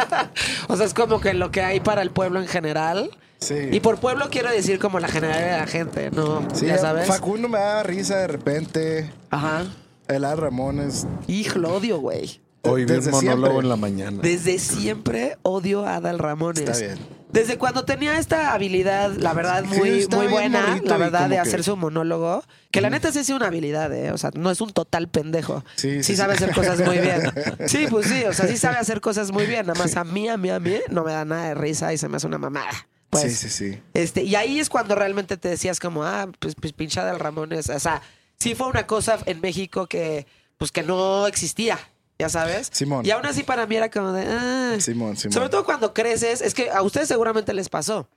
o 0.68 0.76
sea, 0.76 0.86
es 0.86 0.94
como 0.94 1.20
que 1.20 1.34
lo 1.34 1.50
que 1.50 1.60
hay 1.62 1.80
para 1.80 2.00
el 2.00 2.10
pueblo 2.10 2.40
en 2.40 2.48
general. 2.48 3.10
Sí. 3.38 3.68
Y 3.72 3.80
por 3.80 3.98
pueblo 3.98 4.28
quiero 4.30 4.50
decir 4.50 4.78
como 4.78 4.98
la 5.00 5.08
generalidad 5.08 5.52
de 5.52 5.58
la 5.58 5.66
gente, 5.66 6.10
¿no? 6.12 6.48
Sí, 6.54 6.66
ya 6.66 6.78
sabes. 6.78 7.06
Facundo 7.06 7.48
me 7.48 7.58
da 7.58 7.82
risa 7.82 8.16
de 8.18 8.28
repente. 8.28 9.12
Ajá. 9.30 9.64
El 10.08 10.24
A. 10.24 10.34
Ramones. 10.36 11.06
Hijo, 11.26 11.58
lo 11.58 11.74
odio, 11.74 11.98
güey. 11.98 12.40
Hoy 12.64 12.84
vi 12.84 12.92
un 12.94 13.04
monólogo 13.10 13.20
siempre. 13.20 13.58
en 13.58 13.68
la 13.68 13.76
mañana. 13.76 14.18
Desde 14.22 14.58
siempre 14.58 15.36
odio 15.42 15.84
a 15.84 15.96
Adal 15.96 16.18
Ramones. 16.18 16.60
Está 16.62 16.78
bien. 16.78 16.98
Desde 17.32 17.56
cuando 17.56 17.84
tenía 17.86 18.18
esta 18.18 18.52
habilidad, 18.52 19.10
la 19.16 19.32
verdad, 19.32 19.64
muy, 19.64 20.06
muy 20.10 20.26
buena, 20.26 20.78
la 20.84 20.96
verdad, 20.98 21.28
de 21.30 21.36
que- 21.36 21.40
hacer 21.40 21.64
su 21.64 21.76
monólogo, 21.76 22.44
que 22.70 22.82
la 22.82 22.90
neta 22.90 23.10
sí 23.10 23.20
es 23.20 23.30
una 23.30 23.46
habilidad, 23.46 23.90
¿eh? 23.94 24.12
O 24.12 24.18
sea, 24.18 24.30
no 24.34 24.50
es 24.50 24.60
un 24.60 24.70
total 24.70 25.08
pendejo. 25.08 25.64
Sí, 25.76 25.88
sí, 25.90 25.96
Sí 26.02 26.12
sí. 26.12 26.16
sabe 26.16 26.34
hacer 26.34 26.52
cosas 26.54 26.78
muy 26.86 26.98
bien. 26.98 27.22
Sí, 27.66 27.86
pues 27.88 28.06
sí, 28.06 28.22
o 28.24 28.34
sea, 28.34 28.46
sí 28.46 28.56
sabe 28.58 28.76
hacer 28.76 29.00
cosas 29.00 29.32
muy 29.32 29.46
bien. 29.46 29.66
Nada 29.66 29.78
más 29.78 29.96
a 29.96 30.04
mí, 30.04 30.28
a 30.28 30.36
mí, 30.36 30.50
a 30.50 30.60
mí, 30.60 30.74
no 30.90 31.04
me 31.04 31.12
da 31.12 31.24
nada 31.24 31.48
de 31.48 31.54
risa 31.54 31.92
y 31.94 31.98
se 31.98 32.06
me 32.08 32.18
hace 32.18 32.26
una 32.26 32.38
mamada. 32.38 32.70
Pues, 33.08 33.24
sí, 33.24 33.48
sí, 33.48 33.70
sí. 33.72 33.82
Este, 33.94 34.22
y 34.24 34.34
ahí 34.36 34.60
es 34.60 34.68
cuando 34.68 34.94
realmente 34.94 35.36
te 35.38 35.48
decías 35.48 35.80
como, 35.80 36.04
ah, 36.04 36.28
pues, 36.38 36.54
pues 36.54 36.72
pinchada 36.74 37.10
del 37.12 37.18
Ramones. 37.20 37.70
O 37.70 37.78
sea, 37.80 38.02
sí 38.42 38.54
fue 38.54 38.66
una 38.66 38.86
cosa 38.86 39.18
en 39.26 39.40
México 39.40 39.86
que, 39.86 40.26
pues 40.58 40.72
que 40.72 40.82
no 40.82 41.26
existía, 41.26 41.78
ya 42.18 42.28
sabes. 42.28 42.68
Simón. 42.72 43.06
Y 43.06 43.10
aún 43.10 43.24
así 43.24 43.44
para 43.44 43.66
mí 43.66 43.76
era 43.76 43.90
como 43.90 44.12
de, 44.12 44.26
ah. 44.26 44.76
Simón, 44.80 45.16
Simón. 45.16 45.32
Sobre 45.32 45.48
todo 45.48 45.64
cuando 45.64 45.94
creces, 45.94 46.40
es 46.40 46.52
que 46.52 46.70
a 46.70 46.82
ustedes 46.82 47.08
seguramente 47.08 47.54
les 47.54 47.68
pasó. 47.68 48.08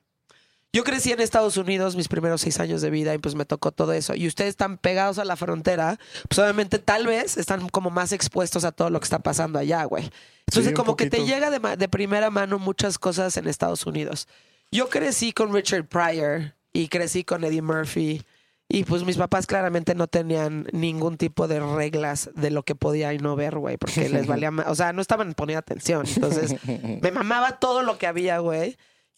Yo 0.74 0.84
crecí 0.84 1.14
en 1.14 1.22
Estados 1.22 1.56
Unidos 1.56 1.96
mis 1.96 2.10
primeros 2.10 2.42
seis 2.42 2.60
años 2.60 2.82
de 2.82 2.90
vida 2.90 3.14
y 3.14 3.18
pues 3.18 3.34
me 3.34 3.46
tocó 3.46 3.72
todo 3.72 3.94
eso. 3.94 4.14
Y 4.14 4.28
ustedes 4.28 4.50
están 4.50 4.78
pegados 4.78 5.20
a 5.20 5.24
la 5.24 5.38
frontera, 5.38 5.98
pues 6.28 6.38
obviamente 6.40 6.80
tal 6.80 7.08
vez 7.08 7.38
están 7.38 7.70
como 7.70 7.92
más 7.92 8.12
expuestos 8.12 8.66
a 8.66 8.74
todo 8.74 8.90
lo 8.90 9.00
que 9.00 9.06
está 9.06 9.20
pasando 9.20 9.58
allá, 9.58 9.86
güey. 9.86 10.12
Entonces 10.48 10.72
Sí, 10.72 10.74
como 10.74 10.98
que 10.98 11.10
te 11.10 11.24
llega 11.24 11.50
de 11.50 11.88
primera 11.88 12.30
mano 12.30 12.60
muchas 12.60 13.00
cosas 13.00 13.38
en 13.38 13.48
Estados 13.48 13.86
Unidos. 13.86 14.28
Yo 14.70 14.90
crecí 14.90 15.32
con 15.32 15.54
Richard 15.54 15.88
Pryor 15.88 16.56
y 16.74 16.90
crecí 16.90 17.24
con 17.24 17.46
Eddie 17.46 17.62
Murphy 17.62 18.26
Y 18.68 18.84
pues 18.84 19.04
mis 19.06 19.18
papás 19.18 19.46
claramente 19.46 19.94
no 19.94 20.08
tenían 20.08 20.68
ningún 20.72 21.18
tipo 21.18 21.48
de 21.48 21.60
reglas 21.60 22.32
de 22.36 22.50
lo 22.50 22.64
que 22.64 22.74
podía 22.74 23.14
y 23.14 23.20
no 23.20 23.36
ver, 23.36 23.58
güey, 23.58 23.78
porque 23.78 24.10
les 24.10 24.26
valía 24.28 24.50
ma- 24.52 24.66
O 24.68 24.76
sea, 24.76 24.92
no 24.92 25.02
estaban 25.02 25.34
poniendo 25.36 25.60
atención. 25.60 26.06
Entonces, 26.08 26.56
me 27.02 27.12
mamaba 27.12 27.60
todo 27.60 27.84
lo 27.84 27.98
que 28.00 28.08
había, 28.08 28.40
güey, 28.40 28.78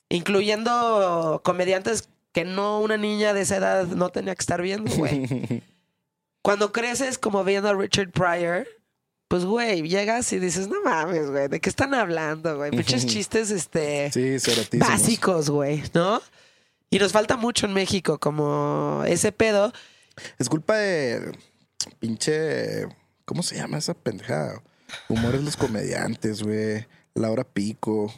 incluyendo 0.09 1.41
comediantes 1.43 2.09
que 2.33 2.43
no 2.45 2.81
una 2.81 2.97
niña 2.97 3.33
de 3.33 3.41
esa 3.41 3.57
edad 3.57 3.87
no 3.87 4.09
tenía 4.09 4.35
que 4.35 4.41
estar 4.41 4.61
viendo, 4.61 4.93
güey. 4.95 5.63
Cuando 6.41 6.71
creces 6.71 7.17
como 7.17 7.43
viendo 7.43 7.69
a 7.69 7.73
Richard 7.73 8.11
Pryor, 8.11 8.67
pues, 9.27 9.43
güey, 9.43 9.81
llegas 9.87 10.31
y 10.33 10.39
dices, 10.39 10.67
no 10.67 10.81
mames, 10.83 11.29
güey, 11.29 11.47
¿de 11.47 11.59
qué 11.59 11.69
están 11.69 11.93
hablando, 11.93 12.55
güey? 12.57 12.71
Pinches 12.71 13.05
chistes, 13.05 13.51
este 13.51 14.11
Sí, 14.11 14.37
básicos, 14.77 15.49
güey, 15.49 15.83
¿no? 15.93 16.21
Y 16.89 16.99
nos 16.99 17.11
falta 17.11 17.35
mucho 17.38 17.65
en 17.65 17.73
México, 17.73 18.17
como 18.19 19.03
ese 19.05 19.31
pedo. 19.31 19.73
Es 20.39 20.49
culpa 20.49 20.75
de 20.77 21.38
pinche. 21.99 22.88
¿Cómo 23.25 23.43
se 23.43 23.55
llama 23.57 23.77
esa 23.77 23.93
pendejada? 23.93 24.61
Humores 25.09 25.43
los 25.43 25.57
comediantes, 25.57 26.43
güey. 26.43 26.85
Laura 27.13 27.43
Pico. 27.43 28.13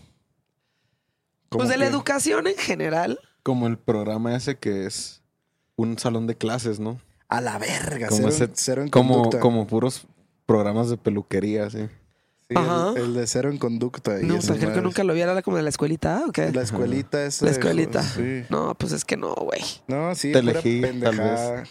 Pues 1.49 1.69
de 1.69 1.77
la 1.77 1.87
educación 1.87 2.45
en 2.47 2.57
general. 2.57 3.19
Como 3.41 3.65
el 3.67 3.77
programa 3.79 4.35
ese 4.35 4.57
que 4.57 4.85
es 4.85 5.23
un 5.75 5.97
salón 5.97 6.27
de 6.27 6.35
clases, 6.35 6.79
¿no? 6.79 6.99
A 7.27 7.41
la 7.41 7.57
verga. 7.57 8.07
Como, 8.09 8.17
Cero, 8.17 8.29
ese- 8.29 8.43
en- 8.45 8.51
cero 8.55 8.81
en 8.83 8.89
como, 8.89 9.29
como 9.39 9.65
puros 9.65 10.05
programas 10.45 10.89
de 10.89 10.97
peluquería, 10.97 11.69
sí. 11.69 11.87
Sí, 12.49 12.55
Ajá. 12.57 12.93
el, 12.95 13.03
el 13.03 13.13
de 13.13 13.27
cero 13.27 13.51
en 13.51 13.59
conducta. 13.59 14.19
y 14.19 14.25
No, 14.25 14.33
esas 14.35 14.47
pues, 14.49 14.59
creo 14.61 14.73
que 14.73 14.81
nunca 14.81 15.03
lo 15.03 15.13
viera 15.13 15.33
era 15.33 15.43
como 15.43 15.57
de 15.57 15.63
la 15.63 15.69
escuelita, 15.69 16.23
¿o 16.27 16.31
qué? 16.31 16.51
La 16.51 16.63
escuelita 16.63 17.23
esa. 17.23 17.45
La 17.45 17.51
escuelita. 17.51 18.01
Sí. 18.01 18.43
No, 18.49 18.73
pues 18.73 18.91
es 18.91 19.05
que 19.05 19.17
no, 19.17 19.35
güey. 19.35 19.61
No, 19.87 20.15
sí, 20.15 20.31
pura 20.31 20.33
tal 20.33 20.47
pendejada. 20.81 21.63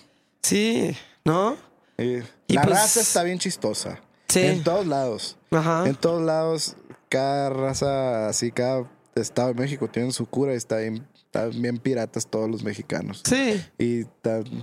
Sí, 0.43 0.97
¿no? 1.25 1.57
Y 1.99 2.55
la 2.55 2.63
pues- 2.63 2.77
raza 2.77 3.01
está 3.01 3.25
bien 3.25 3.41
chistosa. 3.41 3.99
Sí. 4.29 4.41
En 4.45 4.63
todos 4.63 4.87
lados. 4.87 5.37
Ajá. 5.51 5.89
En 5.89 5.97
todos 5.97 6.23
lados, 6.23 6.77
cada 7.09 7.51
raza, 7.51 8.29
así, 8.29 8.53
cada 8.53 8.85
estado 9.17 9.49
de 9.49 9.55
México 9.55 9.89
tiene 9.89 10.13
su 10.13 10.27
cura 10.27 10.53
y 10.55 10.57
está 10.59 10.77
bien, 10.77 11.05
están 11.47 11.63
bien 11.63 11.79
piratas 11.79 12.29
todos 12.29 12.49
los 12.49 12.63
mexicanos. 12.63 13.23
Sí. 13.25 13.63
Y 13.79 14.05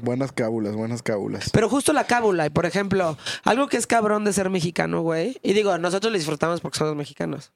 buenas 0.02 0.32
cábulas, 0.32 0.76
buenas 0.76 1.02
cábulas. 1.02 1.50
Pero 1.52 1.70
justo 1.70 1.94
la 1.94 2.06
cábula, 2.06 2.46
y 2.46 2.50
por 2.50 2.66
ejemplo, 2.66 3.18
algo 3.44 3.68
que 3.68 3.78
es 3.78 3.88
cabrón 3.88 4.26
de 4.26 4.34
ser 4.34 4.50
mexicano, 4.50 5.02
güey. 5.02 5.38
Y 5.42 5.54
digo, 5.54 5.78
nosotros 5.78 6.12
lo 6.12 6.18
disfrutamos 6.18 6.62
porque 6.62 6.78
somos 6.78 6.96
mexicanos. 6.96 7.52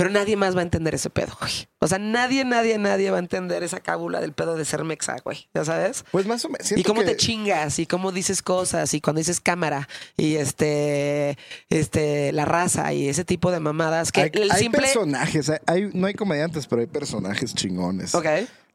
Pero 0.00 0.08
nadie 0.08 0.34
más 0.34 0.56
va 0.56 0.60
a 0.60 0.62
entender 0.62 0.94
ese 0.94 1.10
pedo, 1.10 1.36
güey. 1.38 1.68
O 1.78 1.86
sea, 1.86 1.98
nadie, 1.98 2.46
nadie, 2.46 2.78
nadie 2.78 3.10
va 3.10 3.18
a 3.18 3.20
entender 3.20 3.62
esa 3.62 3.80
cábula 3.80 4.22
del 4.22 4.32
pedo 4.32 4.56
de 4.56 4.64
ser 4.64 4.82
mexa, 4.82 5.16
güey. 5.22 5.46
¿Ya 5.52 5.62
sabes? 5.62 6.06
Pues 6.10 6.24
más 6.26 6.42
o 6.46 6.48
menos. 6.48 6.72
y 6.72 6.82
cómo 6.84 7.04
te 7.04 7.18
chingas, 7.18 7.78
y 7.78 7.84
cómo 7.84 8.10
dices 8.10 8.40
cosas, 8.40 8.94
y 8.94 9.02
cuando 9.02 9.18
dices 9.18 9.40
cámara, 9.40 9.88
y 10.16 10.36
este, 10.36 11.36
este, 11.68 12.32
la 12.32 12.46
raza, 12.46 12.94
y 12.94 13.10
ese 13.10 13.26
tipo 13.26 13.50
de 13.50 13.60
mamadas. 13.60 14.10
Que 14.10 14.22
hay, 14.22 14.30
el 14.32 14.50
hay 14.50 14.62
simple. 14.62 14.80
personajes, 14.80 15.50
hay- 15.50 15.58
hay- 15.66 15.90
no 15.92 16.06
hay 16.06 16.14
comediantes, 16.14 16.66
pero 16.66 16.80
hay 16.80 16.86
personajes 16.86 17.54
chingones. 17.54 18.14
Ok. 18.14 18.24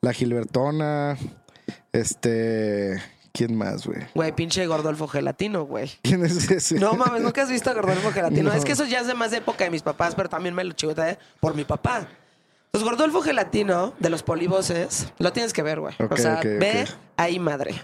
La 0.02 0.14
Gilbertona, 0.14 1.18
este, 1.92 3.02
¿quién 3.36 3.56
más, 3.56 3.86
güey? 3.86 4.00
Güey, 4.14 4.32
pinche 4.32 4.66
Gordolfo 4.66 5.08
Gelatino, 5.08 5.66
güey. 5.66 5.92
¿Quién 6.02 6.26
es 6.26 6.50
ese? 6.50 6.80
No 6.80 6.94
mames, 6.94 7.22
nunca 7.22 7.44
has 7.44 7.50
visto 7.50 7.70
a 7.70 7.74
Gordolfo 7.74 8.12
Gelatino. 8.12 8.50
No. 8.50 8.54
Es 8.56 8.66
que 8.66 8.72
eso 8.72 8.86
ya 8.86 9.00
es 9.02 9.08
de 9.08 9.14
más 9.14 9.34
época 9.34 9.64
de 9.66 9.70
mis 9.70 9.82
papás, 9.82 10.16
pero 10.16 10.30
también 10.30 10.56
me 10.56 10.64
lo 10.64 10.74
chivoteé 10.74 11.18
por 11.40 11.56
mi 11.56 11.66
papá. 11.66 12.08
Pues 12.72 12.84
Gordolfo 12.84 13.22
Gelatino, 13.22 13.94
de 14.00 14.10
los 14.10 14.24
polivoces, 14.24 15.08
lo 15.18 15.32
tienes 15.32 15.54
que 15.54 15.62
ver, 15.62 15.80
güey. 15.80 15.96
o 15.98 16.18
sea, 16.18 16.42
ve 16.42 16.84
ok. 16.84 16.96
ahí 17.18 17.40
madre. 17.40 17.76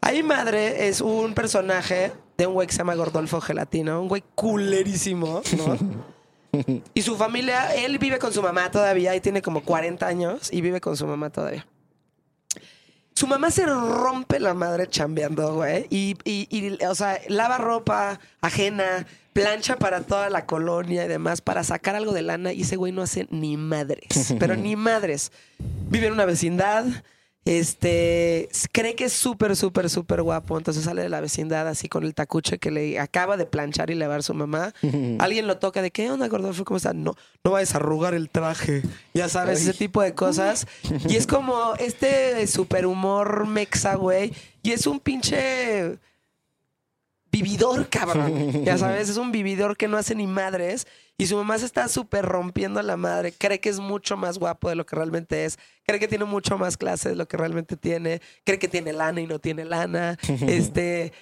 Ahí 0.00 0.22
madre 0.22 0.88
es 0.88 1.00
un 1.00 1.34
personaje 1.34 2.12
de 2.36 2.46
un 2.46 2.54
güey 2.54 2.66
que 2.66 2.72
se 2.72 2.78
llama 2.78 2.94
Gordolfo 2.94 3.40
Gelatino, 3.40 4.02
un 4.02 4.08
güey 4.08 4.24
culerísimo, 4.34 5.42
¿no? 5.56 6.12
Y 6.92 7.00
su 7.00 7.16
familia, 7.16 7.74
él 7.74 7.98
vive 7.98 8.18
con 8.18 8.30
su 8.30 8.42
mamá 8.42 8.70
todavía 8.70 9.16
y 9.16 9.20
tiene 9.22 9.40
como 9.40 9.62
40 9.62 10.06
años 10.06 10.52
y 10.52 10.60
vive 10.60 10.82
con 10.82 10.98
su 10.98 11.06
mamá 11.06 11.30
todavía. 11.30 11.66
Su 13.22 13.28
mamá 13.28 13.52
se 13.52 13.64
rompe 13.66 14.40
la 14.40 14.52
madre 14.52 14.88
chambeando, 14.88 15.54
güey. 15.54 15.86
Y, 15.90 16.16
y- 16.24 16.84
o 16.84 16.94
sea, 16.96 17.20
lava 17.28 17.56
ropa 17.56 18.18
ajena, 18.40 19.06
plancha 19.32 19.76
para 19.76 20.00
toda 20.00 20.28
la 20.28 20.44
colonia 20.44 21.04
y 21.04 21.08
demás 21.08 21.40
para 21.40 21.62
sacar 21.62 21.94
algo 21.94 22.10
de 22.12 22.22
lana. 22.22 22.52
Y 22.52 22.62
ese 22.62 22.74
güey 22.74 22.90
no 22.90 23.00
hace 23.00 23.28
ni 23.30 23.56
madres, 23.56 24.34
pero 24.40 24.56
ni 24.56 24.74
madres. 24.74 25.30
Vive 25.88 26.08
en 26.08 26.14
una 26.14 26.24
vecindad. 26.24 26.84
Este 27.44 28.48
cree 28.70 28.94
que 28.94 29.06
es 29.06 29.12
súper, 29.12 29.56
súper, 29.56 29.90
súper 29.90 30.22
guapo. 30.22 30.56
Entonces 30.58 30.84
sale 30.84 31.02
de 31.02 31.08
la 31.08 31.20
vecindad 31.20 31.66
así 31.66 31.88
con 31.88 32.04
el 32.04 32.14
tacuche 32.14 32.58
que 32.58 32.70
le 32.70 33.00
acaba 33.00 33.36
de 33.36 33.46
planchar 33.46 33.90
y 33.90 33.94
lavar 33.94 34.22
su 34.22 34.32
mamá. 34.32 34.72
Alguien 35.18 35.48
lo 35.48 35.58
toca 35.58 35.82
de 35.82 35.90
qué 35.90 36.10
onda, 36.10 36.28
Gordolfo, 36.28 36.64
¿cómo 36.64 36.76
está? 36.76 36.92
No, 36.92 37.16
no 37.42 37.50
vayas 37.50 37.74
a 37.74 37.78
arrugar 37.78 38.14
el 38.14 38.30
traje. 38.30 38.82
Ya 39.12 39.28
sabes, 39.28 39.60
ese 39.60 39.74
tipo 39.74 40.02
de 40.02 40.14
cosas. 40.14 40.66
Y 41.08 41.16
es 41.16 41.26
como 41.26 41.74
este 41.78 42.46
super 42.46 42.86
humor 42.86 43.46
mexa, 43.46 43.96
güey. 43.96 44.32
Y 44.62 44.70
es 44.70 44.86
un 44.86 45.00
pinche 45.00 45.98
vividor, 47.32 47.88
cabrón. 47.88 48.64
Ya 48.64 48.78
sabes, 48.78 49.08
es 49.08 49.16
un 49.16 49.32
vividor 49.32 49.76
que 49.76 49.88
no 49.88 49.96
hace 49.96 50.14
ni 50.14 50.26
madres. 50.26 50.86
Y 51.18 51.26
su 51.26 51.36
mamá 51.36 51.58
se 51.58 51.66
está 51.66 51.88
súper 51.88 52.24
rompiendo 52.24 52.82
la 52.82 52.96
madre. 52.96 53.32
Cree 53.32 53.60
que 53.60 53.68
es 53.68 53.78
mucho 53.78 54.16
más 54.16 54.38
guapo 54.38 54.68
de 54.68 54.74
lo 54.74 54.86
que 54.86 54.96
realmente 54.96 55.44
es. 55.44 55.58
Cree 55.84 56.00
que 56.00 56.08
tiene 56.08 56.24
mucho 56.24 56.58
más 56.58 56.76
clase 56.76 57.10
de 57.10 57.16
lo 57.16 57.28
que 57.28 57.36
realmente 57.36 57.76
tiene. 57.76 58.20
Cree 58.44 58.58
que 58.58 58.68
tiene 58.68 58.92
lana 58.92 59.20
y 59.20 59.26
no 59.26 59.38
tiene 59.38 59.64
lana. 59.64 60.18
Este. 60.46 61.12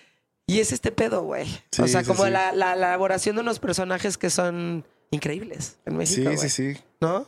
Y 0.47 0.59
es 0.59 0.73
este 0.73 0.91
pedo, 0.91 1.23
güey. 1.23 1.47
Sí, 1.71 1.83
o 1.83 1.87
sea, 1.87 2.01
sí, 2.01 2.09
como 2.09 2.25
sí. 2.25 2.31
La, 2.31 2.53
la 2.53 2.73
elaboración 2.73 3.37
de 3.37 3.43
unos 3.43 3.61
personajes 3.61 4.19
que 4.19 4.31
son 4.31 4.85
increíbles 5.11 5.79
en 5.87 5.97
México. 5.97 6.31
Sí, 6.33 6.49
sí, 6.49 6.49
sí. 6.49 6.81
¿No? 7.01 7.27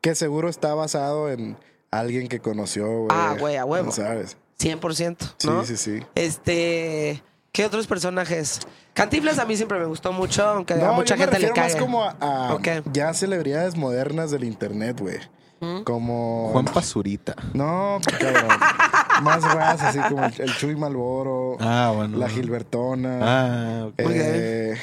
Que 0.00 0.14
seguro 0.14 0.48
está 0.48 0.74
basado 0.74 1.30
en 1.30 1.56
alguien 1.90 2.28
que 2.28 2.40
conoció, 2.40 2.86
güey. 2.86 3.08
Ah, 3.10 3.36
güey, 3.38 3.56
a 3.56 3.64
huevo. 3.64 3.92
¿Sabes? 3.92 4.36
100%. 4.58 5.34
Sí, 5.38 5.48
sí, 5.66 5.76
sí. 5.76 6.06
Este. 6.14 7.22
¿Qué 7.54 7.64
otros 7.64 7.86
personajes? 7.86 8.58
Cantiflas 8.94 9.38
a 9.38 9.44
mí 9.46 9.56
siempre 9.56 9.78
me 9.78 9.84
gustó 9.84 10.12
mucho, 10.12 10.44
aunque 10.44 10.74
a 10.74 10.90
mucha 10.90 11.14
yo 11.14 11.18
me 11.24 11.30
gente 11.32 11.38
le 11.46 11.52
cae. 11.52 11.68
más 11.72 11.76
como 11.76 12.02
a, 12.02 12.58
ya 12.92 13.14
celebridades 13.14 13.76
modernas 13.76 14.32
del 14.32 14.42
internet, 14.42 14.98
güey. 15.00 15.18
Como... 15.84 16.48
Juan 16.50 16.64
Pazurita. 16.64 17.36
No, 17.54 18.00
cabrón. 18.18 18.48
más 19.22 19.40
raza, 19.44 19.90
así 19.90 20.00
como 20.00 20.24
el, 20.24 20.34
el 20.40 20.56
Chuy 20.56 20.74
Malboro, 20.74 21.56
Ah, 21.60 21.92
bueno. 21.94 22.18
la 22.18 22.28
Gilbertona. 22.28 23.18
Ah, 23.22 23.86
ok. 23.86 23.94
Eh, 24.00 24.74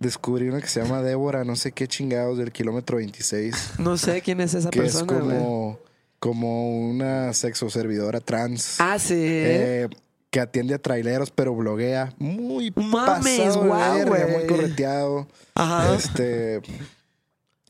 Descubrí 0.00 0.48
una 0.48 0.60
que 0.60 0.66
se 0.66 0.82
llama 0.82 1.02
Débora, 1.02 1.44
no 1.44 1.54
sé 1.54 1.70
qué 1.70 1.86
chingados, 1.86 2.36
del 2.36 2.50
kilómetro 2.50 2.96
26. 2.96 3.74
No 3.78 3.96
sé 3.96 4.22
quién 4.22 4.40
es 4.40 4.54
esa 4.54 4.70
que 4.70 4.80
es 4.84 4.96
persona, 4.96 5.20
güey. 5.22 5.38
como, 5.38 5.78
como 6.18 6.68
una 6.90 7.32
sexo 7.32 7.70
servidora 7.70 8.18
trans. 8.18 8.80
Ah, 8.80 8.98
sí. 8.98 9.14
eh, 9.16 9.88
que 10.36 10.40
atiende 10.42 10.74
a 10.74 10.78
traileros, 10.78 11.30
pero 11.30 11.54
bloguea 11.54 12.12
muy 12.18 12.70
Mames, 12.76 13.38
pasado 13.38 13.62
de 13.62 13.68
guau, 13.68 13.94
verga, 13.94 14.04
güey. 14.26 14.36
muy 14.36 14.46
correteado. 14.46 15.26
Ajá. 15.54 15.94
Este. 15.94 16.60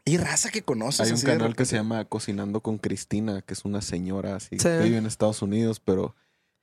Y 0.04 0.16
raza 0.16 0.50
que 0.50 0.62
conoces. 0.62 1.02
Hay 1.02 1.10
un 1.10 1.14
así 1.14 1.26
de 1.26 1.30
canal 1.32 1.46
que 1.46 1.62
repente. 1.62 1.66
se 1.66 1.76
llama 1.76 2.04
Cocinando 2.06 2.60
con 2.62 2.78
Cristina, 2.78 3.40
que 3.42 3.54
es 3.54 3.64
una 3.64 3.82
señora 3.82 4.34
así, 4.34 4.58
Sí. 4.58 4.64
que 4.64 4.78
vive 4.80 4.96
en 4.96 5.06
Estados 5.06 5.42
Unidos, 5.42 5.78
pero 5.78 6.16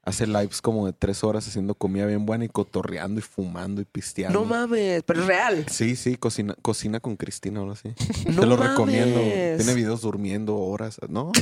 hace 0.03 0.27
lives 0.27 0.61
como 0.61 0.85
de 0.87 0.91
tres 0.91 1.23
horas 1.23 1.47
haciendo 1.47 1.73
comida 1.75 2.05
bien 2.05 2.25
buena 2.25 2.43
y 2.43 2.49
cotorreando 2.49 3.21
y 3.21 3.23
fumando 3.23 3.79
y 3.81 3.85
pisteando. 3.85 4.37
No 4.41 4.45
mames, 4.45 5.03
pero 5.03 5.21
es 5.21 5.27
real. 5.27 5.65
Sí, 5.69 5.95
sí, 5.95 6.17
cocina, 6.17 6.53
cocina 6.61 6.99
con 6.99 7.15
Cristina 7.15 7.61
ahora 7.61 7.77
sí. 7.77 7.93
No 8.27 8.41
Te 8.41 8.45
lo 8.45 8.57
mames. 8.57 8.71
recomiendo. 8.71 9.21
Tiene 9.21 9.73
videos 9.73 10.01
durmiendo 10.01 10.57
horas, 10.57 10.97
¿no? 11.07 11.31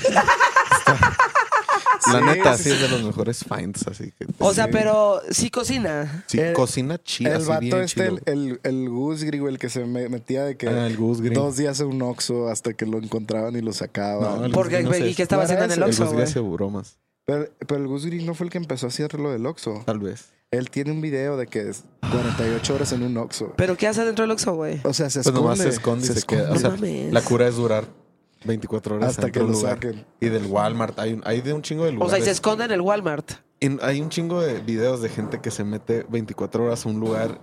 La 2.11 2.21
neta, 2.21 2.57
sí, 2.57 2.69
es 2.69 2.81
de 2.81 2.87
los 2.89 3.03
mejores 3.03 3.43
finds, 3.43 3.87
así 3.87 4.11
que. 4.17 4.25
O 4.39 4.53
sea, 4.53 4.65
Sí. 4.65 4.69
pero 4.73 5.21
sí 5.29 5.49
cocina. 5.49 6.23
Sí, 6.27 6.39
el- 6.39 6.53
cocina 6.53 6.97
chida, 7.03 7.29
El 7.31 7.35
así 7.37 7.47
vato 7.47 7.59
bien 7.61 7.77
este, 7.81 8.03
chido. 8.09 8.19
el, 8.25 8.39
el, 8.39 8.59
el 8.63 8.89
Gus 8.89 9.21
el 9.23 9.57
que 9.59 9.69
se 9.69 9.85
me- 9.85 10.09
metía 10.09 10.43
de 10.45 10.57
que 10.57 10.67
Ah, 10.67 10.87
el 10.87 10.97
Gus 10.97 11.21
Green. 11.21 11.33
dos 11.33 11.57
días 11.57 11.79
en 11.79 11.87
un 11.87 12.01
Oxxo 12.01 12.47
hasta 12.49 12.73
que 12.73 12.85
lo 12.85 12.97
encontraban 12.97 13.55
y 13.55 13.61
lo 13.61 13.73
sacaban. 13.73 14.39
No, 14.39 14.45
el 14.45 14.51
Porque, 14.51 14.83
Gus 14.83 14.99
¿y 14.99 15.13
qué 15.15 15.23
estaba 15.23 15.43
haciendo 15.43 15.65
en 15.65 15.71
el 15.71 15.83
Oxxo, 15.83 16.05
Gus 16.05 16.13
güey? 16.13 16.83
Pero, 17.25 17.47
pero 17.67 17.81
el 17.81 17.87
Gus 17.87 18.05
Gris 18.05 18.23
no 18.25 18.33
fue 18.33 18.45
el 18.47 18.51
que 18.51 18.57
empezó 18.57 18.87
a 18.87 18.89
hacer 18.89 19.13
lo 19.19 19.31
del 19.31 19.45
Oxxo. 19.45 19.83
tal 19.85 19.99
vez. 19.99 20.25
Él 20.49 20.69
tiene 20.69 20.91
un 20.91 20.99
video 20.99 21.37
de 21.37 21.47
que 21.47 21.69
es 21.69 21.83
48 22.11 22.75
horas 22.75 22.91
en 22.91 23.03
un 23.03 23.15
Oxxo. 23.17 23.53
¿Pero 23.55 23.77
qué 23.77 23.87
hace 23.87 24.03
dentro 24.03 24.23
del 24.23 24.31
Oxxo, 24.31 24.53
güey? 24.53 24.81
O 24.83 24.93
sea, 24.93 25.09
se 25.09 25.19
Pues 25.19 25.27
esconde. 25.27 25.41
nomás 25.41 25.59
se 25.59 25.69
esconde 25.69 26.05
y 26.05 26.09
se, 26.09 26.21
queda. 26.23 26.51
O 26.51 26.53
No 26.55 26.59
sea, 26.59 26.69
mames. 26.71 27.13
la 27.13 27.21
cura 27.21 27.47
es 27.47 27.55
durar 27.55 27.85
24 28.45 28.95
horas 28.95 29.09
Hasta 29.09 29.31
que 29.31 29.39
lo 29.39 29.47
lugar. 29.47 29.73
saquen. 29.75 30.05
Y 30.19 30.27
del 30.29 30.45
Walmart. 30.45 30.97
Hay, 30.99 31.13
un- 31.13 31.21
hay 31.25 31.41
de 31.41 31.53
un 31.53 31.61
chingo 31.61 31.83
de 31.83 31.89
O 31.89 31.93
lugares. 31.93 32.11
sea, 32.13 32.19
y 32.19 32.23
se 32.25 32.31
esconde 32.31 32.65
en 32.65 32.71
el 32.71 32.81
Walmart. 32.81 33.31
En- 33.59 33.79
hay 33.83 34.01
un 34.01 34.09
chingo 34.09 34.41
de 34.41 34.59
videos 34.59 35.01
de 35.01 35.09
gente 35.09 35.39
que 35.41 35.51
se 35.51 35.63
mete 35.63 36.05
24 36.09 36.65
horas 36.65 36.85
a 36.85 36.89
un 36.89 36.99
lugar 36.99 37.39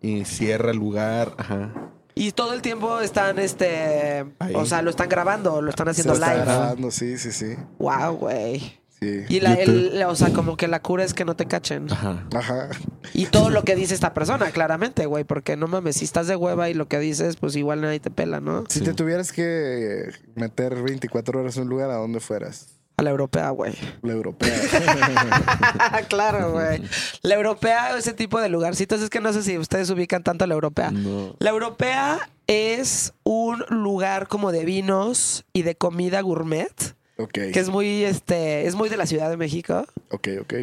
y 0.00 0.24
cierra 0.24 0.70
el 0.72 0.76
lugar. 0.78 1.32
Ajá. 1.38 1.72
Y 2.14 2.32
todo 2.32 2.52
el 2.52 2.60
tiempo 2.60 3.00
están, 3.00 3.38
este... 3.38 4.26
Ahí. 4.38 4.52
O 4.54 4.66
sea, 4.66 4.82
lo 4.82 4.90
están 4.90 5.08
grabando, 5.08 5.62
lo 5.62 5.70
están 5.70 5.86
Se 5.86 5.90
haciendo 5.92 6.12
está 6.14 6.34
live. 6.34 6.44
grabando, 6.44 6.90
sí, 6.90 7.16
sí, 7.16 7.32
sí. 7.32 7.54
Wow, 7.78 8.16
güey. 8.16 8.78
Sí. 9.02 9.24
Y 9.28 9.40
la, 9.40 10.08
o 10.08 10.14
sea, 10.14 10.32
como 10.32 10.56
que 10.56 10.68
la 10.68 10.80
cura 10.80 11.02
es 11.02 11.12
que 11.12 11.24
no 11.24 11.34
te 11.34 11.46
cachen. 11.46 11.90
Ajá. 11.92 12.24
Ajá. 12.34 12.68
Y 13.12 13.26
todo 13.26 13.50
lo 13.50 13.64
que 13.64 13.74
dice 13.74 13.94
esta 13.94 14.14
persona, 14.14 14.50
claramente, 14.52 15.06
güey. 15.06 15.24
Porque 15.24 15.56
no 15.56 15.66
mames, 15.66 15.96
si 15.96 16.04
estás 16.04 16.28
de 16.28 16.36
hueva 16.36 16.70
y 16.70 16.74
lo 16.74 16.86
que 16.86 16.98
dices, 17.00 17.34
pues 17.36 17.56
igual 17.56 17.80
nadie 17.80 17.98
te 17.98 18.10
pela, 18.10 18.40
¿no? 18.40 18.64
Si 18.68 18.78
Sí. 18.78 18.84
te 18.84 18.94
tuvieras 18.94 19.32
que 19.32 20.10
meter 20.36 20.80
24 20.82 21.40
horas 21.40 21.56
en 21.56 21.64
un 21.64 21.68
lugar, 21.70 21.90
¿a 21.90 21.96
dónde 21.96 22.20
fueras? 22.20 22.68
A 22.96 23.02
la 23.02 23.10
europea, 23.10 23.50
güey. 23.50 23.72
La 24.02 24.12
europea. 24.12 24.52
claro, 26.08 26.52
güey. 26.52 26.82
La 27.22 27.34
europea, 27.34 27.96
ese 27.96 28.12
tipo 28.12 28.40
de 28.40 28.48
lugarcitos, 28.48 29.00
es 29.00 29.10
que 29.10 29.20
no 29.20 29.32
sé 29.32 29.42
si 29.42 29.58
ustedes 29.58 29.90
ubican 29.90 30.22
tanto 30.22 30.46
la 30.46 30.54
europea. 30.54 30.90
No. 30.90 31.34
La 31.38 31.50
europea 31.50 32.30
es 32.46 33.14
un 33.24 33.64
lugar 33.70 34.28
como 34.28 34.52
de 34.52 34.64
vinos 34.64 35.44
y 35.52 35.62
de 35.62 35.74
comida 35.74 36.20
gourmet, 36.20 36.94
ok. 37.18 37.32
que 37.52 37.58
es 37.60 37.68
muy, 37.68 38.04
este, 38.04 38.66
es 38.66 38.74
muy 38.74 38.88
de 38.88 38.96
la 38.96 39.06
Ciudad 39.06 39.30
de 39.30 39.36
México. 39.36 39.84
Ok, 40.10 40.28
ok. 40.40 40.54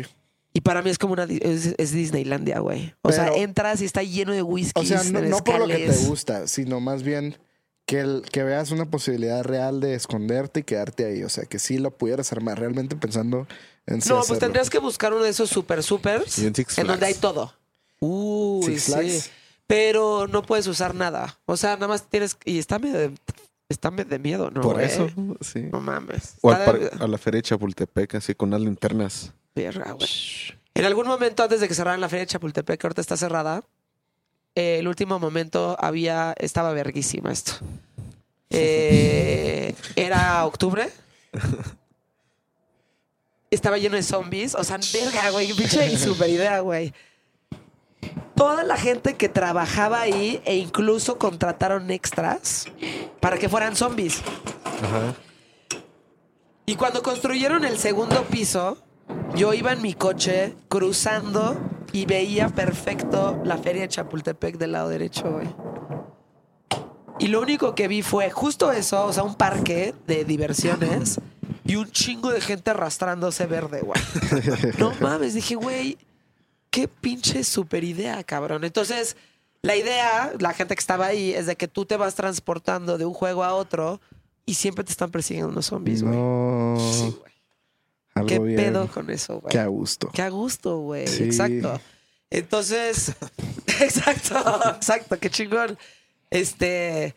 Y 0.54 0.62
para 0.62 0.82
mí 0.82 0.90
es 0.90 0.98
como 0.98 1.14
una, 1.14 1.24
es, 1.26 1.76
es 1.78 1.92
Disneylandia, 1.92 2.60
güey. 2.60 2.94
O 3.04 3.12
sea, 3.12 3.28
entras 3.36 3.82
y 3.82 3.86
está 3.86 4.02
lleno 4.04 4.34
de 4.34 4.42
whisky. 4.42 4.82
O 4.82 4.84
sea, 4.84 5.04
no, 5.04 5.22
no 5.22 5.44
por 5.44 5.60
lo 5.60 5.68
que 5.68 5.88
te 5.88 5.96
gusta, 6.08 6.48
sino 6.48 6.80
más 6.80 7.04
bien 7.04 7.38
que, 7.86 8.00
el- 8.00 8.24
que 8.32 8.44
veas 8.44 8.72
una 8.72 8.86
posibilidad 8.90 9.44
real 9.44 9.80
de 9.80 9.94
esconderte 9.94 10.62
y 10.62 10.64
quedarte 10.64 11.06
ahí. 11.06 11.24
O 11.24 11.30
sea, 11.30 11.46
que 11.46 11.60
sí 11.60 11.78
lo 11.78 11.92
pudieras 11.92 12.32
armar 12.32 12.60
realmente 12.60 12.96
pensando 12.96 13.48
en 13.86 14.02
sí 14.02 14.10
No, 14.10 14.22
pues 14.28 14.40
tendrías 14.40 14.70
que 14.72 14.80
buscar 14.80 15.14
uno 15.14 15.24
de 15.24 15.30
esos 15.30 15.50
super 15.50 15.84
supers 15.84 16.40
Y 16.40 16.48
en 16.48 16.56
Six 16.56 16.78
en 16.80 16.88
donde 16.88 17.06
hay 17.06 17.14
todo. 17.14 17.54
Uy, 18.00 18.66
Six 18.66 18.84
sí. 18.84 18.92
Flags. 18.92 19.32
Pero 19.68 20.28
no 20.28 20.42
puedes 20.42 20.66
usar 20.66 20.96
nada. 20.96 21.38
O 21.46 21.58
sea, 21.58 21.76
nada 21.76 21.88
más 21.90 22.10
tienes. 22.10 22.38
Y 22.44 22.58
está 22.58 22.80
medio 22.80 22.98
de, 22.98 23.12
está 23.70 23.92
medio 23.92 24.10
de 24.10 24.20
miedo, 24.20 24.50
¿no? 24.52 24.62
Por 24.62 24.76
güey? 24.76 24.86
eso, 24.88 25.08
sí. 25.42 25.68
No 25.72 25.80
mames. 25.80 26.36
O 26.42 26.52
al 26.52 26.66
par- 26.66 26.80
a 27.00 27.08
la 27.08 27.18
feria 27.18 27.38
de 27.38 27.44
Chapultepec, 27.44 28.16
así 28.16 28.34
con 28.36 28.50
unas 28.50 28.62
linternas. 28.62 29.32
Verga, 29.56 29.92
güey. 29.94 30.10
En 30.74 30.86
algún 30.86 31.08
momento 31.08 31.44
antes 31.44 31.60
de 31.62 31.68
que 31.68 31.74
cerraran 31.74 32.02
la 32.02 32.10
feria 32.10 32.22
de 32.26 32.28
Chapultepec, 32.28 32.80
que 32.80 32.88
ahorita 32.88 33.02
está 33.02 33.16
cerrada, 33.18 33.64
eh, 34.56 34.80
el 34.80 34.88
último 34.88 35.20
momento 35.20 35.76
había. 35.80 36.34
Estaba 36.38 36.74
verguísima 36.74 37.32
esto. 37.32 37.54
Eh, 38.52 39.76
era 39.96 40.44
octubre. 40.44 40.90
Estaba 43.52 43.78
lleno 43.78 43.96
de 43.96 44.04
zombies. 44.04 44.56
O 44.56 44.64
sea, 44.64 44.80
verga, 44.94 45.30
güey. 45.32 45.54
Pinche 45.54 45.98
super 45.98 46.30
idea, 46.30 46.60
güey. 46.62 46.94
Toda 48.36 48.64
la 48.64 48.78
gente 48.78 49.16
que 49.16 49.28
trabajaba 49.30 50.02
ahí 50.02 50.42
e 50.46 50.56
incluso 50.56 51.18
contrataron 51.18 51.92
extras 51.92 52.68
para 53.20 53.38
que 53.38 53.50
fueran 53.50 53.76
zombies. 53.76 54.22
Ajá. 54.84 55.14
Y 56.66 56.76
cuando 56.76 57.02
construyeron 57.02 57.66
el 57.66 57.78
segundo 57.78 58.24
piso, 58.26 58.78
yo 59.36 59.54
iba 59.54 59.74
en 59.74 59.82
mi 59.82 59.94
coche 59.94 60.56
cruzando 60.68 61.58
y 61.92 62.06
veía 62.06 62.50
perfecto 62.50 63.42
la 63.44 63.58
feria 63.58 63.82
de 63.82 63.88
Chapultepec 63.88 64.58
del 64.58 64.74
lado 64.74 64.90
derecho, 64.90 65.32
güey. 65.32 65.48
Y 67.20 67.28
lo 67.28 67.42
único 67.42 67.76
que 67.76 67.88
vi 67.88 68.02
fue 68.02 68.30
justo 68.30 68.72
eso, 68.72 69.06
o 69.06 69.12
sea, 69.12 69.24
un 69.24 69.36
parque 69.36 69.94
de 70.08 70.24
diversiones 70.24 71.20
y 71.66 71.76
un 71.76 71.92
chingo 71.92 72.32
de 72.32 72.40
gente 72.40 72.72
arrastrándose 72.72 73.46
verde, 73.46 73.82
güey. 73.82 74.00
No 74.78 74.94
mames, 75.02 75.34
dije, 75.34 75.56
güey, 75.56 75.98
qué 76.70 76.88
pinche 76.88 77.44
super 77.44 77.84
idea, 77.84 78.24
cabrón. 78.24 78.64
Entonces, 78.64 79.18
la 79.62 79.76
idea, 79.76 80.34
la 80.40 80.54
gente 80.54 80.76
que 80.76 80.80
estaba 80.80 81.08
ahí, 81.08 81.34
es 81.34 81.46
de 81.46 81.56
que 81.56 81.68
tú 81.68 81.86
te 81.86 81.98
vas 81.98 82.16
transportando 82.16 82.98
de 82.98 83.06
un 83.06 83.14
juego 83.14 83.44
a 83.44 83.54
otro 83.54 84.00
y 84.46 84.56
siempre 84.56 84.84
te 84.84 84.92
están 84.92 85.12
persiguiendo 85.12 85.52
unos 85.52 85.66
zombies, 85.68 86.02
güey. 86.04 86.16
No. 86.16 86.78
Sí, 86.80 87.16
güey. 87.20 88.28
¿Qué 88.28 88.40
bien. 88.40 88.56
pedo 88.58 88.88
con 88.88 89.10
eso, 89.10 89.40
güey? 89.40 89.52
Qué 89.52 89.60
a 89.60 89.68
gusto. 89.68 90.10
Qué 90.14 90.22
a 90.22 90.30
gusto, 90.30 90.78
güey. 90.80 91.08
Sí. 91.08 91.24
Exacto. 91.24 91.80
Entonces, 92.30 93.14
exacto, 93.80 94.38
exacto, 94.76 95.18
qué 95.20 95.30
chingón. 95.30 95.78
Este, 96.30 97.16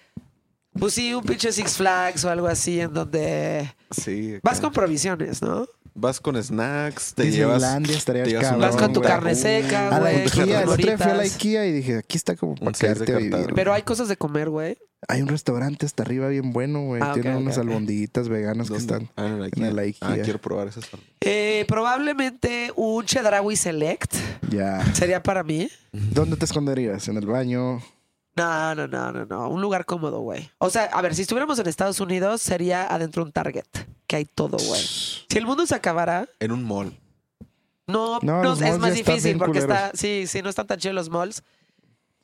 pues 0.79 0.95
sí, 0.95 1.13
un 1.13 1.23
pinche 1.25 1.53
Six 1.53 1.77
Flags 1.77 2.25
o 2.25 2.31
algo 2.31 2.47
así 2.47 2.81
en 2.81 2.95
donde 2.95 3.73
Sí. 3.91 4.39
vas 4.43 4.61
con 4.61 4.73
provisiones, 4.73 5.43
¿no? 5.43 5.67
Vas 5.95 6.21
con 6.21 6.43
snacks, 6.43 7.15
te 7.15 7.31
llevas. 7.31 7.57
Disneylandia 7.61 7.97
estaría 7.97 8.23
te 8.25 8.31
llevas 8.31 8.45
cabrón, 8.47 8.61
Vas 8.63 8.77
con 8.77 8.93
tu 8.95 9.01
güey. 9.01 9.13
carne 9.13 9.35
seca, 9.35 9.89
A 9.89 9.91
la 9.91 9.99
güey, 10.01 10.21
el 10.23 10.27
otro 10.27 10.47
día 10.47 10.63
fui 10.99 11.11
a 11.11 11.15
la. 11.15 11.23
IKEA 11.25 11.67
y 11.67 11.73
dije, 11.73 11.99
aquí 11.99 12.17
está 12.17 12.35
como 12.35 12.55
para 12.55 12.73
quedarte 12.73 13.15
a 13.15 13.19
vivir. 13.19 13.53
Pero 13.55 13.73
hay 13.75 13.83
cosas 13.83 14.09
de 14.09 14.17
comer, 14.17 14.49
güey. 14.49 14.79
Hay 15.09 15.21
un 15.21 15.29
restaurante 15.29 15.85
hasta 15.85 16.05
arriba 16.05 16.29
bien 16.29 16.53
bueno, 16.53 16.83
güey. 16.85 17.03
Ah, 17.05 17.11
Tienen 17.13 17.37
unas 17.37 17.59
ok. 17.59 17.65
albondiguitas 17.65 18.29
veganas 18.29 18.71
que 18.71 18.77
están. 18.77 19.11
Ah, 19.17 19.27
en 19.27 19.41
la 19.41 19.47
en 19.49 19.79
IKEA. 19.79 20.09
Ah, 20.09 20.17
quiero 20.23 20.41
probar 20.41 20.69
esas. 20.69 20.85
Eh, 21.21 21.65
probablemente 21.69 22.73
un 22.77 23.05
Chedraui 23.05 23.57
Select 23.57 24.15
Ya. 24.51 24.81
sería 24.95 25.23
para 25.23 25.43
mí. 25.43 25.69
¿Dónde 25.93 26.37
te 26.37 26.45
esconderías? 26.45 27.09
¿En 27.09 27.17
el 27.17 27.27
baño? 27.27 27.83
No, 28.35 28.75
no, 28.75 28.87
no, 28.89 29.13
no, 29.13 29.27
no. 29.27 29.49
Un 29.51 29.61
lugar 29.61 29.85
cómodo, 29.85 30.21
güey. 30.21 30.51
O 30.59 30.71
sea, 30.71 30.85
a 30.85 31.03
ver, 31.03 31.15
si 31.15 31.23
estuviéramos 31.23 31.59
en 31.59 31.67
Estados 31.67 32.01
Unidos, 32.01 32.41
sería 32.41 32.87
adentro 32.93 33.23
un 33.23 33.31
Target, 33.33 33.67
que 34.07 34.17
hay 34.17 34.25
todo, 34.25 34.57
güey. 34.59 34.81
Si 34.83 35.37
el 35.39 35.45
mundo 35.47 35.67
se 35.67 35.75
acabara, 35.75 36.27
En 36.41 36.51
un 36.53 36.65
mall. 36.65 36.97
no, 37.87 38.19
No, 38.23 38.39
no, 38.39 38.43
los 38.43 38.63
es 38.63 38.79
más 38.79 38.95
difícil 38.95 39.37
porque 39.37 39.61
culeros. 39.61 39.85
está, 39.85 39.97
sí, 39.97 40.27
sí, 40.27 40.41
no 40.43 40.49
están 40.49 40.67
tan 40.67 40.79
chidos 40.79 40.95
los 40.95 41.11
malls. 41.11 41.43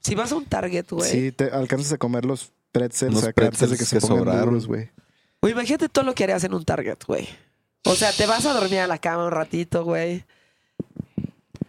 Si 0.01 0.15
vas 0.15 0.33
a 0.33 0.37
un 0.37 0.47
Target, 0.47 0.87
güey. 0.91 1.11
Sí, 1.11 1.33
te 1.33 1.51
alcanzas 1.51 1.93
a 1.93 1.99
comer 1.99 2.25
los 2.25 2.53
pretzels 2.73 3.23
acá 3.25 3.45
antes 3.47 3.61
de 3.61 3.67
pretzels 3.67 3.79
que 3.79 3.85
se 3.85 3.97
que 3.97 4.01
sobraron. 4.07 4.59
güey. 4.65 4.91
Güey, 5.43 5.53
imagínate 5.53 5.89
todo 5.89 6.05
lo 6.05 6.15
que 6.15 6.25
harías 6.25 6.43
en 6.45 6.55
un 6.55 6.65
Target, 6.65 6.99
güey. 7.07 7.29
O 7.85 7.95
sea, 7.95 8.13
te 8.13 8.27
vas 8.27 8.47
a 8.47 8.55
dormir 8.55 8.81
a 8.81 8.87
la 8.87 8.99
cama 8.99 9.27
un 9.27 9.31
ratito, 9.33 9.85
güey. 9.85 10.25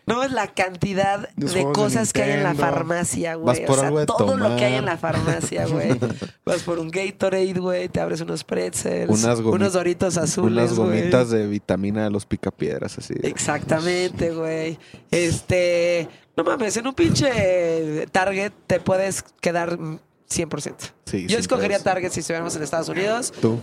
No 0.09 0.23
es 0.23 0.31
la 0.31 0.47
cantidad 0.47 1.29
Los 1.37 1.53
de 1.53 1.63
cosas 1.71 2.13
que 2.13 2.23
hay 2.23 2.31
en 2.31 2.43
la 2.43 2.55
farmacia, 2.55 3.35
güey. 3.35 3.59
Vas 3.59 3.67
por 3.67 3.77
o 3.77 3.79
sea, 3.79 3.87
algo 3.87 3.99
de 3.99 4.05
todo 4.07 4.37
lo 4.37 4.55
que 4.55 4.65
hay 4.65 4.73
en 4.73 4.85
la 4.85 4.97
farmacia, 4.97 5.67
güey. 5.67 5.91
Vas 6.45 6.63
por 6.63 6.79
un 6.79 6.89
Gatorade, 6.89 7.53
güey. 7.53 7.89
Te 7.89 8.01
abres 8.01 8.19
unos 8.21 8.43
pretzels. 8.43 9.23
Unas 9.23 9.39
unos 9.39 9.73
doritos 9.73 10.17
azules, 10.17 10.71
Unas 10.71 10.73
gomitas 10.73 11.29
de 11.29 11.45
vitamina 11.45 12.05
de 12.05 12.09
los 12.09 12.25
picapiedras, 12.25 12.97
así. 12.97 13.13
Exactamente, 13.21 14.31
güey. 14.31 14.79
Este, 15.11 16.09
no 16.35 16.43
mames, 16.43 16.75
en 16.77 16.87
un 16.87 16.95
pinche 16.95 18.07
Target 18.11 18.51
te 18.65 18.79
puedes 18.79 19.23
quedar 19.39 19.79
mm, 19.79 19.99
100%. 20.27 20.73
Sí, 21.05 21.27
Yo 21.27 21.37
escogería. 21.37 21.83
Target 21.83 22.11
si 22.11 22.21
estuviéramos 22.21 22.55
en 22.55 22.63
Estados 22.63 22.89
Unidos. 22.89 23.31
Tú. 23.39 23.59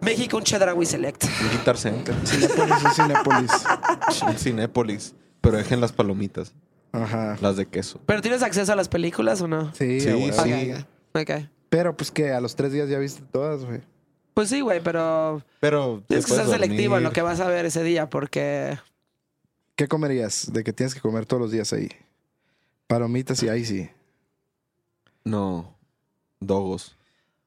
México, 0.00 0.36
un 0.38 0.42
Chedraui 0.42 0.86
Select. 0.86 1.24
Un 1.24 1.50
Guitar 1.50 1.76
Center. 1.76 2.14
Cinépolis. 2.24 3.50
un 4.26 4.38
Cinépolis. 4.38 5.14
Pero 5.46 5.58
dejen 5.58 5.80
las 5.80 5.92
palomitas. 5.92 6.52
Ajá. 6.92 7.36
Las 7.40 7.56
de 7.56 7.66
queso. 7.66 8.00
¿Pero 8.06 8.20
tienes 8.22 8.42
acceso 8.42 8.72
a 8.72 8.76
las 8.76 8.88
películas 8.88 9.40
o 9.42 9.48
no? 9.48 9.72
Sí, 9.74 10.00
Sí, 10.00 10.30
sí. 10.30 10.30
Ok, 10.30 10.80
ok. 11.14 11.20
Ok. 11.30 11.30
Pero 11.68 11.96
pues 11.96 12.10
que 12.10 12.32
a 12.32 12.40
los 12.40 12.56
tres 12.56 12.72
días 12.72 12.88
ya 12.88 12.98
viste 12.98 13.22
todas, 13.30 13.64
güey. 13.64 13.80
Pues 14.34 14.48
sí, 14.50 14.60
güey, 14.60 14.80
pero 14.82 15.42
Pero. 15.60 16.02
tienes 16.06 16.26
que 16.26 16.32
ser 16.34 16.46
selectivo 16.46 16.96
en 16.98 17.02
lo 17.04 17.12
que 17.12 17.22
vas 17.22 17.40
a 17.40 17.48
ver 17.48 17.64
ese 17.66 17.82
día 17.82 18.08
porque... 18.10 18.78
¿Qué 19.76 19.88
comerías 19.88 20.52
de 20.52 20.64
que 20.64 20.72
tienes 20.72 20.94
que 20.94 21.00
comer 21.00 21.26
todos 21.26 21.40
los 21.42 21.50
días 21.50 21.72
ahí? 21.72 21.88
Palomitas 22.86 23.42
y 23.42 23.48
ahí 23.48 23.64
sí. 23.64 23.90
No. 25.24 25.74
Dogos. 26.40 26.96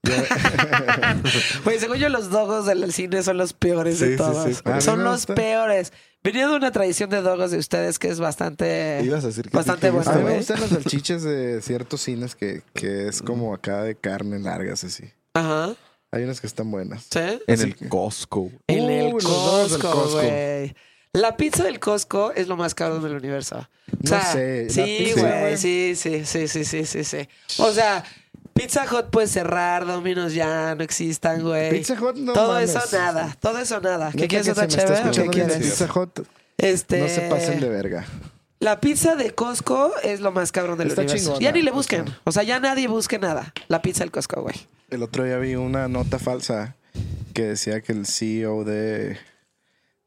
Güey, 1.63 1.79
según 1.79 1.97
yo, 1.97 2.09
los 2.09 2.29
dogos 2.29 2.65
del 2.65 2.91
cine 2.93 3.21
son 3.23 3.37
los 3.37 3.53
peores 3.53 3.97
Sí, 3.99 4.05
de 4.09 4.17
todos. 4.17 4.45
sí, 4.55 4.61
son 4.81 5.03
los 5.03 5.21
gusta. 5.27 5.35
peores. 5.35 5.91
Venía 6.21 6.49
de 6.49 6.55
una 6.57 6.71
tradición 6.71 7.09
de 7.09 7.21
dogos 7.21 7.51
de 7.51 7.57
ustedes 7.57 7.97
que 7.97 8.09
es 8.09 8.19
bastante... 8.19 9.01
Ibas 9.03 9.23
a 9.23 9.27
decir 9.27 9.49
que. 9.49 9.55
Bastante 9.55 9.87
te 9.87 9.91
bueno, 9.91 10.11
A 10.11 10.15
mí 10.15 10.23
me 10.25 10.37
gustan 10.37 10.59
las 10.59 10.69
salchichas 10.69 11.23
de 11.23 11.61
ciertos 11.61 12.01
cines 12.01 12.35
que, 12.35 12.61
que 12.73 13.07
es 13.07 13.21
como 13.21 13.53
acá 13.53 13.83
de 13.83 13.95
carne 13.95 14.37
largas 14.39 14.83
así. 14.83 15.05
Ajá. 15.33 15.75
Hay 16.11 16.23
unas 16.23 16.41
que 16.41 16.47
están 16.47 16.69
buenas. 16.71 17.03
¿Sí? 17.09 17.19
En 17.19 17.53
Así 17.53 17.63
el 17.63 17.75
que- 17.75 17.87
Costco. 17.87 18.51
En 18.67 18.89
el 18.89 19.13
Costco, 19.13 20.09
güey. 20.11 20.75
La 21.13 21.37
pizza 21.37 21.63
del 21.63 21.79
Costco 21.79 22.31
es 22.33 22.47
lo 22.47 22.57
más 22.57 22.75
caro 22.75 22.99
del 22.99 23.15
universo. 23.15 23.57
O 23.57 24.09
No 24.09 24.21
sé, 24.31 24.69
Sí, 24.69 25.13
güey. 25.15 25.57
Sí, 25.57 25.93
sí, 25.95 26.25
sí, 26.25 26.47
sí, 26.47 26.63
sí, 26.65 26.85
sí, 26.85 27.03
sí. 27.03 27.29
O 27.59 27.71
sea, 27.71 28.03
Pizza 28.59 28.85
Hut 28.91 29.05
puede 29.09 29.27
cerrar, 29.27 29.85
Domino's 29.85 30.33
ya 30.33 30.75
no 30.75 30.83
existan, 30.83 31.41
güey. 31.41 31.71
Pizza 31.71 31.93
Hut 31.93 32.17
no 32.17 32.33
Todo 32.33 32.53
mames. 32.53 32.69
eso 32.75 32.97
nada, 32.97 33.35
todo 33.39 33.57
eso 33.59 33.79
nada. 33.79 34.11
¿Qué 34.11 34.27
quieres 34.27 34.49
otra 34.49 34.67
chévere? 34.67 35.11
¿Qué 35.11 35.27
quieres? 35.27 35.57
Pizza 35.57 35.87
Hut. 35.93 36.19
Este, 36.57 36.99
No 36.99 37.07
se 37.07 37.21
pasen 37.21 37.59
de 37.61 37.69
verga. 37.69 38.05
La 38.59 38.81
pizza 38.81 39.15
de 39.15 39.31
Costco 39.33 39.93
es 40.03 40.19
lo 40.19 40.33
más 40.33 40.51
cabrón 40.51 40.77
del 40.77 40.89
Está 40.89 41.01
universo. 41.03 41.25
chingona. 41.27 41.43
Ya 41.43 41.51
ni 41.53 41.61
le 41.61 41.71
busquen. 41.71 42.03
O 42.25 42.31
sea, 42.33 42.43
ya 42.43 42.59
nadie 42.59 42.89
busque 42.89 43.17
nada. 43.17 43.53
La 43.69 43.81
pizza 43.81 44.01
del 44.03 44.11
Costco, 44.11 44.41
güey. 44.41 44.55
El 44.89 45.01
otro 45.03 45.23
día 45.23 45.37
vi 45.37 45.55
una 45.55 45.87
nota 45.87 46.19
falsa 46.19 46.75
que 47.33 47.43
decía 47.43 47.79
que 47.79 47.93
el 47.93 48.05
CEO 48.05 48.65
de, 48.65 49.17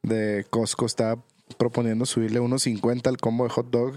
de 0.02 0.44
Costco 0.50 0.84
estaba 0.84 1.22
proponiendo 1.56 2.04
subirle 2.04 2.40
unos 2.40 2.64
50 2.64 3.08
al 3.08 3.16
combo 3.16 3.44
de 3.44 3.50
hot 3.50 3.70
dog 3.70 3.94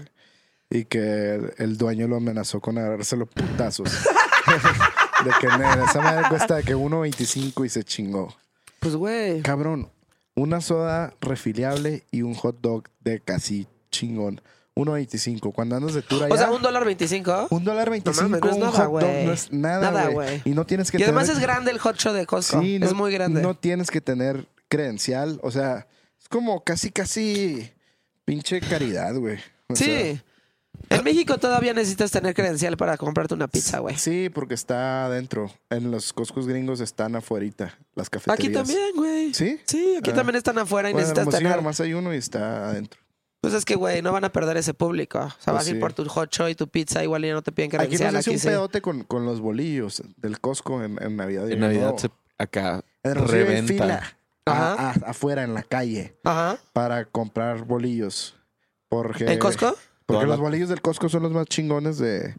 y 0.70 0.84
que 0.86 1.34
el, 1.34 1.52
el 1.58 1.76
dueño 1.76 2.08
lo 2.08 2.16
amenazó 2.16 2.60
con 2.60 2.78
agarrárselo 2.78 3.26
putazos. 3.26 3.90
de 5.24 5.30
que 5.40 5.46
"Nel, 5.58 5.80
esa 5.88 6.00
madre 6.00 6.28
cuesta 6.28 6.56
de 6.56 6.62
que 6.64 6.74
1.25 6.76 7.64
y 7.64 7.68
se 7.68 7.84
chingó. 7.84 8.34
Pues, 8.80 8.94
güey. 8.96 9.42
Cabrón, 9.42 9.90
una 10.34 10.60
soda 10.60 11.14
refiliable 11.20 12.04
y 12.10 12.22
un 12.22 12.34
hot 12.34 12.60
dog 12.60 12.84
de 13.00 13.20
casi 13.20 13.66
chingón. 13.90 14.40
1.25. 14.74 15.52
Cuando 15.54 15.76
andas 15.76 15.94
de 15.94 16.02
tour 16.02 16.24
allá. 16.24 16.34
O 16.34 16.36
sea, 16.36 16.50
un 16.50 16.60
dólar 16.60 16.84
veinticinco. 16.84 17.46
un 17.48 17.64
dólar 17.64 17.88
25, 17.88 18.28
mames, 18.28 18.40
no 18.42 18.48
es 18.50 18.54
un 18.56 18.60
nada, 18.60 18.72
hot 18.72 19.00
dog 19.00 19.10
no 19.24 19.32
es 19.32 19.52
nada, 19.52 20.08
güey. 20.10 20.42
Y 20.44 20.50
no 20.50 20.66
tienes 20.66 20.90
que 20.90 20.98
Y 20.98 21.02
además 21.02 21.24
tener- 21.26 21.38
es 21.38 21.42
grande 21.42 21.70
el 21.70 21.78
hot 21.78 21.96
show 21.96 22.12
de 22.12 22.26
Costco. 22.26 22.60
Sí, 22.60 22.74
es 22.76 22.80
no- 22.92 22.94
muy 22.94 23.10
grande. 23.12 23.40
No 23.40 23.54
tienes 23.56 23.90
que 23.90 24.02
tener 24.02 24.46
credencial. 24.68 25.40
O 25.42 25.50
sea, 25.50 25.86
es 26.20 26.28
como 26.28 26.62
casi, 26.62 26.90
casi 26.90 27.72
pinche 28.26 28.60
caridad, 28.60 29.14
güey. 29.14 29.38
O 29.68 29.76
sea, 29.76 29.86
sí. 29.86 30.20
En 30.90 31.02
México 31.04 31.38
todavía 31.38 31.72
necesitas 31.74 32.10
tener 32.10 32.34
credencial 32.34 32.76
para 32.76 32.96
comprarte 32.96 33.34
una 33.34 33.48
pizza, 33.48 33.78
güey. 33.80 33.96
Sí, 33.96 34.28
porque 34.32 34.54
está 34.54 35.06
adentro. 35.06 35.50
En 35.70 35.90
los 35.90 36.12
Costcos 36.12 36.46
gringos 36.46 36.80
están 36.80 37.16
afuerita, 37.16 37.78
las 37.94 38.06
Aquí 38.08 38.18
cafeterías. 38.18 38.66
también, 38.66 38.96
güey. 38.96 39.34
¿Sí? 39.34 39.60
Sí, 39.66 39.96
aquí 39.98 40.10
Ah. 40.10 40.14
también 40.14 40.36
están 40.36 40.58
afuera 40.58 40.88
y 40.90 40.92
Bueno, 40.92 41.08
necesitas 41.08 41.34
tener. 41.38 41.56
nomás 41.56 41.80
hay 41.80 41.94
uno 41.94 42.14
y 42.14 42.18
está 42.18 42.68
adentro. 42.70 43.00
Pues 43.40 43.54
es 43.54 43.64
que, 43.64 43.74
güey, 43.76 44.02
no 44.02 44.12
van 44.12 44.24
a 44.24 44.32
perder 44.32 44.56
ese 44.56 44.74
público. 44.74 45.18
O 45.18 45.28
sea, 45.28 45.36
Pues 45.44 45.54
vas 45.56 45.66
a 45.66 45.70
ir 45.70 45.78
por 45.80 45.92
tu 45.92 46.04
hot 46.08 46.34
y 46.48 46.54
tu 46.54 46.68
pizza, 46.68 47.02
igual 47.04 47.22
ya 47.24 47.32
no 47.32 47.42
te 47.42 47.52
piden 47.52 47.68
Aquí 47.70 47.76
credencial. 47.96 48.12
nos 48.14 48.20
hace 48.20 48.30
Aquí 48.30 48.36
un 48.36 48.40
sí. 48.40 48.48
pedote 48.48 48.80
con, 48.80 49.04
con 49.04 49.24
los 49.26 49.40
bolillos 49.40 50.02
del 50.16 50.40
Costco 50.40 50.82
en, 50.82 51.00
en 51.02 51.16
Navidad. 51.16 51.46
y 51.48 51.52
En 51.52 51.60
Navidad 51.60 51.96
se, 51.96 52.10
acá 52.38 52.82
En 53.04 53.14
reventa. 53.14 53.72
fila 53.72 54.02
a- 54.46 54.52
Ajá. 54.74 54.90
a- 55.06 55.10
afuera 55.10 55.42
en 55.44 55.54
la 55.54 55.62
calle 55.62 56.16
Ajá. 56.24 56.58
para 56.72 57.04
comprar 57.04 57.64
bolillos. 57.64 58.34
Porque, 58.88 59.24
¿En 59.26 59.38
Costco? 59.38 59.76
Porque 60.06 60.26
los 60.26 60.36
la- 60.38 60.42
bolillos 60.42 60.68
del 60.68 60.80
Costco 60.80 61.08
son 61.08 61.22
los 61.24 61.32
más 61.32 61.46
chingones 61.46 61.98
de... 61.98 62.34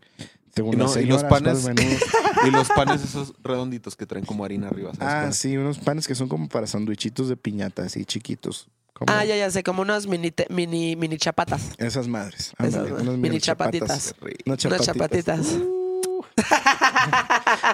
Según 0.56 0.74
Y 0.74 0.78
no, 0.78 0.86
las 0.86 0.98
y 0.98 1.04
los 1.06 1.24
panes- 1.26 1.68
y 2.48 2.50
los 2.50 2.68
panes 2.70 3.04
esos 3.04 3.34
redonditos 3.44 3.96
que 3.96 4.08
traen 4.08 4.26
como 4.26 4.44
harina 4.44 4.68
arriba. 4.70 4.92
¿sabes 4.98 5.14
Ah, 5.14 5.32
sí, 5.32 5.56
unos 5.56 5.78
panes 5.78 6.08
que 6.08 6.16
son 6.16 6.28
como 6.30 6.50
para 6.50 6.66
sandwichitos 6.66 7.30
de 7.30 7.38
piñata, 7.38 7.84
así 7.84 8.06
chiquitos. 8.06 8.68
Como 8.94 9.14
Ah, 9.14 9.24
ya, 9.24 9.36
ya 9.38 9.52
sé, 9.52 9.62
como 9.62 9.84
unas 9.84 10.08
mini, 10.08 10.32
te- 10.32 10.48
mini, 10.50 10.96
mini 10.96 11.18
chapatas. 11.18 11.74
Esas 11.78 12.08
madres. 12.08 12.54
Esas, 12.58 12.74
Ándale, 12.76 12.90
¿no? 12.90 12.96
unas 13.12 13.18
Mini 13.18 13.40
chapatitas. 13.40 14.16
Unas 14.48 14.58
chapatitas. 14.58 14.86
chapatitas. 14.86 15.48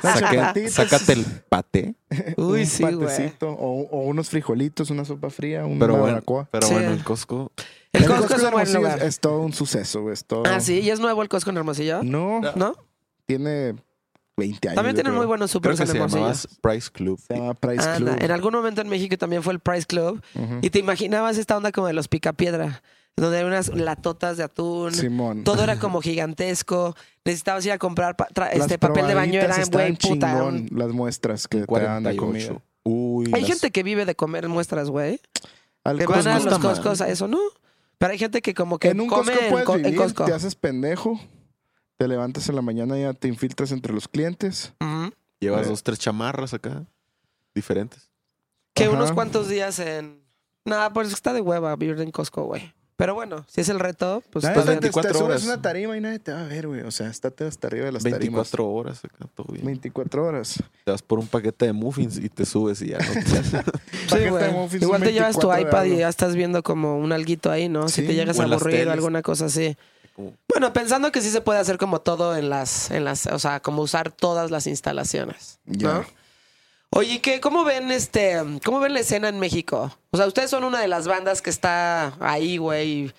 Unas 0.03 0.19
Saque- 0.19 0.35
chapatitas. 0.35 0.73
sácate 0.73 1.13
el 1.13 1.25
pate. 1.49 1.95
Uy, 2.37 2.61
un 2.61 2.65
sí, 2.65 2.83
güey. 2.83 2.97
patecito, 2.99 3.49
o, 3.49 3.87
o 3.89 3.99
unos 4.07 4.29
frijolitos, 4.29 4.89
una 4.89 5.05
sopa 5.05 5.29
fría, 5.29 5.65
una 5.65 5.79
Pero 5.79 5.97
bueno, 5.97 6.21
pero 6.51 6.67
Sí. 6.67 6.73
bueno, 6.73 6.91
el 6.91 7.03
Costco. 7.03 7.51
El 7.93 8.03
El 8.03 8.07
Costco 8.09 8.21
Costco 8.27 8.35
es 8.37 8.43
un 8.43 8.51
buen 8.51 8.61
Hermosillo 8.67 8.79
lugar. 8.79 8.97
es, 8.99 9.03
es 9.05 9.19
todo 9.19 9.39
un 9.39 9.53
suceso. 9.53 10.11
Es 10.11 10.25
todo... 10.25 10.43
Ah, 10.45 10.59
sí, 10.59 10.79
y 10.79 10.89
es 10.89 10.99
nuevo 10.99 11.21
el 11.21 11.29
Costco 11.29 11.49
en 11.51 11.57
Hermosillo. 11.57 12.03
No, 12.03 12.41
¿No? 12.55 12.75
tiene 13.25 13.75
20 14.35 14.67
años. 14.69 14.75
También 14.75 14.95
tienen 14.95 15.13
muy 15.13 15.25
buenos 15.25 15.51
Creo 15.51 15.61
supers 15.61 15.77
que 15.77 15.83
en 15.83 15.87
se 15.87 15.97
Hermosillo. 15.97 16.21
llamaba 16.21 16.39
Price 16.61 16.89
Club. 16.91 17.19
Se 17.27 17.35
llama 17.37 17.53
Price 17.53 17.87
Anda, 17.87 18.11
Club. 18.13 18.23
En 18.23 18.31
algún 18.31 18.53
momento 18.53 18.81
en 18.81 18.89
México 18.89 19.17
también 19.17 19.43
fue 19.43 19.53
el 19.53 19.59
Price 19.59 19.85
Club. 19.85 20.21
Y 20.61 20.69
te 20.71 20.79
imaginabas 20.79 21.37
esta 21.37 21.55
onda 21.55 21.71
como 21.71 21.85
de 21.87 21.93
los 21.93 22.07
picapiedra, 22.07 22.81
donde 23.15 23.37
hay 23.37 23.43
unas 23.43 23.69
latotas 23.75 24.37
de 24.37 24.43
atún. 24.43 24.91
Simón. 24.91 25.43
Todo 25.43 25.63
era 25.63 25.77
como 25.77 26.01
gigantesco. 26.01 26.95
Necesitabas 27.25 27.63
ir 27.67 27.71
a 27.73 27.77
comprar 27.77 28.15
pa- 28.15 28.27
este 28.51 28.79
papel 28.79 29.05
de 29.05 29.13
baño. 29.13 29.39
Era, 29.39 29.55
güey, 29.71 29.93
puta. 29.95 30.31
chingón, 30.33 30.67
las 30.71 30.89
muestras 30.91 31.47
que 31.47 31.59
te 31.67 31.79
dan 31.79 32.03
de 32.03 32.15
48. 32.15 32.17
comida. 32.17 32.61
Uy, 32.85 33.27
Hay 33.33 33.41
las- 33.41 33.49
gente 33.51 33.69
que 33.71 33.83
vive 33.83 34.05
de 34.05 34.15
comer 34.15 34.49
muestras, 34.49 34.89
güey. 34.89 35.21
Al 35.83 35.99
Que 35.99 36.07
van 36.07 36.27
a 36.27 36.39
los. 36.39 36.57
Costcos 36.59 37.01
a 37.01 37.07
eso, 37.07 37.27
¿no? 37.27 37.39
Pero 38.03 38.11
hay 38.11 38.19
gente 38.19 38.41
que 38.41 38.53
como 38.53 38.79
que 38.79 38.89
En 38.89 38.99
un 38.99 39.07
come 39.07 39.31
Costco 39.31 39.43
en, 39.45 39.49
puedes 39.51 39.69
en 39.69 39.81
vivir, 39.83 39.97
Costco. 39.97 40.25
te 40.25 40.33
haces 40.33 40.55
pendejo, 40.55 41.17
te 41.95 42.05
levantas 42.09 42.49
en 42.49 42.55
la 42.57 42.61
mañana 42.61 42.97
y 42.99 43.03
ya 43.03 43.13
te 43.13 43.29
infiltras 43.29 43.71
entre 43.71 43.93
los 43.93 44.09
clientes. 44.09 44.73
Ujú. 44.81 45.13
Llevas 45.39 45.67
Eh. 45.67 45.69
dos, 45.69 45.83
tres 45.83 45.99
chamarras 45.99 46.53
acá. 46.53 46.85
Diferentes. 47.55 48.09
Que 48.73 48.89
unos 48.89 49.13
cuantos 49.13 49.47
días 49.47 49.79
en... 49.79 50.21
Nada, 50.65 50.91
pues 50.91 51.13
está 51.13 51.31
de 51.31 51.39
hueva 51.39 51.73
vivir 51.77 52.01
en 52.01 52.11
Costco, 52.11 52.43
güey. 52.43 52.73
Pero 52.95 53.15
bueno, 53.15 53.43
si 53.47 53.61
es 53.61 53.69
el 53.69 53.79
reto, 53.79 54.21
pues 54.29 54.43
te, 54.45 54.51
bien. 54.51 54.63
te, 54.65 54.71
24 54.71 55.13
subes 55.13 55.23
horas. 55.23 55.43
una 55.45 55.61
tarima 55.61 55.97
y 55.97 56.01
nadie 56.01 56.19
te 56.19 56.31
va 56.31 56.41
a 56.41 56.45
ver, 56.45 56.67
güey. 56.67 56.81
O 56.81 56.91
sea, 56.91 57.07
estate 57.09 57.45
hasta 57.45 57.67
arriba 57.67 57.85
de 57.87 57.91
las 57.91 58.03
24 58.03 58.69
horas 58.69 59.03
acá, 59.03 59.25
todo 59.33 59.47
bien. 59.47 59.61
tarimas. 59.61 59.65
24 59.65 60.25
horas. 60.25 60.63
Te 60.85 60.91
vas 60.91 61.01
por 61.01 61.17
un 61.19 61.27
paquete 61.27 61.65
de 61.65 61.73
muffins 61.73 62.17
y 62.17 62.29
te 62.29 62.45
subes 62.45 62.81
y 62.83 62.89
ya 62.89 62.99
no 62.99 63.11
te... 63.13 63.21
Sí, 63.23 64.09
Paquete 64.09 64.29
güey. 64.29 64.43
de 64.43 64.51
muffins, 64.51 64.83
Igual 64.83 65.01
te 65.01 65.11
llevas 65.13 65.37
tu 65.39 65.47
24 65.47 65.55
de 65.55 65.61
iPad 65.69 65.83
y 65.85 65.87
algo. 65.89 65.99
ya 66.01 66.09
estás 66.09 66.35
viendo 66.35 66.61
como 66.61 66.97
un 66.99 67.11
alguito 67.11 67.49
ahí, 67.51 67.67
¿no? 67.67 67.87
si 67.89 68.01
Sí, 68.01 68.07
te 68.07 68.13
llegas 68.13 68.37
o 68.37 68.41
a 68.41 68.45
en 68.45 68.51
las 68.51 68.61
aburrir 68.61 68.75
o 68.75 68.79
teles. 68.81 68.93
alguna 68.93 69.21
cosa 69.23 69.45
así. 69.45 69.75
como- 70.15 70.33
Bueno, 70.53 70.71
pensando 70.73 71.11
que 71.11 71.21
sí 71.21 71.31
se 71.31 71.41
puede 71.41 71.59
hacer 71.59 71.77
como 71.79 72.01
todo 72.01 72.37
en 72.37 72.49
las, 72.49 72.91
en 72.91 73.05
las, 73.05 73.25
o 73.25 73.39
sea, 73.39 73.59
como 73.59 73.81
usar 73.81 74.11
todas 74.11 74.51
las 74.51 74.67
instalaciones. 74.67 75.59
Ya. 75.65 75.93
¿no? 75.93 76.05
Oye, 76.95 77.21
¿qué, 77.21 77.39
¿cómo 77.41 77.63
ven 77.63 77.91
este, 77.91 78.37
cómo 78.63 78.79
ven 78.79 78.93
la 78.93 78.99
escena 78.99 79.29
en 79.29 79.39
México? 79.39 79.95
O 80.11 80.17
sea, 80.17 80.27
ustedes 80.27 80.49
son 80.49 80.63
una 80.63 80.79
de 80.79 80.87
las 80.87 81.07
bandas 81.07 81.41
que 81.41 81.49
está 81.49 82.13
ahí, 82.19 82.57
güey. 82.57 83.11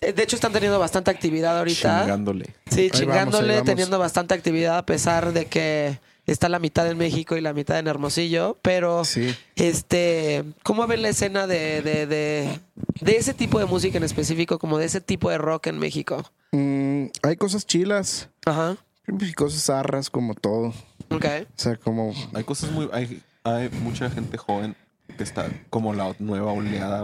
Eh, 0.00 0.12
De 0.12 0.22
hecho, 0.22 0.36
están 0.36 0.52
teniendo 0.52 0.78
bastante 0.78 1.10
actividad 1.10 1.58
ahorita. 1.58 2.02
Chingándole. 2.02 2.46
Sí, 2.70 2.80
Ahí 2.82 2.90
chingándole, 2.90 3.54
vamos. 3.54 3.66
teniendo 3.66 3.98
bastante 3.98 4.34
actividad 4.34 4.78
a 4.78 4.86
pesar 4.86 5.32
de 5.32 5.46
que 5.46 5.98
está 6.26 6.48
la 6.48 6.58
mitad 6.60 6.88
en 6.90 6.96
México 6.96 7.36
y 7.36 7.40
la 7.42 7.52
mitad 7.52 7.78
en 7.78 7.88
Hermosillo. 7.88 8.56
Pero, 8.62 9.04
Sí. 9.04 9.34
este, 9.56 10.44
¿cómo 10.62 10.86
ven 10.86 11.02
la 11.02 11.10
escena 11.10 11.46
de, 11.46 11.82
de, 11.82 12.06
de, 12.06 12.58
de 13.00 13.16
ese 13.16 13.34
tipo 13.34 13.58
de 13.58 13.66
música 13.66 13.98
en 13.98 14.04
específico, 14.04 14.58
como 14.58 14.78
de 14.78 14.86
ese 14.86 15.00
tipo 15.02 15.28
de 15.30 15.36
rock 15.38 15.66
en 15.66 15.78
México? 15.78 16.24
Mm, 16.52 17.06
hay 17.22 17.36
cosas 17.36 17.66
chilas 17.66 18.28
Ajá. 18.46 18.76
y 19.06 19.32
cosas 19.34 19.62
zarras 19.64 20.08
como 20.10 20.34
todo. 20.34 20.72
Ok. 21.16 21.24
O 21.48 21.52
sea, 21.56 21.76
como... 21.76 22.12
Hay 22.34 22.44
cosas 22.44 22.70
muy... 22.70 22.88
Hay, 22.92 23.22
hay 23.44 23.68
mucha 23.82 24.08
gente 24.10 24.36
joven 24.38 24.76
que 25.16 25.22
está 25.24 25.48
como 25.70 25.92
la 25.94 26.14
nueva 26.18 26.52
oleada 26.52 27.02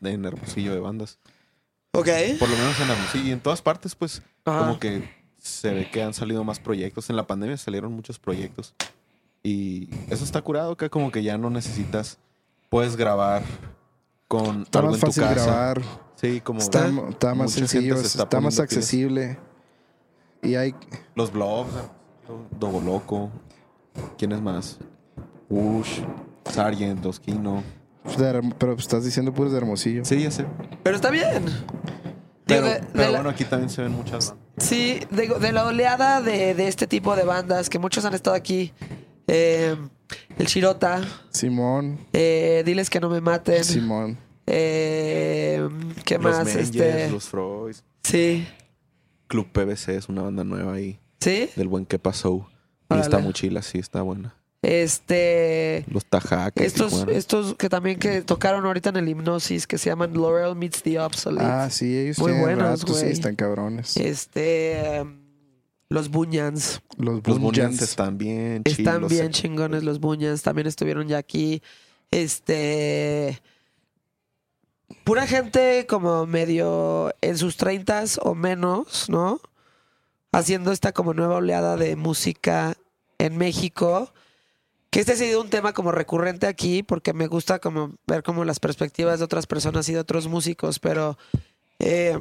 de- 0.00 0.10
en 0.12 0.24
Hermosillo 0.24 0.72
de 0.74 0.80
bandas. 0.80 1.18
Ok. 1.92 2.08
Por 2.38 2.48
lo 2.48 2.56
menos 2.56 2.78
en 2.80 2.90
Hermosillo. 2.90 3.24
Y 3.24 3.30
en 3.32 3.40
todas 3.40 3.62
partes, 3.62 3.94
pues, 3.94 4.22
Ajá. 4.44 4.58
como 4.60 4.78
que 4.78 5.08
se 5.38 5.72
ve 5.72 5.90
que 5.90 6.02
han 6.02 6.14
salido 6.14 6.44
más 6.44 6.60
proyectos. 6.60 7.08
En 7.10 7.16
la 7.16 7.26
pandemia 7.26 7.56
salieron 7.56 7.92
muchos 7.92 8.18
proyectos. 8.18 8.74
Y 9.42 9.88
eso 10.10 10.24
está 10.24 10.42
curado, 10.42 10.76
que 10.76 10.90
como 10.90 11.10
que 11.10 11.22
ya 11.22 11.38
no 11.38 11.48
necesitas... 11.50 12.18
Puedes 12.68 12.96
grabar 12.96 13.42
con 14.28 14.62
Está 14.62 14.80
algo 14.80 14.90
más 14.90 14.96
en 14.96 15.00
tu 15.00 15.06
fácil 15.06 15.22
casa. 15.22 15.44
grabar. 15.46 15.82
Sí, 16.16 16.40
como 16.42 16.60
Está, 16.60 16.86
está 17.08 17.28
más 17.34 17.36
mucha 17.36 17.54
gente 17.54 17.68
sencillo, 17.68 17.96
se 17.96 18.06
está, 18.08 18.24
está 18.24 18.40
más 18.40 18.58
accesible. 18.60 19.38
Y 20.42 20.56
hay... 20.56 20.74
los 21.14 21.32
blogs, 21.32 21.70
Dobo 22.58 22.80
Loco. 22.82 23.30
¿Quién 24.18 24.32
es 24.32 24.40
más? 24.40 24.78
Wush, 25.48 26.00
Sargent, 26.50 27.02
de 27.02 27.10
Herm- 28.24 28.54
Pero 28.58 28.74
estás 28.74 29.04
diciendo 29.04 29.32
puros 29.34 29.52
de 29.52 29.58
Hermosillo. 29.58 30.04
Sí, 30.04 30.22
ya 30.22 30.30
sé. 30.30 30.46
Pero 30.82 30.96
está 30.96 31.10
bien. 31.10 31.44
Pero, 32.46 32.66
de- 32.66 32.80
de 32.80 33.10
bueno, 33.10 33.28
aquí 33.28 33.44
también 33.44 33.68
se 33.70 33.82
ven 33.82 33.92
muchas. 33.92 34.34
Sí, 34.56 35.00
digo, 35.10 35.38
de 35.38 35.52
la 35.52 35.66
oleada 35.66 36.20
de, 36.22 36.54
de 36.54 36.68
este 36.68 36.86
tipo 36.86 37.14
de 37.14 37.24
bandas, 37.24 37.68
que 37.68 37.78
muchos 37.78 38.04
han 38.04 38.14
estado 38.14 38.34
aquí. 38.36 38.72
eh, 39.26 39.76
el 40.38 40.46
Chirota, 40.46 41.02
Simón, 41.30 41.98
eh, 42.14 42.62
Diles 42.64 42.88
que 42.88 42.98
no 43.00 43.10
me 43.10 43.20
maten. 43.20 43.62
Simón. 43.62 44.16
Eh, 44.46 45.68
¿Qué 46.06 46.14
Los 46.14 46.24
más? 46.24 46.46
Mengers, 46.46 46.70
este, 46.70 47.10
los 47.10 47.28
Freud. 47.28 47.76
Sí. 48.02 48.48
Club 49.26 49.48
PBC 49.52 49.88
es 49.96 50.08
una 50.08 50.22
banda 50.22 50.44
nueva 50.44 50.72
ahí. 50.72 50.98
¿Sí? 51.20 51.50
Del 51.56 51.68
buen 51.68 51.84
que 51.84 51.98
pasó. 51.98 52.48
Y 52.90 52.94
Órale. 52.94 53.02
está 53.02 53.18
muy 53.18 53.32
chila, 53.32 53.62
sí, 53.62 53.78
está 53.78 54.02
buena. 54.02 54.34
Este. 54.62 55.84
Los 55.88 56.04
Tajaques. 56.06 56.66
Estos, 56.66 57.06
estos 57.08 57.54
que 57.54 57.68
también 57.68 57.98
que 57.98 58.22
tocaron 58.22 58.64
ahorita 58.66 58.88
en 58.90 58.96
el 58.96 59.08
hipnosis 59.08 59.66
que 59.66 59.78
se 59.78 59.88
llaman 59.90 60.14
Laurel 60.14 60.56
Meets 60.56 60.82
the 60.82 60.98
Obsolete. 60.98 61.44
Ah, 61.44 61.70
sí, 61.70 61.96
ellos 61.96 62.18
Muy 62.18 62.32
buenos, 62.32 62.80
rato, 62.80 62.92
sí, 62.94 63.00
güey. 63.02 63.12
están 63.12 63.36
cabrones. 63.36 63.96
Este. 63.96 65.04
los 65.88 66.08
Bunyans. 66.10 66.80
Los. 66.96 67.22
Bunyans 67.22 67.80
están 67.82 68.18
bien 68.18 68.62
Están 68.64 68.96
chilos. 68.96 69.10
bien 69.10 69.30
chingones 69.30 69.84
los 69.84 70.00
Bunyans. 70.00 70.42
También 70.42 70.66
estuvieron 70.66 71.06
ya 71.06 71.18
aquí. 71.18 71.62
Este. 72.10 73.40
Pura 75.04 75.26
gente 75.26 75.86
como 75.88 76.26
medio 76.26 77.14
en 77.20 77.38
sus 77.38 77.56
treintas 77.56 78.18
o 78.22 78.34
menos, 78.34 79.08
¿no? 79.08 79.40
Haciendo 80.32 80.72
esta 80.72 80.92
como 80.92 81.14
nueva 81.14 81.36
oleada 81.36 81.76
de 81.76 81.94
música 81.96 82.76
en 83.18 83.36
México. 83.36 84.12
Que 84.90 85.00
este 85.00 85.12
ha 85.12 85.16
sido 85.16 85.42
un 85.42 85.50
tema 85.50 85.74
como 85.74 85.92
recurrente 85.92 86.46
aquí, 86.46 86.82
porque 86.82 87.12
me 87.12 87.26
gusta 87.26 87.58
como 87.58 87.94
ver 88.06 88.22
como 88.22 88.44
las 88.44 88.58
perspectivas 88.58 89.18
de 89.18 89.26
otras 89.26 89.46
personas 89.46 89.86
y 89.88 89.92
de 89.92 89.98
otros 90.00 90.28
músicos, 90.28 90.78
pero 90.78 91.18
eh, 91.78 92.18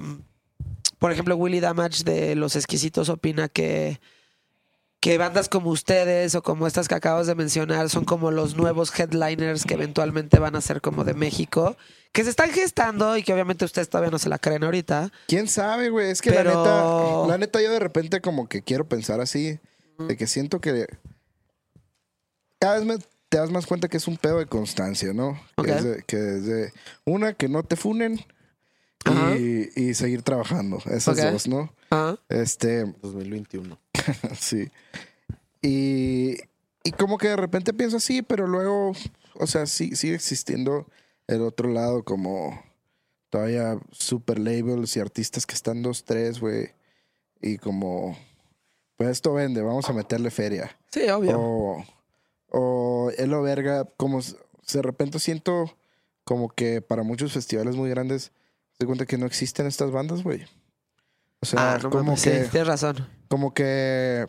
por 0.99 1.11
ejemplo, 1.11 1.35
Willy 1.37 1.59
Damage 1.59 2.03
de 2.03 2.35
Los 2.35 2.55
Exquisitos 2.57 3.07
opina 3.07 3.47
que, 3.47 4.01
que 4.99 5.17
bandas 5.17 5.47
como 5.47 5.69
ustedes 5.69 6.35
o 6.35 6.41
como 6.43 6.67
estas 6.67 6.87
que 6.87 6.95
acabas 6.95 7.27
de 7.27 7.35
mencionar 7.35 7.89
son 7.89 8.03
como 8.03 8.31
los 8.31 8.55
nuevos 8.55 8.91
headliners 8.99 9.63
que 9.63 9.75
eventualmente 9.75 10.39
van 10.39 10.55
a 10.55 10.61
ser 10.61 10.81
como 10.81 11.03
de 11.03 11.13
México, 11.13 11.77
que 12.11 12.23
se 12.23 12.31
están 12.31 12.51
gestando 12.51 13.15
y 13.15 13.23
que 13.23 13.31
obviamente 13.31 13.63
ustedes 13.63 13.89
todavía 13.89 14.11
no 14.11 14.19
se 14.19 14.27
la 14.27 14.39
creen 14.39 14.63
ahorita. 14.63 15.11
¿Quién 15.27 15.47
sabe, 15.47 15.89
güey? 15.89 16.09
Es 16.09 16.21
que 16.21 16.31
Pero- 16.31 16.51
la 16.51 16.57
neta, 16.57 17.27
la 17.27 17.37
neta 17.37 17.61
yo 17.61 17.71
de 17.71 17.79
repente 17.79 18.19
como 18.21 18.49
que 18.49 18.61
quiero 18.63 18.87
pensar 18.89 19.21
así, 19.21 19.59
de 19.99 20.15
que 20.17 20.27
siento 20.27 20.59
que 20.61 20.87
cada 22.59 22.75
vez 22.77 22.85
me 22.85 22.97
te 23.29 23.37
das 23.37 23.51
más 23.51 23.65
cuenta 23.65 23.89
que 23.89 23.97
es 23.97 24.07
un 24.07 24.15
pedo 24.17 24.39
de 24.39 24.45
constancia, 24.45 25.11
¿no? 25.13 25.37
Que, 25.61 25.71
es 25.71 25.83
de, 25.83 26.03
que 26.03 26.15
es 26.15 26.45
de- 26.45 26.73
una, 27.05 27.33
que 27.33 27.49
no 27.49 27.61
te 27.63 27.75
funen 27.75 28.19
Ajá. 29.03 29.35
y, 29.37 29.69
y 29.75 29.93
seguir 29.95 30.21
trabajando. 30.21 30.81
Esas 30.89 31.17
dos, 31.17 31.45
¿no? 31.47 31.73
Ah, 31.91 32.17
Este, 32.29 32.85
2021. 33.01 33.77
sí. 34.39 34.69
Y, 35.61 36.37
y 36.85 36.91
como 36.97 37.17
que 37.17 37.27
de 37.27 37.35
repente 37.35 37.73
pienso 37.73 37.97
así, 37.97 38.21
pero 38.21 38.47
luego, 38.47 38.93
o 39.33 39.45
sea, 39.47 39.65
sí, 39.65 39.95
sigue 39.97 40.15
existiendo 40.15 40.87
el 41.27 41.41
otro 41.41 41.69
lado 41.69 42.03
como 42.03 42.63
todavía 43.29 43.77
super 43.91 44.39
labels 44.39 44.95
y 44.95 45.01
artistas 45.01 45.45
que 45.45 45.55
están 45.55 45.81
dos, 45.83 46.05
tres, 46.05 46.39
güey. 46.39 46.69
Y 47.41 47.57
como, 47.57 48.17
pues 48.97 49.09
esto 49.09 49.33
vende, 49.33 49.61
vamos 49.61 49.87
a 49.89 49.93
meterle 49.93 50.31
feria. 50.31 50.75
sí, 50.91 51.07
obvio. 51.09 51.39
O, 51.39 51.85
o 52.49 53.11
Elo 53.17 53.41
Verga, 53.41 53.87
como 53.97 54.19
de 54.21 54.81
repente 54.81 55.19
siento 55.19 55.73
como 56.23 56.49
que 56.49 56.81
para 56.81 57.03
muchos 57.03 57.31
festivales 57.31 57.75
muy 57.75 57.89
grandes, 57.89 58.31
se 58.77 58.85
cuenta 58.85 59.05
que 59.05 59.17
no 59.17 59.25
existen 59.25 59.65
estas 59.65 59.91
bandas, 59.91 60.23
güey. 60.23 60.45
O 61.39 61.45
sea, 61.45 61.75
ah, 61.75 61.79
no 61.81 61.89
como 61.89 62.03
mames, 62.03 62.23
que, 62.23 62.43
sí, 62.43 62.49
tienes 62.51 62.67
razón. 62.67 63.07
como 63.27 63.53
que 63.53 64.25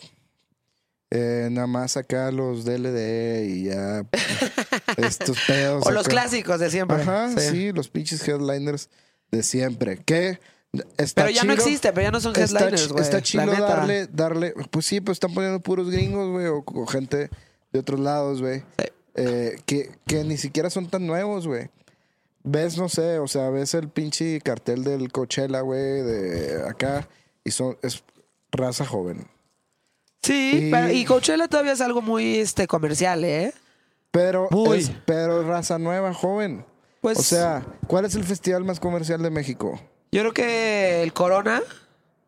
eh, 1.10 1.48
nada 1.50 1.66
más 1.66 1.96
acá 1.96 2.30
los 2.30 2.64
DLD 2.64 3.44
y 3.46 3.64
ya 3.64 4.04
estos 4.98 5.38
pedos. 5.46 5.86
O 5.86 5.90
los 5.90 6.06
clásicos 6.06 6.60
de 6.60 6.70
siempre. 6.70 7.00
Ajá, 7.00 7.30
sí. 7.30 7.48
Sí. 7.50 7.72
los 7.72 7.88
pinches 7.88 8.26
headliners 8.28 8.90
de 9.30 9.42
siempre. 9.42 9.98
Que 10.04 10.38
está 10.96 11.22
Pero 11.22 11.34
ya 11.34 11.44
no 11.44 11.52
existe, 11.52 11.92
pero 11.92 12.04
ya 12.06 12.10
no 12.10 12.20
son 12.20 12.34
headliners, 12.36 12.88
güey. 12.88 13.02
está 13.02 13.22
chido 13.22 13.46
darle, 13.46 14.06
darle. 14.06 14.54
Pues 14.70 14.86
sí, 14.86 15.00
pues 15.00 15.16
están 15.16 15.34
poniendo 15.34 15.60
puros 15.60 15.90
gringos, 15.90 16.30
güey, 16.30 16.46
o, 16.46 16.62
o 16.66 16.86
gente 16.86 17.30
de 17.72 17.78
otros 17.78 18.00
lados, 18.00 18.40
güey. 18.40 18.60
Sí. 18.78 18.84
Eh, 19.14 19.60
que, 19.66 19.90
que 20.06 20.22
ni 20.24 20.36
siquiera 20.36 20.70
son 20.70 20.88
tan 20.88 21.06
nuevos, 21.06 21.46
güey. 21.46 21.70
Ves, 22.44 22.78
no 22.78 22.88
sé, 22.88 23.18
o 23.18 23.26
sea, 23.26 23.50
ves 23.50 23.74
el 23.74 23.88
pinche 23.88 24.40
cartel 24.40 24.84
del 24.84 25.10
Coachella, 25.10 25.60
güey, 25.60 26.02
de 26.02 26.62
acá, 26.68 27.08
y 27.44 27.50
son, 27.50 27.76
es 27.82 28.02
raza 28.52 28.86
joven. 28.86 29.26
Sí, 30.22 30.66
Y- 30.68 30.70
pero, 30.70 30.90
y 30.92 31.04
Coachella 31.04 31.48
todavía 31.48 31.72
es 31.72 31.80
algo 31.80 32.00
muy 32.00 32.38
este, 32.38 32.66
comercial, 32.66 33.24
¿eh? 33.24 33.52
Pero, 34.10 34.48
Muy. 34.50 34.78
es, 34.78 34.92
pero 35.04 35.42
raza 35.46 35.78
nueva, 35.78 36.14
joven. 36.14 36.64
Pues, 37.00 37.18
O 37.18 37.22
sea, 37.22 37.64
¿cuál 37.86 38.04
es 38.04 38.14
el 38.14 38.24
festival 38.24 38.64
más 38.64 38.80
comercial 38.80 39.22
de 39.22 39.30
México? 39.30 39.80
Yo 40.12 40.20
creo 40.22 40.32
que 40.32 41.02
el 41.02 41.12
Corona, 41.12 41.62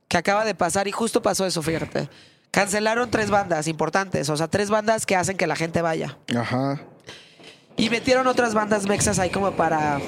que 0.08 0.16
acaba 0.16 0.44
de 0.44 0.54
pasar, 0.54 0.88
y 0.88 0.92
justo 0.92 1.22
pasó 1.22 1.46
eso, 1.46 1.62
fíjate. 1.62 2.08
Cancelaron 2.50 3.10
tres 3.10 3.30
bandas 3.30 3.68
importantes, 3.68 4.28
o 4.28 4.36
sea, 4.36 4.48
tres 4.48 4.70
bandas 4.70 5.06
que 5.06 5.16
hacen 5.16 5.36
que 5.36 5.46
la 5.46 5.56
gente 5.56 5.82
vaya. 5.82 6.18
Ajá. 6.36 6.80
Y 7.76 7.88
metieron 7.90 8.26
otras 8.26 8.54
bandas 8.54 8.86
mexas 8.86 9.18
ahí 9.18 9.30
como 9.30 9.52
para. 9.52 10.00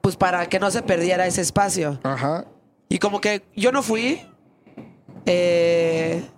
Pues 0.00 0.16
para 0.16 0.48
que 0.48 0.58
no 0.58 0.70
se 0.70 0.82
perdiera 0.82 1.26
ese 1.26 1.40
espacio. 1.40 1.98
Ajá. 2.02 2.44
Y 2.88 2.98
como 2.98 3.20
que 3.20 3.42
yo 3.56 3.72
no 3.72 3.82
fui. 3.82 4.20
eh, 5.26 6.28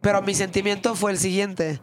pero 0.00 0.22
mi 0.22 0.34
sentimiento 0.34 0.94
fue 0.94 1.10
el 1.10 1.18
siguiente. 1.18 1.80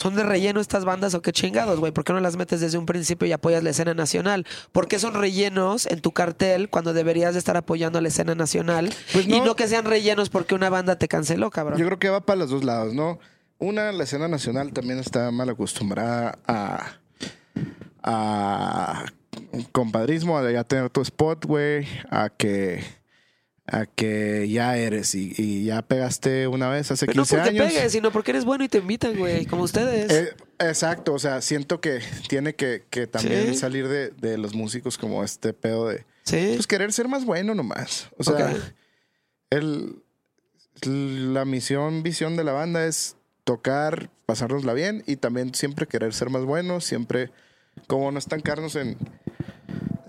¿Son 0.00 0.16
de 0.16 0.22
relleno 0.22 0.60
estas 0.60 0.86
bandas 0.86 1.12
o 1.12 1.20
qué 1.20 1.30
chingados, 1.30 1.78
güey? 1.78 1.92
¿Por 1.92 2.04
qué 2.04 2.14
no 2.14 2.20
las 2.20 2.36
metes 2.36 2.60
desde 2.60 2.78
un 2.78 2.86
principio 2.86 3.28
y 3.28 3.32
apoyas 3.32 3.62
la 3.62 3.68
escena 3.68 3.92
nacional? 3.92 4.46
¿Por 4.72 4.88
qué 4.88 4.98
son 4.98 5.12
rellenos 5.12 5.84
en 5.84 6.00
tu 6.00 6.12
cartel 6.12 6.70
cuando 6.70 6.94
deberías 6.94 7.34
de 7.34 7.38
estar 7.38 7.58
apoyando 7.58 8.00
la 8.00 8.08
escena 8.08 8.34
nacional? 8.34 8.88
Pues 9.12 9.26
Y 9.26 9.40
no. 9.40 9.44
no 9.44 9.56
que 9.56 9.68
sean 9.68 9.84
rellenos 9.84 10.30
porque 10.30 10.54
una 10.54 10.70
banda 10.70 10.96
te 10.96 11.06
canceló, 11.06 11.50
cabrón. 11.50 11.78
Yo 11.78 11.84
creo 11.84 11.98
que 11.98 12.08
va 12.08 12.20
para 12.20 12.38
los 12.38 12.48
dos 12.48 12.64
lados, 12.64 12.94
¿no? 12.94 13.18
Una, 13.58 13.92
la 13.92 14.04
escena 14.04 14.26
nacional 14.26 14.72
también 14.72 14.98
está 14.98 15.30
mal 15.32 15.50
acostumbrada 15.50 16.38
a. 16.46 16.92
a. 18.02 19.04
compadrismo, 19.70 20.38
a 20.38 20.50
ya 20.50 20.64
tener 20.64 20.88
tu 20.88 21.02
spot, 21.02 21.44
güey. 21.44 21.86
A 22.08 22.30
que. 22.30 22.82
A 23.70 23.86
que 23.86 24.48
ya 24.48 24.76
eres 24.76 25.14
y, 25.14 25.32
y 25.38 25.64
ya 25.64 25.82
pegaste 25.82 26.46
una 26.48 26.68
vez 26.68 26.90
hace 26.90 27.06
Pero 27.06 27.18
no 27.18 27.22
15 27.22 27.36
porque 27.36 27.48
años. 27.50 27.72
pegues, 27.72 27.92
sino 27.92 28.10
porque 28.10 28.30
eres 28.32 28.44
bueno 28.44 28.64
y 28.64 28.68
te 28.68 28.78
invitan, 28.78 29.16
güey, 29.16 29.46
como 29.46 29.62
ustedes. 29.62 30.10
Eh, 30.10 30.34
exacto, 30.58 31.14
o 31.14 31.18
sea, 31.18 31.40
siento 31.40 31.80
que 31.80 32.00
tiene 32.28 32.54
que, 32.54 32.82
que 32.90 33.06
también 33.06 33.48
Sí. 33.48 33.54
salir 33.54 33.86
de, 33.88 34.10
de 34.10 34.38
los 34.38 34.54
músicos 34.54 34.98
como 34.98 35.22
este 35.24 35.52
pedo 35.52 35.86
de. 35.88 36.04
sí. 36.24 36.52
Pues 36.56 36.66
querer 36.66 36.92
ser 36.92 37.06
más 37.08 37.24
bueno 37.24 37.54
nomás. 37.54 38.08
O 38.18 38.24
sea, 38.24 38.52
el, 39.50 40.02
la 40.82 41.44
misión, 41.44 42.02
visión 42.02 42.36
de 42.36 42.44
la 42.44 42.52
banda 42.52 42.84
es 42.86 43.16
tocar, 43.44 44.10
pasárnosla 44.26 44.72
bien 44.74 45.02
y 45.06 45.16
también 45.16 45.54
siempre 45.54 45.86
querer 45.86 46.12
ser 46.14 46.30
más 46.30 46.44
buenos, 46.44 46.84
siempre 46.84 47.30
como 47.86 48.10
no 48.12 48.18
estancarnos 48.18 48.76
en, 48.76 48.96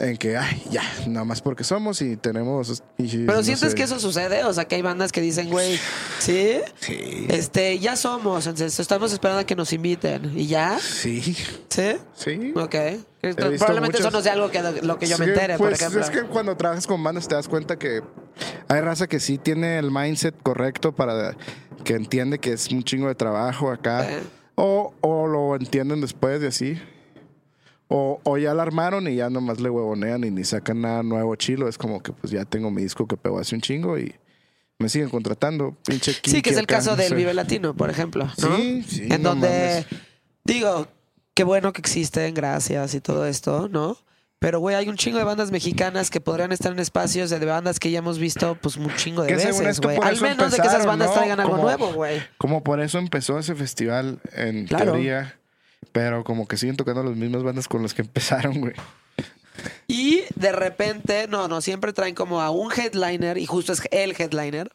en 0.01 0.17
que, 0.17 0.35
ay, 0.35 0.63
ya, 0.71 0.81
nada 1.07 1.23
más 1.25 1.41
porque 1.41 1.63
somos 1.63 2.01
y 2.01 2.17
tenemos... 2.17 2.81
y- 2.97 3.25
Pero 3.25 3.37
no 3.37 3.43
sientes 3.43 3.69
sé. 3.71 3.75
que 3.75 3.83
eso 3.83 3.99
sucede, 3.99 4.43
o 4.43 4.51
sea, 4.53 4.65
que 4.65 4.75
hay 4.75 4.81
bandas 4.81 5.11
que 5.11 5.21
dicen, 5.21 5.49
güey, 5.49 5.79
¿sí? 6.19 6.59
Sí. 6.79 7.27
Este, 7.29 7.77
ya 7.79 7.95
somos, 7.95 8.47
entonces 8.47 8.79
estamos 8.79 9.13
esperando 9.13 9.41
a 9.41 9.43
que 9.45 9.55
nos 9.55 9.71
inviten. 9.73 10.31
¿Y 10.37 10.47
ya? 10.47 10.79
Sí, 10.79 11.21
¿Sí? 11.69 11.93
sí. 12.15 12.53
Ok. 12.55 12.75
Probablemente 13.21 13.99
eso 13.99 14.09
no 14.09 14.21
sea 14.21 14.33
algo 14.33 14.49
que 14.49 14.59
lo 14.81 14.97
que 14.97 15.05
yo 15.05 15.17
me 15.19 15.25
entere, 15.25 15.57
pues, 15.57 15.69
por 15.69 15.73
ejemplo. 15.73 16.01
Es 16.01 16.09
que 16.09 16.23
cuando 16.23 16.57
trabajas 16.57 16.87
con 16.87 17.03
bandas 17.03 17.27
te 17.27 17.35
das 17.35 17.47
cuenta 17.47 17.77
que 17.77 18.01
hay 18.67 18.81
raza 18.81 19.05
que 19.07 19.19
sí 19.19 19.37
tiene 19.37 19.77
el 19.77 19.91
mindset 19.91 20.33
correcto 20.41 20.91
para 20.95 21.37
que 21.83 21.93
entiende 21.93 22.39
que 22.39 22.53
es 22.53 22.67
un 22.71 22.83
chingo 22.83 23.07
de 23.07 23.15
trabajo 23.15 23.69
acá. 23.71 24.09
Eh. 24.11 24.23
O, 24.55 24.93
o 25.01 25.27
lo 25.27 25.55
entienden 25.55 26.01
después 26.01 26.41
de 26.41 26.47
así. 26.47 26.81
O, 27.93 28.21
o 28.23 28.37
ya 28.37 28.53
la 28.53 28.63
armaron 28.63 29.07
y 29.09 29.15
ya 29.15 29.29
nomás 29.29 29.59
le 29.59 29.69
huevonean 29.69 30.23
y 30.23 30.31
ni 30.31 30.45
sacan 30.45 30.79
nada 30.81 31.03
nuevo 31.03 31.35
chilo. 31.35 31.67
Es 31.67 31.77
como 31.77 32.01
que 32.01 32.13
pues 32.13 32.31
ya 32.31 32.45
tengo 32.45 32.71
mi 32.71 32.83
disco 32.83 33.05
que 33.05 33.17
pegó 33.17 33.37
hace 33.39 33.53
un 33.55 33.59
chingo 33.61 33.99
y 33.99 34.15
me 34.79 34.87
siguen 34.87 35.09
contratando. 35.09 35.75
Pinche 35.85 36.13
Sí, 36.23 36.41
que 36.41 36.51
es 36.51 36.57
el 36.57 36.63
acá, 36.63 36.75
caso 36.77 36.91
no 36.91 36.95
del 36.97 37.09
sé. 37.09 37.15
Vive 37.15 37.33
Latino, 37.33 37.75
por 37.75 37.89
ejemplo. 37.89 38.25
¿no? 38.37 38.57
Sí, 38.57 38.83
sí, 38.87 39.07
En 39.09 39.21
no 39.23 39.29
donde, 39.31 39.49
mames. 39.49 39.85
digo, 40.45 40.87
qué 41.33 41.43
bueno 41.43 41.73
que 41.73 41.81
existen, 41.81 42.33
gracias 42.33 42.93
y 42.95 43.01
todo 43.01 43.25
esto, 43.25 43.67
¿no? 43.69 43.97
Pero, 44.39 44.59
güey, 44.59 44.75
hay 44.75 44.87
un 44.89 44.95
chingo 44.95 45.19
de 45.19 45.23
bandas 45.23 45.51
mexicanas 45.51 46.09
que 46.09 46.19
podrían 46.21 46.51
estar 46.51 46.71
en 46.71 46.79
espacios 46.79 47.29
de 47.29 47.45
bandas 47.45 47.77
que 47.79 47.91
ya 47.91 47.99
hemos 47.99 48.17
visto, 48.17 48.57
pues, 48.59 48.75
un 48.77 48.91
chingo 48.95 49.21
de 49.21 49.27
Que 49.27 49.35
veces, 49.35 49.79
güey. 49.81 49.97
Al 50.01 50.19
menos 50.19 50.51
de 50.51 50.57
que 50.57 50.65
esas 50.67 50.85
bandas 50.85 51.09
¿no? 51.09 51.13
traigan 51.13 51.39
algo 51.41 51.51
Como- 51.51 51.63
nuevo, 51.63 51.93
güey. 51.93 52.21
Como 52.39 52.63
por 52.63 52.79
eso 52.79 52.97
empezó 52.97 53.37
ese 53.37 53.53
festival 53.53 54.19
en 54.33 54.65
Claro. 54.65 54.93
teoría. 54.93 55.37
Pero 55.91 56.23
como 56.23 56.47
que 56.47 56.57
siguen 56.57 56.77
tocando 56.77 57.03
las 57.03 57.15
mismas 57.15 57.43
bandas 57.43 57.67
con 57.67 57.81
las 57.81 57.93
que 57.93 58.01
empezaron, 58.03 58.59
güey. 58.59 58.73
Y 59.87 60.21
de 60.35 60.51
repente, 60.51 61.27
no, 61.27 61.47
no, 61.47 61.61
siempre 61.61 61.93
traen 61.93 62.15
como 62.15 62.41
a 62.41 62.49
un 62.49 62.71
headliner, 62.71 63.37
y 63.37 63.45
justo 63.45 63.73
es 63.73 63.81
el 63.91 64.15
headliner, 64.17 64.71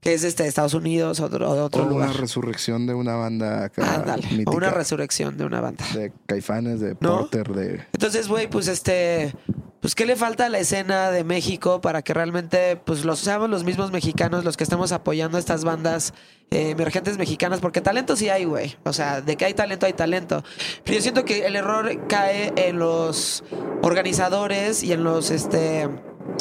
que 0.00 0.12
es 0.14 0.22
este 0.22 0.42
de 0.44 0.48
Estados 0.48 0.74
Unidos 0.74 1.18
o 1.20 1.28
de 1.28 1.44
otro 1.44 1.82
O 1.82 1.94
una 1.94 2.12
resurrección 2.12 2.86
de 2.86 2.94
una 2.94 3.16
banda 3.16 3.64
acá 3.64 3.94
Ándale, 3.94 4.26
mítica. 4.28 4.50
o 4.50 4.54
una 4.54 4.70
resurrección 4.70 5.36
de 5.36 5.44
una 5.44 5.60
banda. 5.60 5.84
de 5.94 6.12
Caifanes, 6.26 6.80
de 6.80 6.96
¿No? 7.00 7.20
Porter, 7.20 7.48
de... 7.48 7.84
Entonces, 7.92 8.28
güey, 8.28 8.48
pues 8.48 8.68
este, 8.68 9.32
pues 9.80 9.94
qué 9.94 10.06
le 10.06 10.16
falta 10.16 10.46
a 10.46 10.48
la 10.48 10.58
escena 10.58 11.10
de 11.10 11.24
México 11.24 11.80
para 11.80 12.02
que 12.02 12.14
realmente, 12.14 12.76
pues 12.76 13.04
los 13.04 13.20
seamos 13.20 13.50
los 13.50 13.64
mismos 13.64 13.90
mexicanos 13.92 14.44
los 14.44 14.56
que 14.56 14.64
estemos 14.64 14.92
apoyando 14.92 15.36
a 15.36 15.40
estas 15.40 15.64
bandas 15.64 16.14
eh, 16.50 16.70
emergentes 16.70 17.18
mexicanas, 17.18 17.60
porque 17.60 17.80
talento 17.80 18.16
sí 18.16 18.28
hay, 18.28 18.44
güey. 18.44 18.76
O 18.84 18.92
sea, 18.92 19.20
de 19.20 19.36
que 19.36 19.44
hay 19.44 19.54
talento 19.54 19.86
hay 19.86 19.92
talento. 19.92 20.44
Pero 20.84 20.96
yo 20.96 21.02
siento 21.02 21.24
que 21.24 21.46
el 21.46 21.56
error 21.56 22.06
cae 22.08 22.52
en 22.56 22.78
los 22.78 23.44
organizadores 23.82 24.82
y 24.82 24.92
en 24.92 25.04
los, 25.04 25.30
este, 25.30 25.88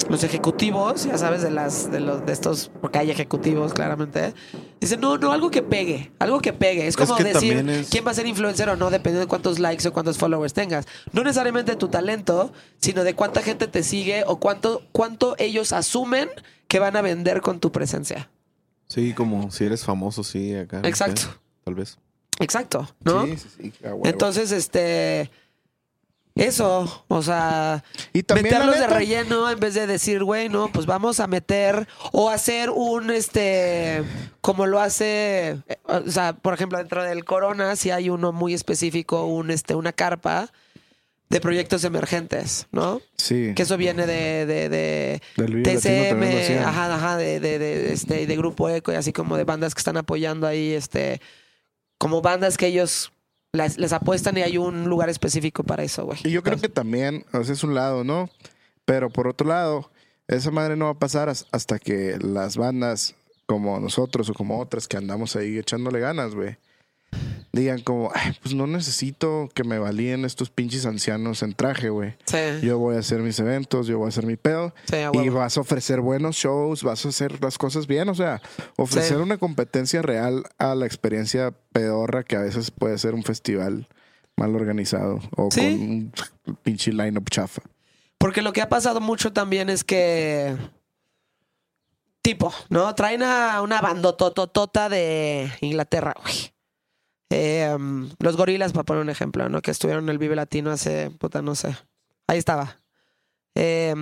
los 0.09 0.23
ejecutivos, 0.23 1.05
ya 1.05 1.17
sabes, 1.17 1.41
de 1.41 1.51
las, 1.51 1.91
de 1.91 1.99
los, 1.99 2.25
de 2.25 2.33
estos, 2.33 2.71
porque 2.81 2.99
hay 2.99 3.11
ejecutivos, 3.11 3.73
claramente. 3.73 4.33
Dicen, 4.79 4.99
no, 4.99 5.17
no, 5.17 5.31
algo 5.31 5.49
que 5.51 5.61
pegue, 5.61 6.11
algo 6.19 6.39
que 6.41 6.53
pegue. 6.53 6.81
Es 6.87 6.89
Es 6.89 6.97
como 6.97 7.15
que 7.17 7.23
decir 7.23 7.57
es- 7.69 7.89
quién 7.89 8.05
va 8.05 8.11
a 8.11 8.13
ser 8.13 8.27
influencer 8.27 8.69
o 8.69 8.75
no, 8.75 8.89
dependiendo 8.89 9.21
de 9.21 9.27
cuántos 9.27 9.59
likes 9.59 9.87
o 9.87 9.93
cuántos 9.93 10.17
followers 10.17 10.53
tengas. 10.53 10.85
No 11.11 11.23
necesariamente 11.23 11.75
tu 11.75 11.87
talento, 11.87 12.51
sino 12.79 13.03
de 13.03 13.15
cuánta 13.15 13.41
gente 13.41 13.67
te 13.67 13.83
sigue 13.83 14.23
o 14.27 14.39
cuánto, 14.39 14.83
cuánto 14.91 15.35
ellos 15.39 15.71
asumen 15.73 16.29
que 16.67 16.79
van 16.79 16.95
a 16.95 17.01
vender 17.01 17.41
con 17.41 17.59
tu 17.59 17.71
presencia. 17.71 18.29
Sí, 18.87 19.13
como 19.13 19.49
si 19.51 19.65
eres 19.65 19.83
famoso, 19.83 20.23
sí, 20.23 20.53
acá. 20.55 20.81
Exacto. 20.83 21.21
tal 21.63 21.73
vez. 21.75 21.97
Exacto, 22.39 22.87
¿no? 23.03 23.25
Sí, 23.25 23.37
sí, 23.37 23.47
sí. 23.61 23.73
Entonces, 24.03 24.51
este. 24.51 25.31
Eso, 26.35 27.05
o 27.07 27.21
sea, 27.21 27.81
Y 28.11 28.23
también, 28.23 28.53
meterlos 28.53 28.77
de 28.77 28.87
relleno 28.87 29.49
en 29.49 29.57
vez 29.57 29.73
de 29.73 29.87
decir, 29.87 30.21
güey, 30.21 30.49
no, 30.49 30.69
pues 30.69 30.85
vamos 30.85 31.21
a 31.21 31.27
meter 31.27 31.87
o 32.11 32.29
hacer 32.29 32.69
un, 32.69 33.09
este, 33.09 34.03
como 34.41 34.65
lo 34.65 34.81
hace, 34.81 35.51
eh, 35.69 35.77
o 35.85 36.11
sea, 36.11 36.33
por 36.33 36.53
ejemplo, 36.53 36.77
dentro 36.77 37.03
del 37.03 37.23
Corona, 37.23 37.77
si 37.77 37.89
hay 37.89 38.09
uno 38.09 38.33
muy 38.33 38.53
específico, 38.53 39.25
un, 39.25 39.49
este, 39.49 39.75
una 39.75 39.93
carpa 39.93 40.51
de 41.29 41.39
proyectos 41.39 41.85
emergentes, 41.85 42.67
¿no? 42.73 43.01
Sí. 43.15 43.53
Que 43.55 43.63
eso 43.63 43.77
viene 43.77 44.05
de, 44.05 44.45
de, 44.45 45.21
TCM, 45.37 46.65
ajá, 46.65 46.93
ajá, 46.93 47.15
de, 47.15 47.39
de, 47.39 47.59
de, 47.59 47.93
este, 47.93 48.27
de 48.27 48.35
Grupo 48.35 48.67
Eco 48.67 48.91
y 48.91 48.95
así 48.95 49.13
como 49.13 49.37
de 49.37 49.45
bandas 49.45 49.73
que 49.73 49.79
están 49.79 49.95
apoyando 49.95 50.47
ahí, 50.47 50.73
este, 50.73 51.21
como 51.97 52.21
bandas 52.21 52.57
que 52.57 52.67
ellos 52.67 53.13
les, 53.55 53.77
les 53.77 53.93
apuestan 53.93 54.37
y 54.37 54.41
hay 54.41 54.57
un 54.57 54.85
lugar 54.89 55.09
específico 55.09 55.63
para 55.63 55.83
eso, 55.83 56.05
güey. 56.05 56.19
Y 56.23 56.31
yo 56.31 56.43
creo 56.43 56.59
que 56.59 56.69
también, 56.69 57.25
o 57.33 57.43
sea, 57.43 57.53
es 57.53 57.63
un 57.63 57.73
lado, 57.75 58.03
¿no? 58.03 58.29
Pero 58.85 59.09
por 59.09 59.27
otro 59.27 59.47
lado, 59.47 59.89
esa 60.27 60.51
madre 60.51 60.75
no 60.75 60.85
va 60.85 60.91
a 60.91 60.99
pasar 60.99 61.29
as- 61.29 61.47
hasta 61.51 61.79
que 61.79 62.17
las 62.21 62.57
bandas 62.57 63.15
como 63.47 63.79
nosotros 63.79 64.29
o 64.29 64.33
como 64.33 64.59
otras 64.59 64.87
que 64.87 64.97
andamos 64.97 65.35
ahí 65.35 65.57
echándole 65.57 65.99
ganas, 65.99 66.33
güey, 66.35 66.57
digan 67.55 67.81
como, 67.81 68.11
"Ay, 68.13 68.35
pues 68.41 68.53
no 68.53 68.67
necesito 68.67 69.49
que 69.53 69.63
me 69.63 69.79
valíen 69.79 70.25
estos 70.25 70.49
pinches 70.49 70.85
ancianos 70.85 71.41
en 71.41 71.53
traje, 71.53 71.89
güey. 71.89 72.15
Sí, 72.25 72.37
Yo 72.61 72.77
voy 72.77 72.95
a 72.95 72.99
hacer 72.99 73.21
mis 73.21 73.39
eventos, 73.39 73.87
yo 73.87 73.97
voy 73.97 74.05
a 74.05 74.09
hacer 74.09 74.25
mi 74.25 74.35
pedo. 74.35 74.73
sí, 74.89 74.97
Y 74.97 75.17
huevo. 75.17 75.39
vas 75.39 75.57
a 75.57 75.61
ofrecer 75.61 76.01
buenos 76.01 76.35
shows, 76.35 76.83
vas 76.83 77.05
a 77.05 77.09
hacer 77.09 77.41
las 77.43 77.57
cosas 77.57 77.87
bien, 77.87 78.09
o 78.09 78.15
sea, 78.15 78.41
ofrecer 78.77 79.17
Sí. 79.17 79.23
una 79.23 79.37
competencia 79.37 80.01
real 80.01 80.43
a 80.57 80.75
la 80.75 80.85
experiencia 80.85 81.51
pedorra 81.71 82.23
que 82.23 82.35
a 82.35 82.41
veces 82.41 82.71
puede 82.71 82.97
ser 82.97 83.13
un 83.15 83.23
festival 83.23 83.87
mal 84.37 84.55
organizado 84.55 85.19
o 85.37 85.49
con 85.49 85.63
un 85.63 86.11
pinche 86.63 86.91
line-up 86.91 87.29
chafa. 87.29 87.61
Porque 88.17 88.41
lo 88.41 88.53
que 88.53 88.61
ha 88.61 88.69
pasado 88.69 88.99
mucho 89.01 89.31
también 89.33 89.69
es 89.69 89.83
que. 89.83 90.55
Tipo, 92.21 92.51
¿no? 92.69 92.93
Traen 92.95 93.21
a 93.21 93.61
una 93.61 93.81
bandotototota 93.81 94.89
de 94.89 95.51
Inglaterra, 95.61 96.15
güey. 96.21 96.54
Eh, 97.29 97.73
um, 97.75 98.09
los 98.19 98.37
gorilas, 98.37 98.71
para 98.71 98.83
poner 98.83 99.01
un 99.01 99.09
ejemplo, 99.09 99.49
¿no? 99.49 99.61
Que 99.61 99.71
estuvieron 99.71 100.05
en 100.05 100.09
el 100.09 100.17
Vive 100.17 100.35
Latino 100.35 100.71
hace, 100.71 101.09
puta, 101.11 101.41
no 101.41 101.55
sé. 101.55 101.75
Ahí 102.27 102.37
estaba. 102.37 102.77
Eh, 103.55 103.95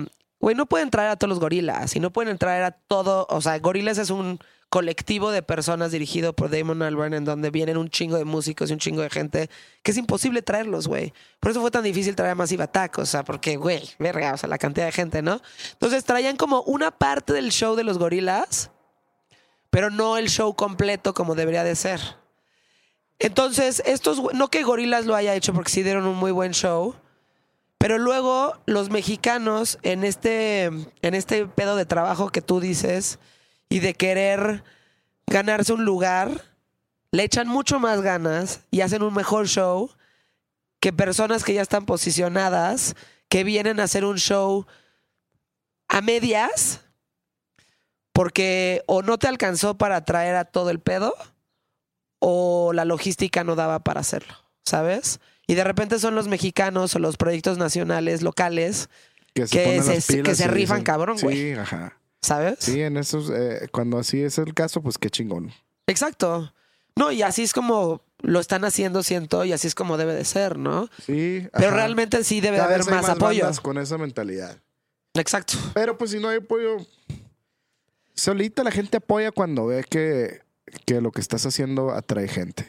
Güey, 0.44 0.54
no 0.54 0.66
pueden 0.66 0.90
traer 0.90 1.08
a 1.08 1.16
todos 1.16 1.30
los 1.30 1.40
gorilas 1.40 1.96
y 1.96 2.00
no 2.00 2.12
pueden 2.12 2.36
traer 2.36 2.64
a 2.64 2.72
todo. 2.72 3.26
O 3.30 3.40
sea, 3.40 3.58
Gorilas 3.60 3.96
es 3.96 4.10
un 4.10 4.38
colectivo 4.68 5.30
de 5.30 5.42
personas 5.42 5.90
dirigido 5.90 6.34
por 6.34 6.50
Damon 6.50 6.82
Albarn 6.82 7.14
en 7.14 7.24
donde 7.24 7.48
vienen 7.48 7.78
un 7.78 7.88
chingo 7.88 8.18
de 8.18 8.26
músicos 8.26 8.68
y 8.68 8.74
un 8.74 8.78
chingo 8.78 9.00
de 9.00 9.08
gente 9.08 9.48
que 9.82 9.92
es 9.92 9.96
imposible 9.96 10.42
traerlos, 10.42 10.86
güey. 10.86 11.14
Por 11.40 11.50
eso 11.50 11.62
fue 11.62 11.70
tan 11.70 11.82
difícil 11.82 12.14
traer 12.14 12.32
a 12.32 12.34
Massive 12.34 12.62
Attack, 12.62 12.98
o 12.98 13.06
sea, 13.06 13.24
porque, 13.24 13.56
güey, 13.56 13.88
verga, 13.98 14.34
o 14.34 14.36
sea, 14.36 14.50
la 14.50 14.58
cantidad 14.58 14.84
de 14.84 14.92
gente, 14.92 15.22
¿no? 15.22 15.40
Entonces 15.72 16.04
traían 16.04 16.36
como 16.36 16.60
una 16.64 16.90
parte 16.90 17.32
del 17.32 17.50
show 17.50 17.74
de 17.74 17.84
los 17.84 17.96
gorilas, 17.96 18.70
pero 19.70 19.88
no 19.88 20.18
el 20.18 20.28
show 20.28 20.54
completo 20.54 21.14
como 21.14 21.34
debería 21.34 21.64
de 21.64 21.74
ser. 21.74 22.00
Entonces, 23.18 23.82
estos, 23.86 24.20
no 24.34 24.48
que 24.48 24.62
Gorilas 24.62 25.06
lo 25.06 25.14
haya 25.14 25.34
hecho 25.34 25.54
porque 25.54 25.70
sí 25.70 25.82
dieron 25.82 26.06
un 26.06 26.16
muy 26.16 26.32
buen 26.32 26.52
show, 26.52 26.94
pero 27.78 27.98
luego 27.98 28.58
los 28.66 28.90
mexicanos 28.90 29.78
en 29.82 30.04
este, 30.04 30.64
en 30.64 31.14
este 31.14 31.46
pedo 31.46 31.76
de 31.76 31.86
trabajo 31.86 32.30
que 32.30 32.42
tú 32.42 32.60
dices 32.60 33.18
y 33.68 33.80
de 33.80 33.94
querer 33.94 34.64
ganarse 35.26 35.72
un 35.72 35.84
lugar, 35.84 36.44
le 37.12 37.24
echan 37.24 37.48
mucho 37.48 37.78
más 37.78 38.00
ganas 38.00 38.60
y 38.70 38.80
hacen 38.80 39.02
un 39.02 39.14
mejor 39.14 39.48
show 39.48 39.90
que 40.80 40.92
personas 40.92 41.44
que 41.44 41.54
ya 41.54 41.62
están 41.62 41.86
posicionadas, 41.86 42.94
que 43.28 43.44
vienen 43.44 43.80
a 43.80 43.84
hacer 43.84 44.04
un 44.04 44.18
show 44.18 44.66
a 45.88 46.00
medias, 46.00 46.80
porque 48.12 48.82
o 48.86 49.02
no 49.02 49.18
te 49.18 49.28
alcanzó 49.28 49.76
para 49.76 50.04
traer 50.04 50.36
a 50.36 50.44
todo 50.44 50.70
el 50.70 50.80
pedo, 50.80 51.14
o 52.26 52.72
la 52.72 52.86
logística 52.86 53.44
no 53.44 53.54
daba 53.54 53.80
para 53.80 54.00
hacerlo, 54.00 54.34
¿sabes? 54.64 55.20
Y 55.46 55.54
de 55.56 55.64
repente 55.64 55.98
son 55.98 56.14
los 56.14 56.26
mexicanos 56.26 56.94
o 56.94 56.98
los 56.98 57.18
proyectos 57.18 57.58
nacionales, 57.58 58.22
locales, 58.22 58.88
Que 59.34 59.46
se, 59.46 59.62
Que 59.64 60.00
se- 60.00 60.22
que 60.22 60.32
rifan 60.46 60.78
dicen- 60.78 60.84
cabrón, 60.84 61.16
güey. 61.20 61.36
Sí, 61.36 61.52
ajá. 61.58 61.98
¿sabes? 62.22 62.56
Sí, 62.60 62.80
en 62.80 62.96
esos, 62.96 63.30
eh, 63.34 63.68
cuando 63.72 63.98
así 63.98 64.22
es 64.22 64.38
el 64.38 64.54
caso, 64.54 64.80
pues 64.80 64.96
qué 64.96 65.10
chingón. 65.10 65.52
Exacto. 65.86 66.54
No, 66.96 67.10
y 67.12 67.20
así 67.22 67.42
es 67.42 67.52
como 67.52 68.00
lo 68.20 68.40
están 68.40 68.64
haciendo, 68.64 69.02
siento, 69.02 69.44
y 69.44 69.52
así 69.52 69.66
es 69.66 69.74
como 69.74 69.96
debe 69.98 70.14
de 70.14 70.24
ser, 70.24 70.56
¿no? 70.56 70.88
Sí. 71.04 71.46
Pero 71.52 71.66
ajá. 71.66 71.76
realmente 71.76 72.24
sí 72.24 72.40
debe 72.40 72.56
de 72.56 72.62
haber 72.62 72.80
hay 72.80 72.86
más, 72.94 73.08
apoyo. 73.10 73.50
con 73.60 73.76
esa 73.76 73.98
mentalidad. 73.98 74.56
Exacto. 75.12 75.54
Pero 75.74 75.98
pues 75.98 76.12
si 76.12 76.20
no 76.20 76.28
hay 76.30 76.38
apoyo, 76.38 76.78
solita 78.14 78.62
la 78.64 78.70
gente 78.70 78.98
apoya 78.98 79.32
cuando 79.32 79.66
ve 79.66 79.84
que, 79.88 80.40
que 80.84 81.00
lo 81.00 81.10
que 81.12 81.20
estás 81.20 81.46
haciendo 81.46 81.90
atrae 81.92 82.28
gente, 82.28 82.66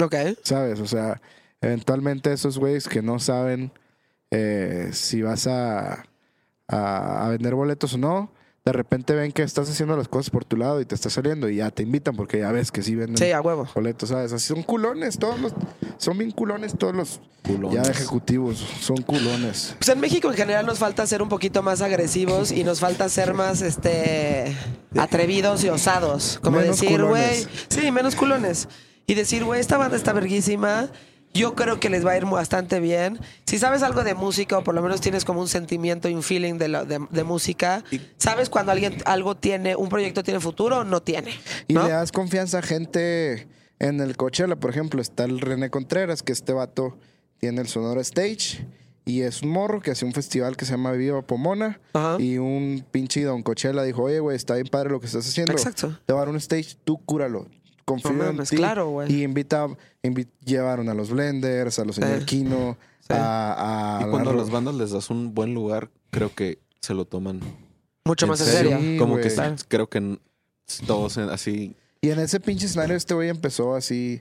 Ok. 0.00 0.14
¿sabes? 0.42 0.80
O 0.80 0.86
sea, 0.86 1.20
eventualmente 1.60 2.32
esos 2.32 2.58
güeyes 2.58 2.88
que 2.88 3.02
no 3.02 3.18
saben 3.18 3.72
eh, 4.30 4.90
si 4.92 5.22
vas 5.22 5.46
a, 5.46 6.04
a, 6.68 7.26
a 7.26 7.28
vender 7.30 7.54
boletos 7.54 7.94
o 7.94 7.98
no, 7.98 8.30
de 8.66 8.72
repente 8.72 9.14
ven 9.14 9.30
que 9.30 9.42
estás 9.44 9.70
haciendo 9.70 9.96
las 9.96 10.08
cosas 10.08 10.28
por 10.30 10.44
tu 10.44 10.56
lado 10.56 10.80
y 10.80 10.84
te 10.84 10.96
está 10.96 11.08
saliendo 11.08 11.48
y 11.48 11.56
ya 11.56 11.70
te 11.70 11.84
invitan 11.84 12.16
porque 12.16 12.40
ya 12.40 12.50
ves 12.50 12.72
que 12.72 12.82
sí 12.82 12.96
venden 12.96 13.16
Sí, 13.16 13.30
a 13.30 13.40
huevo. 13.40 13.68
boletos, 13.74 14.08
¿sabes? 14.08 14.32
Así 14.32 14.48
son 14.48 14.64
culones, 14.64 15.18
todos 15.18 15.38
los, 15.38 15.52
son 15.98 16.18
bien 16.18 16.32
culones 16.32 16.76
todos 16.76 16.94
los 16.94 17.20
Culones. 17.44 17.80
ya 17.80 17.88
ejecutivos, 17.92 18.58
son 18.80 18.96
culones. 19.02 19.76
Pues 19.78 19.88
en 19.90 20.00
México 20.00 20.28
en 20.28 20.34
general 20.34 20.66
nos 20.66 20.80
falta 20.80 21.06
ser 21.06 21.22
un 21.22 21.28
poquito 21.28 21.62
más 21.62 21.80
agresivos 21.80 22.50
y 22.50 22.64
nos 22.64 22.80
falta 22.80 23.08
ser 23.08 23.34
más 23.34 23.62
este 23.62 24.52
atrevidos 24.98 25.62
y 25.62 25.68
osados. 25.68 26.40
Como 26.42 26.58
Menos 26.58 26.80
decir, 26.80 27.04
güey. 27.04 27.46
Sí, 27.68 27.90
menos 27.92 28.16
culones. 28.16 28.68
Y 29.06 29.14
decir, 29.14 29.44
güey, 29.44 29.60
esta 29.60 29.76
banda 29.78 29.96
está 29.96 30.12
verguísima. 30.12 30.88
Yo 31.36 31.54
creo 31.54 31.78
que 31.80 31.90
les 31.90 32.04
va 32.06 32.12
a 32.12 32.16
ir 32.16 32.24
bastante 32.24 32.80
bien. 32.80 33.18
Si 33.46 33.58
sabes 33.58 33.82
algo 33.82 34.02
de 34.04 34.14
música 34.14 34.58
o 34.58 34.64
por 34.64 34.74
lo 34.74 34.82
menos 34.82 35.00
tienes 35.00 35.24
como 35.24 35.40
un 35.40 35.48
sentimiento 35.48 36.08
y 36.08 36.14
un 36.14 36.22
feeling 36.22 36.54
de, 36.54 36.68
lo- 36.68 36.84
de- 36.84 37.06
de 37.10 37.24
música, 37.24 37.84
sabes 38.16 38.48
cuando 38.50 38.72
alguien 38.72 38.96
algo 39.04 39.36
tiene, 39.36 39.76
un 39.76 39.88
proyecto 39.88 40.22
tiene 40.22 40.40
futuro 40.40 40.78
o 40.78 40.84
no 40.84 41.00
tiene. 41.02 41.32
Y 41.68 41.74
le 41.74 41.88
das 41.90 42.12
confianza 42.12 42.58
a 42.58 42.62
gente 42.62 43.48
en 43.78 44.00
el 44.00 44.16
Coachella, 44.16 44.56
por 44.56 44.70
ejemplo, 44.70 45.02
está 45.02 45.24
el 45.24 45.40
René 45.40 45.70
Contreras, 45.70 46.22
que 46.22 46.32
este 46.32 46.52
vato 46.52 46.96
tiene 47.38 47.60
el 47.60 47.68
Sonora 47.68 48.00
Stage 48.00 48.66
y 49.04 49.20
es 49.20 49.42
un 49.42 49.50
morro 49.50 49.80
que 49.80 49.90
hace 49.92 50.04
un 50.04 50.12
festival 50.12 50.56
que 50.56 50.64
se 50.64 50.72
llama 50.72 50.92
Viva 50.92 51.22
Pomona 51.22 51.78
Ajá. 51.92 52.16
y 52.18 52.38
un 52.38 52.84
pinche 52.90 53.22
Don 53.22 53.42
Coachella 53.42 53.82
dijo, 53.84 54.02
oye, 54.04 54.18
güey, 54.20 54.34
está 54.36 54.54
bien 54.54 54.66
padre 54.68 54.90
lo 54.90 54.98
que 55.00 55.06
estás 55.06 55.28
haciendo. 55.28 55.52
Exacto. 55.52 55.96
Te 56.06 56.12
va 56.12 56.20
a 56.20 56.22
dar 56.22 56.30
un 56.30 56.36
stage, 56.38 56.76
tú 56.84 56.98
cúralo. 57.04 57.46
Ti. 58.50 58.56
claro, 58.56 58.90
güey. 58.90 59.12
Y 59.12 59.22
invita, 59.22 59.68
invi- 60.02 60.28
llevaron 60.44 60.88
a 60.88 60.94
los 60.94 61.10
Blenders, 61.10 61.78
a 61.78 61.84
los 61.84 61.96
señor 61.96 62.20
Sí. 62.20 62.24
Kino, 62.26 62.76
Sí. 63.00 63.12
a, 63.12 63.98
a 64.00 64.06
Y 64.06 64.10
cuando 64.10 64.30
a 64.30 64.32
la- 64.34 64.40
las 64.40 64.50
bandas 64.50 64.74
les 64.74 64.90
das 64.90 65.08
un 65.10 65.34
buen 65.34 65.54
lugar, 65.54 65.88
creo 66.10 66.34
que 66.34 66.58
se 66.80 66.94
lo 66.94 67.04
toman 67.04 67.40
Mucho 68.04 68.26
más 68.26 68.40
en 68.40 68.46
serio? 68.46 68.70
serio. 68.72 68.92
Sí, 68.92 68.98
Como 68.98 69.16
que 69.16 69.28
Claro. 69.30 69.54
creo 69.68 69.88
que 69.88 70.18
todos 70.86 71.16
en- 71.16 71.30
así. 71.30 71.76
Y 72.00 72.10
en 72.10 72.18
ese 72.18 72.40
pinche 72.40 72.66
escenario 72.66 72.96
este 72.96 73.14
güey 73.14 73.28
empezó 73.28 73.74
así, 73.74 74.20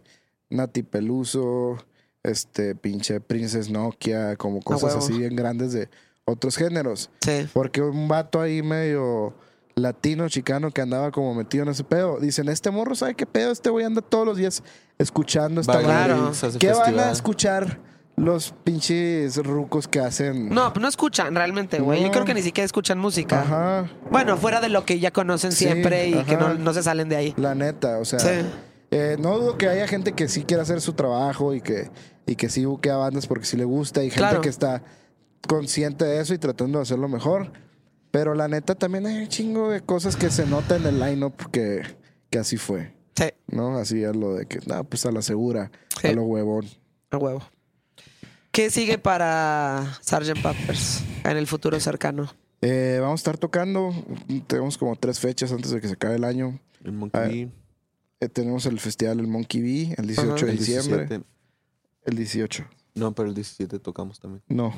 Nati 0.49 0.83
Peluso, 0.83 1.77
este 2.23 2.75
pinche 2.75 3.19
Princess 3.19 3.69
Nokia, 3.69 4.35
como 4.35 4.61
cosas 4.61 4.95
así 4.95 5.13
bien 5.17 5.35
grandes 5.35 5.73
de 5.73 5.89
otros 6.25 6.55
géneros. 6.55 7.09
Sí. 7.21 7.47
Porque 7.53 7.81
un 7.81 8.07
vato 8.07 8.39
ahí 8.41 8.61
medio 8.63 9.33
latino, 9.75 10.29
chicano, 10.29 10.71
que 10.71 10.81
andaba 10.81 11.11
como 11.11 11.33
metido 11.35 11.63
en 11.63 11.69
ese 11.69 11.83
pedo. 11.83 12.19
Dicen, 12.19 12.47
este 12.49 12.71
morro 12.71 12.95
sabe 12.95 13.15
qué 13.15 13.25
pedo, 13.25 13.51
este 13.51 13.69
güey 13.69 13.85
anda 13.85 14.01
todos 14.01 14.25
los 14.25 14.37
días 14.37 14.63
escuchando 14.97 15.61
esta. 15.61 15.79
Claro. 15.79 16.31
¿Qué 16.59 16.71
van 16.71 16.97
a 16.99 17.11
escuchar 17.11 17.79
los 18.15 18.53
pinches 18.63 19.35
rucos 19.37 19.87
que 19.89 19.99
hacen? 19.99 20.47
No, 20.49 20.71
pues 20.71 20.81
no 20.81 20.87
escuchan 20.87 21.35
realmente, 21.35 21.79
güey. 21.79 22.01
Yo 22.03 22.11
creo 22.11 22.23
que 22.23 22.33
ni 22.33 22.41
siquiera 22.41 22.65
escuchan 22.65 22.97
música. 22.97 23.41
Ajá, 23.41 23.89
Bueno, 24.09 24.37
fuera 24.37 24.61
de 24.61 24.69
lo 24.69 24.85
que 24.85 24.99
ya 24.99 25.11
conocen 25.11 25.51
Sí, 25.51 25.65
siempre 25.65 26.07
y 26.07 26.23
que 26.23 26.37
no, 26.37 26.53
no 26.53 26.73
se 26.73 26.81
salen 26.81 27.09
de 27.09 27.17
ahí. 27.17 27.33
la 27.37 27.53
neta, 27.55 27.97
o 27.99 28.05
sea... 28.05 28.19
Sí. 28.19 28.29
Eh, 28.91 29.17
no 29.19 29.37
dudo 29.37 29.57
que 29.57 29.67
haya 29.67 29.87
gente 29.89 30.13
que 30.13 30.29
sí 30.29 30.45
quiera 30.45 30.63
hacer 30.63 30.79
su 30.79 30.93
trabajo 30.93 31.53
y 31.53 31.59
que, 31.59 31.89
y 32.25 32.35
que 32.37 32.47
sí 32.47 32.63
busque 32.63 32.89
a 32.91 32.95
bandas 32.95 33.27
porque 33.27 33.43
sí 33.45 33.57
le 33.57 33.65
gusta 33.65 34.01
y 34.01 34.05
gente 34.09 34.19
Claro. 34.19 34.39
que 34.41 34.47
está 34.47 34.83
consciente 35.47 36.05
de 36.05 36.21
eso 36.21 36.33
y 36.33 36.37
tratando 36.37 36.77
de 36.79 36.83
hacerlo 36.83 37.09
mejor. 37.09 37.51
Pero 38.17 38.33
la 38.33 38.47
neta 38.47 38.75
también 38.75 39.05
hay 39.07 39.17
un 39.23 39.27
chingo 39.27 39.69
de 39.69 39.81
cosas 39.81 40.15
que 40.15 40.29
se 40.29 40.45
nota 40.45 40.77
en 40.77 40.85
el 40.85 40.99
lineup 41.01 41.35
que, 41.51 41.81
que 42.29 42.39
así 42.39 42.55
fue. 42.55 42.93
Sí, 43.13 43.25
¿No? 43.47 43.77
Así 43.77 44.03
es 44.03 44.15
lo 44.15 44.35
de 44.35 44.45
que, 44.45 44.59
no, 44.65 44.83
pues 44.85 45.05
a 45.05 45.11
la 45.11 45.21
segura, 45.21 45.69
Sí. 46.01 46.07
a 46.07 46.11
lo 46.13 46.23
huevón. 46.23 46.65
a 47.11 47.17
huevo. 47.17 47.41
¿Qué 48.51 48.69
sigue 48.69 48.97
para 48.97 49.97
Sgt. 50.01 50.41
Peppers 50.41 51.03
en 51.25 51.35
el 51.35 51.45
futuro 51.45 51.77
cercano? 51.81 52.31
Eh, 52.61 52.99
vamos 53.01 53.19
a 53.19 53.21
estar 53.21 53.37
tocando, 53.37 53.93
tenemos 54.47 54.77
como 54.77 54.95
tres 54.95 55.19
fechas 55.19 55.51
antes 55.51 55.71
de 55.71 55.81
que 55.81 55.87
se 55.87 55.93
acabe 55.95 56.15
el 56.15 56.23
año. 56.23 56.57
El 56.85 56.93
Monkey 56.93 57.21
Ah, 57.21 57.27
Bee, 57.27 57.49
Eh, 58.21 58.29
tenemos 58.29 58.65
el 58.65 58.79
festival 58.79 59.19
El 59.19 59.27
Monkey 59.27 59.61
Bee 59.61 59.93
el 59.97 60.07
18 60.07 60.33
Ajá. 60.35 60.45
de 60.45 60.51
el 60.53 60.57
diciembre. 60.57 60.97
17. 61.05 61.25
El 62.05 62.15
18. 62.15 62.65
No, 62.93 63.11
pero 63.13 63.27
el 63.27 63.35
17 63.35 63.77
tocamos 63.79 64.19
también. 64.21 64.41
No. 64.47 64.71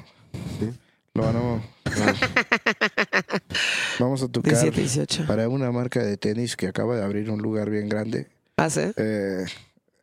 Sí. 0.59 0.71
Lo 1.17 1.23
van 1.23 1.35
a... 1.35 1.61
Vamos 3.99 4.21
a 4.21 4.27
tocar 4.27 4.53
17, 4.53 4.79
18. 4.81 5.25
para 5.27 5.49
una 5.49 5.71
marca 5.71 6.03
de 6.03 6.15
tenis 6.15 6.55
que 6.55 6.67
acaba 6.67 6.95
de 6.95 7.03
abrir 7.03 7.31
un 7.31 7.41
lugar 7.41 7.71
bien 7.71 7.89
grande. 7.89 8.27
¿Ah, 8.57 8.69
sí? 8.69 8.81
Eh, 8.95 9.45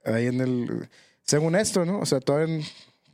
ahí 0.05 0.27
en 0.27 0.41
el... 0.41 0.89
Según 1.23 1.55
esto, 1.55 1.85
¿no? 1.85 2.01
O 2.01 2.07
sea, 2.07 2.19
todavía 2.21 2.59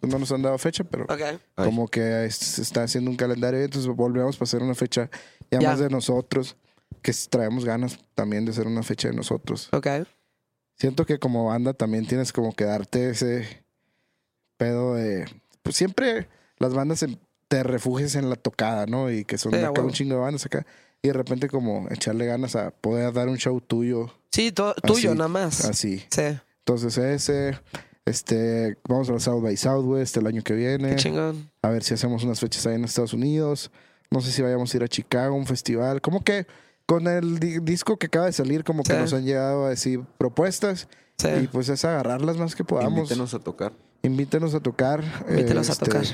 no 0.01 0.19
nos 0.19 0.33
han 0.33 0.41
dado 0.41 0.57
fecha, 0.57 0.83
pero 0.83 1.07
como 1.55 1.89
que 1.89 2.27
se 2.31 2.63
está 2.63 2.85
haciendo 2.85 3.11
un 3.11 3.19
calendario, 3.19 3.61
entonces 3.61 3.87
volvemos 3.95 4.37
para 4.39 4.45
hacer 4.45 4.63
una 4.63 4.75
fecha 4.75 5.11
ya, 5.51 5.61
Ya. 5.61 5.69
más 5.71 5.79
de 5.79 5.91
nosotros, 5.91 6.57
que 7.03 7.13
traemos 7.29 7.67
ganas 7.67 7.99
también 8.15 8.47
de 8.47 8.53
hacer 8.53 8.67
una 8.67 8.83
fecha 8.83 9.09
de 9.09 9.15
nosotros. 9.15 9.69
Ok. 9.73 9.87
siento 10.77 11.05
que 11.05 11.19
como 11.19 11.45
banda 11.49 11.75
también 11.75 12.07
tienes 12.07 12.33
como 12.33 12.55
que 12.55 12.65
darte 12.65 13.11
ese 13.11 13.63
pedo 14.57 14.95
de. 14.95 15.27
Pues 15.63 15.77
siempre 15.77 16.27
las 16.59 16.73
bandas 16.73 17.01
se- 17.01 17.19
te 17.51 17.65
refugias 17.65 18.15
en 18.15 18.31
la 18.31 18.37
tocada, 18.37 18.87
¿no? 18.87 19.11
Y 19.11 19.25
que 19.25 19.37
son 19.37 19.53
Sí, 19.53 19.59
acá 19.59 19.83
un 19.83 19.91
chingo 19.91 20.15
de 20.15 20.21
bandas 20.21 20.47
acá. 20.47 20.65
Y 21.03 21.09
de 21.09 21.15
repente 21.15 21.49
como 21.49 21.89
echarle 21.91 22.25
ganas 22.27 22.55
a 22.55 22.71
poder 22.71 23.13
dar 23.13 23.29
un 23.29 23.39
show 23.39 23.61
tuyo 23.61 24.15
Sí, 24.31 24.53
tuyo 24.87 25.15
nada 25.17 25.27
más. 25.29 25.65
así. 25.65 26.05
Sí, 26.11 26.39
Entonces 26.61 26.97
ese, 26.97 27.59
este, 28.05 28.77
vamos 28.89 29.09
a 29.11 29.15
la 29.15 29.19
South 29.21 29.43
by 29.43 29.57
Southwest 29.57 30.17
el 30.17 30.27
año 30.29 30.43
que 30.43 30.55
viene. 30.55 30.91
qué 30.91 30.97
chingón. 30.97 31.51
A 31.63 31.71
ver 31.71 31.83
si 31.83 31.95
hacemos 31.95 32.23
unas 32.23 32.39
fechas 32.39 32.67
ahí 32.67 32.77
en 32.77 32.85
Estados 32.85 33.15
Unidos. 33.15 33.71
No 34.13 34.21
sé 34.21 34.31
si 34.31 34.43
vayamos 34.43 34.73
a 34.73 34.77
ir 34.77 34.83
a 34.85 34.89
Chicago, 34.89 35.35
un 35.35 35.47
festival. 35.47 36.01
Como 36.01 36.23
que 36.23 36.47
con 36.87 37.09
el 37.09 37.39
di- 37.41 37.59
disco 37.61 37.97
que 37.97 38.07
acaba 38.07 38.27
de 38.27 38.33
salir, 38.33 38.63
como 38.63 38.83
que 38.85 38.93
nos 38.95 39.13
han 39.13 39.25
llegado 39.25 39.67
a 39.67 39.71
decir 39.71 40.03
propuestas. 40.19 40.87
Sí. 41.19 41.29
Y 41.43 41.47
pues 41.49 41.69
es 41.69 41.85
agarrarlas 41.85 42.37
más 42.37 42.55
que 42.55 42.63
podamos. 42.65 42.99
Invítenos 43.01 43.35
a 43.35 43.39
tocar. 43.41 43.73
Invítenos 44.03 44.55
a 44.55 44.61
tocar. 44.61 45.03
Invítelos 45.29 45.69
a 45.69 45.73
este, 45.73 45.85
tocar. 45.87 46.05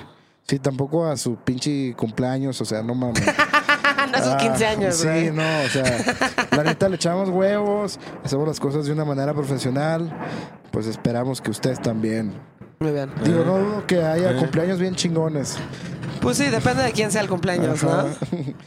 Sí, 0.48 0.58
tampoco 0.60 1.04
a 1.06 1.16
su 1.16 1.36
pinche 1.36 1.92
cumpleaños, 1.94 2.60
o 2.60 2.64
sea, 2.64 2.82
no 2.82 2.94
mames. 2.94 3.22
Anda 3.98 4.22
sus 4.22 4.32
Ah, 4.34 4.36
15 4.36 4.66
años, 4.66 4.94
Sí, 4.96 5.30
no, 5.32 5.42
o 5.64 5.68
sea, 5.68 6.46
la 6.52 6.62
neta 6.62 6.88
le 6.88 6.94
echamos 6.96 7.28
huevos, 7.30 7.98
hacemos 8.24 8.46
las 8.46 8.60
cosas 8.60 8.86
de 8.86 8.92
una 8.92 9.04
manera 9.04 9.34
profesional. 9.34 10.12
Pues 10.70 10.86
esperamos 10.86 11.40
que 11.40 11.50
ustedes 11.50 11.80
también. 11.80 12.32
Muy 12.78 12.92
bien. 12.92 13.10
Digo, 13.24 13.44
no 13.44 13.58
dudo 13.58 13.86
que 13.86 14.02
haya 14.04 14.32
Eh. 14.32 14.36
cumpleaños 14.36 14.78
bien 14.78 14.94
chingones. 14.94 15.56
Pues 16.20 16.36
sí, 16.36 16.44
depende 16.48 16.82
de 16.82 16.92
quién 16.92 17.10
sea 17.10 17.22
el 17.22 17.28
cumpleaños, 17.28 17.82
Ajá. 17.82 18.04
¿no? 18.04 18.08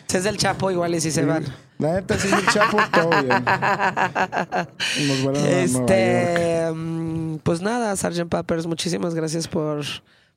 Si 0.07 0.17
es 0.17 0.23
del 0.23 0.37
Chapo, 0.37 0.71
igual 0.71 0.95
y 0.95 1.01
si 1.01 1.11
se 1.11 1.23
van. 1.25 1.45
La 1.77 1.93
neta, 1.93 2.17
sí, 2.17 2.27
el 2.33 2.45
Chapo, 2.47 2.77
todo 2.91 3.09
bien. 3.09 3.27
Nos 5.07 5.23
vuelven 5.23 5.45
a 5.45 5.49
Nueva 5.49 5.65
York. 5.65 5.89
Este, 5.89 6.71
mm, 6.73 7.35
pues 7.43 7.61
nada, 7.61 7.95
Sgt. 7.95 8.27
Peppers, 8.29 8.65
muchísimas 8.67 9.13
gracias 9.13 9.47
por, 9.47 9.83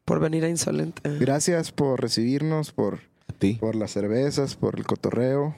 por 0.05 0.21
venir 0.21 0.45
a 0.45 0.49
Insolente. 0.49 1.01
Gracias 1.19 1.73
por 1.73 2.01
recibirnos, 2.01 2.73
por, 2.73 3.01
A 3.29 3.33
ti. 3.33 3.55
por 3.61 3.75
las 3.77 3.91
cervezas, 3.93 4.57
por 4.57 4.79
el 4.79 4.85
cotorreo. 4.87 5.57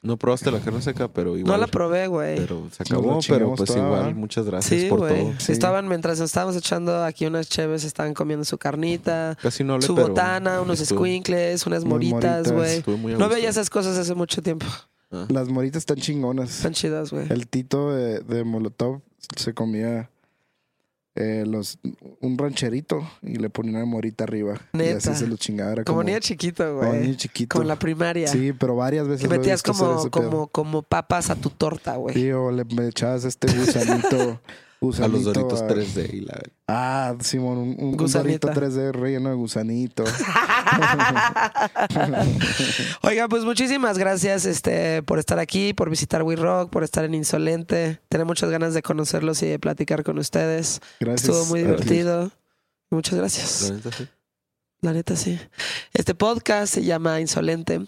No 0.00 0.16
probaste 0.16 0.52
la 0.52 0.60
carne 0.60 0.80
seca, 0.80 1.08
pero 1.08 1.36
igual. 1.36 1.52
No 1.52 1.58
la 1.58 1.66
probé, 1.66 2.06
güey. 2.06 2.36
Pero 2.36 2.68
se 2.70 2.84
acabó, 2.84 3.16
la 3.16 3.20
pero 3.26 3.54
pues 3.56 3.66
toda, 3.68 3.80
igual, 3.84 4.00
¿verdad? 4.04 4.14
muchas 4.16 4.46
gracias 4.46 4.80
Sí, 4.82 4.86
por 4.88 5.00
güey. 5.00 5.20
todo. 5.24 5.32
Sí. 5.40 5.50
Estaban, 5.50 5.88
mientras 5.88 6.20
nos 6.20 6.30
estábamos 6.30 6.54
echando 6.54 7.02
aquí 7.04 7.26
unas 7.26 7.48
cheves, 7.48 7.82
estaban 7.82 8.14
comiendo 8.14 8.44
su 8.44 8.58
carnita, 8.58 9.36
Casi 9.42 9.64
no 9.64 9.74
hablé, 9.74 9.86
su 9.86 9.96
pero 9.96 10.08
botana, 10.08 10.60
unos 10.60 10.80
estuvo- 10.80 11.00
squinkles, 11.04 11.66
unas 11.66 11.84
moritas, 11.84 12.52
güey. 12.52 12.84
No 13.18 13.28
veía 13.28 13.48
esas 13.48 13.70
cosas 13.70 13.98
hace 13.98 14.14
mucho 14.14 14.40
tiempo. 14.40 14.66
Ah. 15.10 15.26
Las 15.30 15.48
moritas 15.48 15.78
están 15.80 15.96
chingonas. 15.96 16.50
Están 16.58 16.74
chidas, 16.74 17.10
güey. 17.10 17.26
El 17.30 17.48
Tito 17.48 17.90
de, 17.92 18.20
de 18.20 18.44
Molotov 18.44 19.00
se 19.36 19.52
comía 19.52 20.10
eh, 21.20 21.44
los, 21.44 21.78
un 22.20 22.38
rancherito 22.38 23.02
y 23.22 23.36
le 23.36 23.50
ponía 23.50 23.76
una 23.76 23.84
morita 23.84 24.22
arriba. 24.22 24.60
Y 24.72 24.82
así 24.82 25.14
se 25.14 25.26
lo 25.26 25.36
chingaba. 25.36 25.72
Era 25.72 25.84
Como 25.84 25.98
como, 25.98 26.08
niño 26.08 26.20
chiquito, 26.20 26.64
como 26.76 26.88
güey. 26.90 27.00
niño 27.00 27.14
chiquito. 27.16 27.54
Como 27.54 27.62
en 27.62 27.68
la 27.68 27.78
primaria. 27.78 28.28
Sí, 28.28 28.52
pero 28.52 28.76
varias 28.76 29.08
veces 29.08 29.26
que 29.26 29.36
metías 29.36 29.62
como, 29.64 30.08
como, 30.10 30.46
como 30.46 30.82
papas 30.82 31.30
a 31.30 31.34
tu 31.34 31.50
torta, 31.50 31.96
güey. 31.96 32.14
Sí, 32.14 32.30
o 32.30 32.52
le 32.52 32.64
me 32.64 32.86
echabas 32.86 33.24
este 33.24 33.52
gusanito. 33.52 34.40
A 34.80 34.84
gusanito 34.86 35.16
los 35.16 35.24
Doritos 35.34 35.62
a- 35.62 35.68
3D 35.68 36.12
y 36.14 36.20
la... 36.20 36.40
Ah, 36.68 37.14
Simón, 37.20 37.58
un, 37.58 37.68
un, 37.78 37.84
un 37.90 37.96
Gusanita. 37.96 38.48
dorito 38.52 38.60
3D 38.80 38.92
relleno 38.92 39.28
de 39.30 39.34
gusanito. 39.34 40.04
Oiga, 43.02 43.28
pues 43.28 43.44
muchísimas 43.44 43.98
gracias 43.98 44.44
este, 44.44 45.02
por 45.02 45.18
estar 45.18 45.38
aquí, 45.38 45.72
por 45.72 45.90
visitar 45.90 46.22
We 46.22 46.36
Rock, 46.36 46.70
por 46.70 46.84
estar 46.84 47.04
en 47.04 47.14
Insolente. 47.14 48.00
Tenía 48.08 48.24
muchas 48.24 48.50
ganas 48.50 48.74
de 48.74 48.82
conocerlos 48.82 49.42
y 49.42 49.46
de 49.46 49.58
platicar 49.58 50.04
con 50.04 50.18
ustedes. 50.18 50.80
Gracias. 51.00 51.28
Estuvo 51.28 51.46
muy 51.46 51.60
a 51.60 51.62
ti. 51.64 51.68
divertido. 51.70 52.30
Muchas 52.90 53.18
gracias. 53.18 53.70
la 53.70 53.74
neta, 53.76 53.90
sí. 53.92 54.08
La 54.80 54.92
neta, 54.92 55.16
sí. 55.16 55.38
Este 55.92 56.14
podcast 56.14 56.72
se 56.74 56.84
llama 56.84 57.20
Insolente. 57.20 57.80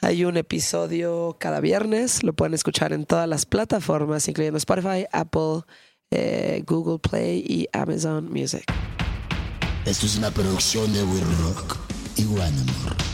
Hay 0.00 0.24
un 0.24 0.36
episodio 0.38 1.36
cada 1.38 1.60
viernes. 1.60 2.22
Lo 2.22 2.32
pueden 2.32 2.54
escuchar 2.54 2.92
en 2.94 3.04
todas 3.04 3.28
las 3.28 3.44
plataformas, 3.44 4.26
incluyendo 4.26 4.56
Spotify, 4.56 5.04
Apple, 5.12 5.62
eh, 6.12 6.64
Google 6.66 6.98
Play 6.98 7.44
y 7.46 7.68
Amazon 7.72 8.30
Music. 8.32 8.64
Esto 9.84 10.06
es 10.06 10.16
una 10.16 10.30
producción 10.30 10.92
de 10.92 11.02
We 11.04 11.20
Rock 11.42 11.76
y 12.16 12.24
More. 12.24 13.09